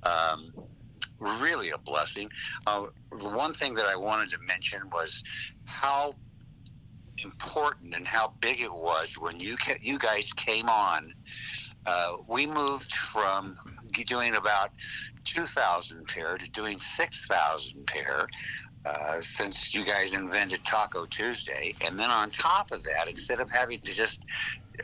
Um, 0.03 0.53
really 1.19 1.71
a 1.71 1.77
blessing. 1.77 2.29
Uh, 2.65 2.85
the 3.11 3.29
one 3.29 3.53
thing 3.53 3.73
that 3.75 3.85
I 3.85 3.95
wanted 3.95 4.29
to 4.29 4.37
mention 4.47 4.81
was 4.91 5.23
how 5.65 6.15
important 7.23 7.95
and 7.95 8.07
how 8.07 8.33
big 8.41 8.59
it 8.61 8.71
was 8.71 9.15
when 9.19 9.39
you 9.39 9.55
ca- 9.57 9.79
you 9.81 9.97
guys 9.97 10.31
came 10.33 10.69
on. 10.69 11.13
Uh, 11.85 12.13
we 12.27 12.45
moved 12.45 12.93
from 12.93 13.57
doing 14.03 14.35
about 14.35 14.69
2,000 15.25 16.07
pair 16.07 16.37
to 16.37 16.49
doing 16.51 16.77
6,000 16.79 17.85
pair 17.87 18.27
uh, 18.85 19.19
since 19.19 19.73
you 19.73 19.83
guys 19.85 20.13
invented 20.13 20.63
Taco 20.63 21.05
Tuesday. 21.05 21.73
And 21.85 21.99
then 21.99 22.09
on 22.09 22.29
top 22.29 22.71
of 22.71 22.83
that, 22.83 23.07
instead 23.09 23.39
of 23.39 23.49
having 23.51 23.79
to 23.81 23.93
just 23.93 24.25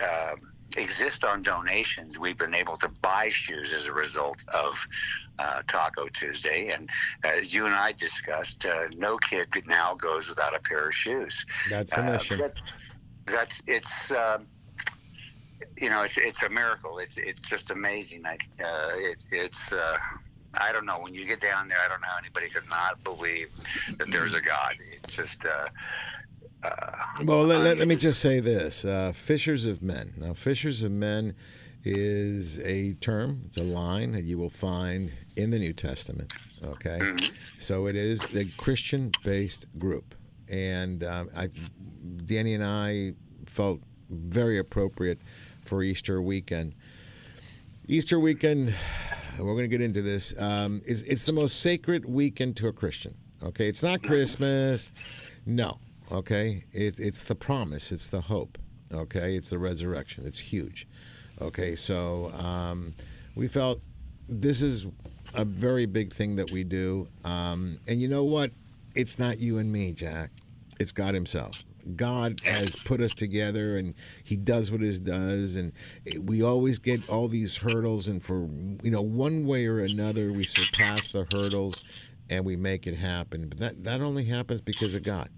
uh, 0.02 0.35
exist 0.76 1.23
on 1.23 1.41
donations, 1.41 2.19
we've 2.19 2.38
been 2.38 2.53
able 2.56 2.76
to 2.77 2.90
buy 3.02 3.30
shoes 3.30 3.72
as 3.73 3.88
a 3.88 3.94
result 3.94 4.44
of 4.53 4.73
uh, 5.40 5.61
Taco 5.68 6.07
Tuesday. 6.07 6.69
And 6.69 6.90
as 7.23 7.53
you 7.53 7.65
and 7.65 7.76
I 7.76 7.94
discussed, 7.94 8.65
uh, 8.65 8.85
no 8.98 9.18
kid 9.18 9.48
now 9.68 9.94
goes 9.95 10.27
without 10.27 10.56
a 10.56 10.60
pair 10.60 10.88
of 10.88 10.94
shoes. 10.94 11.45
That's 11.69 11.94
Uh, 11.98 12.02
mission. 12.11 12.40
that- 12.40 12.57
that's 13.26 13.64
it's. 13.68 14.11
Um, 14.11 14.48
you 15.77 15.90
know, 15.90 16.03
it's 16.03 16.18
it's 16.18 16.44
a 16.44 16.49
miracle. 16.49 16.99
It's 16.99 17.18
it's 17.18 17.49
just 17.49 17.72
amazing. 17.72 18.26
I, 18.26 18.38
uh, 18.64 18.91
it, 18.95 19.26
it's 19.31 19.73
uh, 19.73 19.98
I 20.53 20.72
don't 20.72 20.85
know. 20.85 20.99
When 20.99 21.14
you 21.14 21.26
get 21.26 21.41
down 21.41 21.68
there, 21.68 21.77
I 21.84 21.88
don't 21.88 22.02
know 22.02 22.07
how 22.07 22.18
anybody 22.19 22.49
could 22.49 22.69
not 22.69 23.03
believe 23.03 23.49
that 23.98 24.11
there's 24.11 24.34
a 24.34 24.41
God. 24.41 24.76
It's 24.91 25.15
just. 25.15 25.45
Uh, 25.45 25.68
uh, 26.64 27.23
Well, 27.26 27.44
let, 27.44 27.61
let, 27.61 27.77
let 27.77 27.88
me 27.88 27.95
just 27.95 28.22
say 28.22 28.40
this: 28.40 28.85
uh, 28.85 29.11
fishers 29.14 29.65
of 29.65 29.81
men. 29.81 30.14
Now, 30.18 30.34
fishers 30.34 30.81
of 30.84 30.91
men 30.91 31.35
is 31.84 32.60
a 32.60 32.94
term. 32.94 33.41
It's 33.48 33.57
a 33.57 33.64
line 33.64 34.14
that 34.14 34.23
you 34.23 34.38
will 34.38 34.49
find 34.49 35.11
in 35.35 35.49
the 35.49 35.60
New 35.60 35.73
Testament. 35.73 36.34
Okay, 36.64 37.02
so 37.60 37.88
it 37.88 37.95
is 37.95 38.23
a 38.35 38.45
Christian-based 38.57 39.77
group, 39.77 40.15
and 40.49 41.03
um, 41.03 41.30
I, 41.35 41.49
Danny 42.26 42.53
and 42.53 42.64
I 42.64 43.14
felt 43.45 43.81
very 44.10 44.57
appropriate 44.57 45.19
for 45.73 45.81
Easter 45.81 46.21
weekend. 46.21 46.75
Easter 47.87 48.19
weekend, 48.19 48.75
we're 49.39 49.55
going 49.55 49.63
to 49.63 49.67
get 49.67 49.81
into 49.81 50.03
this. 50.03 50.31
Um, 50.39 50.83
is 50.85 51.01
it's 51.01 51.25
the 51.25 51.33
most 51.33 51.61
sacred 51.61 52.05
weekend 52.05 52.57
to 52.57 52.67
a 52.67 52.71
Christian. 52.71 53.15
Okay, 53.41 53.69
it's 53.69 53.81
not 53.81 54.03
Christmas. 54.03 54.91
No. 55.47 55.79
Okay, 56.11 56.63
it, 56.73 56.99
it's 56.99 57.23
the 57.23 57.33
promise. 57.33 57.91
It's 57.91 58.05
the 58.05 58.21
hope. 58.21 58.59
Okay, 58.93 59.35
it's 59.35 59.49
the 59.49 59.57
resurrection. 59.57 60.27
It's 60.27 60.37
huge. 60.37 60.87
Okay, 61.41 61.73
so 61.73 62.31
um, 62.37 62.93
we 63.33 63.47
felt 63.47 63.81
this 64.29 64.61
is 64.61 64.85
a 65.33 65.43
very 65.43 65.87
big 65.87 66.13
thing 66.13 66.35
that 66.35 66.51
we 66.51 66.63
do. 66.63 67.07
Um, 67.25 67.79
and 67.87 67.99
you 67.99 68.07
know 68.07 68.25
what? 68.25 68.51
It's 68.93 69.17
not 69.17 69.39
you 69.39 69.57
and 69.57 69.73
me, 69.73 69.91
Jack. 69.91 70.29
It's 70.79 70.91
God 70.91 71.15
Himself. 71.15 71.63
God 71.95 72.39
has 72.45 72.76
put 72.85 73.01
us 73.01 73.11
together, 73.11 73.77
and 73.77 73.93
He 74.23 74.35
does 74.35 74.72
what 74.72 74.81
He 74.81 74.99
does, 74.99 75.55
and 75.55 75.73
we 76.22 76.41
always 76.41 76.80
get 76.80 77.07
all 77.10 77.27
these 77.27 77.57
hurdles, 77.57 78.07
and 78.07 78.23
for 78.23 78.47
you 78.84 78.91
know 78.91 79.01
one 79.01 79.45
way 79.45 79.68
or 79.68 79.80
another, 79.80 80.31
we 80.31 80.43
surpass 80.43 81.11
the 81.11 81.26
hurdles, 81.31 81.84
and 82.30 82.45
we 82.45 82.55
make 82.55 82.88
it 82.88 82.95
happen. 82.95 83.47
But 83.47 83.57
that 83.60 83.84
that 83.84 84.01
only 84.01 84.26
happens 84.26 84.61
because 84.61 84.95
of 84.95 85.03
God, 85.03 85.30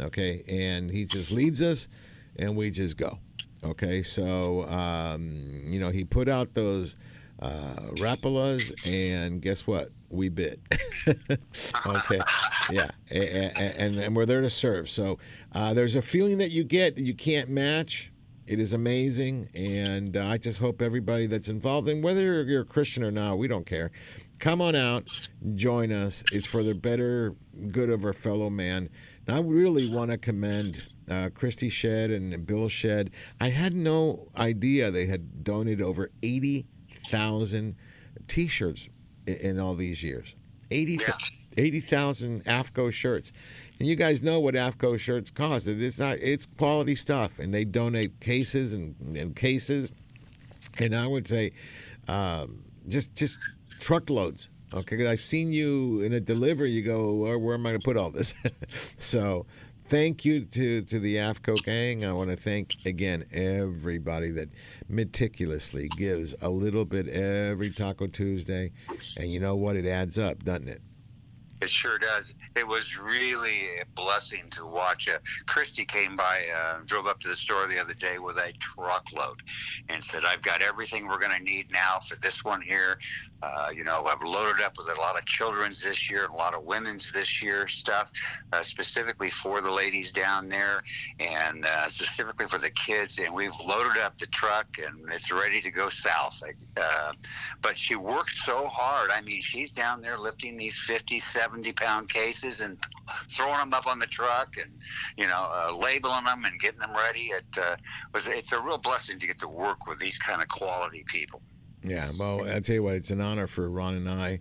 okay? 0.00 0.42
And 0.48 0.90
He 0.90 1.04
just 1.04 1.30
leads 1.30 1.62
us, 1.62 1.88
and 2.36 2.56
we 2.56 2.70
just 2.70 2.96
go, 2.96 3.18
okay? 3.64 4.02
So 4.02 4.68
um, 4.68 5.62
you 5.66 5.80
know, 5.80 5.90
He 5.90 6.04
put 6.04 6.28
out 6.28 6.54
those 6.54 6.96
uh, 7.40 7.90
Rapalas, 7.96 8.72
and 8.86 9.40
guess 9.40 9.66
what? 9.66 9.88
We 10.10 10.28
bid. 10.28 10.60
okay, 11.86 12.20
yeah, 12.70 12.90
A- 13.10 13.18
a- 13.18 13.52
a- 13.54 13.80
and, 13.80 13.96
and 13.98 14.14
we're 14.16 14.26
there 14.26 14.40
to 14.40 14.50
serve. 14.50 14.88
So 14.88 15.18
uh, 15.52 15.74
there's 15.74 15.96
a 15.96 16.02
feeling 16.02 16.38
that 16.38 16.50
you 16.50 16.64
get 16.64 16.96
that 16.96 17.02
you 17.04 17.14
can't 17.14 17.48
match. 17.48 18.12
It 18.46 18.60
is 18.60 18.74
amazing, 18.74 19.48
and 19.56 20.16
uh, 20.16 20.24
I 20.28 20.38
just 20.38 20.60
hope 20.60 20.80
everybody 20.80 21.26
that's 21.26 21.48
involved, 21.48 21.88
and 21.88 22.04
whether 22.04 22.44
you're 22.44 22.62
a 22.62 22.64
Christian 22.64 23.02
or 23.02 23.10
not, 23.10 23.38
we 23.38 23.48
don't 23.48 23.66
care. 23.66 23.90
Come 24.38 24.62
on 24.62 24.76
out, 24.76 25.02
join 25.56 25.90
us. 25.90 26.22
It's 26.30 26.46
for 26.46 26.62
the 26.62 26.74
better 26.74 27.34
good 27.72 27.90
of 27.90 28.04
our 28.04 28.12
fellow 28.12 28.48
man. 28.48 28.88
And 29.26 29.36
I 29.36 29.40
really 29.40 29.92
want 29.92 30.12
to 30.12 30.18
commend 30.18 30.80
uh, 31.10 31.30
Christy 31.34 31.68
Shedd 31.68 32.10
and 32.12 32.46
Bill 32.46 32.68
Shedd. 32.68 33.10
I 33.40 33.48
had 33.48 33.74
no 33.74 34.28
idea 34.36 34.92
they 34.92 35.06
had 35.06 35.42
donated 35.42 35.82
over 35.82 36.10
eighty 36.22 36.66
thousand 37.08 37.74
T-shirts 38.28 38.88
in, 39.26 39.58
all 39.58 39.74
these 39.74 40.02
years. 40.02 40.34
80 40.70 40.98
80,000 41.58 42.44
AFTCO 42.44 42.92
shirts. 42.92 43.32
And 43.78 43.88
you 43.88 43.96
guys 43.96 44.22
know 44.22 44.40
what 44.40 44.54
AFTCO 44.54 44.98
shirts 44.98 45.30
cost. 45.30 45.68
It's 45.68 45.98
not 45.98 46.18
it's 46.18 46.44
quality 46.44 46.94
stuff 46.96 47.38
and 47.38 47.52
they 47.52 47.64
donate 47.64 48.18
cases 48.20 48.74
and, 48.74 48.94
and 49.16 49.34
cases 49.34 49.92
and 50.78 50.94
I 50.94 51.06
would 51.06 51.26
say 51.26 51.52
um, 52.08 52.62
just 52.88 53.14
just 53.14 53.38
truckloads. 53.80 54.50
Okay, 54.74 54.96
'Cause 54.96 55.06
I've 55.06 55.20
seen 55.20 55.52
you 55.52 56.00
in 56.02 56.12
a 56.14 56.20
delivery. 56.20 56.70
You 56.70 56.82
go, 56.82 57.14
where, 57.14 57.38
where 57.38 57.54
am 57.54 57.64
I 57.66 57.70
going 57.70 57.80
to 57.80 57.84
put 57.84 57.96
all 57.96 58.10
this? 58.10 58.34
so, 58.98 59.46
thank 59.88 60.24
you 60.24 60.44
to 60.44 60.82
to 60.82 60.98
the 60.98 61.16
AFTCO 61.16 61.64
gang. 61.64 62.04
I 62.04 62.12
want 62.12 62.30
to 62.30 62.36
thank 62.36 62.74
again 62.84 63.26
everybody 63.32 64.30
that 64.32 64.48
meticulously 64.88 65.88
gives 65.96 66.34
a 66.42 66.48
little 66.48 66.84
bit 66.84 67.08
every 67.08 67.70
Taco 67.70 68.06
Tuesday, 68.06 68.72
and 69.16 69.30
you 69.30 69.40
know 69.40 69.56
what? 69.56 69.76
It 69.76 69.86
adds 69.86 70.18
up, 70.18 70.44
doesn't 70.44 70.68
it? 70.68 70.82
It 71.60 71.70
sure 71.70 71.98
does. 71.98 72.34
It 72.54 72.66
was 72.66 72.98
really 72.98 73.78
a 73.80 73.86
blessing 73.94 74.44
to 74.52 74.66
watch. 74.66 75.08
Uh, 75.08 75.18
Christy 75.46 75.86
came 75.86 76.14
by, 76.16 76.46
uh, 76.48 76.80
drove 76.86 77.06
up 77.06 77.18
to 77.20 77.28
the 77.28 77.36
store 77.36 77.66
the 77.66 77.78
other 77.78 77.94
day 77.94 78.18
with 78.18 78.36
a 78.36 78.52
truckload 78.60 79.42
and 79.88 80.04
said, 80.04 80.24
I've 80.24 80.42
got 80.42 80.60
everything 80.60 81.06
we're 81.06 81.18
going 81.18 81.36
to 81.36 81.42
need 81.42 81.72
now 81.72 81.98
for 82.08 82.16
this 82.20 82.44
one 82.44 82.60
here. 82.60 82.98
Uh, 83.42 83.68
you 83.74 83.84
know, 83.84 84.04
I've 84.04 84.22
loaded 84.22 84.62
up 84.62 84.72
with 84.76 84.88
a 84.88 85.00
lot 85.00 85.18
of 85.18 85.24
children's 85.26 85.82
this 85.82 86.10
year, 86.10 86.26
a 86.26 86.34
lot 86.34 86.54
of 86.54 86.64
women's 86.64 87.10
this 87.12 87.42
year 87.42 87.68
stuff, 87.68 88.08
uh, 88.52 88.62
specifically 88.62 89.30
for 89.30 89.60
the 89.60 89.70
ladies 89.70 90.10
down 90.12 90.48
there 90.48 90.82
and 91.20 91.64
uh, 91.64 91.88
specifically 91.88 92.46
for 92.48 92.58
the 92.58 92.70
kids. 92.70 93.18
And 93.18 93.34
we've 93.34 93.52
loaded 93.64 93.98
up 94.00 94.18
the 94.18 94.26
truck 94.28 94.66
and 94.78 95.10
it's 95.12 95.30
ready 95.30 95.60
to 95.62 95.70
go 95.70 95.88
south. 95.90 96.34
Uh, 96.76 97.12
but 97.62 97.76
she 97.76 97.94
worked 97.94 98.34
so 98.44 98.66
hard. 98.66 99.10
I 99.10 99.20
mean, 99.20 99.40
she's 99.42 99.70
down 99.70 100.00
there 100.00 100.18
lifting 100.18 100.56
these 100.56 100.78
50, 100.86 101.18
70 101.18 101.45
pound 101.76 102.08
cases 102.08 102.60
and 102.60 102.78
throwing 103.36 103.58
them 103.58 103.74
up 103.74 103.86
on 103.86 103.98
the 103.98 104.06
truck 104.06 104.48
and, 104.56 104.70
you 105.16 105.26
know, 105.26 105.50
uh, 105.50 105.76
labeling 105.76 106.24
them 106.24 106.44
and 106.44 106.60
getting 106.60 106.80
them 106.80 106.94
ready. 106.94 107.30
It 107.32 107.44
uh, 107.60 107.76
was, 108.14 108.26
it's 108.26 108.52
a 108.52 108.60
real 108.60 108.78
blessing 108.78 109.18
to 109.20 109.26
get 109.26 109.38
to 109.38 109.48
work 109.48 109.86
with 109.86 109.98
these 109.98 110.18
kind 110.18 110.42
of 110.42 110.48
quality 110.48 111.04
people. 111.10 111.42
Yeah, 111.82 112.10
well, 112.18 112.48
I 112.48 112.60
tell 112.60 112.74
you 112.74 112.82
what, 112.82 112.96
it's 112.96 113.10
an 113.10 113.20
honor 113.20 113.46
for 113.46 113.70
Ron 113.70 113.94
and 113.94 114.08
I, 114.08 114.40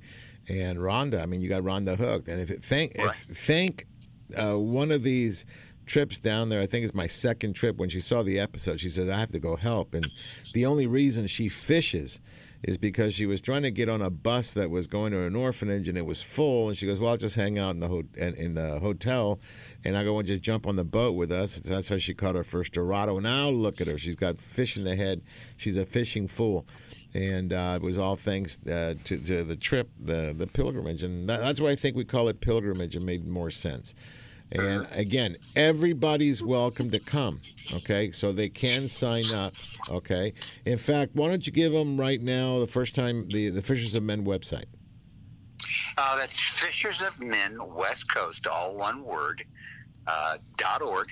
and 0.49 0.79
Rhonda. 0.79 1.21
I 1.21 1.25
mean, 1.25 1.41
you 1.41 1.49
got 1.49 1.61
Rhonda 1.61 1.95
hooked, 1.97 2.27
and 2.27 2.41
if 2.41 2.49
it 2.49 2.63
thank 2.63 2.93
if 2.95 3.15
thank 3.15 3.85
uh, 4.35 4.57
one 4.57 4.91
of 4.91 5.03
these 5.03 5.45
trips 5.85 6.19
down 6.19 6.49
there, 6.49 6.61
I 6.61 6.65
think 6.65 6.85
it's 6.85 6.95
my 6.95 7.07
second 7.07 7.53
trip. 7.53 7.77
When 7.77 7.89
she 7.89 7.99
saw 7.99 8.23
the 8.23 8.39
episode, 8.39 8.79
she 8.79 8.89
says 8.89 9.09
I 9.09 9.17
have 9.17 9.31
to 9.31 9.39
go 9.39 9.55
help, 9.55 9.93
and 9.93 10.07
the 10.53 10.65
only 10.65 10.87
reason 10.87 11.27
she 11.27 11.47
fishes 11.49 12.19
is 12.65 12.79
because 12.79 13.13
she 13.13 13.27
was 13.27 13.41
trying 13.41 13.61
to 13.61 13.69
get 13.69 13.87
on 13.87 14.01
a 14.01 14.09
bus 14.09 14.53
that 14.53 14.71
was 14.71 14.87
going 14.87 15.11
to 15.11 15.21
an 15.21 15.35
orphanage 15.35 15.87
and 15.87 15.97
it 15.97 16.05
was 16.05 16.23
full. 16.23 16.67
And 16.67 16.75
she 16.75 16.87
goes 16.87 16.99
well 16.99 17.11
I'll 17.11 17.17
just 17.17 17.35
hang 17.35 17.59
out 17.59 17.71
in 17.71 17.79
the 17.79 17.87
ho- 17.87 18.03
in, 18.15 18.55
the 18.55 18.79
hotel 18.79 19.39
and 19.83 19.95
I 19.95 20.03
go 20.03 20.17
and 20.17 20.27
just 20.27 20.41
jump 20.41 20.65
on 20.65 20.75
the 20.75 20.83
boat 20.83 21.13
with 21.13 21.31
us. 21.31 21.61
So 21.63 21.73
that's 21.73 21.89
how 21.89 21.99
she 21.99 22.15
caught 22.15 22.33
her 22.33 22.43
first 22.43 22.73
Dorado. 22.73 23.19
Now 23.19 23.49
look 23.49 23.81
at 23.81 23.87
her. 23.87 23.99
She's 23.99 24.15
got 24.15 24.41
fish 24.41 24.77
in 24.77 24.83
the 24.83 24.95
head. 24.95 25.21
She's 25.57 25.77
a 25.77 25.85
fishing 25.85 26.27
fool. 26.27 26.65
And 27.13 27.53
uh, 27.53 27.79
it 27.79 27.83
was 27.83 27.99
all 27.99 28.15
thanks 28.15 28.59
uh, 28.67 28.95
to, 29.03 29.17
to 29.17 29.43
the 29.43 29.55
trip 29.55 29.89
the 29.99 30.33
the 30.35 30.47
pilgrimage. 30.47 31.03
And 31.03 31.29
that, 31.29 31.41
that's 31.41 31.61
why 31.61 31.69
I 31.69 31.75
think 31.75 31.95
we 31.95 32.03
call 32.03 32.27
it 32.29 32.41
pilgrimage. 32.41 32.95
It 32.95 33.03
made 33.03 33.27
more 33.27 33.51
sense 33.51 33.93
and 34.51 34.87
again, 34.91 35.37
everybody's 35.55 36.43
welcome 36.43 36.91
to 36.91 36.99
come. 36.99 37.41
Okay, 37.73 38.11
so 38.11 38.31
they 38.31 38.49
can 38.49 38.87
sign 38.87 39.25
up. 39.33 39.53
Okay. 39.89 40.33
In 40.65 40.77
fact, 40.77 41.11
why 41.15 41.29
don't 41.29 41.45
you 41.45 41.53
give 41.53 41.71
them 41.71 41.99
right 41.99 42.21
now 42.21 42.59
the 42.59 42.67
first 42.67 42.95
time 42.95 43.27
the 43.29 43.49
the 43.49 43.61
Fishers 43.61 43.95
of 43.95 44.03
Men 44.03 44.25
website? 44.25 44.65
Uh, 45.97 46.17
that's 46.17 46.59
Fishers 46.59 47.01
of 47.01 47.19
Men 47.19 47.57
West 47.75 48.11
Coast, 48.13 48.47
all 48.47 48.77
one 48.77 49.03
word, 49.03 49.43
uh, 50.07 50.37
dot 50.57 50.81
org. 50.81 51.07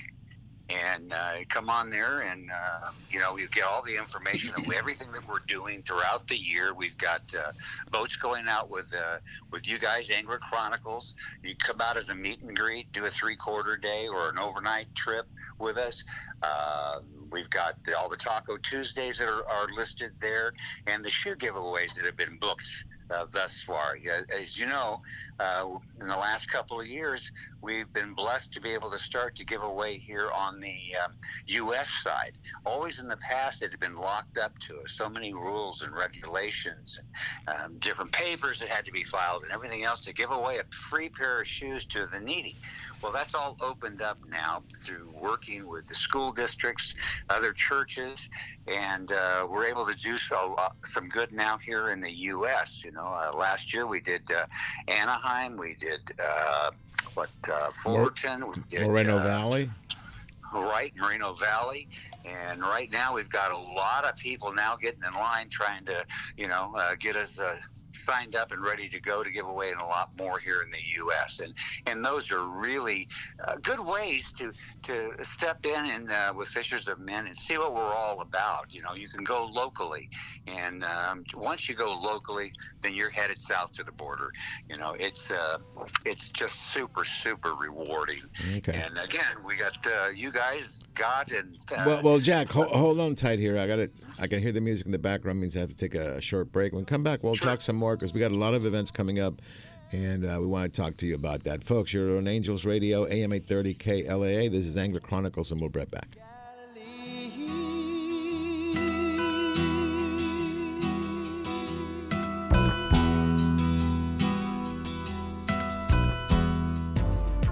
And 0.74 1.14
uh, 1.14 1.34
come 1.50 1.70
on 1.70 1.90
there, 1.90 2.22
and 2.22 2.50
uh, 2.50 2.92
you 3.10 3.20
know 3.20 3.38
you 3.38 3.48
get 3.50 3.64
all 3.64 3.84
the 3.84 3.96
information 3.96 4.54
of 4.56 4.64
everything 4.76 5.12
that 5.12 5.28
we're 5.28 5.46
doing 5.48 5.84
throughout 5.84 6.28
the 6.28 6.36
year. 6.36 6.74
We've 6.74 6.98
got 6.98 7.22
uh, 7.38 7.52
boats 7.92 8.16
going 8.16 8.48
out 8.48 8.70
with 8.70 8.88
uh, 8.94 9.18
with 9.52 9.68
you 9.68 9.78
guys, 9.78 10.10
Angler 10.10 10.40
Chronicles. 10.40 11.14
You 11.44 11.56
come 11.66 11.82
out 11.82 11.98
as 11.98 12.10
a 12.10 12.16
meet 12.16 12.42
and 12.42 12.56
greet, 12.56 12.92
do 12.92 13.06
a 13.06 13.12
three 13.12 13.36
quarter 13.36 13.78
day 13.78 14.08
or 14.08 14.30
an 14.30 14.40
overnight 14.40 14.88
trip 14.96 15.28
with 15.60 15.78
us. 15.78 16.04
Uh, 16.42 17.00
we've 17.32 17.50
got 17.50 17.76
all 17.98 18.10
the 18.10 18.18
Taco 18.18 18.58
Tuesdays 18.58 19.18
that 19.20 19.28
are, 19.28 19.48
are 19.48 19.68
listed 19.76 20.12
there, 20.22 20.54
and 20.88 21.04
the 21.04 21.10
shoe 21.10 21.36
giveaways 21.36 21.96
that 21.96 22.06
have 22.06 22.18
been 22.18 22.38
booked 22.40 22.70
uh, 23.14 23.26
thus 23.32 23.62
far. 23.66 23.98
As 24.42 24.60
you 24.60 24.66
know, 24.66 25.02
uh, 25.40 25.68
in 26.02 26.08
the 26.08 26.16
last 26.16 26.50
couple 26.52 26.80
of 26.80 26.88
years, 26.88 27.32
we've 27.62 27.92
been 27.94 28.14
blessed 28.14 28.54
to 28.54 28.62
be 28.62 28.70
able 28.70 28.92
to 28.92 29.00
start 29.00 29.36
to 29.36 29.46
give 29.46 29.62
away 29.62 29.98
here 29.98 30.30
on 30.34 30.60
the 30.60 30.78
um, 31.04 31.14
U.S. 31.48 31.90
side. 32.02 32.34
Always 32.66 33.00
in 33.00 33.08
the 33.08 33.18
past, 33.18 33.64
it 33.64 33.72
had 33.72 33.80
been 33.80 33.96
locked 33.96 34.38
up 34.38 34.58
to 34.68 34.80
us. 34.80 34.94
So 34.94 35.10
many 35.10 35.34
rules 35.34 35.82
and 35.82 35.94
regulations, 35.96 37.00
and 37.48 37.62
um, 37.62 37.78
different 37.80 38.12
papers 38.12 38.60
that 38.60 38.70
had 38.70 38.86
to 38.86 38.92
be 38.92 39.04
filed, 39.06 39.44
and 39.44 39.52
everything 39.52 39.84
else 39.84 40.02
to 40.06 40.14
give 40.14 40.32
away 40.32 40.58
a 40.58 40.64
free 40.90 41.10
pair 41.10 41.42
of 41.42 41.48
shoes 41.48 41.86
to 41.88 42.08
the 42.12 42.20
needy. 42.20 42.56
Well, 43.04 43.12
that's 43.12 43.36
all 43.36 43.58
opened 43.60 44.02
up 44.02 44.18
now 44.30 44.64
through 44.86 45.14
working 45.20 45.68
with 45.68 45.86
the 45.90 45.96
school 45.96 46.32
districts, 46.32 46.96
other 47.30 47.52
churches, 47.52 48.30
and 48.66 49.12
uh, 49.12 49.46
we're 49.50 49.66
able 49.66 49.86
to 49.88 49.96
do 49.96 50.18
so 50.18 50.56
uh, 50.58 50.70
some 50.86 51.10
good 51.10 51.34
now 51.34 51.58
here 51.58 51.90
in 51.90 52.00
the 52.00 52.12
U.S. 52.12 52.82
You 52.86 52.94
know, 52.94 53.03
uh, 53.06 53.36
last 53.36 53.74
year 53.74 53.86
we 53.88 54.00
did 54.00 54.22
uh, 54.32 54.46
Anaheim, 54.88 55.58
we 55.58 55.76
did 55.80 56.02
uh, 56.24 56.72
what 57.14 57.30
uh, 57.52 57.70
Fullerton, 57.84 58.48
we 58.48 58.56
did 58.70 58.82
Moreno 58.88 59.18
uh, 59.18 59.24
Valley. 59.24 59.70
right 60.54 60.92
Moreno 60.98 61.36
Valley, 61.36 61.88
and 62.26 62.62
right 62.62 62.90
now 62.92 63.14
we've 63.14 63.30
got 63.30 63.52
a 63.52 63.58
lot 63.58 64.06
of 64.06 64.16
people 64.18 64.54
now 64.54 64.76
getting 64.76 65.02
in 65.08 65.14
line 65.14 65.50
trying 65.50 65.86
to, 65.86 66.06
you 66.38 66.48
know, 66.48 66.74
uh, 66.76 66.96
get 67.00 67.16
us. 67.16 67.40
Uh, 67.40 67.56
signed 67.96 68.36
up 68.36 68.52
and 68.52 68.64
ready 68.64 68.90
to 68.90 69.00
go 69.00 69.24
to 69.24 69.32
give 69.32 69.46
away 69.46 69.72
and 69.72 69.80
a 69.80 69.86
lot 69.86 70.10
more 70.18 70.40
here 70.40 70.62
in 70.64 70.72
the 70.72 70.82
U.S. 70.98 71.40
and 71.40 71.54
and 71.88 72.04
those 72.04 72.32
are 72.32 72.48
really 72.48 73.08
uh, 73.46 73.56
good 73.62 73.80
ways 73.80 74.34
to 74.38 74.52
to 74.84 75.12
step 75.24 75.66
in 75.66 75.86
and 75.86 76.12
uh, 76.12 76.34
with 76.36 76.48
Fishers 76.50 76.88
of 76.88 77.00
Men 77.00 77.28
and 77.28 77.38
see 77.38 77.58
what 77.58 77.74
we're 77.74 77.82
all 77.82 78.22
about. 78.22 78.74
You 78.74 78.82
know, 78.82 78.94
you 78.96 79.10
can 79.10 79.24
go 79.24 79.46
locally, 79.46 80.10
and 80.48 80.84
um, 80.84 81.24
once 81.36 81.70
you 81.70 81.76
go 81.76 81.94
locally, 81.94 82.52
then 82.82 82.94
you're 82.94 83.10
headed 83.10 83.42
south 83.42 83.72
to 83.74 83.84
the 83.84 83.92
border. 83.92 84.32
You 84.70 84.78
know, 84.78 84.96
it's 85.00 85.32
uh, 85.32 85.58
it's 86.06 86.30
just 86.30 86.74
super 86.74 87.06
super 87.06 87.54
rewarding. 87.56 88.22
Okay. 88.58 88.74
And 88.74 88.98
again, 88.98 89.38
we 89.46 89.56
got 89.56 89.78
uh, 89.86 90.10
you 90.10 90.32
guys, 90.32 90.88
God, 90.96 91.32
and 91.32 91.58
uh, 91.72 91.84
Well, 91.86 92.04
well, 92.04 92.20
Jack, 92.20 92.50
hold, 92.50 92.68
hold 92.70 93.00
on 93.00 93.16
tight 93.16 93.40
here. 93.40 93.58
I 93.58 93.68
got 93.68 93.80
it. 93.80 93.94
I 94.20 94.28
can 94.28 94.42
hear 94.42 94.52
the 94.52 94.62
music 94.62 94.86
in 94.86 94.92
the 94.92 95.00
background. 95.00 95.40
Means 95.40 95.56
I 95.58 95.62
have 95.62 95.70
to 95.70 95.76
take 95.76 95.96
a 95.96 96.22
short 96.22 96.52
break. 96.52 96.74
When 96.74 96.82
we 96.82 96.86
come 96.86 97.04
back, 97.04 97.24
we'll 97.24 97.36
talk 97.36 97.62
some 97.62 97.76
more 97.84 97.98
because 97.98 98.14
we 98.14 98.20
got 98.22 98.32
a 98.32 98.36
lot 98.36 98.54
of 98.54 98.66
events 98.66 98.92
coming 98.92 99.20
up, 99.20 99.42
and 99.92 100.26
uh, 100.26 100.38
we 100.40 100.48
want 100.48 100.72
to 100.72 100.82
talk 100.82 100.96
to 100.96 101.06
you 101.06 101.16
about 101.16 101.44
that, 101.44 101.66
folks. 101.66 101.94
You're 101.94 102.18
on 102.18 102.28
Angels 102.28 102.66
Radio, 102.66 103.06
AM 103.06 103.34
830 103.34 103.76
KLAA. 103.76 104.50
This 104.50 104.66
is 104.66 104.78
Angler 104.78 105.02
Chronicles, 105.02 105.52
and 105.52 105.60
we'll 105.60 105.70
be 105.70 105.80
right 105.80 105.92
back. 105.92 106.16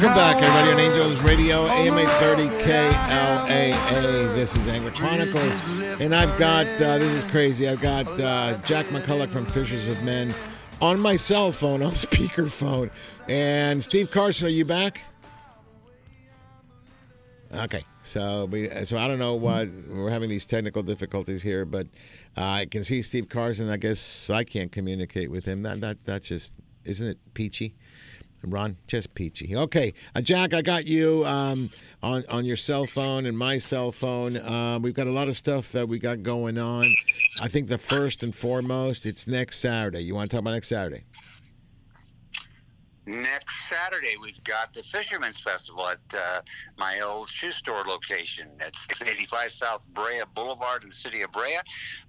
Welcome 0.00 0.14
back, 0.14 0.40
everybody, 0.40 0.70
on 0.70 0.92
Angels 0.92 1.22
Radio, 1.24 1.66
AM 1.66 1.98
830 1.98 2.48
KLAA. 2.62 4.32
This 4.32 4.54
is 4.54 4.68
Angler 4.68 4.92
Chronicles, 4.92 5.64
and 6.00 6.14
I've 6.14 6.38
got, 6.38 6.68
uh, 6.80 6.98
this 6.98 7.12
is 7.12 7.24
crazy, 7.24 7.68
I've 7.68 7.80
got 7.80 8.06
uh, 8.20 8.58
Jack 8.58 8.86
McCulloch 8.86 9.32
from 9.32 9.44
Fishers 9.46 9.88
of 9.88 10.00
Men 10.04 10.32
on 10.80 11.00
my 11.00 11.16
cell 11.16 11.50
phone, 11.50 11.82
on 11.82 11.94
speakerphone. 11.94 12.90
And 13.28 13.82
Steve 13.82 14.12
Carson, 14.12 14.46
are 14.46 14.50
you 14.50 14.64
back? 14.64 15.00
Okay, 17.52 17.82
so 18.04 18.44
we, 18.44 18.70
so 18.84 18.98
I 18.98 19.08
don't 19.08 19.18
know 19.18 19.34
what 19.34 19.68
we're 19.90 20.10
having 20.10 20.28
these 20.28 20.46
technical 20.46 20.84
difficulties 20.84 21.42
here, 21.42 21.64
but 21.64 21.88
uh, 22.36 22.44
I 22.44 22.66
can 22.66 22.84
see 22.84 23.02
Steve 23.02 23.28
Carson. 23.28 23.68
I 23.68 23.78
guess 23.78 24.30
I 24.30 24.44
can't 24.44 24.70
communicate 24.70 25.28
with 25.28 25.44
him. 25.44 25.62
That 25.64 25.80
that 25.80 26.04
that's 26.04 26.28
just 26.28 26.52
isn't 26.84 27.06
it 27.06 27.18
peachy? 27.34 27.74
Ron, 28.44 28.76
just 28.86 29.14
peachy. 29.14 29.56
Okay, 29.56 29.92
uh, 30.14 30.20
Jack, 30.20 30.54
I 30.54 30.62
got 30.62 30.86
you 30.86 31.24
um, 31.26 31.70
on 32.02 32.24
on 32.28 32.44
your 32.44 32.56
cell 32.56 32.86
phone 32.86 33.26
and 33.26 33.36
my 33.36 33.58
cell 33.58 33.92
phone. 33.92 34.36
Uh, 34.36 34.78
we've 34.80 34.94
got 34.94 35.06
a 35.06 35.12
lot 35.12 35.28
of 35.28 35.36
stuff 35.36 35.72
that 35.72 35.88
we 35.88 35.98
got 35.98 36.22
going 36.22 36.56
on. 36.58 36.84
I 37.40 37.48
think 37.48 37.68
the 37.68 37.78
first 37.78 38.22
and 38.22 38.34
foremost, 38.34 39.06
it's 39.06 39.26
next 39.26 39.58
Saturday. 39.58 40.00
You 40.00 40.14
want 40.14 40.30
to 40.30 40.36
talk 40.36 40.42
about 40.42 40.52
next 40.52 40.68
Saturday? 40.68 41.04
Next 43.08 43.54
Saturday, 43.70 44.16
we've 44.20 44.44
got 44.44 44.74
the 44.74 44.82
Fisherman's 44.82 45.40
Festival 45.40 45.88
at 45.88 45.98
uh, 46.14 46.42
my 46.76 47.00
old 47.00 47.30
shoe 47.30 47.52
store 47.52 47.82
location 47.86 48.50
at 48.60 48.76
685 48.76 49.50
South 49.50 49.86
Brea 49.94 50.20
Boulevard 50.34 50.82
in 50.82 50.90
the 50.90 50.94
city 50.94 51.22
of 51.22 51.32
Brea. 51.32 51.56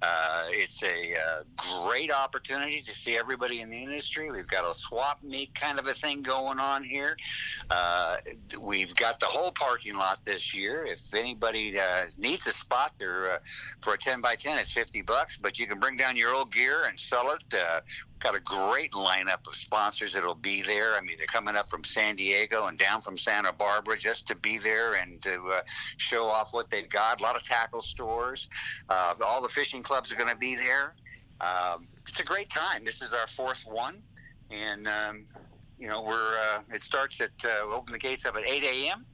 Uh, 0.02 0.48
it's 0.50 0.84
a 0.84 1.14
uh, 1.16 1.44
great 1.86 2.12
opportunity 2.12 2.82
to 2.82 2.92
see 2.92 3.18
everybody 3.18 3.62
in 3.62 3.70
the 3.70 3.82
industry. 3.82 4.30
We've 4.30 4.46
got 4.46 4.70
a 4.70 4.74
swap 4.74 5.24
meet 5.24 5.56
kind 5.56 5.80
of 5.80 5.88
a 5.88 5.94
thing 5.94 6.22
going 6.22 6.60
on 6.60 6.84
here. 6.84 7.16
Uh, 7.70 8.18
we've 8.60 8.94
got 8.96 9.22
the 9.22 9.26
whole 9.26 9.54
parking 9.54 9.96
lot 9.96 10.18
this 10.26 10.54
year. 10.54 10.86
If 10.86 11.00
anybody 11.14 11.80
uh, 11.80 12.08
needs 12.18 12.46
a 12.46 12.52
spot, 12.52 12.92
there 13.00 13.36
uh, 13.36 13.40
for 13.86 13.94
a 13.94 13.98
10 13.98 14.20
by 14.20 14.36
10, 14.36 14.58
it's 14.58 14.74
50 14.74 15.04
bucks, 15.04 15.40
but 15.42 15.58
you 15.60 15.66
can 15.66 15.80
bring 15.80 15.96
down 15.96 16.18
your 16.18 16.36
old 16.36 16.52
gear 16.52 16.84
and 16.90 17.00
sell 17.00 17.32
it. 17.32 17.56
Got 18.20 18.36
a 18.36 18.42
great 18.42 18.92
lineup 18.92 19.48
of 19.48 19.56
sponsors 19.56 20.14
that'll 20.14 20.36
be 20.36 20.62
there. 20.62 20.96
I 20.96 21.02
mean, 21.02 21.16
they're 21.18 21.26
coming 21.26 21.56
up 21.56 21.70
from 21.70 21.86
San 21.86 22.18
Diego 22.18 22.66
and 22.68 22.78
down 22.78 23.02
from 23.02 23.18
Santa 23.18 23.54
Barbara 23.54 23.98
just 23.98 24.28
to 24.28 24.36
be 24.36 24.58
there 24.58 24.96
and 24.96 25.22
to 25.22 25.42
uh, 25.48 25.62
show 25.98 26.26
off 26.26 26.50
what 26.52 26.70
they've 26.70 26.90
got. 26.90 27.22
A 27.22 27.24
lot 27.24 27.38
of 27.38 27.44
tackle 27.44 27.82
stores. 27.82 28.50
Uh, 28.90 29.14
all 29.24 29.42
the 29.42 29.50
fishing 29.50 29.82
clubs 29.82 30.12
are 30.12 30.16
going 30.16 30.30
to 30.30 30.36
be 30.36 30.56
there. 30.56 30.96
Um, 31.40 31.88
it's 32.08 32.20
a 32.20 32.26
great 32.26 32.50
time. 32.50 32.84
This 32.84 33.02
is 33.02 33.14
our 33.14 33.28
fourth 33.28 33.60
one, 33.66 34.02
and 34.52 34.88
um, 34.88 35.26
you 35.78 35.88
know 35.88 36.02
we're. 36.02 36.38
Uh, 36.38 36.62
it 36.74 36.82
starts 36.82 37.22
at 37.22 37.32
uh, 37.46 37.74
open 37.74 37.94
the 37.94 38.00
gates 38.00 38.26
up 38.26 38.36
at 38.36 38.46
8 38.46 38.64
a.m. 38.64 39.06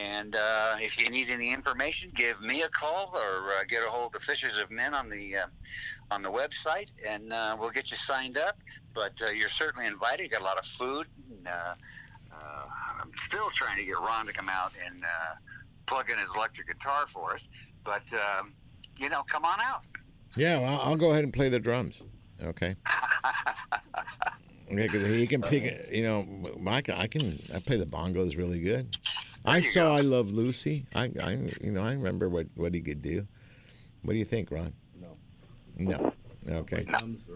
And 0.00 0.34
uh, 0.34 0.76
if 0.78 0.98
you 0.98 1.10
need 1.10 1.28
any 1.28 1.52
information, 1.52 2.10
give 2.14 2.40
me 2.40 2.62
a 2.62 2.68
call 2.68 3.12
or 3.14 3.52
uh, 3.52 3.64
get 3.68 3.82
a 3.82 3.90
hold 3.90 4.14
of 4.14 4.20
the 4.20 4.26
Fishers 4.26 4.58
of 4.58 4.70
Men 4.70 4.94
on 4.94 5.10
the 5.10 5.36
uh, 5.36 5.46
on 6.10 6.22
the 6.22 6.30
website, 6.30 6.90
and 7.06 7.32
uh, 7.32 7.56
we'll 7.58 7.70
get 7.70 7.90
you 7.90 7.96
signed 7.96 8.38
up. 8.38 8.56
But 8.94 9.12
uh, 9.22 9.30
you're 9.30 9.50
certainly 9.50 9.86
invited. 9.86 10.30
Got 10.30 10.40
a 10.40 10.44
lot 10.44 10.58
of 10.58 10.64
food. 10.64 11.06
And, 11.30 11.46
uh, 11.46 11.74
uh, 12.32 12.64
I'm 13.02 13.10
still 13.26 13.50
trying 13.54 13.76
to 13.78 13.84
get 13.84 13.96
Ron 13.98 14.26
to 14.26 14.32
come 14.32 14.48
out 14.48 14.72
and 14.84 15.04
uh, 15.04 15.34
plug 15.86 16.08
in 16.10 16.18
his 16.18 16.28
electric 16.34 16.68
guitar 16.68 17.06
for 17.12 17.34
us. 17.34 17.48
But 17.84 18.04
um, 18.14 18.54
you 18.96 19.10
know, 19.10 19.22
come 19.30 19.44
on 19.44 19.60
out. 19.60 19.82
Yeah, 20.36 20.60
well, 20.60 20.80
I'll 20.82 20.96
go 20.96 21.10
ahead 21.10 21.24
and 21.24 21.32
play 21.32 21.48
the 21.48 21.58
drums. 21.58 22.02
Okay. 22.42 22.76
Okay, 24.72 24.86
because 24.86 25.04
he 25.08 25.26
can 25.26 25.42
pick. 25.42 25.88
You 25.90 26.04
know, 26.04 26.26
I 26.68 26.80
can. 26.80 26.94
I 26.94 27.08
can. 27.08 27.40
I 27.52 27.58
play 27.58 27.76
the 27.76 27.86
bongos 27.86 28.38
really 28.38 28.60
good. 28.60 28.96
I 29.44 29.60
saw 29.60 29.96
I 29.96 30.00
Love 30.00 30.30
Lucy. 30.30 30.86
I, 30.94 31.10
I, 31.22 31.32
you 31.62 31.70
know, 31.72 31.82
I 31.82 31.92
remember 31.92 32.28
what 32.28 32.46
what 32.54 32.74
he 32.74 32.80
could 32.80 33.02
do. 33.02 33.26
What 34.02 34.12
do 34.14 34.18
you 34.18 34.24
think, 34.24 34.50
Ron? 34.50 34.72
No. 35.00 35.16
No. 35.78 36.12
Okay. 36.48 36.86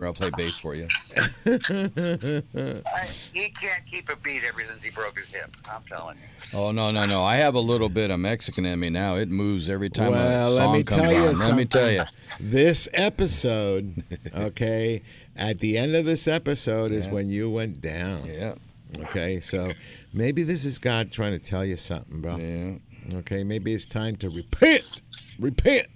Or 0.01 0.07
I'll 0.07 0.15
play 0.15 0.31
bass 0.37 0.59
for 0.59 0.75
you. 0.75 0.89
I, 1.47 3.09
he 3.33 3.51
can't 3.51 3.85
keep 3.87 4.09
a 4.09 4.17
beat 4.17 4.43
ever 4.45 4.65
since 4.65 4.83
he 4.83 4.91
broke 4.91 5.17
his 5.19 5.29
hip. 5.29 5.55
I'm 5.71 5.83
telling 5.83 6.17
you. 6.17 6.59
Oh 6.59 6.71
no 6.73 6.91
no 6.91 7.05
no! 7.05 7.23
I 7.23 7.37
have 7.37 7.55
a 7.55 7.61
little 7.61 7.91
bit 7.91 8.11
of 8.11 8.19
Mexican 8.19 8.65
in 8.65 8.81
me 8.81 8.89
now. 8.91 9.17
It 9.17 9.29
moves 9.29 9.69
every 9.69 9.91
time 9.91 10.13
well, 10.13 10.53
a 10.53 10.59
let 10.59 10.73
me 10.73 10.83
comes 10.85 11.03
tell 11.03 11.13
you 11.13 11.29
on. 11.29 11.39
Let 11.39 11.55
me 11.55 11.65
tell 11.67 11.91
you. 11.91 12.03
This 12.41 12.89
episode, 12.95 14.03
okay, 14.35 15.03
at 15.37 15.59
the 15.59 15.77
end 15.79 15.95
of 15.95 16.07
this 16.07 16.27
episode 16.27 16.91
is 16.91 17.07
Yeah. 17.07 17.13
when 17.13 17.29
you 17.31 17.51
went 17.51 17.81
down. 17.81 18.25
Yeah. 18.27 18.55
Okay, 19.01 19.41
so 19.41 19.67
maybe 20.13 20.43
this 20.43 20.65
is 20.65 20.79
God 20.79 21.13
trying 21.13 21.33
to 21.33 21.39
tell 21.39 21.65
you 21.65 21.77
something, 21.77 22.21
bro. 22.21 22.37
Yeah. 22.37 23.19
Okay, 23.19 23.45
maybe 23.45 23.73
it's 23.75 23.85
time 23.85 24.17
to 24.17 24.29
repent. 24.29 25.03
Repent. 25.39 25.87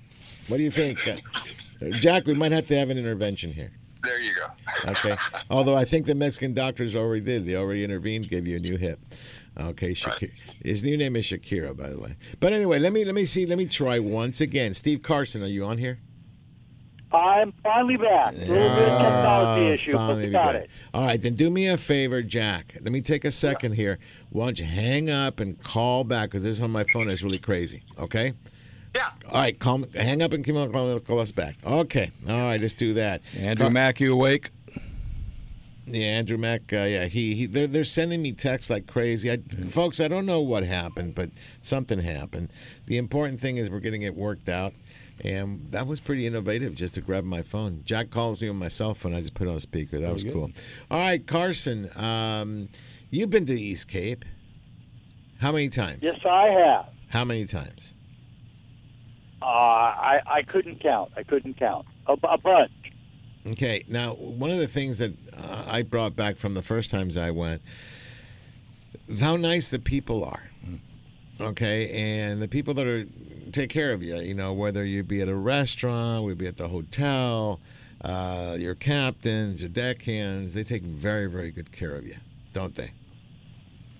What 0.49 0.59
do 0.59 0.63
you 0.63 0.71
think, 0.71 0.99
uh, 1.07 1.17
Jack? 1.93 2.27
We 2.27 2.35
might 2.35 2.53
have 2.53 2.67
to 2.69 2.77
have 2.77 2.91
an 2.91 2.99
intervention 2.99 3.53
here. 3.53 3.73
There 4.03 4.21
you 4.21 4.33
go. 4.35 4.91
Okay. 4.91 5.17
Although 5.51 5.77
I 5.77 5.85
think 5.85 6.07
the 6.07 6.15
Mexican 6.15 6.55
doctors 6.55 6.95
already 6.95 7.21
did. 7.21 7.47
They 7.47 7.57
already 7.57 7.85
intervened, 7.85 8.29
gave 8.29 8.47
you 8.47 8.57
a 8.57 8.61
new 8.61 8.77
hip. 8.77 9.01
Okay, 9.59 9.91
Shakira. 9.91 10.31
His 10.65 10.85
new 10.85 10.97
name 10.97 11.17
is 11.17 11.25
Shakira, 11.25 11.77
by 11.77 11.89
the 11.89 11.99
way. 11.99 12.15
But 12.39 12.53
anyway, 12.53 12.79
let 12.79 12.93
me 12.93 13.05
let 13.05 13.15
me 13.15 13.25
see. 13.25 13.45
Let 13.45 13.59
me 13.59 13.67
try 13.67 13.99
once 13.99 14.41
again. 14.41 14.73
Steve 14.75 15.03
Carson, 15.03 15.43
are 15.43 15.47
you 15.47 15.65
on 15.65 15.79
here? 15.79 15.99
I'm 17.13 17.53
finally 17.63 17.97
back. 17.97 18.35
A 18.35 18.37
little 18.37 18.55
bit 18.55 18.89
of 18.89 19.01
technology 19.01 19.67
Oh, 19.67 19.73
issue, 19.73 19.93
but 19.93 19.99
finally 19.99 20.25
we 20.27 20.31
got 20.31 20.53
back. 20.53 20.63
it. 20.65 20.71
All 20.93 21.05
right, 21.07 21.21
then 21.21 21.35
do 21.35 21.49
me 21.51 21.67
a 21.69 21.77
favor, 21.79 22.23
Jack. 22.23 22.75
Let 22.83 22.93
me 22.93 23.01
take 23.01 23.25
a 23.25 23.33
second 23.33 23.73
here. 23.73 23.99
Why 24.31 24.47
don't 24.47 24.61
you 24.61 24.67
hang 24.67 25.09
up 25.09 25.41
and 25.41 25.59
call 25.63 26.05
back 26.05 26.31
because 26.31 26.43
this 26.43 26.61
on 26.61 26.71
my 26.71 26.85
phone 26.85 27.09
is 27.09 27.23
really 27.23 27.39
crazy. 27.39 27.83
Okay. 27.99 28.35
Yeah. 28.95 29.09
All 29.33 29.41
right, 29.41 29.59
call, 29.59 29.85
hang 29.95 30.21
up 30.23 30.33
and 30.33 30.45
come 30.45 30.57
on, 30.57 30.71
call, 30.73 30.99
call 31.01 31.21
us 31.21 31.33
back. 31.33 31.57
Okay. 31.65 32.11
All 32.29 32.37
right, 32.43 32.61
let's 32.61 32.75
do 32.75 32.93
that. 32.95 33.23
Andrew 33.39 33.65
Car- 33.67 33.71
Mack, 33.71 34.01
you 34.01 34.13
awake? 34.13 34.51
Yeah, 35.87 36.05
Andrew 36.05 36.37
Mack. 36.37 36.71
Uh, 36.73 36.77
yeah, 36.85 37.05
he, 37.07 37.35
he 37.35 37.47
they're 37.47 37.67
they're 37.67 37.83
sending 37.85 38.21
me 38.21 38.33
texts 38.33 38.69
like 38.69 38.87
crazy. 38.87 39.31
I, 39.31 39.39
folks, 39.71 40.01
I 40.01 40.09
don't 40.09 40.27
know 40.27 40.41
what 40.43 40.63
happened, 40.65 41.15
but 41.15 41.31
something 41.63 42.01
happened. 42.01 42.51
The 42.85 42.99
important 42.99 43.41
thing 43.41 43.57
is 43.57 43.71
we're 43.71 43.81
getting 43.81 44.03
it 44.03 44.15
worked 44.15 44.51
out, 44.51 44.75
and 45.25 45.67
that 45.71 45.87
was 45.87 46.01
pretty 46.01 46.27
innovative 46.27 46.75
just 46.75 46.95
to 46.95 47.01
grab 47.01 47.25
my 47.25 47.43
phone. 47.43 47.83
Jack 47.85 48.11
calls 48.11 48.41
me 48.41 48.49
on 48.49 48.57
my 48.57 48.69
cell 48.69 48.95
phone. 48.95 49.15
I 49.15 49.21
just 49.21 49.35
put 49.35 49.49
it 49.49 49.51
on 49.51 49.61
speaker. 49.61 49.99
That 49.99 50.13
was 50.13 50.23
Very 50.23 50.35
cool. 50.35 50.51
All 50.91 50.99
right, 50.99 51.25
Carson, 51.27 51.91
um, 51.97 52.69
you've 53.11 53.31
been 53.31 53.47
to 53.47 53.55
the 53.55 53.63
East 53.63 53.89
Cape. 53.89 54.25
How 55.41 55.53
many 55.53 55.69
times? 55.69 55.99
Yes, 56.03 56.17
I 56.29 56.47
have. 56.49 56.87
How 57.09 57.25
many 57.25 57.47
times? 57.47 57.95
Uh, 59.41 59.45
I 59.47 60.21
I 60.27 60.43
couldn't 60.43 60.81
count. 60.81 61.13
I 61.17 61.23
couldn't 61.23 61.57
count. 61.59 61.87
A, 62.07 62.15
a 62.25 62.39
bunch. 62.39 62.73
Okay, 63.47 63.85
now 63.89 64.15
one 64.15 64.51
of 64.51 64.59
the 64.59 64.67
things 64.67 64.99
that 64.99 65.15
uh, 65.37 65.65
I 65.67 65.83
brought 65.83 66.17
back 66.17 66.37
from 66.37 66.55
the 66.55 66.63
first 66.63 66.91
times 66.91 67.17
I 67.17 67.31
went, 67.31 67.63
how 69.21 69.37
nice 69.37 69.69
the 69.69 69.79
people 69.79 70.25
are. 70.25 70.48
Okay, 71.41 71.91
and 71.91 72.43
the 72.43 72.49
people 72.49 72.75
that 72.75 72.87
are 72.87 73.07
take 73.53 73.71
care 73.71 73.93
of 73.93 74.03
you, 74.03 74.17
you 74.17 74.35
know, 74.35 74.53
whether 74.53 74.85
you 74.85 75.03
be 75.03 75.21
at 75.21 75.29
a 75.29 75.35
restaurant, 75.35 76.25
we 76.25 76.35
be 76.35 76.47
at 76.47 76.57
the 76.57 76.69
hotel, 76.69 77.61
uh, 78.03 78.57
your 78.59 78.75
captains, 78.75 79.63
your 79.63 79.69
deckhands, 79.69 80.55
they 80.55 80.65
take 80.65 80.83
very, 80.83 81.27
very 81.27 81.51
good 81.51 81.73
care 81.73 81.95
of 81.95 82.07
you, 82.07 82.17
don't 82.53 82.75
they? 82.75 82.93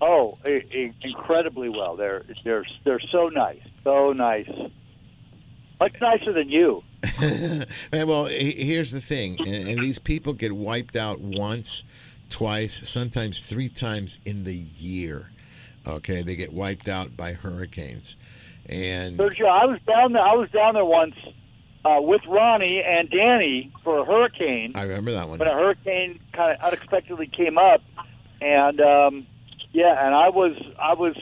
Oh, 0.01 0.37
i 0.45 0.63
i 0.73 0.93
incredibly 1.01 1.69
well. 1.69 1.95
They're 1.97 2.23
they're 2.43 2.65
they're 2.85 3.01
so 3.11 3.27
nice, 3.27 3.61
so 3.83 4.13
nice. 4.13 4.49
Much 5.79 5.95
nicer 6.01 6.33
than 6.33 6.49
you. 6.49 6.83
Man, 7.19 7.65
well, 8.07 8.25
here's 8.25 8.91
the 8.91 9.01
thing, 9.01 9.39
and, 9.39 9.67
and 9.67 9.79
these 9.79 9.99
people 9.99 10.33
get 10.33 10.53
wiped 10.53 10.95
out 10.95 11.19
once, 11.19 11.83
twice, 12.29 12.87
sometimes 12.87 13.39
three 13.39 13.69
times 13.69 14.17
in 14.25 14.43
the 14.43 14.55
year. 14.55 15.31
Okay, 15.95 16.21
they 16.21 16.35
get 16.35 16.53
wiped 16.53 16.87
out 16.87 17.15
by 17.17 17.33
hurricanes, 17.33 18.15
and 18.65 19.17
Sergio, 19.17 19.47
I 19.47 19.65
was 19.65 19.79
down 19.87 20.13
there. 20.13 20.21
I 20.21 20.35
was 20.35 20.49
down 20.51 20.73
there 20.75 20.85
once 20.85 21.15
uh, 21.85 21.97
with 22.01 22.21
Ronnie 22.27 22.83
and 22.85 23.09
Danny 23.09 23.71
for 23.83 23.99
a 23.99 24.05
hurricane. 24.05 24.73
I 24.75 24.83
remember 24.83 25.11
that 25.13 25.27
one. 25.27 25.39
when 25.39 25.47
a 25.47 25.53
hurricane 25.53 26.19
kind 26.33 26.57
of 26.57 26.65
unexpectedly 26.65 27.27
came 27.27 27.57
up, 27.57 27.81
and 28.41 28.79
um, 28.81 29.27
yeah, 29.71 30.05
and 30.05 30.13
I 30.13 30.29
was 30.29 30.55
I 30.79 30.93
was, 30.93 31.15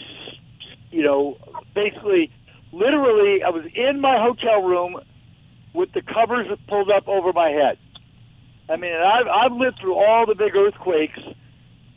you 0.92 1.04
know, 1.04 1.38
basically, 1.74 2.32
literally, 2.72 3.44
I 3.44 3.50
was 3.50 3.66
in 3.74 4.02
my 4.02 4.18
hotel 4.20 4.64
room 4.64 5.00
with 5.74 5.92
the 5.94 6.02
covers 6.02 6.48
pulled 6.68 6.90
up 6.90 7.08
over 7.08 7.34
my 7.34 7.50
head. 7.50 7.78
I 8.70 8.76
mean, 8.76 8.92
and 8.92 9.04
I've 9.04 9.28
I've 9.28 9.58
lived 9.58 9.80
through 9.80 9.96
all 9.96 10.26
the 10.26 10.36
big 10.36 10.56
earthquakes 10.56 11.20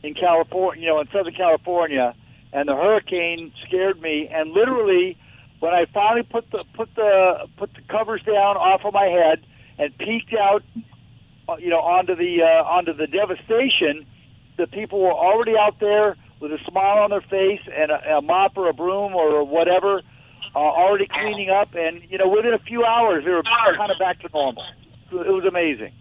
in 0.03 0.15
California, 0.15 0.83
you 0.83 0.89
know, 0.89 1.01
in 1.01 1.09
Southern 1.13 1.35
California, 1.35 2.15
and 2.53 2.69
the 2.69 2.75
hurricane 2.75 3.53
scared 3.67 4.01
me. 4.01 4.29
And 4.33 4.53
literally, 4.53 5.17
when 5.61 5.73
I 5.73 5.87
finally 5.93 6.23
put 6.23 6.51
the 6.51 6.65
put 6.75 6.95
the 6.95 7.49
put 7.57 7.73
the 7.75 7.83
covers 7.89 8.23
down 8.23 8.57
off 8.57 8.85
of 8.85 8.93
my 8.93 9.07
head 9.07 9.45
and 9.79 9.97
peeked 9.99 10.35
out, 10.35 10.63
uh, 11.49 11.57
you 11.59 11.69
know, 11.71 11.81
onto 11.81 12.15
the 12.15 12.43
uh, 12.43 12.65
onto 12.65 12.93
the 12.93 13.07
devastation, 13.07 14.07
the 14.57 14.67
people 14.67 15.01
were 15.01 15.13
already 15.13 15.57
out 15.57 15.79
there 15.81 16.17
with 16.41 16.53
a 16.53 16.59
smile 16.69 16.99
on 16.99 17.11
their 17.11 17.21
face 17.21 17.61
and 17.75 17.91
a, 17.91 18.17
a 18.17 18.23
mop 18.23 18.57
or 18.57 18.69
a 18.69 18.73
broom 18.73 19.15
or 19.15 19.45
whatever, 19.45 20.01
uh, 20.55 20.59
already 20.59 21.07
cleaning 21.07 21.51
up. 21.51 21.75
And 21.75 22.03
you 22.09 22.19
know, 22.19 22.29
within 22.29 22.55
a 22.55 22.59
few 22.59 22.85
hours, 22.85 23.25
they 23.25 23.31
were 23.31 23.43
kind 23.77 23.93
of 23.93 23.99
back 23.99 24.21
to 24.21 24.29
normal. 24.33 24.65
It 25.13 25.33
was 25.33 25.45
amazing. 25.45 25.93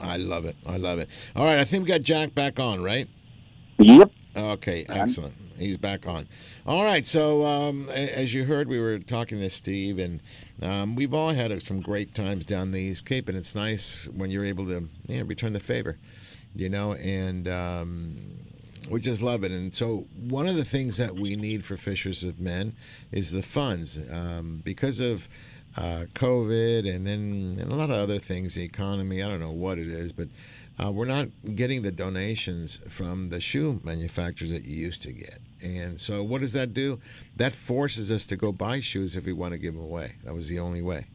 I 0.00 0.16
love 0.16 0.46
it. 0.46 0.56
I 0.66 0.78
love 0.78 0.98
it. 0.98 1.10
All 1.36 1.44
right, 1.44 1.58
I 1.58 1.64
think 1.64 1.84
we 1.84 1.88
got 1.88 2.00
Jack 2.00 2.34
back 2.34 2.58
on, 2.58 2.82
right? 2.82 3.06
Yep. 3.80 4.12
Okay, 4.36 4.84
excellent. 4.90 5.34
He's 5.58 5.78
back 5.78 6.06
on. 6.06 6.28
All 6.66 6.84
right, 6.84 7.04
so 7.06 7.46
um, 7.46 7.88
as 7.88 8.34
you 8.34 8.44
heard, 8.44 8.68
we 8.68 8.78
were 8.78 8.98
talking 8.98 9.40
to 9.40 9.48
Steve, 9.48 9.98
and 9.98 10.20
um, 10.62 10.94
we've 10.96 11.14
all 11.14 11.30
had 11.30 11.62
some 11.62 11.80
great 11.80 12.14
times 12.14 12.44
down 12.44 12.72
the 12.72 12.80
East 12.80 13.06
Cape, 13.06 13.28
and 13.28 13.38
it's 13.38 13.54
nice 13.54 14.06
when 14.14 14.30
you're 14.30 14.44
able 14.44 14.66
to 14.66 14.88
yeah, 15.06 15.22
return 15.24 15.54
the 15.54 15.60
favor, 15.60 15.98
you 16.54 16.68
know, 16.68 16.92
and 16.94 17.48
um, 17.48 18.16
we 18.90 19.00
just 19.00 19.22
love 19.22 19.44
it. 19.44 19.50
And 19.50 19.74
so, 19.74 20.06
one 20.28 20.46
of 20.46 20.56
the 20.56 20.64
things 20.64 20.98
that 20.98 21.14
we 21.14 21.34
need 21.34 21.64
for 21.64 21.78
Fishers 21.78 22.22
of 22.22 22.38
Men 22.38 22.74
is 23.12 23.32
the 23.32 23.42
funds 23.42 23.98
um, 24.10 24.60
because 24.62 25.00
of 25.00 25.26
uh, 25.76 26.04
COVID 26.14 26.92
and 26.94 27.06
then 27.06 27.56
and 27.60 27.72
a 27.72 27.74
lot 27.74 27.90
of 27.90 27.96
other 27.96 28.18
things, 28.18 28.54
the 28.54 28.62
economy. 28.62 29.22
I 29.22 29.28
don't 29.28 29.40
know 29.40 29.52
what 29.52 29.78
it 29.78 29.88
is, 29.88 30.12
but 30.12 30.28
uh, 30.80 30.90
we're 30.90 31.04
not 31.04 31.28
getting 31.54 31.82
the 31.82 31.90
donations 31.90 32.80
from 32.88 33.28
the 33.28 33.40
shoe 33.40 33.80
manufacturers 33.84 34.50
that 34.50 34.64
you 34.64 34.76
used 34.76 35.02
to 35.02 35.12
get. 35.12 35.38
And 35.62 36.00
so, 36.00 36.22
what 36.22 36.40
does 36.40 36.54
that 36.54 36.72
do? 36.72 37.00
That 37.36 37.52
forces 37.52 38.10
us 38.10 38.24
to 38.26 38.36
go 38.36 38.50
buy 38.50 38.80
shoes 38.80 39.14
if 39.16 39.26
we 39.26 39.32
want 39.32 39.52
to 39.52 39.58
give 39.58 39.74
them 39.74 39.82
away. 39.82 40.12
That 40.24 40.34
was 40.34 40.48
the 40.48 40.58
only 40.58 40.80
way. 40.80 41.06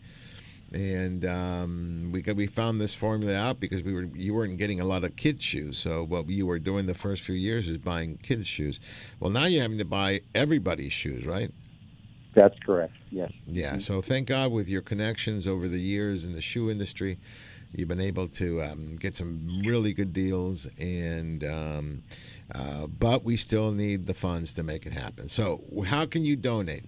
And 0.71 1.25
um, 1.25 2.09
we 2.11 2.21
got, 2.21 2.35
we 2.35 2.47
found 2.47 2.79
this 2.81 2.93
formula 2.93 3.33
out 3.33 3.59
because 3.59 3.81
we 3.81 3.93
were 3.93 4.03
you 4.13 4.33
weren't 4.33 4.57
getting 4.57 4.81
a 4.81 4.85
lot 4.85 5.03
of 5.03 5.15
kids 5.15 5.43
shoes. 5.43 5.79
So 5.79 6.03
what 6.03 6.29
you 6.29 6.45
were 6.45 6.59
doing 6.59 6.85
the 6.85 6.93
first 6.93 7.23
few 7.23 7.35
years 7.35 7.67
is 7.67 7.77
buying 7.77 8.17
kids 8.17 8.45
shoes. 8.45 8.79
Well, 9.19 9.31
now 9.31 9.45
you're 9.45 9.63
having 9.63 9.77
to 9.79 9.85
buy 9.85 10.21
everybody's 10.35 10.93
shoes, 10.93 11.25
right? 11.25 11.51
That's 12.35 12.57
correct. 12.59 12.93
Yes. 13.09 13.31
Yeah. 13.47 13.77
So 13.77 14.01
thank 14.01 14.27
God 14.27 14.51
with 14.51 14.67
your 14.67 14.81
connections 14.81 15.47
over 15.47 15.69
the 15.69 15.79
years 15.79 16.25
in 16.25 16.33
the 16.33 16.41
shoe 16.41 16.69
industry, 16.69 17.17
you've 17.77 17.87
been 17.87 18.01
able 18.01 18.27
to 18.29 18.63
um, 18.63 18.95
get 18.95 19.13
some 19.15 19.61
really 19.65 19.93
good 19.93 20.13
deals. 20.13 20.67
And 20.79 21.43
um, 21.43 22.03
uh, 22.53 22.85
but 22.87 23.23
we 23.23 23.37
still 23.37 23.71
need 23.71 24.05
the 24.05 24.13
funds 24.13 24.51
to 24.53 24.63
make 24.63 24.85
it 24.85 24.93
happen. 24.93 25.27
So 25.27 25.63
how 25.85 26.05
can 26.05 26.23
you 26.25 26.35
donate? 26.35 26.85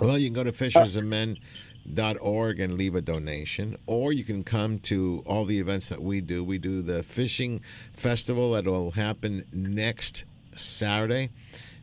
Well, 0.00 0.18
you 0.18 0.26
can 0.26 0.34
go 0.34 0.44
to 0.44 0.52
fishersandmen.org 0.52 2.60
and 2.60 2.76
leave 2.76 2.96
a 2.96 3.00
donation, 3.00 3.76
or 3.86 4.12
you 4.12 4.24
can 4.24 4.42
come 4.42 4.80
to 4.80 5.22
all 5.24 5.44
the 5.44 5.60
events 5.60 5.88
that 5.88 6.02
we 6.02 6.20
do. 6.20 6.42
We 6.42 6.58
do 6.58 6.82
the 6.82 7.04
fishing 7.04 7.60
festival 7.92 8.50
that 8.52 8.66
will 8.66 8.90
happen 8.92 9.46
next 9.52 10.24
Saturday 10.56 11.30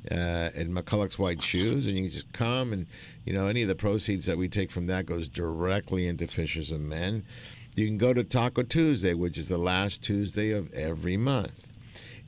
uh, 0.10 0.50
at 0.56 0.68
McCulloch's 0.68 1.20
White 1.20 1.42
Shoes, 1.42 1.86
and 1.86 1.96
you 1.96 2.04
can 2.04 2.12
just 2.12 2.32
come 2.34 2.74
and 2.74 2.88
you 3.26 3.34
know 3.34 3.48
any 3.48 3.62
of 3.62 3.68
the 3.68 3.76
proceeds 3.76 4.26
that 4.26 4.38
we 4.38 4.50
take 4.50 4.72
from 4.72 4.88
that 4.88 5.06
goes 5.06 5.28
directly 5.28 6.08
into 6.08 6.28
Fishers 6.28 6.72
of 6.72 6.82
Men. 6.82 7.24
You 7.76 7.86
can 7.88 7.98
go 7.98 8.14
to 8.14 8.24
Taco 8.24 8.64
Tuesday, 8.64 9.14
which 9.14 9.38
is 9.38 9.48
the 9.48 9.58
last 9.58 10.02
Tuesday 10.02 10.52
of 10.52 10.74
every 10.74 11.16
month. 11.16 11.68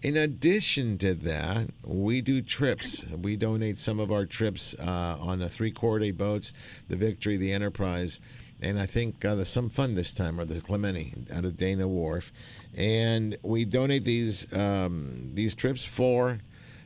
In 0.02 0.16
addition 0.16 0.98
to 1.00 1.14
that, 1.14 1.70
we 1.84 2.22
do 2.22 2.42
trips. 2.42 3.06
We 3.06 3.36
donate 3.36 3.80
some 3.80 4.00
of 4.00 4.12
our 4.12 4.26
trips 4.26 4.74
uh, 4.80 5.18
on 5.20 5.40
the 5.40 5.50
three 5.50 5.72
quarter 5.72 6.12
boats, 6.14 6.54
the 6.88 6.96
Victory, 6.96 7.36
the 7.36 7.52
Enterprise, 7.52 8.20
and 8.62 8.80
I 8.80 8.86
think 8.86 9.26
uh, 9.26 9.44
some 9.44 9.70
fun 9.70 9.96
this 9.96 10.12
time, 10.12 10.40
or 10.40 10.46
the 10.46 10.62
Clemente 10.62 11.14
out 11.34 11.44
of 11.44 11.58
Dana 11.58 11.88
Wharf. 11.88 12.32
And 12.76 13.38
we 13.44 13.66
donate 13.66 14.06
these 14.06 14.52
um, 14.54 15.32
these 15.34 15.54
trips 15.54 15.84
for 15.84 16.40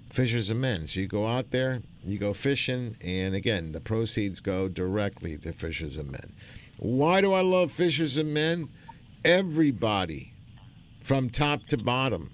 Fishers 0.09 0.49
of 0.49 0.57
Men. 0.57 0.87
So 0.87 0.99
you 0.99 1.07
go 1.07 1.27
out 1.27 1.51
there, 1.51 1.81
you 2.03 2.17
go 2.17 2.33
fishing, 2.33 2.97
and 3.01 3.35
again, 3.35 3.71
the 3.71 3.81
proceeds 3.81 4.39
go 4.39 4.67
directly 4.67 5.37
to 5.37 5.53
Fishers 5.53 5.97
of 5.97 6.07
Men. 6.07 6.33
Why 6.77 7.21
do 7.21 7.33
I 7.33 7.41
love 7.41 7.71
Fishers 7.71 8.17
of 8.17 8.27
Men? 8.27 8.69
Everybody, 9.25 10.33
from 11.01 11.29
top 11.29 11.65
to 11.67 11.77
bottom, 11.77 12.31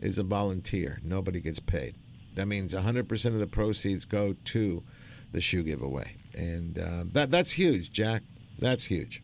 is 0.00 0.18
a 0.18 0.24
volunteer. 0.24 1.00
Nobody 1.04 1.40
gets 1.40 1.60
paid. 1.60 1.94
That 2.34 2.46
means 2.46 2.74
100% 2.74 3.26
of 3.26 3.38
the 3.38 3.46
proceeds 3.46 4.04
go 4.04 4.34
to 4.44 4.82
the 5.32 5.40
shoe 5.40 5.62
giveaway, 5.62 6.16
and 6.36 6.78
uh, 6.78 7.04
that 7.12 7.30
that's 7.30 7.52
huge, 7.52 7.90
Jack. 7.90 8.22
That's 8.58 8.84
huge. 8.84 9.22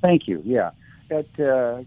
Thank 0.00 0.28
you. 0.28 0.42
Yeah, 0.44 0.70
that 1.08 1.40
uh, 1.40 1.82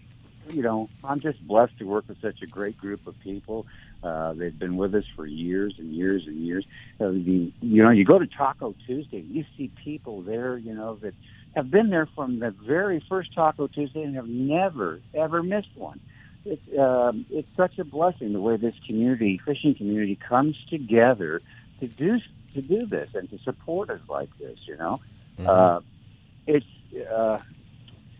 you 0.53 0.61
know, 0.61 0.89
I'm 1.03 1.19
just 1.19 1.45
blessed 1.47 1.77
to 1.79 1.85
work 1.85 2.05
with 2.07 2.21
such 2.21 2.41
a 2.41 2.47
great 2.47 2.77
group 2.77 3.07
of 3.07 3.19
people. 3.21 3.65
Uh, 4.03 4.33
they've 4.33 4.57
been 4.57 4.75
with 4.75 4.93
us 4.95 5.05
for 5.15 5.25
years 5.25 5.75
and 5.77 5.95
years 5.95 6.23
and 6.27 6.45
years. 6.45 6.65
Uh, 6.99 7.09
the, 7.09 7.51
you 7.61 7.83
know, 7.83 7.89
you 7.89 8.03
go 8.03 8.19
to 8.19 8.27
Taco 8.27 8.75
Tuesday, 8.85 9.21
you 9.21 9.45
see 9.57 9.71
people 9.83 10.21
there, 10.21 10.57
you 10.57 10.73
know, 10.73 10.95
that 10.95 11.13
have 11.55 11.71
been 11.71 11.89
there 11.89 12.07
from 12.15 12.39
the 12.39 12.51
very 12.51 13.03
first 13.07 13.33
Taco 13.33 13.67
Tuesday 13.67 14.03
and 14.03 14.15
have 14.15 14.27
never 14.27 14.99
ever 15.13 15.41
missed 15.41 15.75
one. 15.75 15.99
It's 16.45 16.61
um, 16.77 17.25
it's 17.29 17.47
such 17.55 17.79
a 17.79 17.85
blessing 17.85 18.33
the 18.33 18.41
way 18.41 18.57
this 18.57 18.75
community, 18.85 19.39
fishing 19.45 19.75
community, 19.75 20.15
comes 20.17 20.57
together 20.69 21.41
to 21.79 21.87
do 21.87 22.19
to 22.55 22.61
do 22.61 22.85
this 22.85 23.09
and 23.13 23.29
to 23.29 23.37
support 23.39 23.89
us 23.89 24.01
like 24.09 24.29
this. 24.39 24.57
You 24.65 24.75
know, 24.77 24.99
uh, 25.47 25.79
it's 26.45 26.65
uh, 27.09 27.39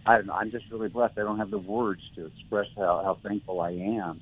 I 0.06 0.18
don't 0.18 0.28
know. 0.28 0.34
I'm 0.34 0.52
just 0.52 0.66
really 0.72 0.90
blessed. 0.90 1.18
I 1.18 1.22
don't 1.22 1.40
have 1.40 1.52
the 1.52 1.58
words 1.58 2.02
to 2.16 2.28
express 2.28 2.68
how, 2.78 3.02
how 3.04 3.18
thankful 3.28 3.60
I 3.60 3.72
am 3.72 4.22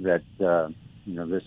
that 0.00 0.22
uh, 0.40 0.68
you 1.08 1.14
know 1.14 1.26
this 1.26 1.44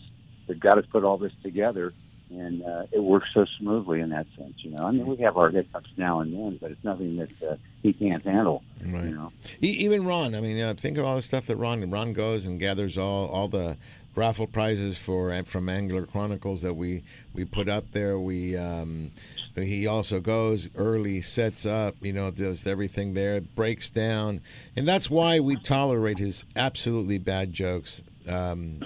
they've 0.47 0.59
got 0.59 0.75
to 0.75 0.83
put 0.83 1.03
all 1.03 1.17
this 1.17 1.31
together, 1.43 1.93
and 2.29 2.63
uh, 2.63 2.83
it 2.91 2.99
works 2.99 3.29
so 3.33 3.45
smoothly 3.59 4.01
in 4.01 4.09
that 4.09 4.25
sense. 4.37 4.55
You 4.57 4.71
know, 4.71 4.83
I 4.83 4.91
mean, 4.91 5.05
we 5.05 5.17
have 5.17 5.37
our 5.37 5.49
hiccups 5.49 5.89
now 5.97 6.21
and 6.21 6.33
then, 6.33 6.57
but 6.59 6.71
it's 6.71 6.83
nothing 6.83 7.17
that 7.17 7.43
uh, 7.43 7.55
he 7.83 7.93
can't 7.93 8.23
handle. 8.23 8.63
Right. 8.85 9.05
You 9.05 9.15
know. 9.15 9.31
Even 9.59 10.05
Ron. 10.05 10.33
I 10.33 10.41
mean, 10.41 10.59
uh, 10.59 10.73
think 10.73 10.97
of 10.97 11.05
all 11.05 11.15
the 11.15 11.21
stuff 11.21 11.45
that 11.45 11.57
Ron 11.57 11.89
Ron 11.89 12.13
goes 12.13 12.45
and 12.45 12.59
gathers 12.59 12.97
all 12.97 13.27
all 13.29 13.47
the 13.47 13.77
raffle 14.15 14.47
prizes 14.47 14.97
for 14.97 15.43
from 15.43 15.69
Angler 15.69 16.05
Chronicles 16.05 16.61
that 16.63 16.73
we 16.73 17.03
we 17.33 17.45
put 17.45 17.69
up 17.69 17.91
there. 17.91 18.19
We 18.19 18.57
um, 18.57 19.11
he 19.55 19.87
also 19.87 20.19
goes 20.19 20.69
early, 20.75 21.21
sets 21.21 21.65
up, 21.65 21.95
you 22.01 22.13
know, 22.13 22.31
does 22.31 22.65
everything 22.65 23.13
there, 23.13 23.41
breaks 23.41 23.89
down, 23.89 24.41
and 24.75 24.87
that's 24.87 25.09
why 25.09 25.39
we 25.39 25.55
tolerate 25.55 26.19
his 26.19 26.45
absolutely 26.55 27.17
bad 27.17 27.53
jokes. 27.53 28.01
Um, 28.27 28.81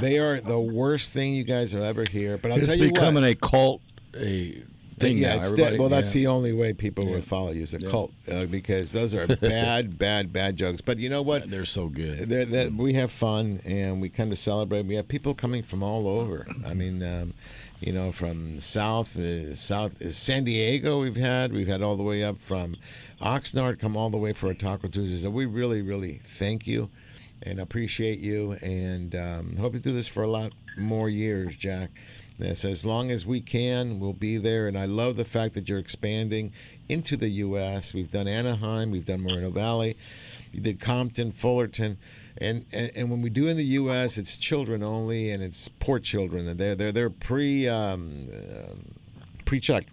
they 0.00 0.18
are 0.18 0.40
the 0.40 0.58
worst 0.60 1.12
thing 1.12 1.34
you 1.34 1.44
guys 1.44 1.74
will 1.74 1.84
ever 1.84 2.04
hear. 2.04 2.38
But 2.38 2.52
I'll 2.52 2.58
it's 2.58 2.68
tell 2.68 2.76
you 2.78 2.88
becoming 2.88 3.22
what, 3.22 3.32
a 3.32 3.34
cult 3.34 3.82
a 4.14 4.62
thing 4.98 5.18
yeah, 5.18 5.34
now. 5.34 5.40
it's 5.40 5.50
de- 5.52 5.78
well, 5.78 5.88
that's 5.88 6.14
yeah. 6.14 6.22
the 6.22 6.26
only 6.28 6.52
way 6.52 6.72
people 6.72 7.06
will 7.06 7.22
follow 7.22 7.50
you 7.50 7.62
is 7.62 7.74
a 7.74 7.78
Yeah. 7.80 7.90
cult 7.90 8.12
uh, 8.30 8.44
because 8.46 8.92
those 8.92 9.14
are 9.14 9.26
bad, 9.26 9.98
bad, 10.06 10.32
bad 10.32 10.56
jokes. 10.56 10.80
But 10.80 10.98
you 10.98 11.08
know 11.08 11.22
what? 11.22 11.50
They're 11.50 11.64
so 11.64 11.88
good. 11.88 12.28
They're, 12.28 12.44
they're, 12.44 12.70
we 12.70 12.94
have 12.94 13.10
fun 13.10 13.60
and 13.64 14.00
we 14.00 14.08
kind 14.08 14.32
of 14.32 14.38
celebrate. 14.38 14.86
We 14.86 14.94
have 14.96 15.08
people 15.08 15.34
coming 15.34 15.62
from 15.62 15.82
all 15.82 16.06
over. 16.06 16.46
I 16.66 16.74
mean, 16.74 17.02
um, 17.02 17.34
you 17.80 17.92
know, 17.92 18.12
from 18.12 18.60
south, 18.60 19.18
uh, 19.18 19.54
south 19.54 20.00
uh, 20.00 20.10
San 20.10 20.44
Diego. 20.44 21.00
We've 21.00 21.16
had 21.16 21.52
we've 21.52 21.66
had 21.66 21.82
all 21.82 21.96
the 21.96 22.04
way 22.04 22.22
up 22.22 22.38
from 22.38 22.76
Oxnard 23.20 23.78
come 23.80 23.96
all 23.96 24.08
the 24.10 24.18
way 24.18 24.32
for 24.32 24.50
a 24.50 24.54
Taco 24.54 24.86
Tuesday. 24.88 25.16
So 25.16 25.30
we 25.30 25.46
really, 25.46 25.82
really 25.82 26.20
thank 26.24 26.66
you. 26.66 26.90
And 27.44 27.60
appreciate 27.60 28.18
you, 28.18 28.52
and 28.62 29.14
um, 29.14 29.56
hope 29.56 29.72
to 29.72 29.78
do 29.78 29.92
this 29.92 30.08
for 30.08 30.22
a 30.22 30.28
lot 30.28 30.52
more 30.76 31.08
years, 31.08 31.56
Jack. 31.56 31.90
As 32.40 32.84
long 32.84 33.10
as 33.12 33.24
we 33.24 33.40
can, 33.40 34.00
we'll 34.00 34.14
be 34.14 34.36
there. 34.36 34.66
And 34.66 34.76
I 34.76 34.86
love 34.86 35.14
the 35.16 35.24
fact 35.24 35.54
that 35.54 35.68
you're 35.68 35.78
expanding 35.78 36.52
into 36.88 37.16
the 37.16 37.28
U.S. 37.28 37.94
We've 37.94 38.10
done 38.10 38.26
Anaheim, 38.26 38.90
we've 38.90 39.04
done 39.04 39.22
Moreno 39.22 39.50
Valley, 39.50 39.96
you 40.52 40.60
did 40.60 40.80
Compton, 40.80 41.32
Fullerton, 41.32 41.98
and, 42.38 42.64
and 42.72 42.90
and 42.94 43.10
when 43.10 43.22
we 43.22 43.30
do 43.30 43.46
in 43.46 43.56
the 43.56 43.64
U.S., 43.64 44.18
it's 44.18 44.36
children 44.36 44.82
only, 44.82 45.30
and 45.30 45.42
it's 45.42 45.68
poor 45.68 45.98
children, 45.98 46.46
and 46.48 46.58
they're 46.58 46.74
they're 46.74 46.92
they're 46.92 47.10
pre 47.10 47.68
um, 47.68 48.28
uh, 48.32 48.74
pre 49.44 49.60
checked 49.60 49.88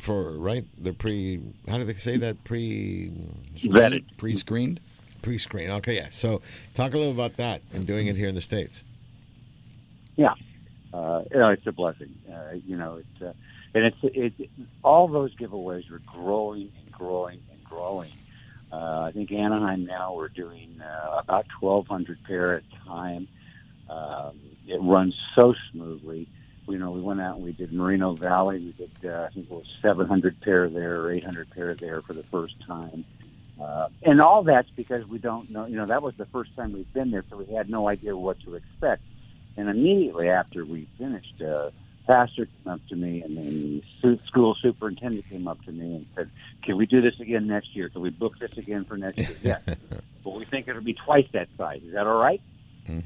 for 0.00 0.32
right. 0.32 0.64
They're 0.78 0.92
pre. 0.92 1.40
How 1.68 1.78
do 1.78 1.84
they 1.84 1.94
say 1.94 2.16
that? 2.16 2.42
Pre 2.44 3.10
Vetted. 3.56 4.04
pre-screened. 4.16 4.80
Pre-screened. 5.24 5.70
Okay, 5.70 5.96
yeah. 5.96 6.08
So 6.10 6.42
talk 6.74 6.92
a 6.92 6.98
little 6.98 7.12
about 7.12 7.38
that 7.38 7.62
and 7.72 7.86
doing 7.86 8.08
it 8.08 8.16
here 8.16 8.28
in 8.28 8.34
the 8.34 8.42
states. 8.42 8.84
Yeah, 10.16 10.34
uh, 10.92 11.22
you 11.30 11.38
know, 11.38 11.48
it's 11.48 11.66
a 11.66 11.72
blessing. 11.72 12.14
Uh, 12.30 12.56
you 12.66 12.76
know, 12.76 12.96
it's 12.96 13.22
uh, 13.22 13.32
and 13.74 13.86
it's 13.86 13.96
it. 14.02 14.50
All 14.82 15.08
those 15.08 15.34
giveaways 15.34 15.90
were 15.90 16.02
growing 16.06 16.70
and 16.78 16.92
growing 16.92 17.40
and 17.50 17.64
growing. 17.64 18.12
Uh, 18.70 19.04
I 19.08 19.12
think 19.12 19.32
Anaheim 19.32 19.86
now 19.86 20.14
we're 20.14 20.28
doing 20.28 20.78
uh, 20.82 21.16
about 21.16 21.46
1,200 21.58 22.22
pair 22.24 22.56
at 22.56 22.62
a 22.62 22.86
time. 22.86 23.26
Um, 23.88 24.38
it 24.66 24.82
runs 24.82 25.14
so 25.34 25.54
smoothly. 25.72 26.28
You 26.68 26.76
know, 26.76 26.90
we 26.90 27.00
went 27.00 27.22
out 27.22 27.36
and 27.36 27.44
we 27.44 27.52
did 27.52 27.72
Moreno 27.72 28.12
Valley. 28.12 28.58
We 28.58 28.72
did 28.72 29.10
uh, 29.10 29.22
I 29.22 29.32
think 29.32 29.50
it 29.50 29.54
was 29.54 29.64
700 29.80 30.38
pair 30.42 30.68
there 30.68 31.00
or 31.00 31.12
800 31.12 31.48
pair 31.50 31.74
there 31.74 32.02
for 32.02 32.12
the 32.12 32.24
first 32.24 32.56
time. 32.66 33.06
Uh, 33.60 33.88
and 34.02 34.20
all 34.20 34.42
that's 34.42 34.68
because 34.70 35.06
we 35.06 35.18
don't 35.18 35.50
know. 35.50 35.66
You 35.66 35.76
know, 35.76 35.86
that 35.86 36.02
was 36.02 36.14
the 36.16 36.26
first 36.26 36.54
time 36.56 36.72
we've 36.72 36.92
been 36.92 37.10
there, 37.10 37.24
so 37.30 37.36
we 37.36 37.46
had 37.54 37.70
no 37.70 37.88
idea 37.88 38.16
what 38.16 38.40
to 38.40 38.54
expect. 38.54 39.02
And 39.56 39.68
immediately 39.68 40.28
after 40.28 40.64
we 40.64 40.88
finished, 40.98 41.40
uh, 41.40 41.70
pastor 42.06 42.46
came 42.46 42.72
up 42.72 42.80
to 42.88 42.96
me, 42.96 43.22
and 43.22 43.36
then 43.36 43.82
the 44.02 44.18
school 44.26 44.56
superintendent 44.60 45.28
came 45.28 45.46
up 45.46 45.62
to 45.64 45.72
me 45.72 45.96
and 45.96 46.06
said, 46.16 46.30
"Can 46.62 46.76
we 46.76 46.86
do 46.86 47.00
this 47.00 47.18
again 47.20 47.46
next 47.46 47.74
year? 47.76 47.88
Can 47.88 48.02
we 48.02 48.10
book 48.10 48.38
this 48.38 48.56
again 48.56 48.84
for 48.84 48.96
next 48.96 49.18
year?" 49.18 49.36
yes, 49.66 49.76
but 50.24 50.30
we 50.30 50.44
think 50.44 50.66
it'll 50.66 50.82
be 50.82 50.94
twice 50.94 51.26
that 51.32 51.48
size. 51.56 51.82
Is 51.84 51.92
that 51.94 52.06
all 52.06 52.18
right? 52.18 52.40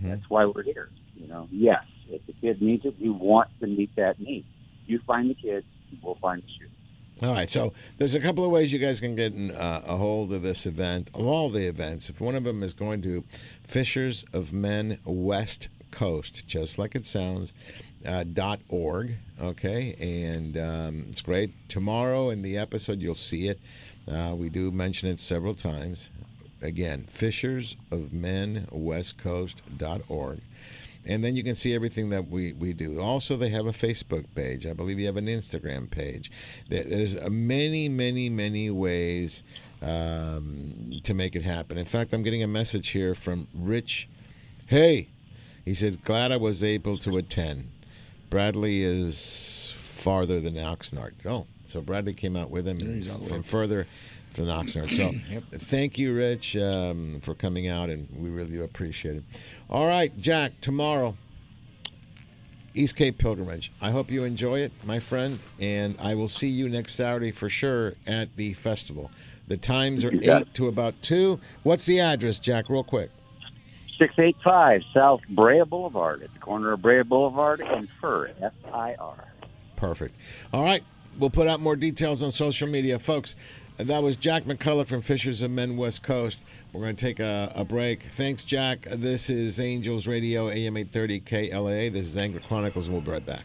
That's 0.09 0.29
why 0.31 0.47
we're 0.47 0.63
here. 0.63 0.89
You 1.15 1.29
know, 1.29 1.49
yes, 1.51 1.85
if 2.09 2.25
the 2.27 2.33
kid 2.33 2.63
needs 2.63 2.85
it, 2.87 2.95
we 2.99 3.11
want 3.11 3.51
to 3.61 3.67
meet 3.67 3.95
that 3.97 4.19
need. 4.19 4.45
You 4.87 4.99
find 5.07 5.29
the 5.29 5.35
kid, 5.35 5.65
we'll 6.03 6.15
find 6.17 6.43
the 6.43 6.49
shoe. 6.49 6.71
All 7.21 7.33
right, 7.35 7.51
so 7.51 7.73
there's 7.97 8.15
a 8.15 8.21
couple 8.21 8.45
of 8.45 8.53
ways 8.53 8.73
you 8.73 8.79
guys 8.79 9.01
can 9.01 9.17
get 9.17 9.33
in, 9.33 9.51
uh, 9.51 9.83
a 9.85 9.97
hold 9.97 10.33
of 10.33 10.43
this 10.43 10.67
event, 10.67 11.11
of 11.15 11.27
all 11.27 11.51
the 11.51 11.67
events. 11.67 12.09
If 12.09 12.21
one 12.21 12.37
of 12.37 12.45
them 12.45 12.63
is 12.63 12.73
going 12.75 13.03
to 13.03 13.25
Fishers 13.65 14.25
of 14.33 14.53
Men 14.53 15.01
West 15.05 15.67
Coast, 15.91 16.47
just 16.47 16.79
like 16.79 16.95
it 16.95 17.07
sounds, 17.07 17.53
uh, 18.07 18.23
dot 18.23 18.61
org. 18.69 19.17
Okay, 19.43 19.97
and 20.01 20.57
um, 20.57 21.07
it's 21.09 21.21
great. 21.21 21.51
Tomorrow 21.69 22.31
in 22.31 22.43
the 22.43 22.57
episode, 22.57 23.01
you'll 23.01 23.17
see 23.17 23.49
it. 23.49 23.59
Uh, 24.07 24.35
we 24.37 24.49
do 24.49 24.71
mention 24.71 25.09
it 25.09 25.19
several 25.19 25.55
times. 25.55 26.11
Again, 26.63 27.09
Fishers 27.11 27.75
of 27.91 28.13
Men 28.13 28.69
West 28.71 29.19
Coast 29.19 29.61
dot 29.77 30.03
org. 30.09 30.39
And 31.07 31.25
then 31.25 31.37
you 31.37 31.43
can 31.43 31.55
see 31.55 31.75
everything 31.75 32.11
that 32.11 32.29
we, 32.29 32.53
we 32.53 32.73
do. 32.73 33.01
Also, 33.01 33.37
they 33.37 33.49
have 33.51 33.67
a 33.67 33.71
Facebook 33.71 34.27
page. 34.35 34.67
I 34.67 34.73
believe 34.73 34.99
you 34.99 35.07
have 35.07 35.17
an 35.17 35.27
Instagram 35.27 35.91
page. 35.91 36.31
There's 36.69 37.19
many, 37.31 37.89
many, 37.89 38.29
many 38.29 38.71
ways 38.71 39.43
um, 39.81 41.01
to 41.03 41.15
make 41.15 41.35
it 41.35 41.43
happen. 41.43 41.79
In 41.79 41.87
fact, 41.87 42.13
I'm 42.13 42.23
getting 42.23 42.43
a 42.43 42.49
message 42.49 42.89
here 42.89 43.15
from 43.15 43.49
Rich. 43.55 44.09
Hey, 44.67 45.09
he 45.65 45.75
says, 45.75 45.97
glad 45.97 46.33
I 46.33 46.37
was 46.37 46.63
able 46.63 46.99
to 46.99 47.17
attend. 47.17 47.71
Bradley 48.29 48.83
is 48.83 49.73
farther 49.77 50.41
than 50.41 50.55
Oxnard. 50.55 51.13
Oh, 51.25 51.47
so 51.65 51.81
Bradley 51.81 52.15
came 52.15 52.37
out 52.37 52.51
with 52.51 52.67
him 52.67 53.03
from 53.03 53.37
way. 53.39 53.43
further 53.43 53.87
than 54.39 54.47
Oxnard. 54.47 54.91
So 54.97 55.13
Yep. 55.31 55.43
thank 55.53 55.99
you, 55.99 56.15
Rich, 56.15 56.57
um, 56.57 57.21
for 57.23 57.35
coming 57.35 57.69
out, 57.69 57.91
and 57.91 58.09
we 58.17 58.31
really 58.31 58.51
do 58.51 58.63
appreciate 58.65 59.17
it. 59.17 59.25
All 59.69 59.87
right, 59.87 60.17
Jack, 60.19 60.61
tomorrow, 60.61 61.17
East 62.75 62.97
Cape 62.97 63.19
Pilgrimage. 63.19 63.73
I 63.81 63.91
hope 63.91 64.11
you 64.11 64.25
enjoy 64.25 64.61
it, 64.61 64.73
my 64.85 65.01
friend, 65.01 65.39
and 65.61 65.97
I 66.01 66.15
will 66.15 66.29
see 66.29 66.49
you 66.49 66.69
next 66.69 66.95
Saturday 66.95 67.33
for 67.33 67.49
sure 67.49 67.95
at 68.07 68.35
the 68.37 68.55
festival. 68.55 69.11
The 69.49 69.57
times 69.57 70.05
are 70.05 70.13
8 70.13 70.55
to 70.55 70.69
about 70.69 71.01
2. 71.03 71.41
What's 71.63 71.87
the 71.87 72.01
address, 72.01 72.39
Jack, 72.39 72.69
real 72.69 72.85
quick? 72.85 73.11
685 73.99 74.83
South 74.95 75.21
Brea 75.31 75.65
Boulevard 75.65 76.23
at 76.23 76.33
the 76.33 76.39
corner 76.39 76.73
of 76.75 76.83
Brea 76.83 77.03
Boulevard 77.03 77.61
and 77.61 77.89
Fir, 78.01 78.31
F 78.41 78.53
I 78.73 78.95
R. 78.95 79.25
Perfect. 79.75 80.15
All 80.53 80.63
right. 80.63 80.85
We'll 81.19 81.31
put 81.31 81.49
out 81.49 81.59
more 81.59 81.75
details 81.75 82.23
on 82.23 82.31
social 82.31 82.69
media. 82.69 82.97
Folks, 83.01 83.35
that 83.79 84.03
was 84.03 84.17
Jack 84.17 84.45
McCulloch 84.45 84.89
from 84.89 85.03
Fishers 85.03 85.41
of 85.41 85.51
Men 85.51 85.77
West 85.77 86.03
Coast. 86.03 86.45
We're 86.73 86.81
going 86.81 86.97
to 86.97 87.05
take 87.05 87.21
a, 87.21 87.53
a 87.55 87.65
break. 87.65 88.03
Thanks, 88.03 88.43
Jack. 88.43 88.83
This 88.83 89.31
is 89.31 89.61
Angels 89.61 90.07
Radio, 90.07 90.49
AM 90.49 90.77
830 90.77 91.21
KLA. 91.21 91.91
This 91.91 92.07
is 92.07 92.17
Angler 92.17 92.41
Chronicles, 92.41 92.87
and 92.87 92.95
we'll 92.95 93.03
be 93.03 93.13
right 93.13 93.25
back. 93.25 93.45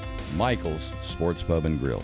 Michael's 0.35 0.93
Sports 1.01 1.43
Pub 1.43 1.65
and 1.65 1.79
Grill. 1.79 2.03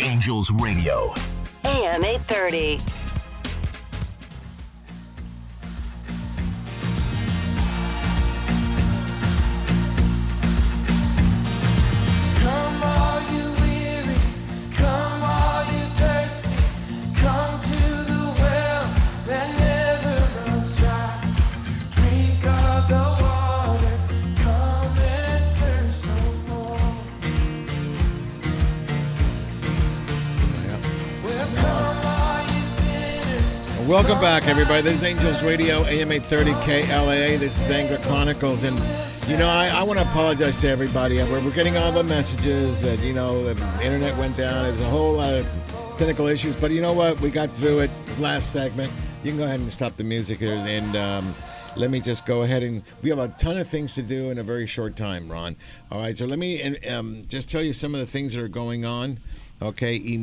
Angels 0.00 0.50
Radio. 0.50 1.12
AM 1.64 2.04
830. 2.04 3.05
Welcome 33.86 34.20
back, 34.20 34.48
everybody. 34.48 34.82
This 34.82 34.96
is 34.96 35.04
Angels 35.04 35.44
Radio, 35.44 35.84
AM 35.84 36.10
830 36.10 36.54
KLAA. 36.66 37.38
This 37.38 37.56
is 37.56 37.70
Angler 37.70 37.98
Chronicles. 37.98 38.64
And, 38.64 38.76
you 39.30 39.36
know, 39.36 39.46
I, 39.46 39.68
I 39.68 39.84
want 39.84 40.00
to 40.00 40.04
apologize 40.04 40.56
to 40.56 40.68
everybody. 40.68 41.18
We're, 41.18 41.40
we're 41.40 41.52
getting 41.52 41.76
all 41.76 41.92
the 41.92 42.02
messages 42.02 42.82
that, 42.82 42.98
you 42.98 43.12
know, 43.12 43.44
the 43.44 43.84
internet 43.84 44.16
went 44.18 44.36
down. 44.36 44.64
There's 44.64 44.80
a 44.80 44.90
whole 44.90 45.12
lot 45.12 45.34
of 45.34 45.46
technical 45.98 46.26
issues, 46.26 46.56
but 46.56 46.72
you 46.72 46.82
know 46.82 46.94
what? 46.94 47.20
We 47.20 47.30
got 47.30 47.52
through 47.52 47.78
it. 47.78 47.90
Last 48.18 48.50
segment. 48.50 48.90
You 49.22 49.30
can 49.30 49.38
go 49.38 49.44
ahead 49.44 49.60
and 49.60 49.72
stop 49.72 49.96
the 49.96 50.04
music 50.04 50.40
here, 50.40 50.54
and 50.54 50.96
um, 50.96 51.32
let 51.76 51.90
me 51.90 52.00
just 52.00 52.26
go 52.26 52.42
ahead 52.42 52.64
and 52.64 52.82
we 53.02 53.10
have 53.10 53.20
a 53.20 53.28
ton 53.28 53.56
of 53.56 53.68
things 53.68 53.94
to 53.94 54.02
do 54.02 54.30
in 54.30 54.38
a 54.38 54.42
very 54.42 54.66
short 54.66 54.96
time, 54.96 55.30
Ron. 55.30 55.54
All 55.92 56.00
right, 56.00 56.18
so 56.18 56.26
let 56.26 56.40
me 56.40 56.76
um, 56.88 57.24
just 57.28 57.48
tell 57.48 57.62
you 57.62 57.72
some 57.72 57.94
of 57.94 58.00
the 58.00 58.06
things 58.06 58.34
that 58.34 58.42
are 58.42 58.48
going 58.48 58.84
on. 58.84 59.20
Okay, 59.62 60.18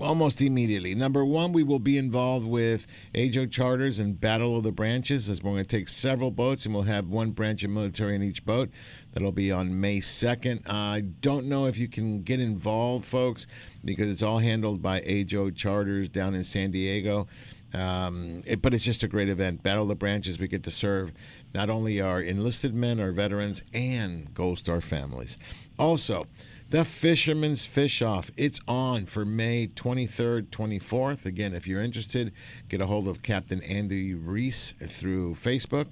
almost 0.00 0.40
immediately. 0.40 0.94
Number 0.94 1.24
one, 1.24 1.52
we 1.52 1.64
will 1.64 1.80
be 1.80 1.98
involved 1.98 2.46
with 2.46 2.86
AJO 3.12 3.50
charters 3.50 3.98
and 3.98 4.20
Battle 4.20 4.56
of 4.56 4.62
the 4.62 4.70
Branches, 4.70 5.28
as 5.28 5.42
we're 5.42 5.50
going 5.50 5.64
to 5.64 5.76
take 5.76 5.88
several 5.88 6.30
boats 6.30 6.64
and 6.64 6.72
we'll 6.72 6.84
have 6.84 7.08
one 7.08 7.32
branch 7.32 7.64
of 7.64 7.70
military 7.70 8.14
in 8.14 8.22
each 8.22 8.46
boat. 8.46 8.70
That'll 9.12 9.32
be 9.32 9.50
on 9.50 9.80
May 9.80 9.98
2nd. 9.98 10.70
I 10.70 11.00
don't 11.00 11.46
know 11.46 11.66
if 11.66 11.76
you 11.76 11.88
can 11.88 12.22
get 12.22 12.38
involved, 12.38 13.04
folks, 13.04 13.48
because 13.84 14.06
it's 14.06 14.22
all 14.22 14.38
handled 14.38 14.80
by 14.80 15.00
AJO 15.00 15.56
charters 15.56 16.08
down 16.08 16.36
in 16.36 16.44
San 16.44 16.70
Diego. 16.70 17.26
Um, 17.74 18.44
it, 18.46 18.62
but 18.62 18.74
it's 18.74 18.84
just 18.84 19.02
a 19.02 19.08
great 19.08 19.28
event. 19.28 19.64
Battle 19.64 19.82
of 19.82 19.88
the 19.88 19.96
Branches, 19.96 20.38
we 20.38 20.46
get 20.46 20.62
to 20.62 20.70
serve 20.70 21.12
not 21.52 21.68
only 21.68 22.00
our 22.00 22.20
enlisted 22.20 22.74
men, 22.74 23.00
our 23.00 23.10
veterans, 23.10 23.62
and 23.74 24.32
Gold 24.34 24.58
Star 24.58 24.80
families. 24.80 25.36
Also, 25.78 26.26
the 26.70 26.84
Fisherman's 26.84 27.64
Fish 27.64 28.02
Off. 28.02 28.30
It's 28.36 28.60
on 28.68 29.06
for 29.06 29.24
May 29.24 29.68
23rd, 29.68 30.48
24th. 30.48 31.24
Again, 31.24 31.54
if 31.54 31.66
you're 31.66 31.80
interested, 31.80 32.32
get 32.68 32.82
a 32.82 32.86
hold 32.86 33.08
of 33.08 33.22
Captain 33.22 33.62
Andy 33.62 34.14
Reese 34.14 34.72
through 34.72 35.36
Facebook. 35.36 35.86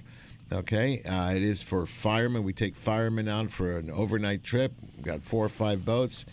Okay, 0.52 1.00
uh, 1.02 1.32
it 1.32 1.42
is 1.42 1.62
for 1.62 1.86
firemen. 1.86 2.44
We 2.44 2.52
take 2.52 2.76
firemen 2.76 3.26
out 3.26 3.50
for 3.50 3.78
an 3.78 3.90
overnight 3.90 4.44
trip. 4.44 4.72
We've 4.96 5.04
got 5.04 5.22
four 5.22 5.44
or 5.44 5.48
five 5.48 5.84
boats. 5.84 6.26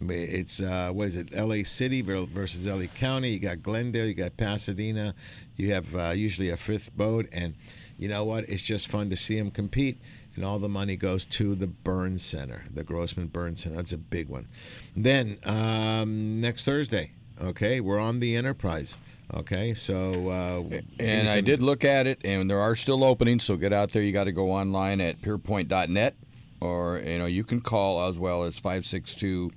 It's 0.00 0.60
uh, 0.60 0.90
what 0.92 1.08
is 1.08 1.16
it? 1.16 1.28
L.A. 1.34 1.62
City 1.62 2.00
versus 2.00 2.66
L.A. 2.66 2.86
County. 2.86 3.30
You 3.30 3.38
got 3.38 3.62
Glendale. 3.62 4.06
You 4.06 4.14
got 4.14 4.36
Pasadena. 4.36 5.14
You 5.56 5.72
have 5.72 5.94
uh, 5.94 6.10
usually 6.10 6.50
a 6.50 6.56
fifth 6.56 6.96
boat, 6.96 7.28
and 7.32 7.54
you 7.98 8.08
know 8.08 8.24
what? 8.24 8.48
It's 8.48 8.62
just 8.62 8.88
fun 8.88 9.10
to 9.10 9.16
see 9.16 9.38
them 9.38 9.50
compete. 9.50 9.98
And 10.40 10.46
all 10.46 10.58
the 10.58 10.70
money 10.70 10.96
goes 10.96 11.26
to 11.26 11.54
the 11.54 11.66
Burn 11.66 12.18
Center, 12.18 12.64
the 12.72 12.82
Grossman 12.82 13.26
Burn 13.26 13.56
Center. 13.56 13.76
That's 13.76 13.92
a 13.92 13.98
big 13.98 14.30
one. 14.30 14.48
Then 14.96 15.38
um, 15.44 16.40
next 16.40 16.64
Thursday, 16.64 17.10
okay, 17.38 17.82
we're 17.82 17.98
on 17.98 18.20
the 18.20 18.36
Enterprise. 18.36 18.96
Okay, 19.34 19.74
so 19.74 20.30
uh, 20.30 20.78
And 20.98 21.26
me 21.26 21.30
I 21.30 21.42
did 21.42 21.60
look 21.60 21.84
at 21.84 22.06
it, 22.06 22.20
and 22.24 22.50
there 22.50 22.58
are 22.58 22.74
still 22.74 23.04
openings. 23.04 23.44
So 23.44 23.56
get 23.56 23.74
out 23.74 23.90
there. 23.90 24.00
You 24.00 24.12
got 24.12 24.24
to 24.24 24.32
go 24.32 24.50
online 24.50 25.02
at 25.02 25.20
pierpoint.net, 25.20 26.16
or 26.62 27.02
you 27.04 27.18
know 27.18 27.26
you 27.26 27.44
can 27.44 27.60
call 27.60 28.08
as 28.08 28.18
well 28.18 28.44
as 28.44 28.58
562 28.58 29.50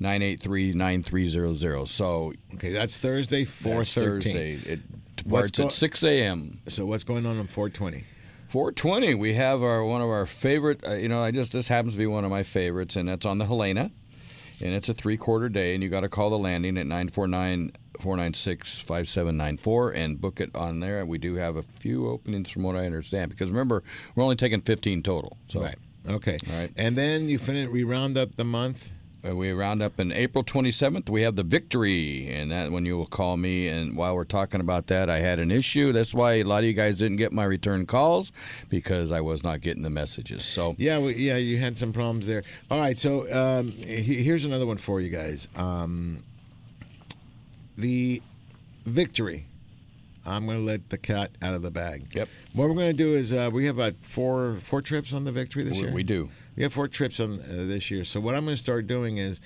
983 0.00 0.72
9300. 0.72 1.86
So 1.86 2.32
okay, 2.54 2.72
that's 2.72 2.98
Thursday, 2.98 3.44
four 3.44 3.84
thirteen. 3.84 4.34
Thursday. 4.56 4.72
It 4.72 4.80
go- 5.28 5.66
at 5.66 5.72
6 5.72 6.02
a.m. 6.02 6.58
So 6.66 6.86
what's 6.86 7.04
going 7.04 7.24
on 7.24 7.38
on 7.38 7.46
420? 7.46 8.02
420. 8.48 9.14
We 9.14 9.34
have 9.34 9.62
our 9.62 9.84
one 9.84 10.00
of 10.00 10.08
our 10.08 10.26
favorite. 10.26 10.84
Uh, 10.86 10.94
you 10.94 11.08
know, 11.08 11.22
I 11.22 11.30
just 11.30 11.52
this 11.52 11.68
happens 11.68 11.94
to 11.94 11.98
be 11.98 12.06
one 12.06 12.24
of 12.24 12.30
my 12.30 12.42
favorites, 12.42 12.96
and 12.96 13.08
that's 13.08 13.26
on 13.26 13.38
the 13.38 13.46
Helena, 13.46 13.90
and 14.60 14.74
it's 14.74 14.88
a 14.88 14.94
three-quarter 14.94 15.48
day, 15.48 15.74
and 15.74 15.82
you 15.82 15.88
got 15.88 16.00
to 16.00 16.08
call 16.08 16.30
the 16.30 16.38
landing 16.38 16.78
at 16.78 16.86
949 16.86 17.72
496 18.00 18.78
5794 18.80 19.90
and 19.90 20.20
book 20.20 20.40
it 20.40 20.54
on 20.54 20.80
there. 20.80 21.04
We 21.04 21.18
do 21.18 21.34
have 21.34 21.56
a 21.56 21.62
few 21.62 22.08
openings 22.08 22.50
from 22.50 22.62
what 22.62 22.76
I 22.76 22.86
understand, 22.86 23.30
because 23.30 23.50
remember 23.50 23.82
we're 24.14 24.22
only 24.22 24.36
taking 24.36 24.60
15 24.60 25.02
total. 25.02 25.36
So 25.48 25.60
Right. 25.60 25.78
Okay. 26.08 26.38
Right. 26.50 26.70
And 26.76 26.96
then 26.96 27.28
you 27.28 27.38
finish. 27.38 27.68
We 27.68 27.84
round 27.84 28.16
up 28.16 28.36
the 28.36 28.44
month. 28.44 28.92
Uh, 29.26 29.34
we 29.34 29.50
round 29.50 29.82
up 29.82 29.98
in 29.98 30.12
April 30.12 30.44
27th. 30.44 31.10
We 31.10 31.22
have 31.22 31.34
the 31.34 31.42
victory, 31.42 32.28
and 32.28 32.52
that 32.52 32.70
when 32.70 32.86
you 32.86 32.96
will 32.96 33.06
call 33.06 33.36
me. 33.36 33.66
And 33.66 33.96
while 33.96 34.14
we're 34.14 34.24
talking 34.24 34.60
about 34.60 34.86
that, 34.88 35.10
I 35.10 35.18
had 35.18 35.40
an 35.40 35.50
issue. 35.50 35.90
That's 35.90 36.14
why 36.14 36.34
a 36.34 36.44
lot 36.44 36.58
of 36.58 36.64
you 36.66 36.72
guys 36.72 36.96
didn't 36.98 37.16
get 37.16 37.32
my 37.32 37.44
return 37.44 37.84
calls 37.84 38.30
because 38.68 39.10
I 39.10 39.20
was 39.20 39.42
not 39.42 39.60
getting 39.60 39.82
the 39.82 39.90
messages. 39.90 40.44
So 40.44 40.76
Yeah, 40.78 41.00
we, 41.00 41.14
yeah, 41.16 41.36
you 41.36 41.58
had 41.58 41.76
some 41.76 41.92
problems 41.92 42.28
there. 42.28 42.44
All 42.70 42.78
right, 42.78 42.96
so 42.96 43.22
um, 43.32 43.72
here's 43.72 44.44
another 44.44 44.66
one 44.66 44.78
for 44.78 45.00
you 45.00 45.10
guys. 45.10 45.48
Um, 45.56 46.22
the 47.76 48.22
victory. 48.86 49.47
I'm 50.28 50.46
going 50.46 50.58
to 50.58 50.64
let 50.64 50.90
the 50.90 50.98
cat 50.98 51.30
out 51.42 51.54
of 51.54 51.62
the 51.62 51.70
bag. 51.70 52.06
Yep. 52.14 52.28
What 52.52 52.68
we're 52.68 52.74
going 52.74 52.90
to 52.96 53.04
do 53.04 53.14
is 53.14 53.32
uh, 53.32 53.50
we 53.52 53.66
have 53.66 53.76
about 53.78 53.94
four 54.02 54.58
four 54.60 54.82
trips 54.82 55.12
on 55.12 55.24
the 55.24 55.32
victory 55.32 55.64
this 55.64 55.78
We- 55.78 55.84
year. 55.84 55.92
we 55.92 56.02
do. 56.02 56.30
We 56.56 56.62
have 56.64 56.72
four 56.72 56.88
trips 56.88 57.20
on 57.20 57.34
uh, 57.40 57.44
this 57.48 57.88
year. 57.90 58.04
So 58.04 58.18
what 58.20 58.34
I'm 58.34 58.44
going 58.44 58.56
to 58.56 58.62
start 58.62 58.86
doing 58.88 59.18
is, 59.18 59.40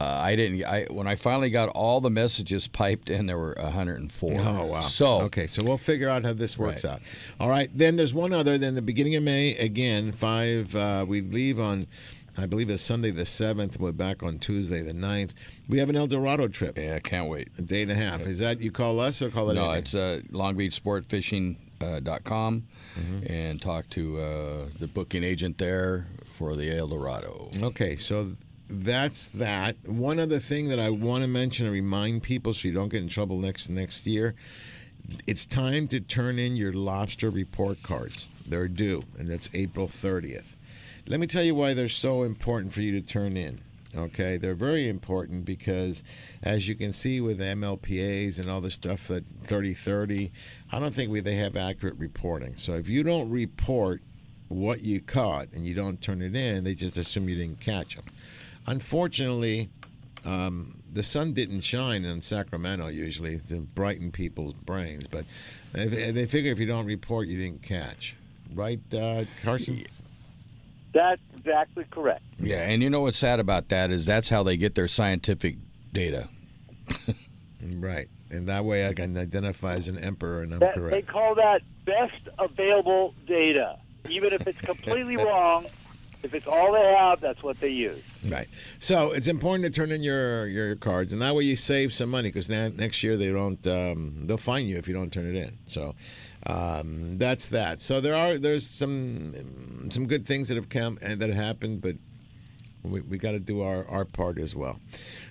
uh, 0.00 0.04
i 0.04 0.34
didn't 0.34 0.64
i 0.64 0.84
when 0.90 1.06
i 1.06 1.14
finally 1.14 1.50
got 1.50 1.68
all 1.70 2.00
the 2.00 2.10
messages 2.10 2.66
piped 2.66 3.10
in 3.10 3.26
there 3.26 3.38
were 3.38 3.54
104 3.58 4.30
Oh 4.40 4.64
wow! 4.64 4.80
so 4.80 5.20
okay, 5.22 5.46
so 5.46 5.62
we'll 5.62 5.76
figure 5.78 6.08
out 6.08 6.24
how 6.24 6.32
this 6.32 6.58
works 6.58 6.84
Right. 6.84 6.94
out. 6.94 7.02
All 7.38 7.48
right, 7.50 7.70
then 7.76 7.96
there's 7.96 8.14
one 8.14 8.32
other. 8.32 8.56
Then 8.56 8.74
the 8.74 8.82
beginning 8.82 9.14
of 9.16 9.22
May 9.22 9.54
again. 9.56 10.12
Five. 10.12 10.74
Uh, 10.74 11.04
we 11.06 11.20
leave 11.20 11.60
on, 11.60 11.86
I 12.38 12.46
believe 12.46 12.70
it's 12.70 12.82
Sunday 12.82 13.10
the 13.10 13.26
seventh. 13.26 13.78
We're 13.78 13.92
back 13.92 14.22
on 14.22 14.38
Tuesday 14.38 14.82
the 14.82 14.92
9th. 14.92 15.34
We 15.68 15.78
have 15.78 15.90
an 15.90 15.96
El 15.96 16.06
Dorado 16.06 16.48
trip. 16.48 16.78
Yeah, 16.78 16.94
I 16.96 17.00
can't 17.00 17.28
wait. 17.28 17.48
A 17.58 17.62
day 17.62 17.82
and 17.82 17.90
a 17.90 17.94
half. 17.94 18.22
Is 18.26 18.38
that 18.38 18.60
you 18.60 18.70
call 18.70 19.00
us 19.00 19.20
or 19.20 19.30
call 19.30 19.50
it? 19.50 19.54
no 19.54 19.72
it's 19.72 19.94
uh, 19.94 20.20
longbeachsportfishing.com 20.30 21.56
com 22.24 22.64
Mm-hmm. 22.98 23.32
and 23.32 23.62
talk 23.62 23.88
to 23.90 24.20
uh, 24.20 24.66
the 24.78 24.86
booking 24.86 25.24
agent 25.24 25.56
there 25.56 26.06
for 26.36 26.54
the 26.54 26.76
el 26.76 26.88
dorado 26.88 27.48
Okay, 27.62 27.96
so 27.96 28.32
that's 28.68 29.32
that. 29.32 29.76
One 29.88 30.18
other 30.20 30.38
thing 30.38 30.68
that 30.68 30.78
I 30.78 30.90
want 30.90 31.22
to 31.22 31.28
mention 31.28 31.64
and 31.66 31.72
remind 31.72 32.22
people 32.22 32.52
so 32.52 32.68
you 32.68 32.74
don't 32.74 32.90
get 32.90 33.00
in 33.02 33.08
trouble 33.08 33.38
next 33.38 33.70
next 33.70 34.06
year. 34.06 34.34
It's 35.26 35.46
time 35.46 35.88
to 35.88 36.00
turn 36.00 36.38
in 36.38 36.54
your 36.56 36.72
lobster 36.74 37.30
report 37.30 37.82
cards. 37.82 38.28
They're 38.46 38.68
due, 38.68 39.04
and 39.18 39.28
that's 39.30 39.48
April 39.54 39.88
30th. 39.88 40.56
Let 41.10 41.18
me 41.18 41.26
tell 41.26 41.42
you 41.42 41.56
why 41.56 41.74
they're 41.74 41.88
so 41.88 42.22
important 42.22 42.72
for 42.72 42.82
you 42.82 42.92
to 42.92 43.04
turn 43.04 43.36
in. 43.36 43.60
Okay, 43.96 44.36
they're 44.36 44.54
very 44.54 44.88
important 44.88 45.44
because, 45.44 46.04
as 46.44 46.68
you 46.68 46.76
can 46.76 46.92
see 46.92 47.20
with 47.20 47.40
MLPAs 47.40 48.38
and 48.38 48.48
all 48.48 48.60
the 48.60 48.70
stuff 48.70 49.08
that 49.08 49.24
3030, 49.42 50.30
I 50.70 50.78
don't 50.78 50.94
think 50.94 51.10
we, 51.10 51.18
they 51.18 51.34
have 51.34 51.56
accurate 51.56 51.96
reporting. 51.98 52.56
So 52.56 52.74
if 52.74 52.88
you 52.88 53.02
don't 53.02 53.28
report 53.28 54.02
what 54.46 54.82
you 54.82 55.00
caught 55.00 55.48
and 55.52 55.66
you 55.66 55.74
don't 55.74 56.00
turn 56.00 56.22
it 56.22 56.36
in, 56.36 56.62
they 56.62 56.76
just 56.76 56.96
assume 56.96 57.28
you 57.28 57.34
didn't 57.34 57.58
catch 57.58 57.96
them. 57.96 58.04
Unfortunately, 58.68 59.68
um, 60.24 60.80
the 60.92 61.02
sun 61.02 61.32
didn't 61.32 61.62
shine 61.62 62.04
in 62.04 62.22
Sacramento 62.22 62.86
usually 62.86 63.40
to 63.48 63.56
brighten 63.56 64.12
people's 64.12 64.54
brains, 64.54 65.08
but 65.08 65.24
they, 65.72 66.12
they 66.12 66.26
figure 66.26 66.52
if 66.52 66.60
you 66.60 66.66
don't 66.66 66.86
report, 66.86 67.26
you 67.26 67.36
didn't 67.36 67.62
catch, 67.62 68.14
right, 68.54 68.78
uh, 68.94 69.24
Carson? 69.42 69.84
That's 70.92 71.20
exactly 71.36 71.84
correct. 71.90 72.22
Yeah, 72.38 72.62
and 72.62 72.82
you 72.82 72.90
know 72.90 73.02
what's 73.02 73.18
sad 73.18 73.40
about 73.40 73.68
that 73.68 73.90
is 73.90 74.04
that's 74.06 74.28
how 74.28 74.42
they 74.42 74.56
get 74.56 74.74
their 74.74 74.88
scientific 74.88 75.56
data. 75.92 76.28
right, 77.62 78.08
and 78.30 78.48
that 78.48 78.64
way 78.64 78.86
I 78.88 78.94
can 78.94 79.16
identify 79.16 79.74
as 79.74 79.88
an 79.88 79.98
emperor, 79.98 80.42
and 80.42 80.52
I'm 80.54 80.58
That, 80.60 80.74
correct. 80.74 80.92
they 80.92 81.02
call 81.02 81.34
that 81.36 81.62
best 81.84 82.28
available 82.38 83.14
data. 83.26 83.78
Even 84.08 84.32
if 84.32 84.46
it's 84.46 84.60
completely 84.60 85.16
wrong, 85.24 85.66
if 86.22 86.34
it's 86.34 86.46
all 86.46 86.72
they 86.72 86.94
have, 86.98 87.20
that's 87.20 87.42
what 87.42 87.60
they 87.60 87.68
use. 87.68 88.02
Right. 88.28 88.48
So 88.78 89.12
it's 89.12 89.28
important 89.28 89.64
to 89.66 89.70
turn 89.70 89.90
in 89.92 90.02
your 90.02 90.46
your 90.46 90.74
cards, 90.76 91.12
and 91.12 91.22
that 91.22 91.34
way 91.34 91.44
you 91.44 91.56
save 91.56 91.92
some 91.94 92.10
money 92.10 92.28
because 92.28 92.48
next 92.48 93.02
year 93.02 93.16
they 93.16 93.30
don't 93.30 93.64
um, 93.66 94.26
they'll 94.26 94.36
fine 94.36 94.66
you 94.66 94.76
if 94.76 94.88
you 94.88 94.94
don't 94.94 95.12
turn 95.12 95.26
it 95.26 95.36
in. 95.36 95.58
So 95.66 95.94
um, 96.46 97.18
that's 97.18 97.48
that. 97.48 97.82
So 97.82 98.00
there 98.00 98.14
are 98.14 98.38
there's 98.38 98.66
some 98.66 99.90
some 99.90 100.06
good 100.06 100.26
things 100.26 100.48
that 100.48 100.56
have 100.56 100.68
come 100.68 100.98
and 101.02 101.20
that 101.20 101.30
happened, 101.30 101.82
but 101.82 101.96
we, 102.82 103.00
we 103.02 103.18
got 103.18 103.32
to 103.32 103.38
do 103.38 103.62
our, 103.62 103.86
our 103.88 104.04
part 104.04 104.38
as 104.38 104.56
well. 104.56 104.80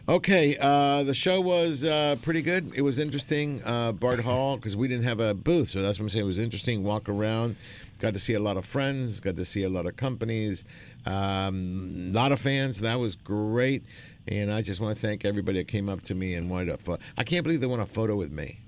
Okay, 0.08 0.58
uh, 0.60 1.04
the 1.04 1.14
show 1.14 1.42
was 1.42 1.84
uh, 1.84 2.16
pretty 2.22 2.42
good. 2.42 2.72
It 2.76 2.82
was 2.82 3.00
interesting, 3.00 3.62
uh, 3.66 3.92
Bart 3.92 4.22
Hall, 4.22 4.58
because 4.58 4.76
we 4.78 4.88
didn't 4.88 5.06
have 5.06 5.20
a 5.20 5.34
booth, 5.34 5.70
so 5.70 5.82
that's 5.82 6.00
what 6.00 6.06
I'm 6.06 6.10
saying. 6.10 6.26
It 6.26 6.28
was 6.28 6.40
interesting. 6.40 6.84
Walk 6.84 7.10
around, 7.10 7.56
got 8.00 8.14
to 8.14 8.20
see 8.20 8.34
a 8.34 8.40
lot 8.40 8.58
of 8.58 8.66
friends, 8.66 9.20
got 9.20 9.36
to 9.36 9.46
see 9.46 9.64
a 9.64 9.70
lot 9.70 9.86
of 9.86 9.96
companies, 9.98 10.64
um, 11.06 12.12
a 12.12 12.16
lot 12.16 12.32
of 12.32 12.40
fans. 12.40 12.82
That 12.82 13.00
was 13.00 13.16
great, 13.16 13.84
and 14.28 14.52
I 14.52 14.62
just 14.62 14.82
want 14.82 14.96
to 14.96 15.02
thank 15.02 15.26
everybody 15.26 15.60
that 15.60 15.68
came 15.68 15.90
up 15.90 16.02
to 16.04 16.16
me 16.16 16.34
and 16.36 16.50
wanted 16.50 16.70
a 16.70 16.78
photo. 16.78 17.02
I 17.18 17.24
can't 17.24 17.44
believe 17.44 17.62
they 17.62 17.68
want 17.68 17.82
a 17.82 17.88
photo 17.88 18.16
with 18.16 18.32
me. 18.32 18.60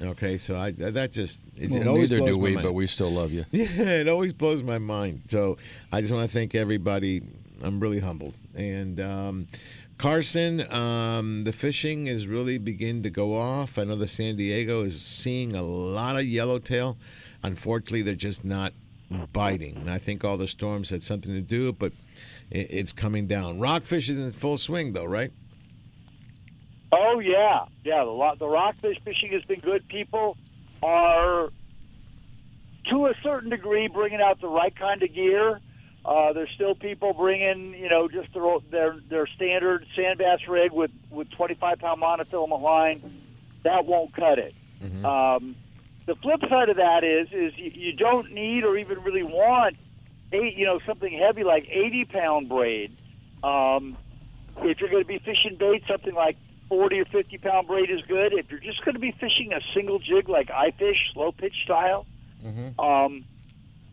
Okay, 0.00 0.38
so 0.38 0.56
I 0.56 0.70
that 0.72 1.10
just 1.12 1.40
it, 1.56 1.70
Well, 1.70 1.80
it 1.80 1.88
always 1.88 2.10
neither 2.10 2.32
do 2.32 2.38
we, 2.38 2.54
but 2.54 2.72
we 2.72 2.86
still 2.86 3.10
love 3.10 3.32
you. 3.32 3.44
Yeah, 3.52 3.66
it 4.00 4.08
always 4.08 4.32
blows 4.32 4.62
my 4.62 4.78
mind. 4.78 5.22
So 5.28 5.58
I 5.92 6.00
just 6.00 6.12
want 6.12 6.28
to 6.28 6.32
thank 6.32 6.54
everybody. 6.54 7.22
I'm 7.62 7.80
really 7.80 7.98
humbled. 7.98 8.34
And 8.54 9.00
um, 9.00 9.46
Carson, 9.98 10.60
um, 10.72 11.42
the 11.42 11.52
fishing 11.52 12.06
is 12.06 12.28
really 12.28 12.58
beginning 12.58 13.02
to 13.02 13.10
go 13.10 13.34
off. 13.34 13.78
I 13.78 13.84
know 13.84 13.96
the 13.96 14.06
San 14.06 14.36
Diego 14.36 14.84
is 14.84 15.00
seeing 15.00 15.56
a 15.56 15.62
lot 15.62 16.16
of 16.16 16.24
yellowtail. 16.24 16.96
Unfortunately, 17.42 18.02
they're 18.02 18.14
just 18.14 18.44
not 18.44 18.72
biting. 19.32 19.76
And 19.76 19.90
I 19.90 19.98
think 19.98 20.24
all 20.24 20.36
the 20.36 20.46
storms 20.46 20.90
had 20.90 21.02
something 21.02 21.34
to 21.34 21.40
do, 21.40 21.72
but 21.72 21.92
it, 22.50 22.68
it's 22.70 22.92
coming 22.92 23.26
down. 23.26 23.58
Rockfish 23.58 24.08
is 24.08 24.24
in 24.24 24.30
full 24.30 24.58
swing, 24.58 24.92
though, 24.92 25.04
right? 25.04 25.32
Oh 26.90 27.18
yeah, 27.18 27.66
yeah. 27.84 28.04
The 28.04 28.34
the 28.38 28.48
rockfish 28.48 28.98
fishing 29.04 29.32
has 29.32 29.42
been 29.44 29.60
good. 29.60 29.86
People 29.88 30.36
are, 30.82 31.50
to 32.90 33.06
a 33.06 33.14
certain 33.22 33.50
degree, 33.50 33.88
bringing 33.88 34.20
out 34.20 34.40
the 34.40 34.48
right 34.48 34.74
kind 34.74 35.02
of 35.02 35.12
gear. 35.12 35.60
Uh, 36.04 36.32
there's 36.32 36.50
still 36.54 36.74
people 36.74 37.12
bringing, 37.12 37.74
you 37.74 37.90
know, 37.90 38.08
just 38.08 38.32
their 38.32 38.58
their, 38.70 38.96
their 39.10 39.26
standard 39.26 39.84
sand 39.94 40.18
bass 40.18 40.40
rig 40.48 40.72
with 40.72 40.90
with 41.10 41.30
25 41.32 41.78
pound 41.78 42.00
monofilament 42.00 42.62
line. 42.62 43.22
That 43.64 43.84
won't 43.84 44.14
cut 44.14 44.38
it. 44.38 44.54
Um, 45.04 45.56
the 46.06 46.14
flip 46.14 46.40
side 46.48 46.70
of 46.70 46.76
that 46.76 47.04
is 47.04 47.28
is 47.32 47.58
you, 47.58 47.70
you 47.74 47.92
don't 47.92 48.32
need 48.32 48.64
or 48.64 48.78
even 48.78 49.02
really 49.02 49.24
want 49.24 49.76
eight, 50.32 50.56
you 50.56 50.66
know, 50.66 50.78
something 50.86 51.12
heavy 51.12 51.44
like 51.44 51.68
80 51.68 52.04
pound 52.06 52.48
braid. 52.48 52.96
Um, 53.42 53.96
if 54.58 54.80
you're 54.80 54.88
going 54.88 55.02
to 55.02 55.06
be 55.08 55.18
fishing 55.18 55.56
bait, 55.58 55.82
something 55.86 56.14
like 56.14 56.36
40 56.68 57.00
or 57.00 57.04
50 57.06 57.38
pound 57.38 57.66
braid 57.66 57.90
is 57.90 58.00
good. 58.06 58.32
If 58.32 58.50
you're 58.50 58.60
just 58.60 58.84
going 58.84 58.94
to 58.94 59.00
be 59.00 59.12
fishing 59.12 59.52
a 59.52 59.60
single 59.74 59.98
jig 59.98 60.28
like 60.28 60.50
I 60.50 60.70
fish, 60.72 60.96
slow 61.12 61.32
pitch 61.32 61.54
style, 61.64 62.06
um, 62.78 63.24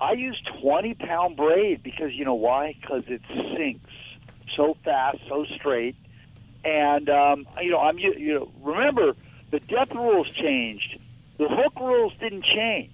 I 0.02 0.14
use 0.14 0.42
20 0.62 0.94
pound 0.96 1.38
braid 1.38 1.84
because 1.84 2.14
you 2.14 2.26
know 2.26 2.36
why? 2.36 2.76
Because 2.80 3.04
it 3.08 3.22
sinks 3.56 3.90
so 4.56 4.76
fast, 4.84 5.20
so 5.28 5.46
straight. 5.56 5.96
And 6.64 7.10
um, 7.10 7.48
you 7.62 7.72
know, 7.72 7.80
I'm 7.80 7.98
you, 8.00 8.14
you 8.18 8.34
know, 8.34 8.52
remember 8.62 9.16
the 9.52 9.60
depth 9.60 9.94
rules 9.94 10.30
changed. 10.30 11.00
The 11.38 11.48
hook 11.48 11.80
rules 11.80 12.14
didn't 12.20 12.46
change. 12.46 12.92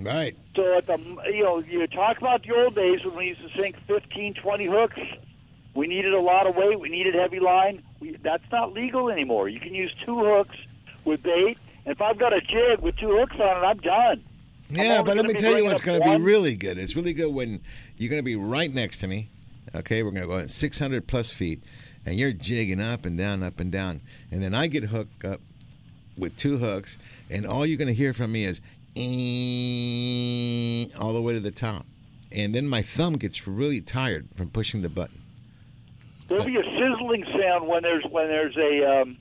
Right. 0.00 0.36
So 0.56 0.76
at 0.76 0.86
the 0.86 0.98
you 1.32 1.44
know 1.44 1.58
you 1.58 1.86
talk 1.86 2.18
about 2.18 2.42
the 2.42 2.54
old 2.54 2.74
days 2.74 3.04
when 3.04 3.16
we 3.16 3.26
used 3.28 3.40
to 3.42 3.60
sink 3.60 3.78
15, 3.86 4.34
20 4.34 4.64
hooks. 4.66 5.00
We 5.74 5.86
needed 5.88 6.14
a 6.14 6.20
lot 6.20 6.46
of 6.46 6.54
weight. 6.56 6.78
We 6.78 6.88
needed 6.88 7.14
heavy 7.14 7.40
line. 7.40 7.82
We, 8.00 8.16
that's 8.22 8.44
not 8.52 8.72
legal 8.72 9.10
anymore. 9.10 9.48
You 9.48 9.58
can 9.60 9.74
use 9.74 9.92
two 10.04 10.18
hooks 10.18 10.56
with 11.04 11.22
bait. 11.22 11.58
And 11.84 11.92
if 11.94 12.00
I've 12.00 12.18
got 12.18 12.32
a 12.32 12.40
jig 12.40 12.80
with 12.80 12.96
two 12.96 13.10
hooks 13.10 13.34
on 13.34 13.40
it, 13.40 13.66
I'm 13.66 13.78
done. 13.78 14.22
I'm 14.70 14.76
Yeah, 14.76 15.02
but 15.02 15.16
let 15.16 15.26
me 15.26 15.34
tell 15.34 15.56
you 15.56 15.64
what's 15.64 15.82
going 15.82 16.00
to 16.00 16.16
be 16.16 16.22
really 16.22 16.56
good. 16.56 16.78
It's 16.78 16.96
really 16.96 17.12
good 17.12 17.34
when 17.34 17.60
you're 17.96 18.08
going 18.10 18.22
to 18.22 18.24
be 18.24 18.36
right 18.36 18.72
next 18.72 19.00
to 19.00 19.06
me. 19.06 19.28
Okay, 19.74 20.02
we're 20.02 20.10
going 20.10 20.22
to 20.22 20.28
go 20.28 20.38
at 20.38 20.50
600 20.50 21.06
plus 21.06 21.32
feet, 21.32 21.62
and 22.06 22.16
you're 22.16 22.32
jigging 22.32 22.80
up 22.80 23.04
and 23.04 23.18
down, 23.18 23.42
up 23.42 23.58
and 23.58 23.72
down, 23.72 24.02
and 24.30 24.40
then 24.42 24.54
I 24.54 24.68
get 24.68 24.84
hooked 24.84 25.24
up 25.24 25.40
with 26.16 26.36
two 26.36 26.58
hooks, 26.58 26.96
and 27.28 27.44
all 27.44 27.66
you're 27.66 27.78
going 27.78 27.88
to 27.88 27.94
hear 27.94 28.12
from 28.12 28.30
me 28.30 28.44
is 28.44 28.60
"ee," 28.94 30.88
all 31.00 31.12
the 31.12 31.20
way 31.20 31.32
to 31.32 31.40
the 31.40 31.50
top, 31.50 31.86
and 32.30 32.54
then 32.54 32.68
my 32.68 32.82
thumb 32.82 33.14
gets 33.14 33.48
really 33.48 33.80
tired 33.80 34.28
from 34.34 34.48
pushing 34.50 34.82
the 34.82 34.88
button. 34.88 35.22
There'll 36.28 36.44
be 36.44 36.56
a 36.56 36.62
sizzling 36.62 37.24
sound 37.38 37.66
when 37.66 37.82
there's 37.82 38.04
when 38.10 38.28
there's 38.28 38.56
a 38.56 39.00
um, 39.02 39.18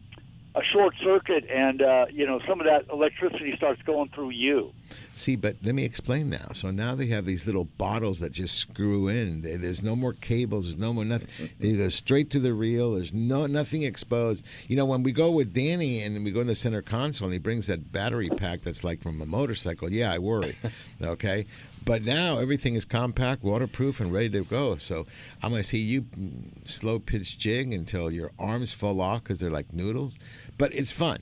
a 0.56 0.64
short 0.64 0.94
circuit 1.04 1.46
and 1.50 1.82
uh, 1.82 2.06
you 2.12 2.26
know 2.28 2.40
some 2.48 2.60
of 2.60 2.68
that 2.68 2.86
electricity 2.92 3.56
starts 3.58 3.82
going 3.82 4.10
through 4.10 4.30
you. 4.30 4.72
See, 5.16 5.36
but 5.36 5.58
let 5.64 5.74
me 5.74 5.84
explain 5.84 6.30
now. 6.30 6.50
So 6.54 6.70
now 6.70 6.96
they 6.96 7.08
have 7.08 7.26
these 7.26 7.46
little 7.46 7.66
bottles 7.66 8.20
that 8.20 8.32
just 8.32 8.58
screw 8.58 9.08
in. 9.08 9.42
There's 9.42 9.82
no 9.82 9.96
more 9.96 10.14
cables. 10.14 10.66
There's 10.66 10.78
no 10.78 10.94
more 10.94 11.06
nothing. 11.06 11.50
They 11.60 11.74
go 11.74 11.90
straight 11.90 12.30
to 12.32 12.40
the 12.40 12.54
reel. 12.54 12.94
There's 12.94 13.14
no 13.14 13.48
nothing 13.48 13.84
exposed. 13.84 14.46
You 14.68 14.76
know, 14.76 14.86
when 14.86 15.02
we 15.04 15.12
go 15.12 15.32
with 15.32 15.54
Danny 15.54 16.02
and 16.02 16.24
we 16.24 16.32
go 16.32 16.42
in 16.42 16.48
the 16.48 16.56
center 16.56 16.82
console 16.82 17.28
and 17.28 17.34
he 17.34 17.40
brings 17.40 17.68
that 17.68 17.92
battery 17.92 18.30
pack 18.30 18.62
that's 18.62 18.84
like 18.84 19.02
from 19.02 19.22
a 19.22 19.26
motorcycle, 19.26 19.92
yeah, 19.92 20.12
I 20.12 20.20
worry. 20.20 20.56
okay. 21.02 21.46
But 21.86 22.04
now 22.04 22.38
everything 22.38 22.76
is 22.76 22.86
compact, 22.86 23.44
waterproof, 23.44 24.00
and 24.00 24.14
ready 24.14 24.30
to 24.30 24.44
go. 24.44 24.78
So 24.78 25.06
I'm 25.42 25.50
going 25.50 25.62
to 25.62 25.68
see 25.68 25.80
you 25.80 26.04
mm, 26.04 26.68
slow 26.68 27.00
pitch 27.00 27.38
jig 27.38 27.74
until 27.74 28.12
your 28.12 28.32
arms 28.40 28.74
fall 28.74 29.02
off 29.02 29.24
because 29.24 29.40
they're 29.40 29.52
like 29.52 29.74
noodles. 29.74 30.18
But 30.58 30.74
it's 30.74 30.92
fun. 30.92 31.20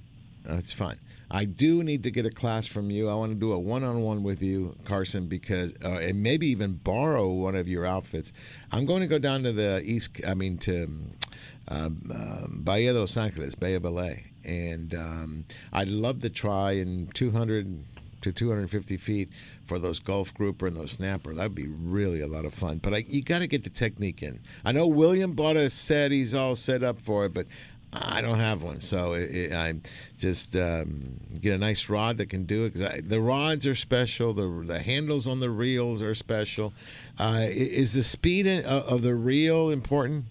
Uh, 0.50 0.56
it's 0.56 0.74
fun. 0.74 0.98
I 1.30 1.46
do 1.46 1.82
need 1.84 2.04
to 2.04 2.12
get 2.12 2.26
a 2.26 2.30
class 2.30 2.68
from 2.68 2.92
you. 2.92 3.08
I 3.10 3.14
want 3.14 3.32
to 3.32 3.38
do 3.38 3.54
a 3.54 3.60
one-on-one 3.60 4.24
with 4.24 4.42
you, 4.42 4.76
Carson, 4.84 5.28
because 5.28 5.74
uh, 5.84 5.94
and 5.94 6.22
maybe 6.22 6.48
even 6.48 6.74
borrow 6.74 7.30
one 7.30 7.56
of 7.56 7.68
your 7.68 7.86
outfits. 7.86 8.34
I'm 8.72 8.86
going 8.86 9.02
to 9.02 9.08
go 9.08 9.20
down 9.20 9.44
to 9.44 9.52
the 9.52 9.82
east. 9.86 10.20
I 10.28 10.34
mean 10.34 10.58
to 10.60 10.84
um, 10.84 12.12
um, 12.14 12.62
Bahia 12.64 12.94
de 12.94 13.00
Los 13.00 13.16
Angeles, 13.16 13.56
Bay 13.56 13.76
of 13.76 13.84
LA, 13.84 14.14
and 14.44 14.94
um, 14.94 15.46
I'd 15.72 15.88
love 15.88 16.20
to 16.22 16.30
try 16.30 16.72
in 16.72 17.08
200 17.14 17.86
to 18.22 18.32
250 18.32 18.98
feet 18.98 19.30
for 19.64 19.80
those 19.80 20.00
gulf 20.00 20.34
grouper 20.34 20.68
and 20.68 20.76
those 20.76 20.92
snapper. 20.92 21.34
That'd 21.34 21.56
be 21.56 21.68
really 21.68 22.22
a 22.22 22.28
lot 22.28 22.46
of 22.46 22.54
fun. 22.54 22.78
But 22.78 22.94
I, 22.94 22.98
you 23.08 23.22
got 23.22 23.40
to 23.40 23.48
get 23.48 23.64
the 23.64 23.70
technique 23.70 24.22
in. 24.24 24.40
I 24.66 24.72
know 24.72 24.88
William 24.88 25.34
bought 25.34 25.58
a 25.58 25.70
set; 25.70 26.12
he's 26.12 26.34
all 26.34 26.56
set 26.56 26.84
up 26.84 27.02
for 27.02 27.26
it, 27.26 27.34
but 27.34 27.48
I 27.94 28.22
don't 28.22 28.40
have 28.40 28.64
one, 28.64 28.80
so 28.80 29.14
it, 29.14 29.24
it, 29.32 29.52
I 29.52 29.74
just 30.18 30.56
um, 30.56 31.20
get 31.42 31.54
a 31.54 31.58
nice 31.58 31.90
rod 31.90 32.18
that 32.20 32.28
can 32.30 32.46
do 32.46 32.64
it. 32.64 32.74
Because 32.74 33.02
the 33.04 33.20
rods 33.20 33.68
are 33.68 33.76
special, 33.76 34.34
the 34.34 34.48
the 34.66 34.80
handles 34.80 35.28
on 35.28 35.42
the 35.42 35.50
reels 35.50 36.02
are 36.02 36.16
special. 36.16 36.72
Uh, 37.20 37.46
is 37.50 37.94
the 37.94 38.04
speed 38.04 38.46
in- 38.48 38.64
of 38.66 38.84
of 38.84 39.02
the 39.02 39.14
reel 39.14 39.70
important? 39.70 40.26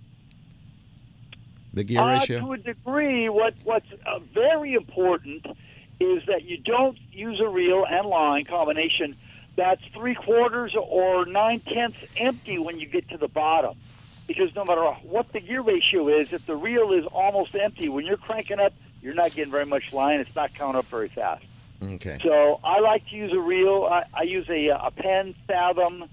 The 1.75 1.85
gear 1.85 2.01
Uh, 2.01 2.19
ratio. 2.19 2.41
to 2.41 2.53
a 2.55 2.59
degree, 2.59 3.29
what 3.29 3.55
what's 3.65 3.87
uh, 4.07 4.19
very 4.35 4.73
important 4.75 5.45
is 6.01 6.24
that 6.27 6.44
you 6.44 6.56
don't 6.56 6.98
use 7.12 7.40
a 7.40 7.48
reel 7.48 7.85
and 7.89 8.06
line 8.06 8.44
combination 8.47 9.16
that's 9.56 9.82
three 9.93 10.14
quarters 10.14 10.74
or 10.74 11.27
nine 11.27 11.60
tenths 11.60 11.98
empty 12.16 12.59
when 12.59 12.78
you 12.78 12.86
get 12.86 13.09
to 13.10 13.18
the 13.18 13.28
bottom. 13.28 13.77
Because 14.27 14.55
no 14.55 14.64
matter 14.64 14.85
what 15.02 15.32
the 15.32 15.40
gear 15.40 15.60
ratio 15.60 16.09
is, 16.09 16.32
if 16.32 16.47
the 16.47 16.56
reel 16.56 16.93
is 16.93 17.05
almost 17.06 17.55
empty, 17.55 17.89
when 17.89 18.06
you're 18.06 18.16
cranking 18.16 18.60
up, 18.60 18.72
you're 19.02 19.14
not 19.14 19.32
getting 19.32 19.51
very 19.51 19.66
much 19.66 19.93
line. 19.93 20.20
It's 20.20 20.35
not 20.35 20.55
coming 20.55 20.77
up 20.77 20.86
very 20.86 21.09
fast. 21.09 21.44
Okay. 21.82 22.18
So 22.22 22.60
I 22.62 22.81
like 22.81 23.06
to 23.09 23.16
use 23.16 23.32
a 23.32 23.40
reel. 23.40 23.89
I, 23.90 24.05
I 24.14 24.22
use 24.22 24.48
a, 24.48 24.68
a 24.68 24.90
Penn 24.93 25.35
Fathom 25.47 26.05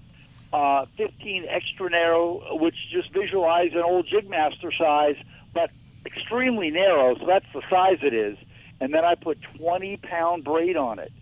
uh, 0.52 0.86
15 0.96 1.46
extra 1.48 1.90
narrow, 1.90 2.58
which 2.58 2.74
just 2.90 3.12
visualize 3.12 3.72
an 3.72 3.82
old 3.82 4.08
Jigmaster 4.08 4.76
size, 4.76 5.16
but 5.54 5.70
extremely 6.04 6.70
narrow. 6.70 7.16
So 7.18 7.26
that's 7.26 7.46
the 7.52 7.62
size 7.70 7.98
it 8.02 8.14
is. 8.14 8.36
And 8.80 8.94
then 8.94 9.04
I 9.04 9.14
put 9.14 9.38
20 9.56 9.96
pound 9.98 10.44
braid 10.44 10.76
on 10.76 10.98
it. 10.98 11.12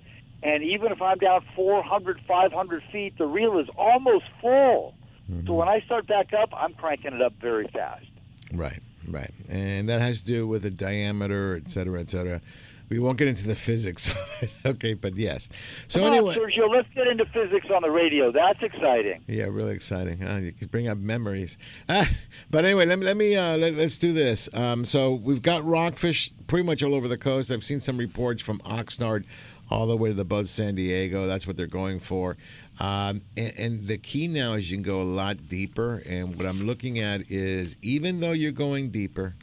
And 0.42 0.62
even 0.62 0.92
if 0.92 1.00
I'm 1.00 1.18
down 1.18 1.44
400, 1.54 2.20
500 2.28 2.82
feet, 2.92 3.16
the 3.18 3.26
reel 3.26 3.58
is 3.58 3.68
almost 3.76 4.26
full. 4.40 4.94
So 5.28 5.32
mm-hmm. 5.32 5.52
when 5.52 5.68
I 5.68 5.80
start 5.80 6.06
back 6.06 6.32
up, 6.32 6.50
I'm 6.54 6.74
cranking 6.74 7.14
it 7.14 7.22
up 7.22 7.32
very 7.40 7.66
fast. 7.68 8.06
Right, 8.52 8.80
Right, 9.08 9.30
and 9.48 9.88
that 9.88 10.00
has 10.00 10.20
to 10.20 10.26
do 10.26 10.46
with 10.48 10.62
the 10.62 10.70
diameter, 10.70 11.56
et 11.56 11.70
cetera, 11.70 12.00
et 12.00 12.10
cetera. 12.10 12.40
We 12.88 12.98
won't 12.98 13.18
get 13.18 13.28
into 13.28 13.46
the 13.46 13.54
physics 13.54 14.08
of 14.10 14.42
it, 14.42 14.50
okay? 14.64 14.94
But 14.94 15.16
yes. 15.16 15.48
So 15.88 16.00
Come 16.00 16.12
anyway, 16.12 16.34
on, 16.34 16.40
Sergio, 16.40 16.70
let's 16.70 16.88
get 16.94 17.08
into 17.08 17.24
physics 17.26 17.66
on 17.74 17.82
the 17.82 17.90
radio. 17.90 18.30
That's 18.30 18.62
exciting. 18.62 19.24
Yeah, 19.26 19.44
really 19.44 19.74
exciting. 19.74 20.20
You 20.20 20.52
can 20.52 20.68
bring 20.68 20.88
up 20.88 20.98
memories. 20.98 21.58
Ah, 21.88 22.08
but 22.50 22.64
anyway, 22.64 22.86
let 22.86 22.98
me 22.98 23.04
let 23.04 23.16
me 23.16 23.36
uh, 23.36 23.56
let, 23.56 23.74
us 23.74 23.98
do 23.98 24.12
this. 24.12 24.48
Um, 24.54 24.84
so 24.84 25.14
we've 25.14 25.42
got 25.42 25.64
rockfish 25.64 26.32
pretty 26.46 26.66
much 26.66 26.82
all 26.82 26.94
over 26.94 27.08
the 27.08 27.18
coast. 27.18 27.50
I've 27.50 27.64
seen 27.64 27.80
some 27.80 27.98
reports 27.98 28.42
from 28.42 28.58
Oxnard 28.60 29.24
all 29.70 29.86
the 29.86 29.96
way 29.96 30.10
to 30.10 30.14
the 30.14 30.24
Bud 30.24 30.48
San 30.48 30.74
Diego. 30.74 31.26
That's 31.26 31.46
what 31.46 31.56
they're 31.56 31.66
going 31.66 31.98
for. 31.98 32.36
Um, 32.78 33.22
and, 33.36 33.52
and 33.58 33.88
the 33.88 33.98
key 33.98 34.28
now 34.28 34.54
is 34.54 34.70
you 34.70 34.76
can 34.76 34.82
go 34.82 35.00
a 35.00 35.04
lot 35.04 35.48
deeper. 35.48 36.02
And 36.06 36.36
what 36.36 36.46
I'm 36.46 36.64
looking 36.64 36.98
at 36.98 37.30
is 37.30 37.76
even 37.82 38.20
though 38.20 38.32
you're 38.32 38.52
going 38.52 38.90
deeper, 38.90 39.34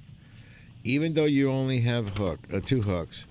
even 0.84 1.14
though 1.14 1.26
you 1.26 1.50
only 1.50 1.82
have 1.82 2.10
hook 2.10 2.40
uh, 2.54 2.60
two 2.64 2.82
hooks, 2.82 3.28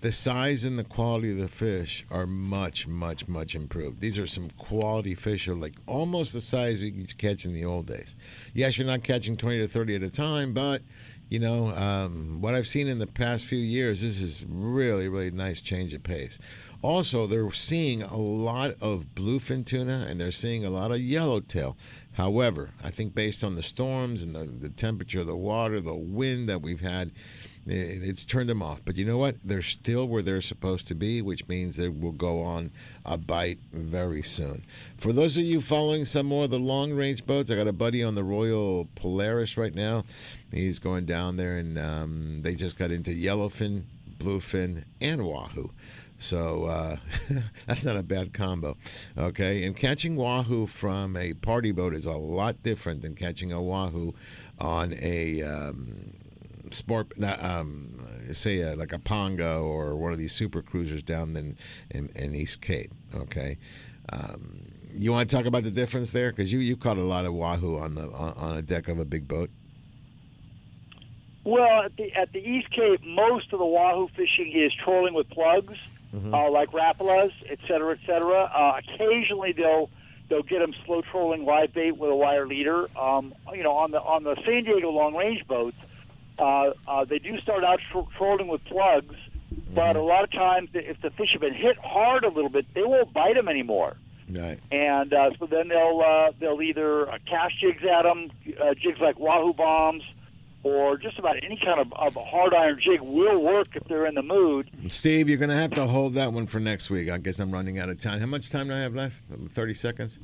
the 0.00 0.12
size 0.12 0.64
and 0.64 0.78
the 0.78 0.84
quality 0.84 1.32
of 1.32 1.38
the 1.38 1.48
fish 1.48 2.06
are 2.10 2.26
much, 2.26 2.86
much, 2.86 3.26
much 3.26 3.54
improved. 3.56 4.00
These 4.00 4.18
are 4.18 4.26
some 4.26 4.48
quality 4.50 5.14
fish, 5.14 5.48
are 5.48 5.56
like 5.56 5.74
almost 5.86 6.32
the 6.32 6.40
size 6.40 6.80
you 6.82 6.92
could 6.92 7.18
catch 7.18 7.44
in 7.44 7.52
the 7.52 7.64
old 7.64 7.86
days. 7.86 8.14
Yes, 8.54 8.78
you're 8.78 8.86
not 8.86 9.02
catching 9.02 9.36
20 9.36 9.58
to 9.58 9.68
30 9.68 9.96
at 9.96 10.02
a 10.02 10.10
time, 10.10 10.52
but 10.52 10.82
you 11.28 11.40
know 11.40 11.74
um, 11.74 12.40
what 12.40 12.54
I've 12.54 12.68
seen 12.68 12.86
in 12.86 12.98
the 12.98 13.06
past 13.08 13.46
few 13.46 13.58
years. 13.58 14.00
This 14.00 14.20
is 14.20 14.44
really, 14.48 15.08
really 15.08 15.32
nice 15.32 15.60
change 15.60 15.92
of 15.94 16.04
pace. 16.04 16.38
Also, 16.80 17.26
they're 17.26 17.50
seeing 17.52 18.02
a 18.02 18.16
lot 18.16 18.70
of 18.80 19.06
bluefin 19.16 19.66
tuna 19.66 20.06
and 20.08 20.20
they're 20.20 20.30
seeing 20.30 20.64
a 20.64 20.70
lot 20.70 20.92
of 20.92 21.00
yellowtail. 21.00 21.76
However, 22.12 22.70
I 22.84 22.90
think 22.90 23.16
based 23.16 23.42
on 23.42 23.56
the 23.56 23.64
storms 23.64 24.22
and 24.22 24.34
the, 24.34 24.44
the 24.44 24.68
temperature 24.68 25.20
of 25.20 25.26
the 25.26 25.36
water, 25.36 25.80
the 25.80 25.94
wind 25.94 26.48
that 26.48 26.62
we've 26.62 26.80
had, 26.80 27.10
it's 27.70 28.24
turned 28.24 28.48
them 28.48 28.62
off. 28.62 28.80
But 28.84 28.96
you 28.96 29.04
know 29.04 29.18
what? 29.18 29.36
They're 29.42 29.62
still 29.62 30.06
where 30.06 30.22
they're 30.22 30.40
supposed 30.40 30.88
to 30.88 30.94
be, 30.94 31.22
which 31.22 31.48
means 31.48 31.76
they 31.76 31.88
will 31.88 32.12
go 32.12 32.42
on 32.42 32.70
a 33.04 33.18
bite 33.18 33.58
very 33.72 34.22
soon. 34.22 34.64
For 34.96 35.12
those 35.12 35.36
of 35.36 35.44
you 35.44 35.60
following 35.60 36.04
some 36.04 36.26
more 36.26 36.44
of 36.44 36.50
the 36.50 36.58
long 36.58 36.92
range 36.92 37.26
boats, 37.26 37.50
I 37.50 37.56
got 37.56 37.68
a 37.68 37.72
buddy 37.72 38.02
on 38.02 38.14
the 38.14 38.24
Royal 38.24 38.88
Polaris 38.94 39.56
right 39.56 39.74
now. 39.74 40.04
He's 40.52 40.78
going 40.78 41.04
down 41.04 41.36
there, 41.36 41.56
and 41.56 41.78
um, 41.78 42.42
they 42.42 42.54
just 42.54 42.78
got 42.78 42.90
into 42.90 43.10
yellowfin, 43.10 43.82
bluefin, 44.18 44.84
and 45.00 45.24
wahoo. 45.24 45.70
So 46.18 46.64
uh, 46.64 46.96
that's 47.66 47.84
not 47.84 47.96
a 47.96 48.02
bad 48.02 48.34
combo. 48.34 48.76
Okay. 49.16 49.64
And 49.64 49.76
catching 49.76 50.16
wahoo 50.16 50.66
from 50.66 51.16
a 51.16 51.34
party 51.34 51.70
boat 51.70 51.94
is 51.94 52.06
a 52.06 52.12
lot 52.12 52.62
different 52.62 53.02
than 53.02 53.14
catching 53.14 53.52
a 53.52 53.62
wahoo 53.62 54.14
on 54.58 54.94
a. 55.00 55.42
Um, 55.42 56.14
sport, 56.74 57.12
um, 57.40 57.90
say 58.32 58.60
a, 58.60 58.76
like 58.76 58.92
a 58.92 58.98
Panga 58.98 59.56
or 59.56 59.96
one 59.96 60.12
of 60.12 60.18
these 60.18 60.32
super 60.32 60.62
cruisers 60.62 61.02
down 61.02 61.36
in, 61.36 61.56
in, 61.90 62.10
in 62.14 62.34
East 62.34 62.60
Cape. 62.60 62.90
Okay. 63.14 63.58
Um, 64.12 64.66
you 64.92 65.12
want 65.12 65.28
to 65.28 65.36
talk 65.36 65.46
about 65.46 65.64
the 65.64 65.70
difference 65.70 66.10
there? 66.12 66.30
Because 66.30 66.52
you, 66.52 66.60
you 66.60 66.76
caught 66.76 66.96
a 66.96 67.02
lot 67.02 67.24
of 67.24 67.34
wahoo 67.34 67.78
on 67.78 67.94
the 67.94 68.10
on, 68.10 68.32
on 68.34 68.56
a 68.56 68.62
deck 68.62 68.88
of 68.88 68.98
a 68.98 69.04
big 69.04 69.28
boat. 69.28 69.50
Well, 71.44 71.82
at 71.82 71.96
the 71.96 72.12
at 72.14 72.32
the 72.32 72.40
East 72.40 72.70
Cape, 72.70 73.04
most 73.04 73.52
of 73.52 73.58
the 73.58 73.66
wahoo 73.66 74.08
fishing 74.16 74.52
is 74.52 74.72
trolling 74.74 75.14
with 75.14 75.28
plugs, 75.30 75.78
Mm-hmm. 76.14 76.34
uh, 76.34 76.48
like 76.50 76.70
Rapalas, 76.70 77.32
et 77.50 77.58
cetera, 77.68 77.92
et 77.92 77.98
cetera. 78.06 78.44
Uh, 78.44 78.78
occasionally, 78.78 79.52
they'll 79.52 79.90
they'll 80.30 80.42
get 80.42 80.60
them 80.60 80.72
slow 80.86 81.02
trolling 81.02 81.44
live 81.44 81.74
bait 81.74 81.98
with 81.98 82.10
a 82.10 82.16
wire 82.16 82.46
leader. 82.46 82.88
Um, 82.98 83.34
you 83.52 83.62
know, 83.62 83.72
on 83.72 83.90
the 83.90 84.00
on 84.00 84.24
the 84.24 84.34
San 84.36 84.64
Diego 84.64 84.90
long 84.90 85.14
range 85.14 85.46
boats, 85.46 85.76
uh, 86.38 86.72
uh, 86.86 87.04
they 87.04 87.18
do 87.18 87.38
start 87.40 87.64
out 87.64 87.80
tro- 87.90 88.08
trolling 88.16 88.48
with 88.48 88.64
plugs, 88.64 89.14
but 89.74 89.96
a 89.96 90.02
lot 90.02 90.24
of 90.24 90.30
times, 90.30 90.70
if 90.74 91.00
the 91.00 91.10
fish 91.10 91.30
have 91.32 91.40
been 91.40 91.54
hit 91.54 91.76
hard 91.78 92.24
a 92.24 92.28
little 92.28 92.50
bit, 92.50 92.66
they 92.74 92.82
won't 92.82 93.12
bite 93.12 93.34
them 93.34 93.48
anymore. 93.48 93.96
Right. 94.30 94.58
And 94.70 95.12
uh, 95.12 95.30
so 95.38 95.46
then 95.46 95.68
they'll 95.68 96.02
uh, 96.04 96.32
they'll 96.38 96.60
either 96.60 97.10
uh, 97.10 97.18
cast 97.26 97.58
jigs 97.58 97.82
at 97.84 98.02
them, 98.02 98.30
uh, 98.62 98.74
jigs 98.74 99.00
like 99.00 99.18
wahoo 99.18 99.54
bombs, 99.54 100.02
or 100.62 100.96
just 100.98 101.18
about 101.18 101.36
any 101.42 101.56
kind 101.56 101.80
of, 101.80 101.92
of 101.94 102.14
hard 102.14 102.52
iron 102.52 102.78
jig 102.78 103.00
will 103.00 103.42
work 103.42 103.68
if 103.74 103.84
they're 103.84 104.06
in 104.06 104.14
the 104.14 104.22
mood. 104.22 104.70
Steve, 104.88 105.28
you're 105.28 105.38
going 105.38 105.48
to 105.48 105.56
have 105.56 105.72
to 105.72 105.86
hold 105.86 106.14
that 106.14 106.32
one 106.32 106.46
for 106.46 106.60
next 106.60 106.90
week. 106.90 107.08
I 107.08 107.18
guess 107.18 107.38
I'm 107.38 107.50
running 107.50 107.78
out 107.78 107.88
of 107.88 107.98
time. 107.98 108.20
How 108.20 108.26
much 108.26 108.50
time 108.50 108.68
do 108.68 108.74
I 108.74 108.80
have 108.80 108.94
left? 108.94 109.22
30 109.50 109.74
seconds? 109.74 110.18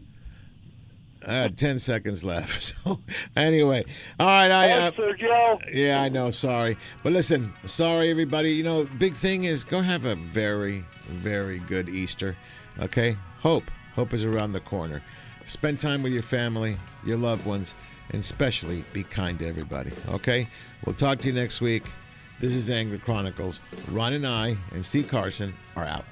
I 1.26 1.34
had 1.34 1.56
10 1.58 1.78
seconds 1.78 2.22
left. 2.24 2.74
So, 2.84 3.00
anyway, 3.36 3.84
all 4.18 4.26
right. 4.26 4.50
I, 4.50 4.70
uh, 4.72 4.90
Yeah, 5.72 6.02
I 6.02 6.08
know. 6.08 6.30
Sorry. 6.30 6.76
But 7.02 7.12
listen, 7.12 7.52
sorry, 7.64 8.10
everybody. 8.10 8.52
You 8.52 8.64
know, 8.64 8.84
big 8.98 9.14
thing 9.14 9.44
is 9.44 9.64
go 9.64 9.80
have 9.80 10.04
a 10.04 10.16
very, 10.16 10.84
very 11.08 11.58
good 11.60 11.88
Easter. 11.88 12.36
Okay? 12.80 13.16
Hope. 13.40 13.70
Hope 13.94 14.12
is 14.12 14.24
around 14.24 14.52
the 14.52 14.60
corner. 14.60 15.02
Spend 15.44 15.78
time 15.78 16.02
with 16.02 16.12
your 16.12 16.22
family, 16.22 16.78
your 17.04 17.18
loved 17.18 17.46
ones, 17.46 17.74
and 18.10 18.20
especially 18.20 18.84
be 18.92 19.02
kind 19.02 19.38
to 19.38 19.46
everybody. 19.46 19.92
Okay? 20.10 20.48
We'll 20.84 20.94
talk 20.94 21.18
to 21.20 21.28
you 21.28 21.34
next 21.34 21.60
week. 21.60 21.84
This 22.40 22.54
is 22.54 22.70
Angler 22.70 22.98
Chronicles. 22.98 23.60
Ron 23.90 24.14
and 24.14 24.26
I 24.26 24.56
and 24.72 24.84
Steve 24.84 25.08
Carson 25.08 25.54
are 25.76 25.84
out. 25.84 26.04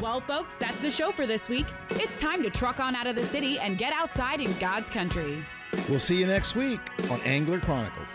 Well, 0.00 0.22
folks, 0.22 0.56
that's 0.56 0.80
the 0.80 0.90
show 0.90 1.12
for 1.12 1.26
this 1.26 1.50
week. 1.50 1.66
It's 1.90 2.16
time 2.16 2.42
to 2.42 2.48
truck 2.48 2.80
on 2.80 2.96
out 2.96 3.06
of 3.06 3.16
the 3.16 3.24
city 3.24 3.58
and 3.58 3.76
get 3.76 3.92
outside 3.92 4.40
in 4.40 4.50
God's 4.58 4.88
country. 4.88 5.44
We'll 5.90 5.98
see 5.98 6.18
you 6.18 6.26
next 6.26 6.56
week 6.56 6.80
on 7.10 7.20
Angler 7.20 7.60
Chronicles. 7.60 8.08